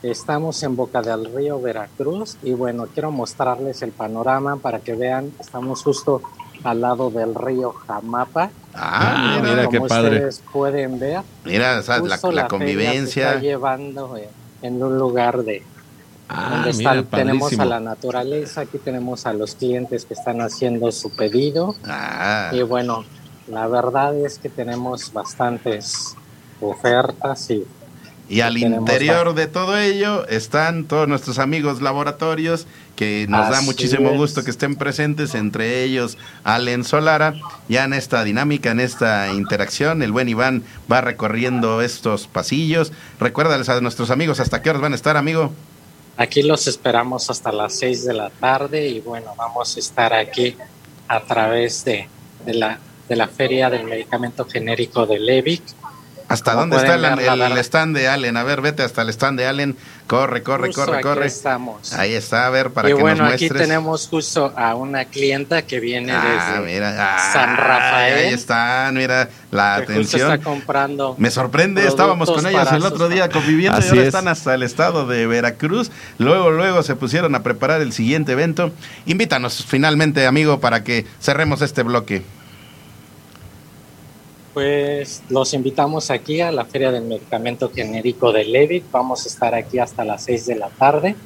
Estamos 0.02 0.62
en 0.62 0.76
Boca 0.76 1.00
del 1.00 1.34
Río, 1.34 1.58
Veracruz, 1.60 2.36
y 2.42 2.52
bueno, 2.52 2.86
quiero 2.92 3.10
mostrarles 3.10 3.80
el 3.80 3.90
panorama 3.90 4.56
para 4.56 4.80
que 4.80 4.94
vean, 4.94 5.32
estamos 5.40 5.82
justo 5.82 6.20
al 6.62 6.82
lado 6.82 7.08
del 7.10 7.34
río 7.34 7.72
Jamapa. 7.72 8.50
Ah, 8.74 9.36
Y 9.38 9.40
mira, 9.40 9.54
mira 9.54 9.68
qué 9.70 9.76
como 9.78 9.88
padre. 9.88 10.16
ustedes 10.16 10.42
pueden 10.52 10.98
ver, 10.98 11.22
Mira, 11.44 11.78
o 11.78 11.82
sea, 11.82 12.00
la, 12.00 12.18
se 12.18 12.46
convivencia. 12.48 13.28
está 13.30 13.40
llevando 13.40 14.16
en, 14.18 14.28
en 14.60 14.82
un 14.82 14.98
lugar 14.98 15.42
de 15.42 15.62
Ah, 16.28 16.50
donde 16.64 16.72
mira, 16.78 17.02
tenemos 17.04 17.58
a 17.58 17.64
la 17.64 17.80
naturaleza, 17.80 18.62
aquí 18.62 18.76
tenemos 18.78 19.24
a 19.26 19.32
los 19.32 19.54
clientes 19.54 20.04
que 20.04 20.12
están 20.14 20.40
haciendo 20.42 20.90
su 20.92 21.10
pedido 21.10 21.74
Ah, 21.86 22.50
y 22.52 22.60
bueno, 22.62 23.04
la 23.48 23.66
verdad 23.66 24.16
es 24.18 24.38
que 24.38 24.48
tenemos 24.48 25.12
bastantes 25.12 26.16
ofertas 26.60 27.50
y 27.50 27.64
y 28.28 28.40
al 28.40 28.56
interior 28.56 29.34
de 29.34 29.46
todo 29.46 29.78
ello 29.78 30.26
están 30.28 30.84
todos 30.84 31.06
nuestros 31.06 31.38
amigos 31.38 31.82
laboratorios 31.82 32.66
que 32.96 33.26
nos 33.28 33.50
da 33.50 33.60
muchísimo 33.60 34.10
es. 34.10 34.16
gusto 34.16 34.44
que 34.44 34.50
estén 34.50 34.76
presentes, 34.76 35.34
entre 35.34 35.82
ellos 35.82 36.16
Allen 36.42 36.84
Solara. 36.84 37.34
Ya 37.68 37.84
en 37.84 37.92
esta 37.92 38.24
dinámica, 38.24 38.70
en 38.70 38.80
esta 38.80 39.30
interacción, 39.32 40.02
el 40.02 40.12
buen 40.12 40.28
Iván 40.28 40.62
va 40.90 41.02
recorriendo 41.02 41.82
estos 41.82 42.26
pasillos. 42.26 42.92
Recuérdales 43.20 43.68
a 43.68 43.80
nuestros 43.82 44.10
amigos 44.10 44.40
hasta 44.40 44.62
qué 44.62 44.70
horas 44.70 44.80
van 44.80 44.92
a 44.92 44.96
estar, 44.96 45.18
amigo. 45.18 45.52
Aquí 46.16 46.42
los 46.42 46.66
esperamos 46.66 47.28
hasta 47.28 47.52
las 47.52 47.74
6 47.74 48.06
de 48.06 48.14
la 48.14 48.30
tarde 48.30 48.88
y 48.88 49.00
bueno, 49.00 49.34
vamos 49.36 49.76
a 49.76 49.80
estar 49.80 50.14
aquí 50.14 50.56
a 51.08 51.20
través 51.20 51.84
de, 51.84 52.08
de 52.46 52.54
la, 52.54 52.78
de 53.08 53.16
la 53.16 53.28
Feria 53.28 53.70
del 53.70 53.84
Medicamento 53.84 54.46
Genérico 54.46 55.06
de 55.06 55.18
Levic. 55.18 55.62
¿Hasta 56.26 56.54
dónde 56.54 56.78
está 56.78 56.94
el, 56.94 57.58
stand 57.58 57.94
de 57.94 58.08
Allen? 58.08 58.38
A 58.38 58.44
ver, 58.44 58.62
vete 58.62 58.82
hasta 58.82 59.02
el 59.02 59.10
stand 59.10 59.38
de 59.38 59.46
Allen. 59.46 59.76
Corre, 60.06 60.42
corre, 60.42 60.68
Justo 60.68 60.86
corre, 60.86 60.94
aquí 60.96 61.02
corre. 61.02 61.26
estamos. 61.26 61.92
Ahí 61.92 62.14
está, 62.14 62.46
a 62.46 62.50
ver, 62.50 62.70
para 62.70 62.88
y 62.88 62.94
que 62.94 63.00
bueno, 63.00 63.24
nos 63.24 63.34
aquí 63.34 63.44
muestres. 63.44 63.68
tenemos 63.68 64.08
justo 64.08 64.50
a 64.56 64.74
una 64.74 65.04
clienta 65.04 65.62
que 65.62 65.80
viene 65.80 66.12
Ah, 66.12 66.54
desde 66.56 66.66
mira. 66.72 66.94
Ah, 66.98 67.30
San 67.30 67.56
Rafael. 67.58 68.26
Ahí 68.28 68.32
están, 68.34 68.94
mira, 68.94 69.28
la 69.50 69.84
que 69.86 69.96
justo 69.96 70.16
está 70.16 70.26
atención. 70.32 70.40
comprando. 70.54 71.14
Me 71.18 71.30
sorprende, 71.30 71.86
estábamos 71.86 72.30
con 72.30 72.46
ellas 72.46 72.72
el 72.72 72.86
otro 72.86 73.10
día 73.10 73.28
conviviendo 73.28 73.76
y 73.76 73.80
Así 73.80 73.90
ahora 73.90 74.00
es. 74.00 74.06
están 74.08 74.26
hasta 74.28 74.54
el 74.54 74.62
estado 74.62 75.06
de 75.06 75.26
Veracruz. 75.26 75.90
Luego, 76.16 76.50
luego 76.50 76.82
se 76.82 76.96
pusieron 76.96 77.34
a 77.34 77.42
preparar 77.42 77.82
el 77.82 77.92
siguiente 77.92 78.32
evento. 78.32 78.72
Invítanos 79.04 79.62
finalmente, 79.68 80.26
amigo, 80.26 80.58
para 80.58 80.84
que 80.84 81.04
cerremos 81.20 81.60
este 81.60 81.82
bloque. 81.82 82.22
Pues 84.54 85.22
los 85.30 85.52
invitamos 85.52 86.10
aquí 86.12 86.40
a 86.40 86.52
la 86.52 86.64
Feria 86.64 86.92
del 86.92 87.02
Medicamento 87.04 87.70
Genérico 87.74 88.32
de 88.32 88.44
Levic. 88.44 88.84
Vamos 88.92 89.24
a 89.24 89.28
estar 89.28 89.52
aquí 89.54 89.80
hasta 89.80 90.04
las 90.04 90.22
6 90.24 90.46
de 90.46 90.54
la 90.54 90.68
tarde. 90.68 91.16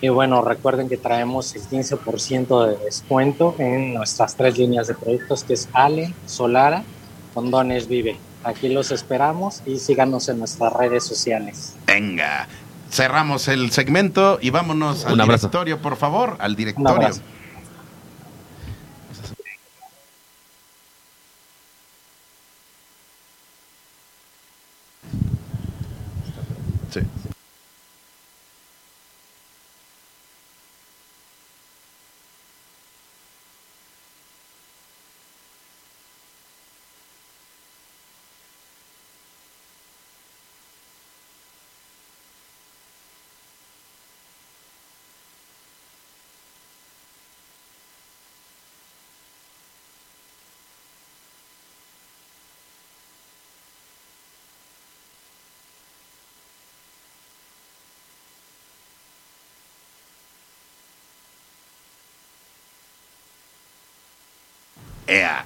Y 0.00 0.08
bueno, 0.08 0.42
recuerden 0.42 0.88
que 0.88 0.96
traemos 0.96 1.54
el 1.56 1.62
15% 1.62 2.66
de 2.68 2.84
descuento 2.84 3.56
en 3.58 3.94
nuestras 3.94 4.36
tres 4.36 4.58
líneas 4.58 4.86
de 4.86 4.94
productos, 4.94 5.44
que 5.44 5.54
es 5.54 5.68
Ale, 5.72 6.14
Solara, 6.26 6.84
Condones 7.34 7.88
Vive. 7.88 8.16
Aquí 8.44 8.68
los 8.68 8.90
esperamos 8.90 9.62
y 9.66 9.78
síganos 9.78 10.28
en 10.28 10.38
nuestras 10.38 10.72
redes 10.72 11.04
sociales. 11.04 11.74
Venga, 11.86 12.48
cerramos 12.90 13.46
el 13.48 13.70
segmento 13.70 14.38
y 14.40 14.50
vámonos 14.50 15.04
al 15.04 15.20
abrazo. 15.20 15.46
directorio, 15.48 15.80
por 15.82 15.96
favor, 15.96 16.36
al 16.40 16.52
Un 16.52 16.56
directorio. 16.56 16.90
abrazo. 16.90 17.20
Sí. 26.90 27.00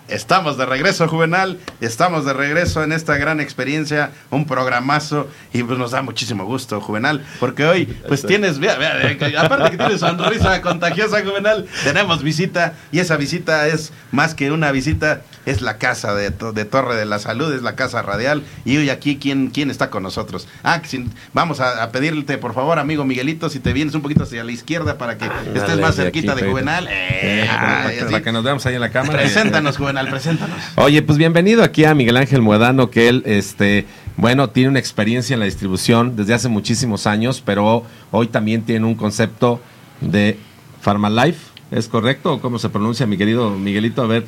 Estamos 0.08 0.56
de 0.56 0.66
regreso, 0.66 1.08
Juvenal. 1.08 1.58
Estamos 1.80 2.24
de 2.24 2.32
regreso 2.32 2.82
en 2.82 2.92
esta 2.92 3.16
gran 3.16 3.40
experiencia, 3.40 4.10
un 4.30 4.46
programazo. 4.46 5.28
Y 5.52 5.62
pues 5.62 5.78
nos 5.78 5.90
da 5.90 6.02
muchísimo 6.02 6.44
gusto, 6.44 6.80
Juvenal, 6.80 7.24
porque 7.40 7.64
hoy, 7.64 7.86
pues 8.08 8.22
tienes, 8.24 8.58
vea, 8.58 8.76
vea, 8.76 8.94
vea, 8.94 9.40
aparte 9.40 9.70
que 9.70 9.76
tienes 9.76 10.00
sonrisa 10.00 10.60
contagiosa, 10.62 11.22
Juvenal, 11.24 11.66
tenemos 11.84 12.22
visita. 12.22 12.74
Y 12.92 13.00
esa 13.00 13.16
visita 13.16 13.66
es 13.66 13.92
más 14.12 14.34
que 14.34 14.50
una 14.50 14.70
visita, 14.72 15.22
es 15.46 15.62
la 15.62 15.78
casa 15.78 16.14
de, 16.14 16.30
To- 16.30 16.52
de 16.52 16.64
Torre 16.66 16.96
de 16.96 17.06
la 17.06 17.18
Salud, 17.18 17.52
es 17.54 17.62
la 17.62 17.74
casa 17.76 18.02
radial. 18.02 18.42
Y 18.64 18.76
hoy 18.76 18.90
aquí, 18.90 19.16
¿quién, 19.16 19.48
quién 19.48 19.70
está 19.70 19.88
con 19.88 20.02
nosotros? 20.02 20.46
Ah, 20.62 20.82
vamos 21.32 21.60
a, 21.60 21.82
a 21.82 21.90
pedirte, 21.92 22.36
por 22.36 22.52
favor, 22.52 22.78
amigo 22.78 23.04
Miguelito, 23.04 23.48
si 23.48 23.60
te 23.60 23.72
vienes 23.72 23.94
un 23.94 24.02
poquito 24.02 24.24
hacia 24.24 24.44
la 24.44 24.52
izquierda 24.52 24.98
para 24.98 25.16
que 25.16 25.24
estés 25.24 25.66
Dale, 25.66 25.80
más 25.80 25.96
cerquita 25.96 26.32
aquí, 26.32 26.42
de. 26.42 26.50
Juvenal. 26.50 26.86
Eh, 26.88 26.90
Eh, 27.22 27.46
para, 27.46 27.86
ah, 27.86 27.90
que- 27.90 27.96
así. 28.00 28.10
para 28.12 28.22
que 28.22 28.32
nos 28.32 28.44
veamos 28.44 28.66
ahí 28.66 28.74
en 28.74 28.80
la 28.80 28.90
cámara. 28.90 29.18
Preséntanos, 29.20 29.76
Juvenal, 29.78 30.08
preséntanos. 30.10 30.58
Oye, 30.74 31.00
pues 31.02 31.16
bienvenido 31.16 31.62
aquí 31.62 31.84
a 31.84 31.94
Miguel 31.94 32.16
Ángel 32.18 32.42
Muedano, 32.42 32.90
que 32.90 33.08
él, 33.08 33.22
este, 33.24 33.86
bueno, 34.16 34.50
tiene 34.50 34.68
una 34.70 34.78
experiencia 34.80 35.34
en 35.34 35.40
la 35.40 35.46
distribución 35.46 36.16
desde 36.16 36.34
hace 36.34 36.48
muchísimos 36.48 37.06
años, 37.06 37.42
pero 37.44 37.84
hoy 38.10 38.26
también 38.26 38.62
tiene 38.62 38.84
un 38.84 38.94
concepto 38.96 39.60
de 40.00 40.38
Pharmalife. 40.82 41.38
¿Es 41.70 41.88
correcto? 41.88 42.34
¿O 42.34 42.40
cómo 42.40 42.58
se 42.58 42.68
pronuncia, 42.68 43.06
mi 43.06 43.16
querido 43.16 43.50
Miguelito? 43.50 44.02
A 44.02 44.06
ver, 44.06 44.24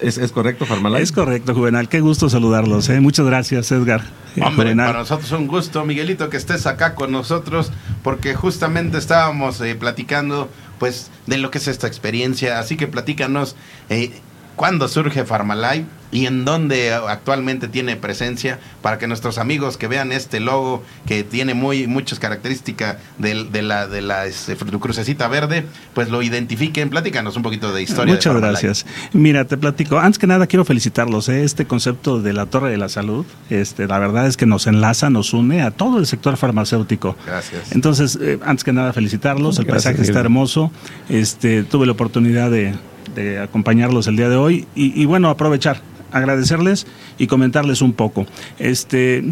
¿es, 0.00 0.18
es 0.18 0.32
correcto 0.32 0.66
Pharmalife? 0.66 1.02
Es 1.02 1.12
correcto, 1.12 1.54
Juvenal. 1.54 1.88
Qué 1.88 2.00
gusto 2.00 2.28
saludarlos. 2.28 2.88
¿eh? 2.88 3.00
Muchas 3.00 3.26
gracias, 3.26 3.70
Edgar. 3.72 4.02
Hombre, 4.40 4.66
Juvenal. 4.66 4.86
para 4.88 4.98
nosotros 5.00 5.30
un 5.32 5.46
gusto, 5.46 5.84
Miguelito, 5.84 6.28
que 6.28 6.36
estés 6.36 6.66
acá 6.66 6.94
con 6.94 7.10
nosotros, 7.12 7.72
porque 8.02 8.34
justamente 8.34 8.98
estábamos 8.98 9.60
eh, 9.60 9.74
platicando, 9.74 10.48
pues, 10.78 11.10
de 11.26 11.38
lo 11.38 11.50
que 11.50 11.58
es 11.58 11.68
esta 11.68 11.86
experiencia. 11.86 12.58
Así 12.58 12.76
que 12.76 12.86
platícanos, 12.86 13.56
eh, 13.88 14.12
¿cuándo 14.58 14.88
surge 14.88 15.24
Pharmalife 15.24 15.86
y 16.10 16.26
en 16.26 16.44
dónde 16.44 16.92
actualmente 16.92 17.68
tiene 17.68 17.96
presencia 17.96 18.58
para 18.82 18.98
que 18.98 19.06
nuestros 19.06 19.38
amigos 19.38 19.76
que 19.76 19.88
vean 19.88 20.10
este 20.10 20.40
logo 20.40 20.82
que 21.06 21.22
tiene 21.22 21.54
muy 21.54 21.86
muchas 21.86 22.18
características 22.18 22.96
de, 23.18 23.62
la 23.62 23.86
de 23.86 24.02
la 24.02 24.26
este, 24.26 24.56
crucecita 24.56 25.28
verde, 25.28 25.64
pues 25.94 26.08
lo 26.08 26.22
identifiquen. 26.22 26.90
Platícanos 26.90 27.36
un 27.36 27.42
poquito 27.42 27.72
de 27.72 27.82
historia. 27.82 28.14
de 28.14 28.18
Muchas 28.18 28.34
gracias. 28.34 28.86
Mira, 29.12 29.44
te 29.44 29.56
platico. 29.56 29.98
Antes 29.98 30.18
que 30.18 30.26
nada, 30.26 30.46
quiero 30.46 30.64
felicitarlos. 30.64 31.28
¿eh? 31.28 31.44
Este 31.44 31.66
concepto 31.66 32.20
de 32.20 32.32
la 32.32 32.46
Torre 32.46 32.70
de 32.70 32.78
la 32.78 32.88
Salud, 32.88 33.26
este, 33.50 33.86
la 33.86 33.98
verdad 33.98 34.26
es 34.26 34.36
que 34.36 34.46
nos 34.46 34.66
enlaza, 34.66 35.08
nos 35.08 35.32
une 35.34 35.62
a 35.62 35.70
todo 35.70 35.98
el 35.98 36.06
sector 36.06 36.36
farmacéutico. 36.36 37.16
Gracias. 37.26 37.72
Entonces, 37.72 38.18
eh, 38.20 38.38
antes 38.44 38.64
que 38.64 38.72
nada, 38.72 38.92
felicitarlos. 38.92 39.58
El 39.58 39.66
Gracias, 39.66 39.92
paisaje 39.92 40.08
está 40.08 40.20
hermoso. 40.20 40.72
Este, 41.08 41.62
tuve 41.62 41.86
la 41.86 41.92
oportunidad 41.92 42.50
de, 42.50 42.74
de 43.14 43.40
acompañarlos 43.40 44.06
el 44.06 44.16
día 44.16 44.28
de 44.28 44.36
hoy 44.36 44.66
y, 44.74 45.00
y 45.00 45.04
bueno, 45.06 45.28
aprovechar, 45.30 45.80
agradecerles 46.12 46.86
y 47.18 47.26
comentarles 47.26 47.82
un 47.82 47.92
poco. 47.92 48.26
Este, 48.58 49.24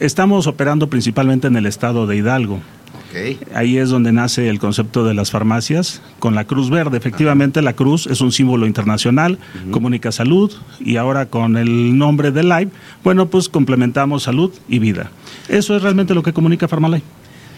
estamos 0.00 0.46
operando 0.46 0.88
principalmente 0.88 1.46
en 1.46 1.56
el 1.56 1.66
estado 1.66 2.06
de 2.06 2.16
Hidalgo. 2.16 2.60
Ahí 3.54 3.78
es 3.78 3.90
donde 3.90 4.12
nace 4.12 4.48
el 4.48 4.58
concepto 4.58 5.04
de 5.04 5.14
las 5.14 5.30
farmacias 5.30 6.02
con 6.18 6.34
la 6.34 6.46
Cruz 6.46 6.68
Verde. 6.70 6.96
Efectivamente, 6.96 7.62
la 7.62 7.74
cruz 7.74 8.06
es 8.06 8.20
un 8.20 8.32
símbolo 8.32 8.66
internacional, 8.66 9.38
comunica 9.70 10.10
salud 10.10 10.52
y 10.80 10.96
ahora 10.96 11.26
con 11.26 11.56
el 11.56 11.96
nombre 11.96 12.32
de 12.32 12.42
Live, 12.42 12.70
bueno, 13.04 13.26
pues 13.26 13.48
complementamos 13.48 14.24
salud 14.24 14.52
y 14.68 14.80
vida. 14.80 15.10
Eso 15.48 15.76
es 15.76 15.82
realmente 15.82 16.14
lo 16.14 16.22
que 16.22 16.32
comunica 16.32 16.66
Farmalife. 16.66 17.04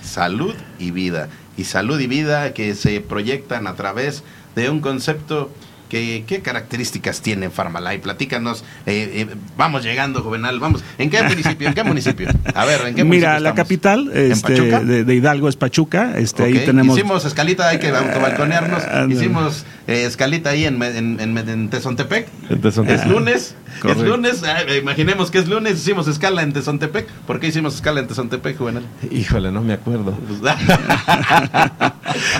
Salud 0.03 0.55
y 0.79 0.91
vida. 0.91 1.29
Y 1.57 1.65
salud 1.65 1.99
y 2.01 2.07
vida 2.07 2.53
que 2.53 2.75
se 2.75 3.01
proyectan 3.01 3.67
a 3.67 3.75
través 3.75 4.25
de 4.55 4.69
un 4.69 4.81
concepto 4.81 5.51
¿Qué, 5.89 6.25
¿Qué, 6.27 6.41
características 6.41 7.21
tiene 7.21 7.51
Farmalife? 7.51 8.01
Platícanos. 8.01 8.65
Eh, 8.87 9.27
eh, 9.29 9.35
vamos 9.57 9.85
llegando, 9.85 10.23
Juvenal. 10.23 10.59
Vamos. 10.59 10.83
¿En 10.99 11.11
qué 11.11 11.23
municipio? 11.23 11.69
¿En 11.69 11.75
qué 11.75 11.85
municipio? 11.85 12.29
A 12.55 12.65
ver, 12.65 12.81
¿en 12.87 12.95
qué 12.95 13.05
municipio 13.05 13.29
Mira, 13.29 13.41
la 13.41 13.55
capital 13.55 14.11
este, 14.13 14.61
de, 14.61 15.05
de, 15.05 15.15
Hidalgo 15.15 15.49
es 15.49 15.57
Pachuca. 15.57 16.19
Este, 16.19 16.45
ahí 16.45 16.65
tenemos... 16.65 16.97
Hicimos 16.97 17.25
escalita, 17.25 17.69
hay 17.69 17.79
que 17.79 17.91
autobalconearnos. 17.91 18.83
Hicimos 19.11 19.65
eh, 19.87 20.05
escalita 20.05 20.51
ahí 20.51 20.65
en, 20.65 20.83
en, 20.83 21.21
en, 21.21 21.39
en 21.39 21.71
Tezontepec. 21.71 22.29
Es 22.51 23.07
lunes. 23.07 23.55
Es 23.85 23.99
lunes. 23.99 24.43
Ah, 24.43 24.63
imaginemos 24.75 25.31
que 25.31 25.39
es 25.39 25.47
lunes. 25.49 25.75
Hicimos 25.75 26.09
escala 26.09 26.43
en 26.43 26.53
Tezontepec. 26.53 27.09
¿Por 27.27 27.39
qué 27.39 27.47
hicimos 27.49 27.77
escala 27.77 28.01
en 28.01 28.09
Tezontepec, 28.09 28.59
Juvenal? 28.59 28.85
Híjole, 29.11 29.53
no 29.53 29.63
me 29.63 29.75
acuerdo. 29.75 30.17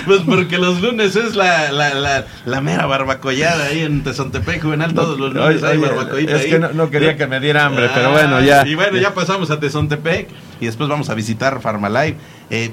pues 0.05 0.21
porque 0.25 0.57
los 0.57 0.81
lunes 0.81 1.15
es 1.15 1.35
la, 1.35 1.71
la, 1.71 1.93
la, 1.93 2.25
la 2.45 2.61
mera 2.61 2.87
ahí 3.43 3.81
en 3.81 4.03
Tezontepec, 4.03 4.61
Juvenal. 4.61 4.93
Todos 4.93 5.19
los 5.19 5.33
lunes 5.33 5.63
hay 5.63 5.77
barbacollita 5.77 6.35
Es 6.35 6.45
que 6.45 6.59
no, 6.59 6.89
quería 6.89 7.17
que 7.17 7.27
me 7.27 7.39
diera 7.39 7.65
hambre, 7.65 7.89
pero 7.93 8.11
bueno, 8.11 8.41
ya. 8.41 8.67
Y 8.67 8.75
bueno, 8.75 8.97
ya 8.97 9.13
pasamos 9.13 9.51
a 9.51 9.59
Tezontepec 9.59 10.27
y 10.59 10.65
después 10.65 10.89
vamos 10.89 11.09
a 11.09 11.15
visitar 11.15 11.61
Farmalife. 11.61 12.17
Eh, 12.49 12.71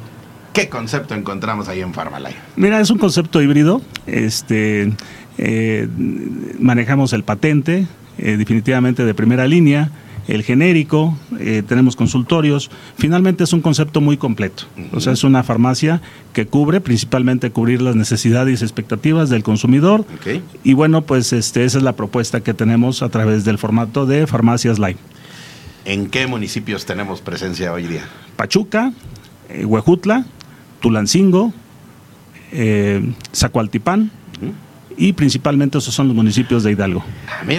¿Qué 0.53 0.69
concepto 0.69 1.15
encontramos 1.15 1.69
ahí 1.69 1.81
en 1.81 1.93
Farmalife? 1.93 2.39
Mira, 2.57 2.81
es 2.81 2.91
un 2.91 2.99
concepto 2.99 3.43
híbrido. 3.43 3.83
Este, 4.07 4.93
eh, 5.37 5.89
manejamos 6.61 7.13
el 7.13 7.25
patente, 7.25 7.87
eh, 8.19 8.37
definitivamente 8.37 9.05
de 9.05 9.15
primera 9.15 9.49
línea, 9.49 9.91
el 10.29 10.43
genérico, 10.43 11.17
eh, 11.39 11.63
tenemos 11.67 11.97
consultorios. 11.97 12.71
Finalmente 12.97 13.45
es 13.45 13.53
un 13.53 13.61
concepto 13.61 14.01
muy 14.01 14.17
completo. 14.17 14.65
O 14.93 15.01
sea, 15.01 15.13
es 15.13 15.25
una 15.25 15.43
farmacia 15.43 16.01
que 16.33 16.47
cubre, 16.47 16.81
principalmente 16.81 17.51
cubrir 17.51 17.83
las 17.83 17.97
necesidades 17.97 18.61
y 18.61 18.65
expectativas 18.65 19.31
del 19.31 19.43
consumidor. 19.43 20.05
Y 20.63 20.75
bueno, 20.75 21.03
pues 21.03 21.33
este, 21.33 21.65
esa 21.65 21.79
es 21.79 21.85
la 21.85 21.95
propuesta 21.95 22.41
que 22.41 22.55
tenemos 22.55 23.03
a 23.03 23.09
través 23.09 23.45
del 23.45 23.59
formato 23.59 24.07
de 24.07 24.27
Farmacias 24.27 24.79
Live. 24.79 24.97
¿En 25.85 26.09
qué 26.09 26.27
municipios 26.27 26.87
tenemos 26.87 27.21
presencia 27.21 27.73
hoy 27.73 27.87
día? 27.87 28.09
Pachuca, 28.37 28.93
Huejutla, 29.65 30.25
Tulancingo, 30.81 31.53
eh, 32.53 33.13
Zacualtipán 33.35 34.11
y 34.97 35.13
principalmente 35.13 35.79
esos 35.79 35.95
son 35.95 36.09
los 36.09 36.17
municipios 36.17 36.63
de 36.63 36.73
Hidalgo. 36.73 37.05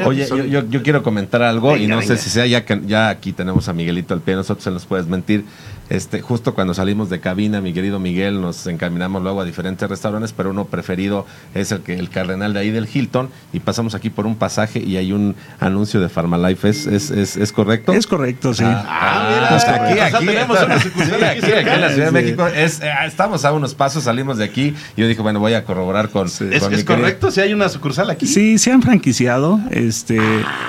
Oye, 0.05 0.27
yo, 0.27 0.67
yo, 0.67 0.83
quiero 0.83 1.03
comentar 1.03 1.41
algo 1.41 1.77
y 1.77 1.87
no 1.87 2.01
sé 2.01 2.17
si 2.17 2.29
sea 2.29 2.45
ya 2.45 2.65
que 2.65 2.81
ya 2.85 3.09
aquí 3.09 3.33
tenemos 3.33 3.67
a 3.69 3.73
Miguelito 3.73 4.13
al 4.13 4.21
pie, 4.21 4.35
nosotros 4.35 4.63
se 4.63 4.71
nos 4.71 4.85
puedes 4.85 5.07
mentir. 5.07 5.45
Este, 5.89 6.21
justo 6.21 6.53
cuando 6.55 6.73
salimos 6.73 7.09
de 7.09 7.19
cabina, 7.19 7.61
mi 7.61 7.73
querido 7.73 7.99
Miguel, 7.99 8.41
nos 8.41 8.65
encaminamos 8.67 9.21
luego 9.21 9.41
a 9.41 9.45
diferentes 9.45 9.87
restaurantes, 9.87 10.33
pero 10.33 10.49
uno 10.49 10.65
preferido 10.65 11.25
es 11.53 11.71
el 11.71 11.81
que 11.81 11.93
el 11.93 12.09
cardenal 12.09 12.53
de 12.53 12.59
ahí 12.59 12.71
del 12.71 12.87
Hilton 12.91 13.29
y 13.53 13.59
pasamos 13.59 13.93
aquí 13.93 14.09
por 14.09 14.25
un 14.25 14.35
pasaje 14.35 14.79
y 14.79 14.97
hay 14.97 15.11
un 15.11 15.35
anuncio 15.59 15.99
de 16.01 16.09
Farmalife, 16.09 16.69
¿es, 16.69 16.87
es, 16.87 17.11
es, 17.11 17.37
es 17.37 17.51
correcto? 17.51 17.93
Es 17.93 18.07
correcto, 18.07 18.53
sí. 18.53 18.63
Ah, 18.65 18.85
ah 18.87 19.29
mira, 19.29 19.55
hasta 19.55 19.85
aquí, 19.85 19.99
aquí, 19.99 20.25
tenemos 20.25 20.63
una 20.63 20.79
sucursal 20.79 21.23
aquí, 21.23 21.45
aquí, 21.45 21.69
en 21.69 21.81
la 21.81 21.89
Ciudad 21.91 22.05
de 22.07 22.11
México. 22.11 22.47
Es, 22.47 22.81
eh, 22.81 22.89
estamos 23.05 23.45
a 23.45 23.53
unos 23.53 23.75
pasos, 23.75 24.03
salimos 24.03 24.37
de 24.37 24.45
aquí. 24.45 24.73
Yo 24.97 25.07
dije, 25.07 25.21
bueno, 25.21 25.39
voy 25.39 25.53
a 25.53 25.63
corroborar 25.63 26.09
con. 26.09 26.29
Sí. 26.29 26.45
¿Es, 26.51 26.63
es 26.63 26.83
correcto? 26.83 27.31
¿Si 27.31 27.41
hay 27.41 27.53
una 27.53 27.69
sucursal 27.69 28.09
aquí? 28.09 28.25
Sí, 28.27 28.57
se 28.57 28.71
han 28.71 28.81
franquiciado. 28.81 29.59
Este, 29.69 30.19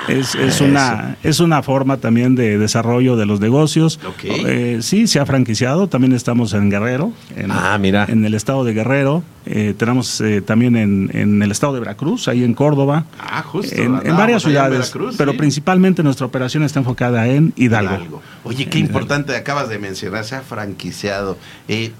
es, 0.07 0.35
es, 0.35 0.61
una, 0.61 1.17
es 1.23 1.39
una 1.39 1.63
forma 1.63 1.97
también 1.97 2.35
de 2.35 2.57
desarrollo 2.57 3.15
de 3.15 3.25
los 3.25 3.39
negocios. 3.39 3.99
Okay. 4.15 4.43
Eh, 4.45 4.77
sí, 4.81 5.06
se 5.07 5.19
ha 5.19 5.25
franquiciado. 5.25 5.87
También 5.87 6.13
estamos 6.13 6.53
en 6.53 6.69
Guerrero. 6.69 7.11
En, 7.35 7.51
ah, 7.51 7.77
mira. 7.77 8.05
En 8.07 8.25
el 8.25 8.33
estado 8.33 8.63
de 8.63 8.73
Guerrero. 8.73 9.23
Eh, 9.45 9.73
tenemos 9.77 10.19
eh, 10.21 10.41
también 10.41 10.75
en, 10.75 11.09
en, 11.13 11.41
el 11.41 11.51
estado 11.51 11.73
de 11.73 11.79
Veracruz, 11.79 12.27
ahí 12.27 12.43
en 12.43 12.53
Córdoba. 12.53 13.05
Ah, 13.19 13.41
justo. 13.41 13.75
En, 13.75 13.99
en 14.03 14.17
varias 14.17 14.43
ciudades. 14.43 14.79
Veracruz, 14.79 15.15
pero 15.17 15.31
¿sí? 15.31 15.37
principalmente 15.37 16.03
nuestra 16.03 16.25
operación 16.25 16.63
está 16.63 16.79
enfocada 16.79 17.27
en 17.27 17.53
Hidalgo. 17.55 17.95
Hidalgo. 17.95 18.21
Oye, 18.43 18.67
qué 18.67 18.79
importante 18.79 19.35
acabas 19.35 19.69
de 19.69 19.79
mencionar, 19.79 20.25
se 20.25 20.35
ha 20.35 20.41
franquiciado. 20.41 21.37
Eh, 21.67 21.91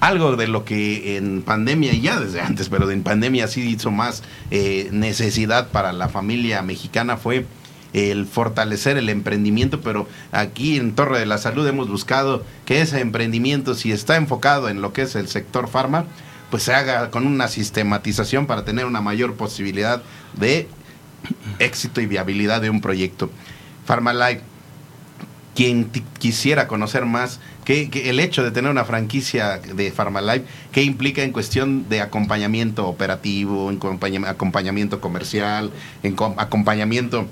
algo 0.00 0.36
de 0.36 0.48
lo 0.48 0.64
que 0.64 1.16
en 1.16 1.42
pandemia, 1.42 1.92
ya 1.94 2.18
desde 2.18 2.40
antes, 2.40 2.68
pero 2.68 2.90
en 2.90 3.02
pandemia 3.02 3.48
sí 3.48 3.62
hizo 3.62 3.90
más 3.90 4.22
eh, 4.50 4.88
necesidad 4.92 5.68
para 5.68 5.92
la 5.92 6.08
familia 6.08 6.62
mexicana 6.62 7.16
fue 7.16 7.46
el 7.92 8.26
fortalecer 8.26 8.96
el 8.96 9.08
emprendimiento, 9.08 9.80
pero 9.80 10.08
aquí 10.32 10.76
en 10.76 10.94
Torre 10.94 11.18
de 11.18 11.26
la 11.26 11.38
Salud 11.38 11.66
hemos 11.66 11.88
buscado 11.88 12.44
que 12.66 12.80
ese 12.80 13.00
emprendimiento, 13.00 13.74
si 13.74 13.92
está 13.92 14.16
enfocado 14.16 14.68
en 14.68 14.82
lo 14.82 14.92
que 14.92 15.02
es 15.02 15.14
el 15.14 15.28
sector 15.28 15.68
farma, 15.68 16.04
pues 16.50 16.62
se 16.62 16.74
haga 16.74 17.10
con 17.10 17.26
una 17.26 17.48
sistematización 17.48 18.46
para 18.46 18.64
tener 18.64 18.86
una 18.86 19.00
mayor 19.00 19.34
posibilidad 19.34 20.02
de 20.34 20.66
éxito 21.58 22.00
y 22.00 22.06
viabilidad 22.06 22.60
de 22.60 22.70
un 22.70 22.80
proyecto. 22.80 23.30
Farmalife, 23.84 24.42
quien 25.54 25.90
quisiera 26.18 26.68
conocer 26.68 27.04
más, 27.04 27.40
que, 27.64 27.90
el 28.08 28.20
hecho 28.20 28.42
de 28.44 28.50
tener 28.50 28.70
una 28.70 28.84
franquicia 28.84 29.58
de 29.58 29.90
Farmalife, 29.90 30.44
¿qué 30.72 30.82
implica 30.82 31.22
en 31.22 31.32
cuestión 31.32 31.88
de 31.88 32.00
acompañamiento 32.00 32.86
operativo, 32.86 33.70
en 33.70 34.24
acompañamiento 34.24 35.00
comercial, 35.00 35.70
en 36.02 36.16
acompañamiento 36.36 37.26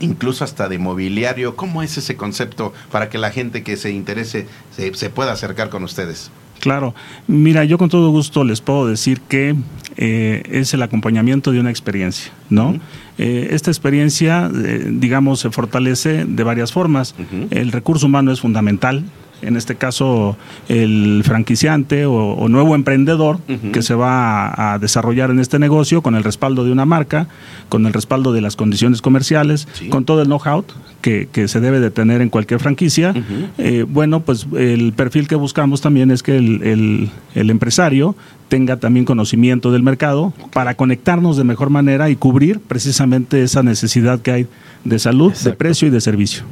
incluso 0.00 0.44
hasta 0.44 0.68
de 0.68 0.78
mobiliario. 0.78 1.56
¿Cómo 1.56 1.82
es 1.82 1.96
ese 1.96 2.16
concepto 2.16 2.72
para 2.90 3.08
que 3.08 3.18
la 3.18 3.30
gente 3.30 3.62
que 3.62 3.76
se 3.76 3.90
interese 3.90 4.46
se, 4.74 4.92
se 4.94 5.10
pueda 5.10 5.32
acercar 5.32 5.68
con 5.70 5.84
ustedes? 5.84 6.30
Claro, 6.60 6.94
mira, 7.26 7.64
yo 7.64 7.78
con 7.78 7.88
todo 7.88 8.10
gusto 8.10 8.44
les 8.44 8.60
puedo 8.60 8.86
decir 8.86 9.20
que 9.22 9.56
eh, 9.96 10.42
es 10.50 10.74
el 10.74 10.82
acompañamiento 10.82 11.52
de 11.52 11.60
una 11.60 11.70
experiencia, 11.70 12.32
¿no? 12.50 12.70
Uh 12.70 12.72
-huh. 12.74 12.80
eh, 13.18 13.48
esta 13.52 13.70
experiencia, 13.70 14.50
eh, 14.54 14.86
digamos, 14.90 15.40
se 15.40 15.50
fortalece 15.50 16.26
de 16.26 16.44
varias 16.44 16.70
formas. 16.72 17.14
Uh 17.18 17.22
-huh. 17.22 17.48
El 17.50 17.72
recurso 17.72 18.06
humano 18.06 18.30
es 18.30 18.40
fundamental, 18.40 19.04
en 19.42 19.56
este 19.56 19.74
caso 19.76 20.36
el 20.68 21.22
franquiciante 21.24 22.06
o, 22.06 22.14
o 22.14 22.48
nuevo 22.48 22.74
emprendedor 22.74 23.36
uh 23.48 23.52
-huh. 23.52 23.70
que 23.72 23.82
se 23.82 23.94
va 23.94 24.48
a, 24.48 24.74
a, 24.74 24.78
desarrollar 24.78 25.30
en 25.30 25.38
este 25.40 25.58
negocio 25.58 26.02
con 26.02 26.14
el 26.14 26.24
respaldo 26.24 26.64
de 26.64 26.72
una 26.72 26.84
marca, 26.84 27.26
con 27.68 27.86
el 27.86 27.92
respaldo 27.92 28.32
de 28.32 28.40
las 28.40 28.56
condiciones 28.56 29.02
comerciales, 29.02 29.68
sí. 29.72 29.88
con 29.88 30.04
todo 30.04 30.22
el 30.22 30.28
know-how 30.28 30.64
que, 31.00 31.28
que, 31.32 31.48
se 31.48 31.60
debe 31.60 31.80
de 31.80 31.90
tener 31.90 32.20
en 32.20 32.28
cualquier 32.28 32.60
franquicia. 32.60 33.10
Uh 33.10 33.18
-huh. 33.18 33.48
eh, 33.58 33.84
bueno, 33.88 34.20
pues 34.20 34.46
el 34.56 34.92
perfil 34.92 35.26
que 35.26 35.36
buscamos 35.36 35.80
también 35.80 36.10
es 36.10 36.22
que 36.22 36.36
el, 36.36 36.62
el, 36.62 37.10
el 37.34 37.50
empresario 37.50 38.14
tenga 38.48 38.76
también 38.78 39.06
conocimiento 39.06 39.70
del 39.70 39.82
mercado 39.82 40.32
para 40.52 40.74
conectarnos 40.74 41.36
de 41.36 41.44
mejor 41.44 41.70
manera 41.70 42.10
y 42.10 42.16
cubrir 42.16 42.58
precisamente 42.60 43.42
esa 43.42 43.62
necesidad 43.62 44.20
que 44.20 44.32
hay 44.32 44.46
de 44.84 44.98
salud, 44.98 45.30
Exacto. 45.30 45.50
de 45.50 45.56
precio 45.56 45.88
y 45.88 45.90
de 45.90 46.00
servicio. 46.00 46.42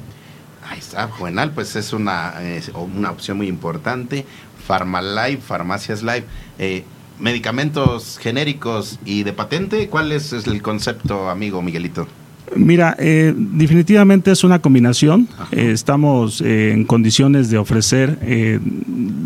Está, 0.89 1.07
Juvenal, 1.09 1.53
pues 1.53 1.77
es 1.77 1.93
una, 1.93 2.43
es 2.43 2.71
una 2.75 3.11
opción 3.11 3.37
muy 3.37 3.47
importante. 3.47 4.25
Farmalife, 4.67 5.43
Farmacias 5.43 6.03
Live, 6.03 6.25
eh, 6.59 6.83
medicamentos 7.19 8.19
genéricos 8.19 8.99
y 9.05 9.23
de 9.23 9.35
patente, 9.35 9.89
¿cuál 9.89 10.13
es, 10.13 10.33
es 10.33 10.47
el 10.47 10.63
concepto, 10.63 11.29
amigo 11.29 11.61
Miguelito? 11.61 12.09
Mira, 12.57 12.97
eh, 12.99 13.35
definitivamente 13.37 14.31
es 14.31 14.45
una 14.45 14.61
combinación. 14.61 15.29
Eh, 15.53 15.73
estamos 15.73 16.41
eh, 16.41 16.73
en 16.73 16.85
condiciones 16.85 17.51
de 17.51 17.59
ofrecer 17.59 18.19
eh, 18.23 18.59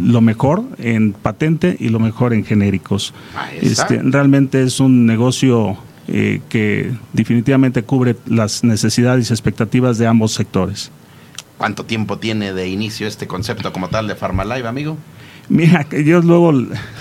lo 0.01 0.21
mejor 0.21 0.65
en 0.79 1.13
patente 1.13 1.77
y 1.79 1.91
lo 1.91 2.01
mejor 2.01 2.35
en 2.35 2.45
genéricos. 2.45 3.15
Este, 3.61 4.01
realmente 4.03 4.65
es 4.65 4.81
un 4.81 5.07
negocio 5.07 5.77
eh, 6.09 6.41
que 6.49 6.93
definitivamente 7.13 7.85
cubre 7.85 8.17
las 8.27 8.65
necesidades 8.65 9.31
y 9.31 9.33
expectativas 9.33 9.99
de 9.99 10.09
ambos 10.09 10.33
sectores. 10.33 10.91
¿Cuánto 11.63 11.85
tiempo 11.85 12.19
tiene 12.19 12.53
de 12.53 12.69
inicio 12.69 13.07
este 13.07 13.29
concepto 13.29 13.73
como 13.73 13.87
tal 13.87 14.09
de 14.09 14.17
Farmalive, 14.17 14.67
amigo? 14.67 14.99
Mira, 15.49 15.87
yo 15.91 16.21
luego 16.21 16.53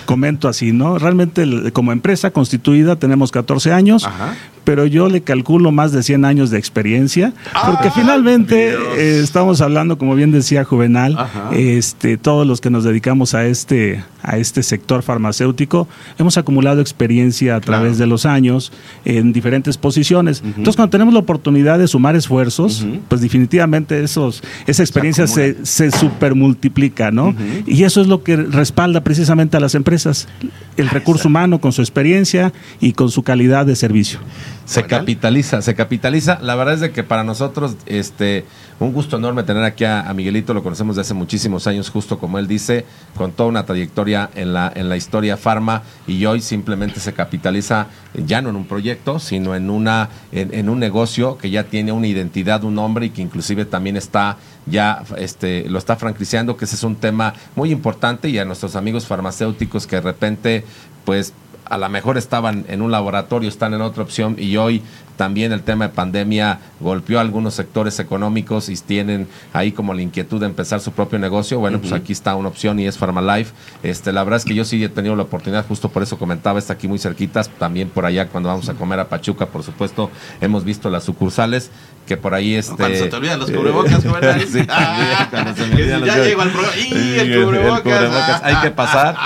comento 0.06 0.46
así, 0.46 0.70
¿no? 0.70 1.00
Realmente 1.00 1.72
como 1.72 1.90
empresa 1.90 2.30
constituida 2.30 2.94
tenemos 2.94 3.32
14 3.32 3.72
años, 3.72 4.04
Ajá. 4.04 4.36
Pero 4.64 4.86
yo 4.86 5.08
le 5.08 5.22
calculo 5.22 5.72
más 5.72 5.92
de 5.92 6.02
100 6.02 6.24
años 6.24 6.50
de 6.50 6.58
experiencia, 6.58 7.32
porque 7.66 7.88
ah, 7.88 7.92
finalmente 7.94 8.72
eh, 8.72 9.20
estamos 9.22 9.60
hablando, 9.60 9.98
como 9.98 10.14
bien 10.14 10.32
decía 10.32 10.64
Juvenal, 10.64 11.16
Ajá. 11.18 11.50
este, 11.52 12.16
todos 12.16 12.46
los 12.46 12.60
que 12.60 12.70
nos 12.70 12.84
dedicamos 12.84 13.34
a 13.34 13.44
este 13.46 14.02
a 14.22 14.36
este 14.38 14.62
sector 14.62 15.02
farmacéutico, 15.02 15.88
hemos 16.18 16.38
acumulado 16.38 16.80
experiencia 16.80 17.56
a 17.56 17.60
través 17.60 17.98
de 17.98 18.06
los 18.06 18.24
años 18.24 18.72
en 19.04 19.32
diferentes 19.32 19.76
posiciones. 19.76 20.42
Entonces, 20.44 20.76
cuando 20.76 20.90
tenemos 20.90 21.12
la 21.12 21.20
oportunidad 21.20 21.78
de 21.78 21.88
sumar 21.88 22.14
esfuerzos, 22.14 22.86
pues 23.08 23.20
definitivamente 23.20 24.02
esos, 24.02 24.42
esa 24.66 24.82
experiencia 24.82 25.26
se, 25.26 25.64
se, 25.66 25.90
supermultiplica, 25.90 27.10
¿no? 27.10 27.34
Y 27.66 27.82
eso 27.82 28.00
es 28.00 28.06
lo 28.06 28.22
que 28.22 28.36
respalda 28.36 29.02
precisamente 29.02 29.56
a 29.56 29.60
las 29.60 29.74
empresas, 29.74 30.28
el 30.76 30.88
recurso 30.88 31.28
humano 31.28 31.60
con 31.60 31.72
su 31.72 31.82
experiencia 31.82 32.52
y 32.80 32.92
con 32.92 33.10
su 33.10 33.22
calidad 33.22 33.66
de 33.66 33.76
servicio. 33.76 34.20
Se 34.64 34.84
capitaliza, 34.84 35.60
se 35.62 35.74
capitaliza. 35.74 36.38
La 36.40 36.54
verdad 36.54 36.74
es 36.74 36.80
de 36.80 36.92
que 36.92 37.02
para 37.02 37.24
nosotros, 37.24 37.76
este, 37.86 38.44
un 38.78 38.92
gusto 38.92 39.16
enorme 39.16 39.42
tener 39.42 39.64
aquí 39.64 39.84
a, 39.84 40.10
Miguelito, 40.14 40.54
lo 40.54 40.62
conocemos 40.62 40.96
desde 40.96 41.08
hace 41.08 41.14
muchísimos 41.14 41.66
años, 41.66 41.90
justo 41.90 42.18
como 42.18 42.38
él 42.38 42.46
dice, 42.46 42.84
con 43.16 43.32
toda 43.32 43.48
una 43.48 43.66
trayectoria 43.66 44.30
en 44.34 44.52
la, 44.52 44.72
en 44.74 44.88
la 44.88 44.96
historia 44.96 45.36
farma. 45.36 45.82
Y 46.06 46.24
hoy 46.26 46.40
simplemente 46.40 47.00
se 47.00 47.12
capitaliza 47.12 47.88
ya 48.14 48.40
no 48.40 48.50
en 48.50 48.56
un 48.56 48.66
proyecto, 48.66 49.18
sino 49.18 49.54
en 49.54 49.68
una, 49.68 50.08
en, 50.30 50.68
un 50.68 50.78
negocio 50.78 51.38
que 51.38 51.50
ya 51.50 51.64
tiene 51.64 51.92
una 51.92 52.06
identidad, 52.06 52.64
un 52.64 52.74
nombre 52.74 53.06
y 53.06 53.10
que 53.10 53.22
inclusive 53.22 53.64
también 53.64 53.96
está 53.96 54.36
ya 54.66 55.02
este, 55.16 55.68
lo 55.68 55.78
está 55.78 55.96
franquiciando, 55.96 56.56
que 56.56 56.66
ese 56.66 56.76
es 56.76 56.84
un 56.84 56.96
tema 56.96 57.34
muy 57.56 57.72
importante. 57.72 58.28
Y 58.28 58.38
a 58.38 58.44
nuestros 58.44 58.76
amigos 58.76 59.06
farmacéuticos 59.06 59.86
que 59.86 59.96
de 59.96 60.02
repente 60.02 60.64
pues 61.04 61.32
a 61.72 61.78
lo 61.78 61.88
mejor 61.88 62.18
estaban 62.18 62.66
en 62.68 62.82
un 62.82 62.90
laboratorio, 62.90 63.48
están 63.48 63.72
en 63.72 63.80
otra 63.80 64.02
opción 64.02 64.36
y 64.38 64.58
hoy 64.58 64.82
también 65.16 65.52
el 65.52 65.62
tema 65.62 65.88
de 65.88 65.94
pandemia 65.94 66.58
golpeó 66.80 67.16
a 67.16 67.22
algunos 67.22 67.54
sectores 67.54 67.98
económicos 67.98 68.68
y 68.68 68.76
tienen 68.76 69.26
ahí 69.54 69.72
como 69.72 69.94
la 69.94 70.02
inquietud 70.02 70.38
de 70.38 70.44
empezar 70.44 70.80
su 70.80 70.92
propio 70.92 71.18
negocio. 71.18 71.58
Bueno, 71.60 71.80
pues 71.80 71.94
aquí 71.94 72.12
está 72.12 72.34
una 72.34 72.48
opción 72.48 72.78
y 72.78 72.86
es 72.86 72.98
Pharmalife. 72.98 73.54
Este, 73.82 74.12
la 74.12 74.22
verdad 74.22 74.36
es 74.36 74.44
que 74.44 74.54
yo 74.54 74.66
sí 74.66 74.84
he 74.84 74.90
tenido 74.90 75.16
la 75.16 75.22
oportunidad, 75.22 75.66
justo 75.66 75.88
por 75.88 76.02
eso 76.02 76.18
comentaba, 76.18 76.58
está 76.58 76.74
aquí 76.74 76.88
muy 76.88 76.98
cerquitas, 76.98 77.48
también 77.48 77.88
por 77.88 78.04
allá 78.04 78.28
cuando 78.28 78.50
vamos 78.50 78.68
a 78.68 78.74
comer 78.74 79.00
a 79.00 79.08
Pachuca, 79.08 79.46
por 79.46 79.62
supuesto, 79.62 80.10
hemos 80.42 80.64
visto 80.64 80.90
las 80.90 81.04
sucursales 81.04 81.70
que 82.06 82.16
por 82.16 82.34
ahí 82.34 82.54
este 82.54 82.74
cuando 82.74 82.98
se 82.98 83.06
te 83.06 83.16
olvidan 83.16 83.38
los 83.38 83.50
cubrebocas 83.50 84.02
sí, 84.52 84.66
ah, 84.68 85.28
cuando 85.30 85.54
se 85.54 85.66
me 85.66 85.86
ya 85.86 86.16
llego 86.16 86.42
al 86.42 86.50
programa 86.50 86.76
y 86.76 87.18
el 87.18 87.44
cubrebocas, 87.44 88.40
hay 88.42 88.56
que 88.56 88.70
pasar. 88.70 89.16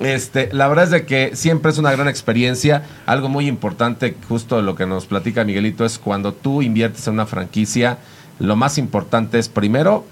Este 0.00 0.48
la 0.52 0.68
verdad 0.68 0.84
es 0.84 0.90
de 0.90 1.06
que 1.06 1.32
siempre 1.34 1.70
es 1.70 1.78
una 1.78 1.92
gran 1.92 2.08
experiencia. 2.08 2.84
Algo 3.06 3.28
muy 3.28 3.46
importante 3.46 4.16
justo 4.28 4.60
lo 4.62 4.74
que 4.74 4.86
nos 4.86 5.06
platica 5.06 5.44
Miguelito, 5.44 5.84
es 5.84 5.98
cuando 5.98 6.32
tú 6.32 6.62
inviertes 6.62 7.06
en 7.06 7.14
una 7.14 7.26
franquicia, 7.26 7.98
lo 8.38 8.56
más 8.56 8.78
importante 8.78 9.38
es 9.38 9.48
primero 9.48 10.04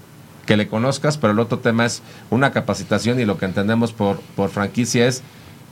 que 0.45 0.57
le 0.57 0.67
conozcas, 0.67 1.17
pero 1.17 1.33
el 1.33 1.39
otro 1.39 1.59
tema 1.59 1.85
es 1.85 2.01
una 2.29 2.51
capacitación 2.51 3.19
y 3.19 3.25
lo 3.25 3.37
que 3.37 3.45
entendemos 3.45 3.93
por, 3.93 4.19
por 4.35 4.49
franquicia 4.49 5.07
es 5.07 5.23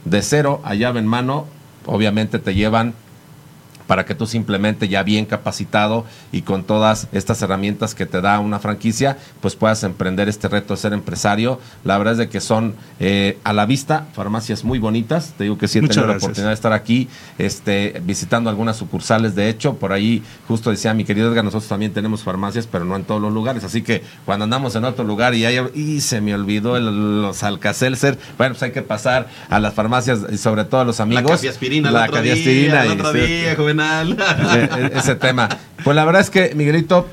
de 0.05 0.21
cero 0.21 0.61
a 0.63 0.75
llave 0.75 0.99
en 0.99 1.07
mano, 1.07 1.47
obviamente 1.85 2.39
te 2.39 2.55
llevan 2.55 2.93
para 3.89 4.05
que 4.05 4.13
tú 4.13 4.27
simplemente 4.27 4.87
ya 4.87 5.01
bien 5.01 5.25
capacitado 5.25 6.05
y 6.31 6.43
con 6.43 6.63
todas 6.63 7.07
estas 7.11 7.41
herramientas 7.41 7.95
que 7.95 8.05
te 8.05 8.21
da 8.21 8.37
una 8.37 8.59
franquicia, 8.59 9.17
pues 9.41 9.55
puedas 9.55 9.83
emprender 9.83 10.29
este 10.29 10.47
reto 10.47 10.75
de 10.75 10.79
ser 10.79 10.93
empresario. 10.93 11.59
La 11.83 11.97
verdad 11.97 12.11
es 12.11 12.17
de 12.19 12.29
que 12.29 12.39
son 12.39 12.75
eh, 12.99 13.39
a 13.43 13.51
la 13.51 13.65
vista 13.65 14.05
farmacias 14.13 14.63
muy 14.63 14.77
bonitas. 14.77 15.33
Te 15.35 15.45
digo 15.45 15.57
que 15.57 15.67
sí 15.67 15.79
he 15.79 15.81
tenido 15.81 16.05
la 16.05 16.17
oportunidad 16.17 16.49
de 16.49 16.53
estar 16.53 16.71
aquí 16.71 17.09
este, 17.39 17.99
visitando 18.05 18.51
algunas 18.51 18.77
sucursales. 18.77 19.33
De 19.33 19.49
hecho, 19.49 19.73
por 19.77 19.91
ahí 19.91 20.21
justo 20.47 20.69
decía 20.69 20.93
mi 20.93 21.03
querido 21.03 21.31
Edgar, 21.31 21.43
nosotros 21.43 21.67
también 21.67 21.91
tenemos 21.91 22.21
farmacias, 22.21 22.67
pero 22.67 22.85
no 22.85 22.95
en 22.95 23.05
todos 23.05 23.19
los 23.19 23.33
lugares. 23.33 23.63
Así 23.63 23.81
que 23.81 24.03
cuando 24.23 24.43
andamos 24.43 24.75
en 24.75 24.85
otro 24.85 25.03
lugar 25.03 25.33
y, 25.33 25.45
hay, 25.45 25.57
y 25.73 26.01
se 26.01 26.21
me 26.21 26.35
olvidó 26.35 26.77
el, 26.77 27.23
los 27.23 27.41
Alcacelser, 27.41 28.19
bueno, 28.37 28.53
pues 28.53 28.61
hay 28.61 28.71
que 28.71 28.83
pasar 28.83 29.29
a 29.49 29.59
las 29.59 29.73
farmacias 29.73 30.19
y 30.31 30.37
sobre 30.37 30.63
todo 30.65 30.81
a 30.81 30.85
los 30.85 30.99
amigos. 30.99 31.43
La 31.43 31.49
aspirina, 31.49 31.89
la 31.89 32.03
otro 32.93 33.78
ese 33.79 35.15
tema. 35.15 35.49
Pues 35.83 35.95
la 35.95 36.05
verdad 36.05 36.21
es 36.21 36.29
que, 36.29 36.53
Miguelito, 36.55 37.05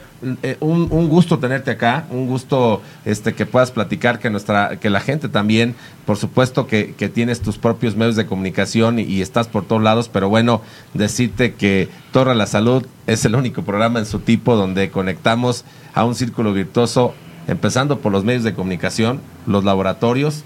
eh, 0.43 0.57
un, 0.61 1.09
gusto 1.09 1.39
tenerte 1.39 1.71
acá, 1.71 2.07
un 2.11 2.27
gusto 2.27 2.81
este 3.05 3.35
que 3.35 3.45
puedas 3.45 3.71
platicar, 3.71 4.19
que 4.19 4.31
nuestra, 4.31 4.77
que 4.81 4.89
la 4.89 5.01
gente 5.01 5.29
también, 5.29 5.75
por 6.07 6.17
supuesto 6.17 6.67
que, 6.67 6.95
tienes 7.13 7.43
tus 7.43 7.59
propios 7.59 7.97
medios 7.97 8.17
de 8.17 8.25
comunicación 8.25 8.99
y, 8.99 9.21
estás 9.21 9.47
por 9.47 9.67
todos 9.67 9.83
lados, 9.83 10.09
pero 10.09 10.31
bueno, 10.31 10.63
decirte 10.95 11.55
que 11.55 11.91
Torre 12.13 12.35
la 12.35 12.47
Salud 12.47 12.87
es 13.07 13.25
el 13.27 13.35
único 13.35 13.63
programa 13.63 13.99
en 13.99 14.07
su 14.07 14.21
tipo 14.21 14.57
donde 14.57 14.91
conectamos 14.91 15.65
a 15.95 16.05
un 16.05 16.15
círculo 16.15 16.55
virtuoso, 16.55 17.15
empezando 17.47 17.99
por 17.99 18.11
los 18.11 18.25
medios 18.25 18.43
de 18.43 18.55
comunicación, 18.55 19.21
los 19.47 19.65
laboratorios, 19.65 20.45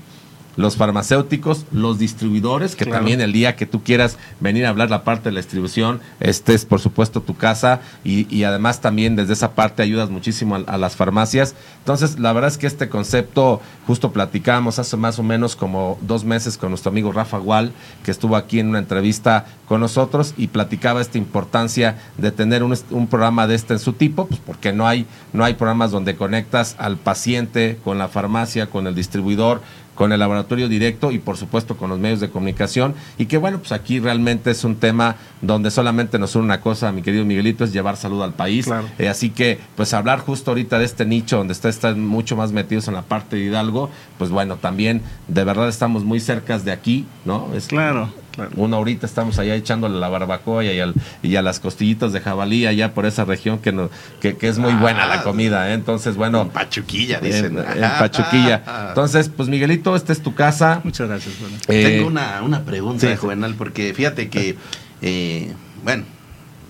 los 0.57 0.77
farmacéuticos, 0.77 1.67
los 1.73 1.99
distribuidores, 1.99 2.77
que 2.77 2.87
también 2.87 3.21
el 3.21 3.33
día 3.33 3.57
que 3.57 3.67
tú 3.67 3.83
quieras 3.83 4.19
venir 4.41 4.67
a 4.67 4.71
hablar 4.71 4.91
la 4.91 5.05
parte 5.05 5.29
de 5.29 5.33
la 5.33 5.41
distribución, 5.41 6.01
este 6.21 6.55
es 6.55 6.65
por 6.65 6.81
supuesto 6.81 7.21
tu 7.21 7.37
casa 7.37 7.81
y, 8.05 8.45
además 8.45 8.81
también 8.81 9.17
desde 9.17 9.35
esa 9.35 9.53
parte 9.53 9.83
ayudas 9.83 10.11
muchísimo 10.11 10.57
a, 10.57 10.79
las 10.79 10.97
farmacias. 10.97 11.55
Entonces, 11.79 12.19
la 12.19 12.33
verdad 12.33 12.51
es 12.51 12.59
que 12.59 12.67
este 12.67 12.89
concepto, 12.89 13.61
justo 13.87 14.13
platicábamos 14.13 14.79
hace 14.79 14.97
más 14.97 15.19
o 15.19 15.23
menos 15.23 15.57
como 15.57 15.99
dos 16.03 16.25
meses 16.25 16.57
con 16.57 16.71
nuestro 16.71 16.91
amigo 16.91 17.13
Rafa 17.13 17.39
Gual, 17.39 17.73
que 18.05 18.11
estuvo 18.11 18.37
aquí 18.37 18.59
en 18.61 18.69
una 18.69 18.79
entrevista 18.79 19.47
con 19.67 19.81
nosotros 19.81 20.35
y 20.37 20.49
platicaba 20.49 21.01
esta 21.01 21.19
importancia 21.19 21.99
de 22.19 22.33
tener 22.33 22.63
un, 22.63 22.77
un 22.91 23.07
programa 23.07 23.47
de 23.47 23.55
este 23.55 23.75
en 23.75 23.79
su 23.79 23.93
tipo, 23.93 24.27
pues 24.27 24.41
porque 24.45 24.73
no 24.73 24.87
hay, 24.87 25.07
no 25.33 25.45
hay 25.45 25.55
programas 25.55 25.91
donde 25.91 26.17
conectas 26.17 26.77
al 26.79 26.97
paciente 26.97 27.79
con 27.85 27.99
la 27.99 28.09
farmacia, 28.09 28.69
con 28.69 28.87
el 28.87 28.95
distribuidor, 28.95 29.63
con 30.01 30.13
el 30.13 30.21
laboratorio 30.21 30.67
directo 30.67 31.11
y 31.11 31.19
por 31.19 31.37
supuesto 31.37 31.77
con 31.77 31.91
los 31.91 31.99
medios 31.99 32.21
de 32.21 32.31
comunicación 32.31 32.95
y 33.19 33.27
que 33.27 33.37
bueno, 33.37 33.59
pues 33.59 33.71
aquí 33.71 34.01
realmente 34.01 34.51
es 34.51 34.65
un 34.65 34.77
tema 34.77 35.17
donde 35.43 35.71
solamente 35.71 36.19
nos 36.19 36.35
une 36.37 36.47
una 36.47 36.63
cosa, 36.63 36.91
mi 36.91 37.03
querido 37.03 37.27
Miguelito, 37.27 37.65
es 37.65 37.73
llevar 37.75 37.99
salud 37.99 38.23
al 38.23 38.33
país. 38.33 38.67
Eh, 38.99 39.11
así 39.11 39.29
que 39.29 39.59
pues 39.77 39.93
hablar 39.93 40.21
justo 40.21 40.53
ahorita 40.53 40.79
de 40.79 40.87
este 40.87 41.05
nicho 41.05 41.37
donde 41.37 41.53
está, 41.53 41.69
están 41.69 42.01
mucho 42.01 42.35
más 42.35 42.51
metidos 42.51 42.89
en 42.89 42.95
la 42.95 43.03
parte 43.03 43.37
de 43.37 43.43
Hidalgo, 43.43 43.91
pues 44.17 44.31
bueno, 44.31 44.57
también 44.57 45.03
de 45.29 45.45
verdad 45.45 45.69
estamos 45.69 46.03
muy 46.03 46.19
cerca 46.19 46.59
de 46.59 46.73
aquí, 46.73 47.05
¿no? 47.27 47.51
Es, 47.55 47.67
claro. 47.67 48.11
Uno 48.57 48.77
ahorita 48.77 49.07
estamos 49.07 49.39
allá 49.39 49.55
echándole 49.55 49.99
la 49.99 50.09
barbacoa 50.09 50.65
y, 50.65 50.81
y 51.23 51.37
a 51.37 51.43
las 51.43 51.61
costillitas 51.61 52.13
de 52.13 52.21
jabalí 52.21 52.67
allá 52.67 52.95
por 52.95 53.07
esa 53.07 53.25
región 53.25 53.59
que, 53.59 53.73
no, 53.73 53.91
que, 54.21 54.37
es 54.41 54.59
muy 54.59 54.73
buena 54.75 55.07
la 55.07 55.21
ah, 55.21 55.23
comida. 55.23 55.71
¿eh? 55.71 55.75
Entonces, 55.75 56.17
bueno. 56.17 56.43
En 56.43 56.51
Pachuquilla, 56.51 57.21
dicen. 57.21 57.59
En, 57.59 57.81
Pachuquilla. 57.99 58.89
Entonces, 58.89 59.31
pues 59.35 59.49
Miguelito, 59.49 59.97
esta 59.97 60.13
es 60.13 60.23
tu 60.23 60.35
casa. 60.35 60.81
Muchas 60.85 61.09
gracias. 61.09 61.35
Eh, 61.69 61.85
Tengo 61.85 62.09
una, 62.09 62.43
una 62.43 62.65
pregunta, 62.65 63.17
Juvenal, 63.17 63.55
porque 63.57 63.93
fíjate 63.95 64.29
que, 64.29 64.57
eh, 65.03 65.53
bueno, 65.83 66.05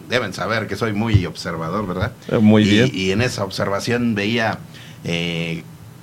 deben 0.08 0.32
saber 0.32 0.66
que 0.66 0.76
soy 0.76 0.92
muy 0.92 1.26
observador, 1.26 1.86
¿verdad? 1.86 2.12
Muy 2.40 2.64
bien. 2.64 2.90
Y 2.92 3.10
en 3.10 3.22
esa 3.22 3.44
observación 3.44 4.14
veía 4.14 4.58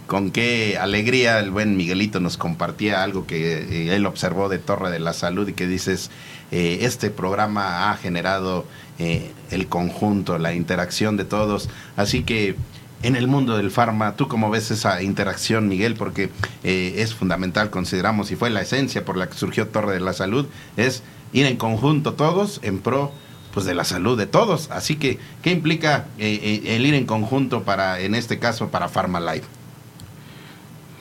con 0.07 0.31
qué 0.31 0.77
alegría 0.79 1.39
el 1.39 1.51
buen 1.51 1.77
Miguelito 1.77 2.19
nos 2.19 2.37
compartía 2.37 3.03
algo 3.03 3.27
que 3.27 3.89
eh, 3.89 3.95
él 3.95 4.05
observó 4.05 4.49
de 4.49 4.57
Torre 4.57 4.89
de 4.89 4.99
la 4.99 5.13
Salud 5.13 5.47
y 5.47 5.53
que 5.53 5.67
dices, 5.67 6.09
eh, 6.51 6.79
este 6.81 7.11
programa 7.11 7.91
ha 7.91 7.97
generado 7.97 8.65
eh, 8.97 9.31
el 9.51 9.67
conjunto, 9.67 10.37
la 10.37 10.53
interacción 10.53 11.17
de 11.17 11.25
todos. 11.25 11.69
Así 11.97 12.23
que 12.23 12.55
en 13.03 13.15
el 13.15 13.27
mundo 13.27 13.57
del 13.57 13.69
farma, 13.69 14.15
¿tú 14.15 14.27
cómo 14.27 14.49
ves 14.49 14.71
esa 14.71 15.03
interacción, 15.03 15.67
Miguel? 15.67 15.93
Porque 15.93 16.31
es 16.63 17.13
fundamental, 17.13 17.69
consideramos, 17.69 18.31
y 18.31 18.35
fue 18.35 18.49
la 18.49 18.61
esencia 18.61 19.05
por 19.05 19.17
la 19.17 19.29
que 19.29 19.37
surgió 19.37 19.67
Torre 19.67 19.93
de 19.93 19.99
la 19.99 20.13
Salud, 20.13 20.47
es 20.77 21.03
ir 21.31 21.45
en 21.45 21.57
conjunto 21.57 22.13
todos 22.13 22.59
en 22.63 22.79
pro 22.79 23.11
pues 23.53 23.65
de 23.67 23.75
la 23.75 23.83
salud 23.83 24.17
de 24.17 24.25
todos. 24.25 24.71
Así 24.71 24.95
que, 24.95 25.19
¿qué 25.43 25.51
implica 25.51 26.05
el 26.17 26.85
ir 26.85 26.93
en 26.95 27.05
conjunto 27.05 27.63
para, 27.63 27.99
en 27.99 28.15
este 28.15 28.39
caso, 28.39 28.69
para 28.69 28.87
Pharma 28.87 29.19
Life? 29.19 29.56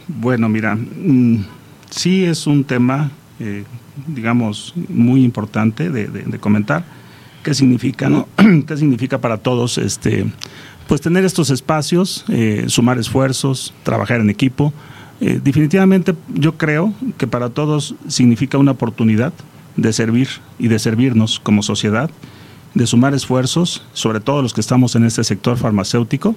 Bueno, 0.08 0.48
mira, 0.48 0.76
mm, 0.76 1.44
sí 1.90 2.24
es 2.24 2.46
un 2.46 2.64
tema, 2.64 3.10
eh, 3.40 3.64
digamos, 4.06 4.72
muy 4.88 5.24
importante 5.24 5.90
de, 5.90 6.38
comentar. 6.38 6.84
¿Qué 7.42 7.54
significa, 7.54 8.08
no? 8.08 8.28
¿Qué 8.66 8.76
significa 8.76 9.20
para 9.20 9.38
todos 9.38 9.78
este, 9.78 10.26
pues 10.86 11.00
tener 11.00 11.24
estos 11.24 11.50
espacios, 11.50 12.24
eh, 12.28 12.66
sumar 12.68 12.98
esfuerzos, 12.98 13.74
trabajar 13.82 14.20
en 14.20 14.30
equipo? 14.30 14.72
Eh, 15.20 15.40
definitivamente 15.42 16.14
yo 16.34 16.56
creo 16.56 16.92
que 17.16 17.26
para 17.26 17.48
todos 17.48 17.94
significa 18.06 18.58
una 18.58 18.72
oportunidad 18.72 19.32
de 19.76 19.92
servir 19.92 20.28
y 20.58 20.68
de 20.68 20.78
servirnos 20.78 21.40
como 21.40 21.62
sociedad, 21.62 22.10
de 22.74 22.86
sumar 22.86 23.14
esfuerzos, 23.14 23.82
sobre 23.92 24.20
todo 24.20 24.42
los 24.42 24.52
que 24.52 24.60
estamos 24.60 24.94
en 24.94 25.04
este 25.04 25.24
sector 25.24 25.56
farmacéutico, 25.56 26.36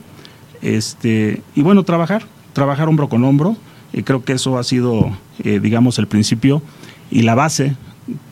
este, 0.61 1.41
y 1.55 1.61
bueno, 1.61 1.83
trabajar, 1.83 2.23
trabajar 2.53 2.87
hombro 2.87 3.09
con 3.09 3.23
hombro. 3.23 3.55
Y 3.91 4.03
creo 4.03 4.23
que 4.23 4.33
eso 4.33 4.57
ha 4.59 4.63
sido, 4.63 5.11
eh, 5.43 5.59
digamos, 5.59 5.97
el 5.97 6.07
principio 6.07 6.61
y 7.09 7.23
la 7.23 7.33
base 7.33 7.75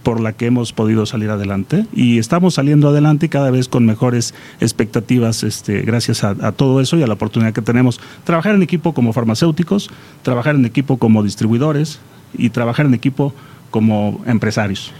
por 0.03 0.19
la 0.19 0.33
que 0.33 0.45
hemos 0.45 0.73
podido 0.73 1.05
salir 1.05 1.29
adelante 1.29 1.85
y 1.93 2.17
estamos 2.17 2.55
saliendo 2.55 2.89
adelante 2.89 3.29
cada 3.29 3.51
vez 3.51 3.67
con 3.67 3.85
mejores 3.85 4.33
expectativas 4.59 5.43
este, 5.43 5.81
gracias 5.81 6.23
a, 6.23 6.51
todo 6.51 6.81
eso 6.81 6.97
y 6.97 7.03
a 7.03 7.07
la 7.07 7.13
oportunidad 7.13 7.53
que 7.53 7.61
tenemos. 7.61 7.99
Trabajar 8.23 8.55
en 8.55 8.63
equipo 8.63 8.93
como 8.93 9.13
farmacéuticos, 9.13 9.89
trabajar 10.23 10.55
en 10.55 10.65
equipo 10.65 10.97
como 10.97 11.23
distribuidores, 11.23 11.99
y 12.33 12.49
trabajar 12.49 12.85
en 12.85 12.93
equipo 12.93 13.33
como 13.71 14.21
empresarios. 14.25 14.91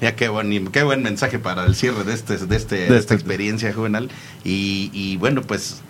Ya 0.00 0.16
qué 0.16 0.28
buen, 0.28 0.68
qué 0.68 0.82
buen 0.82 1.02
mensaje 1.02 1.38
para 1.38 1.64
el 1.64 1.74
cierre 1.74 2.04
de, 2.04 2.12
este, 2.14 2.36
de, 2.36 2.56
este, 2.56 2.74
de, 2.74 2.80
De 2.80 2.84
esta 2.86 2.98
este- 2.98 3.14
experiencia 3.14 3.72
juvenal. 3.72 4.10
Y, 4.44 4.90
y 4.92 5.16
bueno, 5.16 5.42
pues 5.42 5.82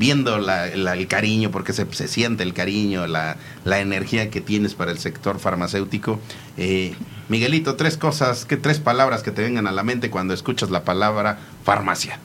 viendo 0.00 0.38
la- 0.38 0.66
la- 0.74 0.94
el 0.94 1.06
cariño, 1.08 1.50
porque 1.50 1.74
se, 1.74 1.86
se 1.92 2.08
siente 2.08 2.42
el 2.42 2.54
cariño, 2.54 3.06
la, 3.06 3.36
la 3.66 3.80
energía 3.80 4.30
que 4.30 4.40
tienes 4.40 4.74
para 4.74 4.90
el 4.92 4.98
sector 4.98 5.38
farmacéutico. 5.38 6.18
eh, 6.56 6.94
Miguelito, 7.28 7.76
tres 7.76 7.96
cosas, 7.98 8.46
que 8.46 8.56
tres 8.56 8.80
palabras 8.80 9.22
que 9.22 9.30
te 9.30 9.42
vengan 9.42 9.66
a 9.68 9.72
la 9.72 9.82
mente 9.84 10.08
cuando 10.10 10.32
escuchas 10.34 10.70
la 10.70 10.84
palabra 10.84 11.38
farmacia. 11.64 12.18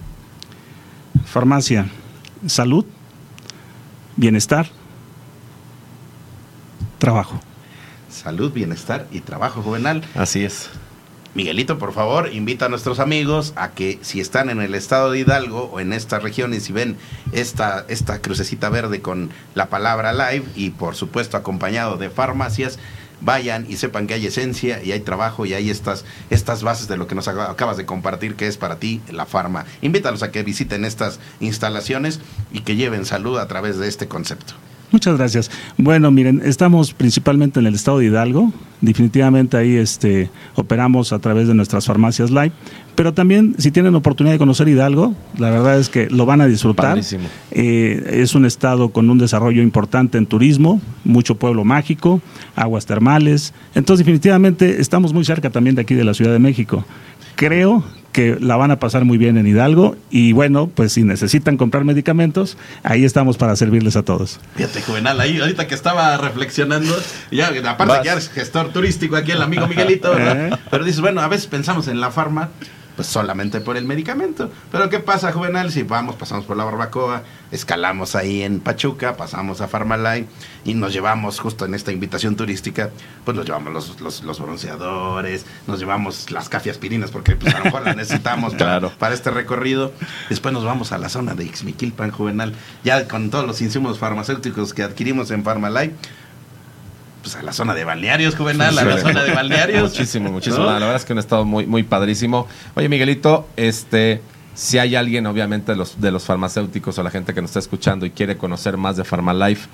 Farmacia, 1.26 1.86
salud, 2.48 2.86
bienestar, 4.16 4.68
trabajo. 6.98 7.40
Salud, 8.10 8.52
bienestar 8.54 9.06
y 9.12 9.20
trabajo 9.20 9.62
juvenal. 9.62 10.02
Así 10.16 10.44
es. 10.46 10.70
Miguelito, 11.36 11.78
por 11.78 11.92
favor, 11.92 12.34
invita 12.34 12.66
a 12.66 12.70
nuestros 12.70 13.00
amigos 13.00 13.52
a 13.58 13.72
que 13.72 14.00
si 14.02 14.22
están 14.22 14.50
en 14.50 14.62
el 14.62 14.74
estado 14.74 15.12
de 15.12 15.20
Hidalgo 15.20 15.66
o 15.66 15.82
en 15.82 15.92
esta 15.92 16.18
región 16.18 16.54
y 16.54 16.62
si 16.62 16.72
ven 16.72 16.96
esta, 17.34 17.84
esta 17.90 18.22
crucecita 18.22 18.70
verde 18.70 19.02
con 19.02 19.30
la 19.54 19.66
palabra 19.70 20.14
live 20.14 20.46
y 20.56 20.70
por 20.70 20.96
supuesto 20.96 21.36
acompañado 21.36 21.98
de 21.98 22.10
farmacias, 22.10 22.80
vayan 23.20 23.66
y 23.68 23.76
sepan 23.76 24.08
que 24.08 24.14
hay 24.14 24.26
esencia 24.26 24.82
y 24.82 24.94
hay 24.94 25.02
trabajo 25.02 25.46
y 25.46 25.54
hay 25.54 25.70
estas, 25.70 26.06
estas 26.30 26.64
bases 26.64 26.88
de 26.88 26.96
lo 26.96 27.06
que 27.08 27.16
nos 27.16 27.28
acaba- 27.28 27.52
acabas 27.52 27.76
de 27.76 27.86
compartir 27.86 28.36
que 28.36 28.48
es 28.48 28.56
para 28.56 28.78
ti 28.78 29.02
la 29.12 29.26
farma. 29.26 29.66
Invítalos 29.82 30.24
a 30.24 30.32
que 30.32 30.42
visiten 30.44 30.86
estas 30.86 31.20
instalaciones 31.42 32.22
y 32.54 32.62
que 32.62 32.78
lleven 32.78 33.06
salud 33.06 33.38
a 33.40 33.48
través 33.50 33.78
de 33.78 33.90
este 33.90 34.08
concepto. 34.08 34.54
Muchas 34.96 35.18
gracias. 35.18 35.52
Bueno, 35.78 36.10
miren, 36.10 36.42
estamos 36.46 36.94
principalmente 36.94 37.60
en 37.60 37.68
el 37.68 37.76
estado 37.76 38.00
de 38.00 38.06
Hidalgo. 38.06 38.54
Definitivamente 38.80 39.58
ahí 39.58 39.76
este, 39.76 40.30
operamos 40.56 41.12
a 41.12 41.20
través 41.20 41.50
de 41.50 41.54
nuestras 41.54 41.86
farmacias 41.86 42.32
live. 42.32 42.54
Pero 42.96 43.14
también, 43.14 43.56
si 43.58 43.72
tienen 43.72 43.94
oportunidad 43.96 44.36
de 44.36 44.40
conocer 44.40 44.70
Hidalgo, 44.70 45.14
la 45.38 45.50
verdad 45.50 45.80
es 45.80 45.90
que 45.90 46.10
lo 46.10 46.26
van 46.26 46.40
a 46.40 46.48
disfrutar. 46.48 46.98
Eh, 47.52 48.10
es 48.10 48.36
un 48.36 48.46
estado 48.46 48.88
con 48.88 49.10
un 49.10 49.18
desarrollo 49.18 49.62
importante 49.62 50.18
en 50.18 50.28
turismo, 50.28 50.80
mucho 51.04 51.36
pueblo 51.36 51.66
mágico, 51.66 52.22
aguas 52.56 52.86
termales. 52.86 53.54
Entonces, 53.74 54.06
definitivamente 54.06 54.80
estamos 54.80 55.12
muy 55.12 55.26
cerca 55.26 55.50
también 55.50 55.76
de 55.76 55.82
aquí 55.82 55.94
de 55.94 56.06
la 56.06 56.14
Ciudad 56.14 56.32
de 56.32 56.40
México. 56.40 56.86
Creo 57.36 57.84
que 58.16 58.38
la 58.40 58.56
van 58.56 58.72
a 58.72 58.80
pasar 58.80 59.04
muy 59.04 59.18
bien 59.18 59.38
en 59.38 59.46
Hidalgo 59.46 59.98
y 60.10 60.32
bueno, 60.32 60.72
pues 60.74 60.94
si 60.94 61.04
necesitan 61.04 61.58
comprar 61.58 61.84
medicamentos, 61.84 62.58
ahí 62.82 63.04
estamos 63.04 63.36
para 63.36 63.58
servirles 63.58 63.98
a 63.98 64.04
todos. 64.04 64.40
Fíjate, 64.56 64.82
Juvenal, 64.82 65.20
ahí 65.20 65.38
ahorita 65.38 65.68
que 65.68 65.76
estaba 65.76 66.16
reflexionando, 66.16 66.96
ya 67.30 67.50
aparte 67.50 67.92
Vas. 67.92 68.00
que 68.00 68.06
ya 68.06 68.14
eres 68.14 68.30
gestor 68.30 68.72
turístico 68.72 69.18
aquí 69.18 69.34
el 69.34 69.42
amigo 69.42 69.68
Miguelito, 69.68 70.12
¿verdad? 70.12 70.48
¿Eh? 70.48 70.58
Pero 70.72 70.86
dices, 70.86 71.02
bueno, 71.02 71.20
a 71.20 71.28
veces 71.28 71.48
pensamos 71.48 71.90
en 71.90 72.00
la 72.00 72.10
farma, 72.10 72.52
pues 72.96 73.08
solamente 73.08 73.62
por 73.62 73.78
el 73.78 73.86
medicamento. 73.86 74.50
Pero 74.72 74.90
¿qué 74.90 75.00
pasa, 75.00 75.32
Juvenal? 75.32 75.72
Si 75.72 75.84
vamos, 75.84 76.16
pasamos 76.16 76.46
por 76.46 76.58
la 76.58 76.64
barbacoa, 76.64 77.24
escalamos 77.52 78.16
ahí 78.16 78.42
en 78.44 78.60
Pachuca, 78.60 79.18
pasamos 79.18 79.62
a 79.62 79.68
Farmalay 79.68 80.28
y 80.64 80.74
nos 80.74 80.94
llevamos 80.94 81.40
justo 81.40 81.66
en 81.66 81.74
esta 81.74 81.92
invitación 81.92 82.36
turística, 82.36 82.90
pues 83.24 83.36
nos 83.36 83.46
llevamos 83.46 83.74
los, 83.74 84.02
los, 84.02 84.24
los 84.24 84.40
bronceadores, 84.40 85.46
nos 85.68 85.80
llevamos 85.80 86.32
las 86.32 86.50
cafiaspirinas 86.50 87.12
porque 87.12 87.36
pues, 87.36 87.54
a 87.54 87.60
lo 87.60 87.66
mejor 87.66 87.84
las 87.86 87.96
necesitamos 87.98 88.54
para, 88.54 88.66
Claro. 88.80 88.92
para 88.98 89.14
este 89.14 89.30
recorrido. 89.32 89.92
Después 90.30 90.54
nos 90.54 90.64
vamos 90.64 90.92
a 90.92 90.98
la 90.98 91.10
zona 91.10 91.36
de 91.36 91.46
Ixmiquilpan, 91.46 92.12
Juvenal, 92.12 92.54
ya 92.84 93.08
con 93.08 93.30
todos 93.30 93.46
los 93.46 93.62
insumos 93.62 94.00
farmacéuticos 94.00 94.74
que 94.74 94.84
adquirimos 94.84 95.32
en 95.32 95.44
Farmalay. 95.44 95.94
Pues 97.26 97.36
a 97.38 97.42
la 97.42 97.54
zona 97.54 97.74
de 97.74 97.84
balnearios, 97.84 98.36
Juvenal, 98.36 98.78
a 98.78 98.86
la 98.86 99.00
zona 99.00 99.24
de 99.24 99.34
balnearios. 99.34 99.82
Muchísimo, 99.82 100.32
muchísimo. 100.32 100.64
¿No? 100.64 100.74
La 100.74 100.78
verdad 100.78 100.98
es 100.98 101.06
que 101.06 101.14
un 101.14 101.18
estado 101.18 101.44
muy, 101.44 101.66
muy 101.66 101.82
padrísimo. 101.82 102.48
Oye, 102.76 102.88
Miguelito, 102.88 103.48
este, 103.56 104.22
si 104.54 104.78
hay 104.78 104.96
alguien, 104.96 105.26
obviamente, 105.26 105.72
de 105.72 105.76
los, 105.76 106.00
de 106.00 106.12
los 106.12 106.24
farmacéuticos 106.24 107.00
o 107.00 107.02
la 107.02 107.10
gente 107.10 107.34
que 107.34 107.42
nos 107.42 107.50
está 107.50 107.58
escuchando 107.62 108.06
y 108.06 108.12
quiere 108.12 108.38
conocer 108.38 108.78
más 108.78 108.96
de 108.96 109.06
Pharmalife, 109.06 109.68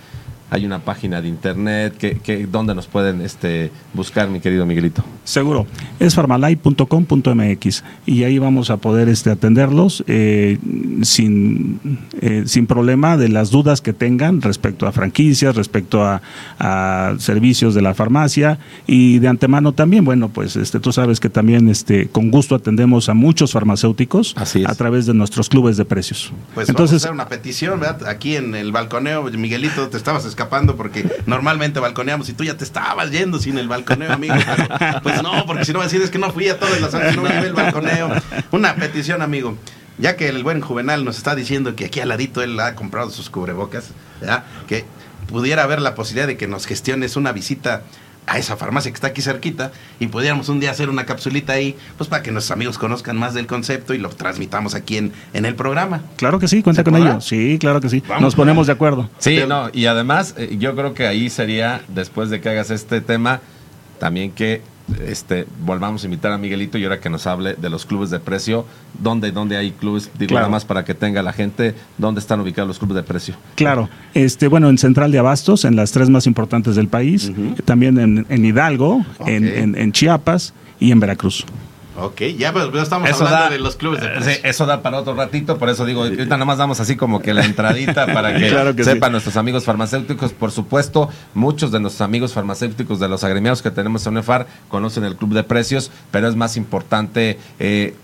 hay 0.51 0.65
una 0.65 0.79
página 0.79 1.21
de 1.21 1.29
internet 1.29 1.95
que, 1.97 2.19
que 2.19 2.45
donde 2.45 2.75
nos 2.75 2.85
pueden 2.85 3.21
este, 3.21 3.71
buscar, 3.93 4.29
mi 4.29 4.41
querido 4.41 4.65
Miguelito. 4.65 5.01
Seguro, 5.23 5.65
es 5.97 6.13
farmalay.com.mx 6.13 7.83
y 8.05 8.23
ahí 8.25 8.37
vamos 8.37 8.69
a 8.69 8.75
poder 8.75 9.07
este, 9.07 9.31
atenderlos 9.31 10.03
eh, 10.07 10.59
sin, 11.03 11.79
eh, 12.19 12.43
sin 12.47 12.67
problema 12.67 13.15
de 13.15 13.29
las 13.29 13.49
dudas 13.49 13.79
que 13.79 13.93
tengan 13.93 14.41
respecto 14.41 14.87
a 14.87 14.91
franquicias, 14.91 15.55
respecto 15.55 16.03
a, 16.03 16.21
a 16.59 17.15
servicios 17.17 17.73
de 17.73 17.81
la 17.81 17.93
farmacia 17.93 18.59
y 18.87 19.19
de 19.19 19.29
antemano 19.29 19.71
también, 19.71 20.03
bueno, 20.03 20.27
pues 20.27 20.57
este, 20.57 20.81
tú 20.81 20.91
sabes 20.91 21.21
que 21.21 21.29
también 21.29 21.69
este, 21.69 22.09
con 22.09 22.29
gusto 22.29 22.55
atendemos 22.55 23.07
a 23.07 23.13
muchos 23.13 23.53
farmacéuticos 23.53 24.33
Así 24.35 24.65
a 24.67 24.75
través 24.75 25.05
de 25.05 25.13
nuestros 25.13 25.47
clubes 25.47 25.77
de 25.77 25.85
precios. 25.85 26.33
Pues 26.53 26.67
Entonces, 26.67 26.95
vamos 26.95 27.03
a 27.03 27.05
hacer 27.05 27.11
una 27.13 27.29
petición, 27.29 27.79
¿verdad? 27.79 28.09
Aquí 28.09 28.35
en 28.35 28.53
el 28.53 28.73
balconeo, 28.73 29.23
Miguelito, 29.23 29.87
te 29.87 29.95
estabas 29.95 30.25
escapando 30.25 30.40
porque 30.75 31.09
normalmente 31.25 31.79
balconeamos 31.79 32.29
y 32.29 32.33
tú 32.33 32.43
ya 32.43 32.57
te 32.57 32.63
estabas 32.63 33.11
yendo 33.11 33.39
sin 33.39 33.57
el 33.57 33.67
balconeo, 33.67 34.11
amigo. 34.11 34.35
Pues 35.03 35.21
no, 35.21 35.45
porque 35.45 35.65
si 35.65 35.73
no 35.73 35.79
vas 35.79 35.87
a 35.87 35.89
decir 35.89 36.01
es 36.03 36.09
que 36.09 36.19
no 36.19 36.31
fui 36.31 36.47
a 36.49 36.59
todas 36.59 36.79
las 36.81 36.93
no 36.93 37.27
llevé 37.27 37.47
el 37.47 37.53
balconeo. 37.53 38.09
Una 38.51 38.75
petición, 38.75 39.21
amigo. 39.21 39.57
Ya 39.97 40.15
que 40.15 40.29
el 40.29 40.43
buen 40.43 40.61
Juvenal 40.61 41.05
nos 41.05 41.17
está 41.17 41.35
diciendo 41.35 41.75
que 41.75 41.85
aquí 41.85 41.99
al 41.99 42.09
ladito 42.09 42.41
él 42.41 42.59
ha 42.59 42.75
comprado 42.75 43.09
sus 43.11 43.29
cubrebocas, 43.29 43.89
¿verdad? 44.19 44.43
Que 44.67 44.85
pudiera 45.27 45.63
haber 45.63 45.81
la 45.81 45.95
posibilidad 45.95 46.27
de 46.27 46.37
que 46.37 46.47
nos 46.47 46.65
gestiones 46.65 47.15
una 47.15 47.31
visita 47.31 47.83
a 48.27 48.37
esa 48.37 48.55
farmacia 48.55 48.91
que 48.91 48.95
está 48.95 49.07
aquí 49.07 49.21
cerquita 49.21 49.71
y 49.99 50.07
pudiéramos 50.07 50.47
un 50.47 50.59
día 50.59 50.71
hacer 50.71 50.89
una 50.89 51.05
capsulita 51.05 51.53
ahí, 51.53 51.75
pues 51.97 52.09
para 52.09 52.23
que 52.23 52.31
nuestros 52.31 52.55
amigos 52.55 52.77
conozcan 52.77 53.17
más 53.17 53.33
del 53.33 53.47
concepto 53.47 53.93
y 53.93 53.97
lo 53.97 54.09
transmitamos 54.09 54.73
aquí 54.75 54.97
en, 54.97 55.11
en 55.33 55.45
el 55.45 55.55
programa. 55.55 56.01
claro 56.17 56.39
que 56.39 56.47
sí, 56.47 56.61
cuenta 56.63 56.81
¿Se 56.81 56.83
con 56.83 56.93
podrá? 56.93 57.11
ello. 57.11 57.21
Sí, 57.21 57.57
claro 57.59 57.81
que 57.81 57.89
sí. 57.89 58.01
Vamos, 58.07 58.21
Nos 58.21 58.35
ponemos 58.35 58.67
de 58.67 58.73
acuerdo. 58.73 59.09
Sí, 59.19 59.31
Pero- 59.35 59.47
no, 59.47 59.69
y 59.73 59.85
además 59.87 60.35
eh, 60.37 60.55
yo 60.59 60.75
creo 60.75 60.93
que 60.93 61.07
ahí 61.07 61.29
sería, 61.29 61.81
después 61.89 62.29
de 62.29 62.39
que 62.41 62.49
hagas 62.49 62.69
este 62.71 63.01
tema, 63.01 63.41
también 63.99 64.31
que 64.31 64.61
este 65.05 65.45
volvamos 65.65 66.03
a 66.03 66.05
invitar 66.07 66.31
a 66.31 66.37
Miguelito 66.37 66.77
y 66.77 66.83
ahora 66.83 66.99
que 66.99 67.09
nos 67.09 67.27
hable 67.27 67.53
de 67.55 67.69
los 67.69 67.85
clubes 67.85 68.09
de 68.09 68.19
precio, 68.19 68.65
dónde, 69.01 69.31
dónde 69.31 69.57
hay 69.57 69.71
clubes, 69.71 70.09
digo 70.17 70.29
Claro. 70.29 70.43
nada 70.43 70.49
más 70.51 70.65
para 70.65 70.83
que 70.85 70.93
tenga 70.93 71.21
la 71.23 71.33
gente, 71.33 71.75
dónde 71.97 72.19
están 72.19 72.39
ubicados 72.39 72.67
los 72.67 72.79
clubes 72.79 72.95
de 72.95 73.03
precio. 73.03 73.35
Claro, 73.55 73.89
este, 74.13 74.47
bueno, 74.47 74.69
en 74.69 74.77
Central 74.77 75.11
de 75.11 75.19
Abastos, 75.19 75.65
en 75.65 75.75
las 75.75 75.91
tres 75.91 76.09
más 76.09 76.27
importantes 76.27 76.75
del 76.75 76.87
país, 76.87 77.31
también 77.65 77.97
en, 77.99 78.25
en 78.29 78.45
Hidalgo, 78.45 79.05
en- 79.25 79.75
en 79.75 79.91
Chiapas 79.91 80.53
y 80.79 80.91
en 80.91 80.99
Veracruz. 80.99 81.45
Ok, 82.03 82.21
ya 82.37 82.51
pues, 82.53 82.71
ya 82.73 82.81
estamos 82.81 83.09
Eso 83.09 83.25
hablando 83.25 83.45
da, 83.45 83.49
de 83.51 83.59
los 83.59 83.75
clubes 83.75 84.01
de 84.01 84.07
eh, 84.07 84.09
precio. 84.09 84.33
sí, 84.33 84.39
eso 84.43 84.65
da 84.65 84.81
para 84.81 84.97
otro 84.99 85.13
ratito, 85.15 85.57
por 85.57 85.69
eso 85.69 85.85
digo, 85.85 86.03
ahorita 86.03 86.25
nada 86.25 86.45
más 86.45 86.57
damos 86.57 86.79
así 86.79 86.95
como 86.95 87.21
que 87.21 87.33
la 87.33 87.45
entradita 87.45 88.05
para 88.07 88.33
que, 88.37 88.49
Claro 88.49 88.75
que 88.75 88.83
sepan 88.83 89.09
sí. 89.09 89.11
nuestros 89.11 89.37
amigos 89.37 89.63
farmacéuticos. 89.65 90.33
Por 90.33 90.51
supuesto, 90.51 91.09
muchos 91.33 91.71
de 91.71 91.79
nuestros 91.79 92.01
amigos 92.01 92.33
farmacéuticos 92.33 92.99
de 92.99 93.07
los 93.07 93.23
agremiados 93.23 93.61
que 93.61 93.71
tenemos 93.71 94.05
en 94.05 94.13
UNEFAR 94.13 94.47
conocen 94.69 95.03
el 95.03 95.15
club 95.15 95.33
de 95.33 95.43
precios, 95.43 95.91
pero 96.11 96.27
es 96.27 96.35
más 96.35 96.57
importante 96.57 97.37
eh, 97.59 97.95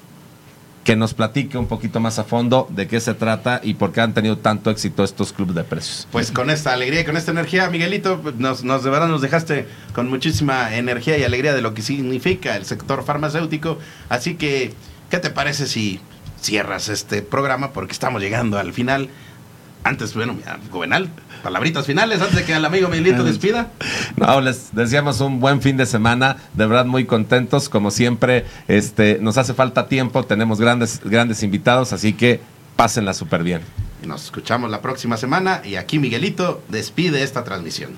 que 0.87 0.95
nos 0.95 1.13
platique 1.13 1.57
un 1.57 1.67
poquito 1.67 1.99
más 1.99 2.17
a 2.17 2.23
fondo 2.23 2.65
de 2.69 2.87
qué 2.87 3.01
se 3.01 3.13
trata 3.13 3.59
y 3.61 3.73
por 3.73 3.91
qué 3.91 3.99
han 3.99 4.13
tenido 4.13 4.37
tanto 4.37 4.71
éxito 4.71 5.03
estos 5.03 5.33
clubes 5.33 5.53
de 5.53 5.65
precios. 5.65 6.07
Pues 6.13 6.31
con 6.31 6.49
esta 6.49 6.71
alegría 6.71 7.01
y 7.01 7.03
con 7.03 7.17
esta 7.17 7.31
energía, 7.31 7.69
Miguelito, 7.69 8.21
nos, 8.37 8.63
nos 8.63 8.85
de 8.85 8.89
verdad 8.89 9.09
nos 9.09 9.21
dejaste 9.21 9.67
con 9.93 10.09
muchísima 10.09 10.73
energía 10.77 11.17
y 11.17 11.25
alegría 11.25 11.53
de 11.53 11.61
lo 11.61 11.73
que 11.73 11.81
significa 11.81 12.55
el 12.55 12.63
sector 12.63 13.03
farmacéutico. 13.03 13.79
Así 14.07 14.35
que, 14.35 14.71
¿qué 15.09 15.19
te 15.19 15.29
parece 15.29 15.67
si 15.67 15.99
cierras 16.39 16.87
este 16.87 17.21
programa? 17.21 17.73
Porque 17.73 17.91
estamos 17.91 18.21
llegando 18.21 18.57
al 18.57 18.71
final. 18.71 19.09
Antes, 19.83 20.13
bueno, 20.13 20.35
mira, 20.35 20.57
palabritas 21.47 21.85
finales 21.85 22.19
antes 22.19 22.35
de 22.35 22.43
que 22.43 22.51
el 22.51 22.65
amigo 22.65 22.89
Miguelito 22.89 23.23
despida. 23.23 23.69
No, 24.17 24.41
les 24.41 24.75
deseamos 24.75 25.21
un 25.21 25.39
buen 25.39 25.61
fin 25.61 25.77
de 25.77 25.85
semana, 25.85 26.35
de 26.53 26.65
verdad 26.65 26.85
muy 26.85 27.05
contentos, 27.05 27.69
como 27.69 27.89
siempre, 27.89 28.43
este, 28.67 29.19
nos 29.21 29.37
hace 29.37 29.53
falta 29.53 29.87
tiempo, 29.87 30.25
tenemos 30.25 30.59
grandes, 30.59 30.99
grandes 31.05 31.43
invitados, 31.43 31.93
así 31.93 32.11
que 32.11 32.41
pásenla 32.75 33.13
súper 33.13 33.43
bien. 33.43 33.61
Nos 34.05 34.25
escuchamos 34.25 34.69
la 34.69 34.81
próxima 34.81 35.17
semana 35.17 35.61
y 35.65 35.75
aquí 35.75 35.97
Miguelito 35.97 36.61
despide 36.69 37.23
esta 37.23 37.43
transmisión. 37.43 37.91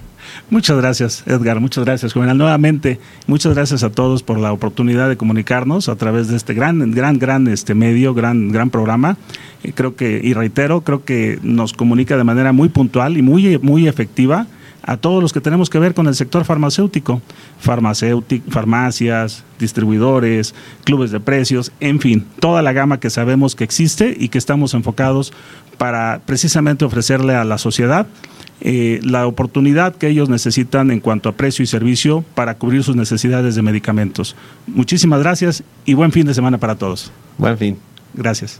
Muchas 0.49 0.77
gracias, 0.77 1.23
Edgar. 1.27 1.59
Muchas 1.59 1.83
gracias, 1.83 2.13
Juvenal. 2.13 2.37
Nuevamente, 2.37 2.99
muchas 3.27 3.53
gracias 3.53 3.83
a 3.83 3.89
todos 3.89 4.23
por 4.23 4.39
la 4.39 4.53
oportunidad 4.53 5.09
de 5.09 5.17
comunicarnos 5.17 5.89
a 5.89 5.95
través 5.95 6.27
de 6.29 6.37
este 6.37 6.53
gran, 6.53 6.91
gran, 6.91 7.19
gran 7.19 7.47
este 7.47 7.75
medio, 7.75 8.13
gran, 8.13 8.51
gran 8.51 8.69
programa. 8.69 9.17
Eh, 9.63 9.73
creo 9.73 9.95
que, 9.95 10.21
y 10.23 10.33
reitero, 10.33 10.81
creo 10.81 11.03
que 11.03 11.39
nos 11.43 11.73
comunica 11.73 12.17
de 12.17 12.23
manera 12.23 12.53
muy 12.53 12.69
puntual 12.69 13.17
y 13.17 13.21
muy, 13.21 13.57
muy 13.59 13.87
efectiva 13.87 14.47
a 14.89 14.97
todos 14.97 15.21
los 15.21 15.33
que 15.33 15.39
tenemos 15.39 15.69
que 15.69 15.77
ver 15.77 15.93
con 15.93 16.07
el 16.07 16.15
sector 16.15 16.45
farmacéutico, 16.45 17.21
farmacéutic, 17.59 18.41
farmacias, 18.49 19.43
distribuidores, 19.59 20.55
clubes 20.83 21.11
de 21.11 21.19
precios, 21.19 21.71
en 21.79 21.99
fin, 21.99 22.25
toda 22.39 22.63
la 22.63 22.73
gama 22.73 22.99
que 22.99 23.11
sabemos 23.11 23.55
que 23.55 23.63
existe 23.63 24.17
y 24.19 24.29
que 24.29 24.39
estamos 24.39 24.73
enfocados 24.73 25.31
para 25.77 26.21
precisamente 26.25 26.85
ofrecerle 26.85 27.35
a 27.35 27.43
la 27.43 27.59
sociedad 27.59 28.07
eh, 28.61 28.99
la 29.03 29.27
oportunidad 29.27 29.95
que 29.95 30.07
ellos 30.07 30.27
necesitan 30.27 30.89
en 30.89 31.01
cuanto 31.01 31.29
a 31.29 31.33
precio 31.33 31.61
y 31.61 31.67
servicio 31.67 32.25
para 32.33 32.55
cubrir 32.55 32.83
sus 32.83 32.95
necesidades 32.95 33.53
de 33.53 33.61
medicamentos. 33.61 34.35
Muchísimas 34.65 35.19
gracias 35.19 35.63
y 35.85 35.93
buen 35.93 36.11
fin 36.11 36.25
de 36.25 36.33
semana 36.33 36.57
para 36.57 36.75
todos. 36.75 37.11
Buen 37.37 37.59
fin. 37.59 37.77
Gracias. 38.15 38.59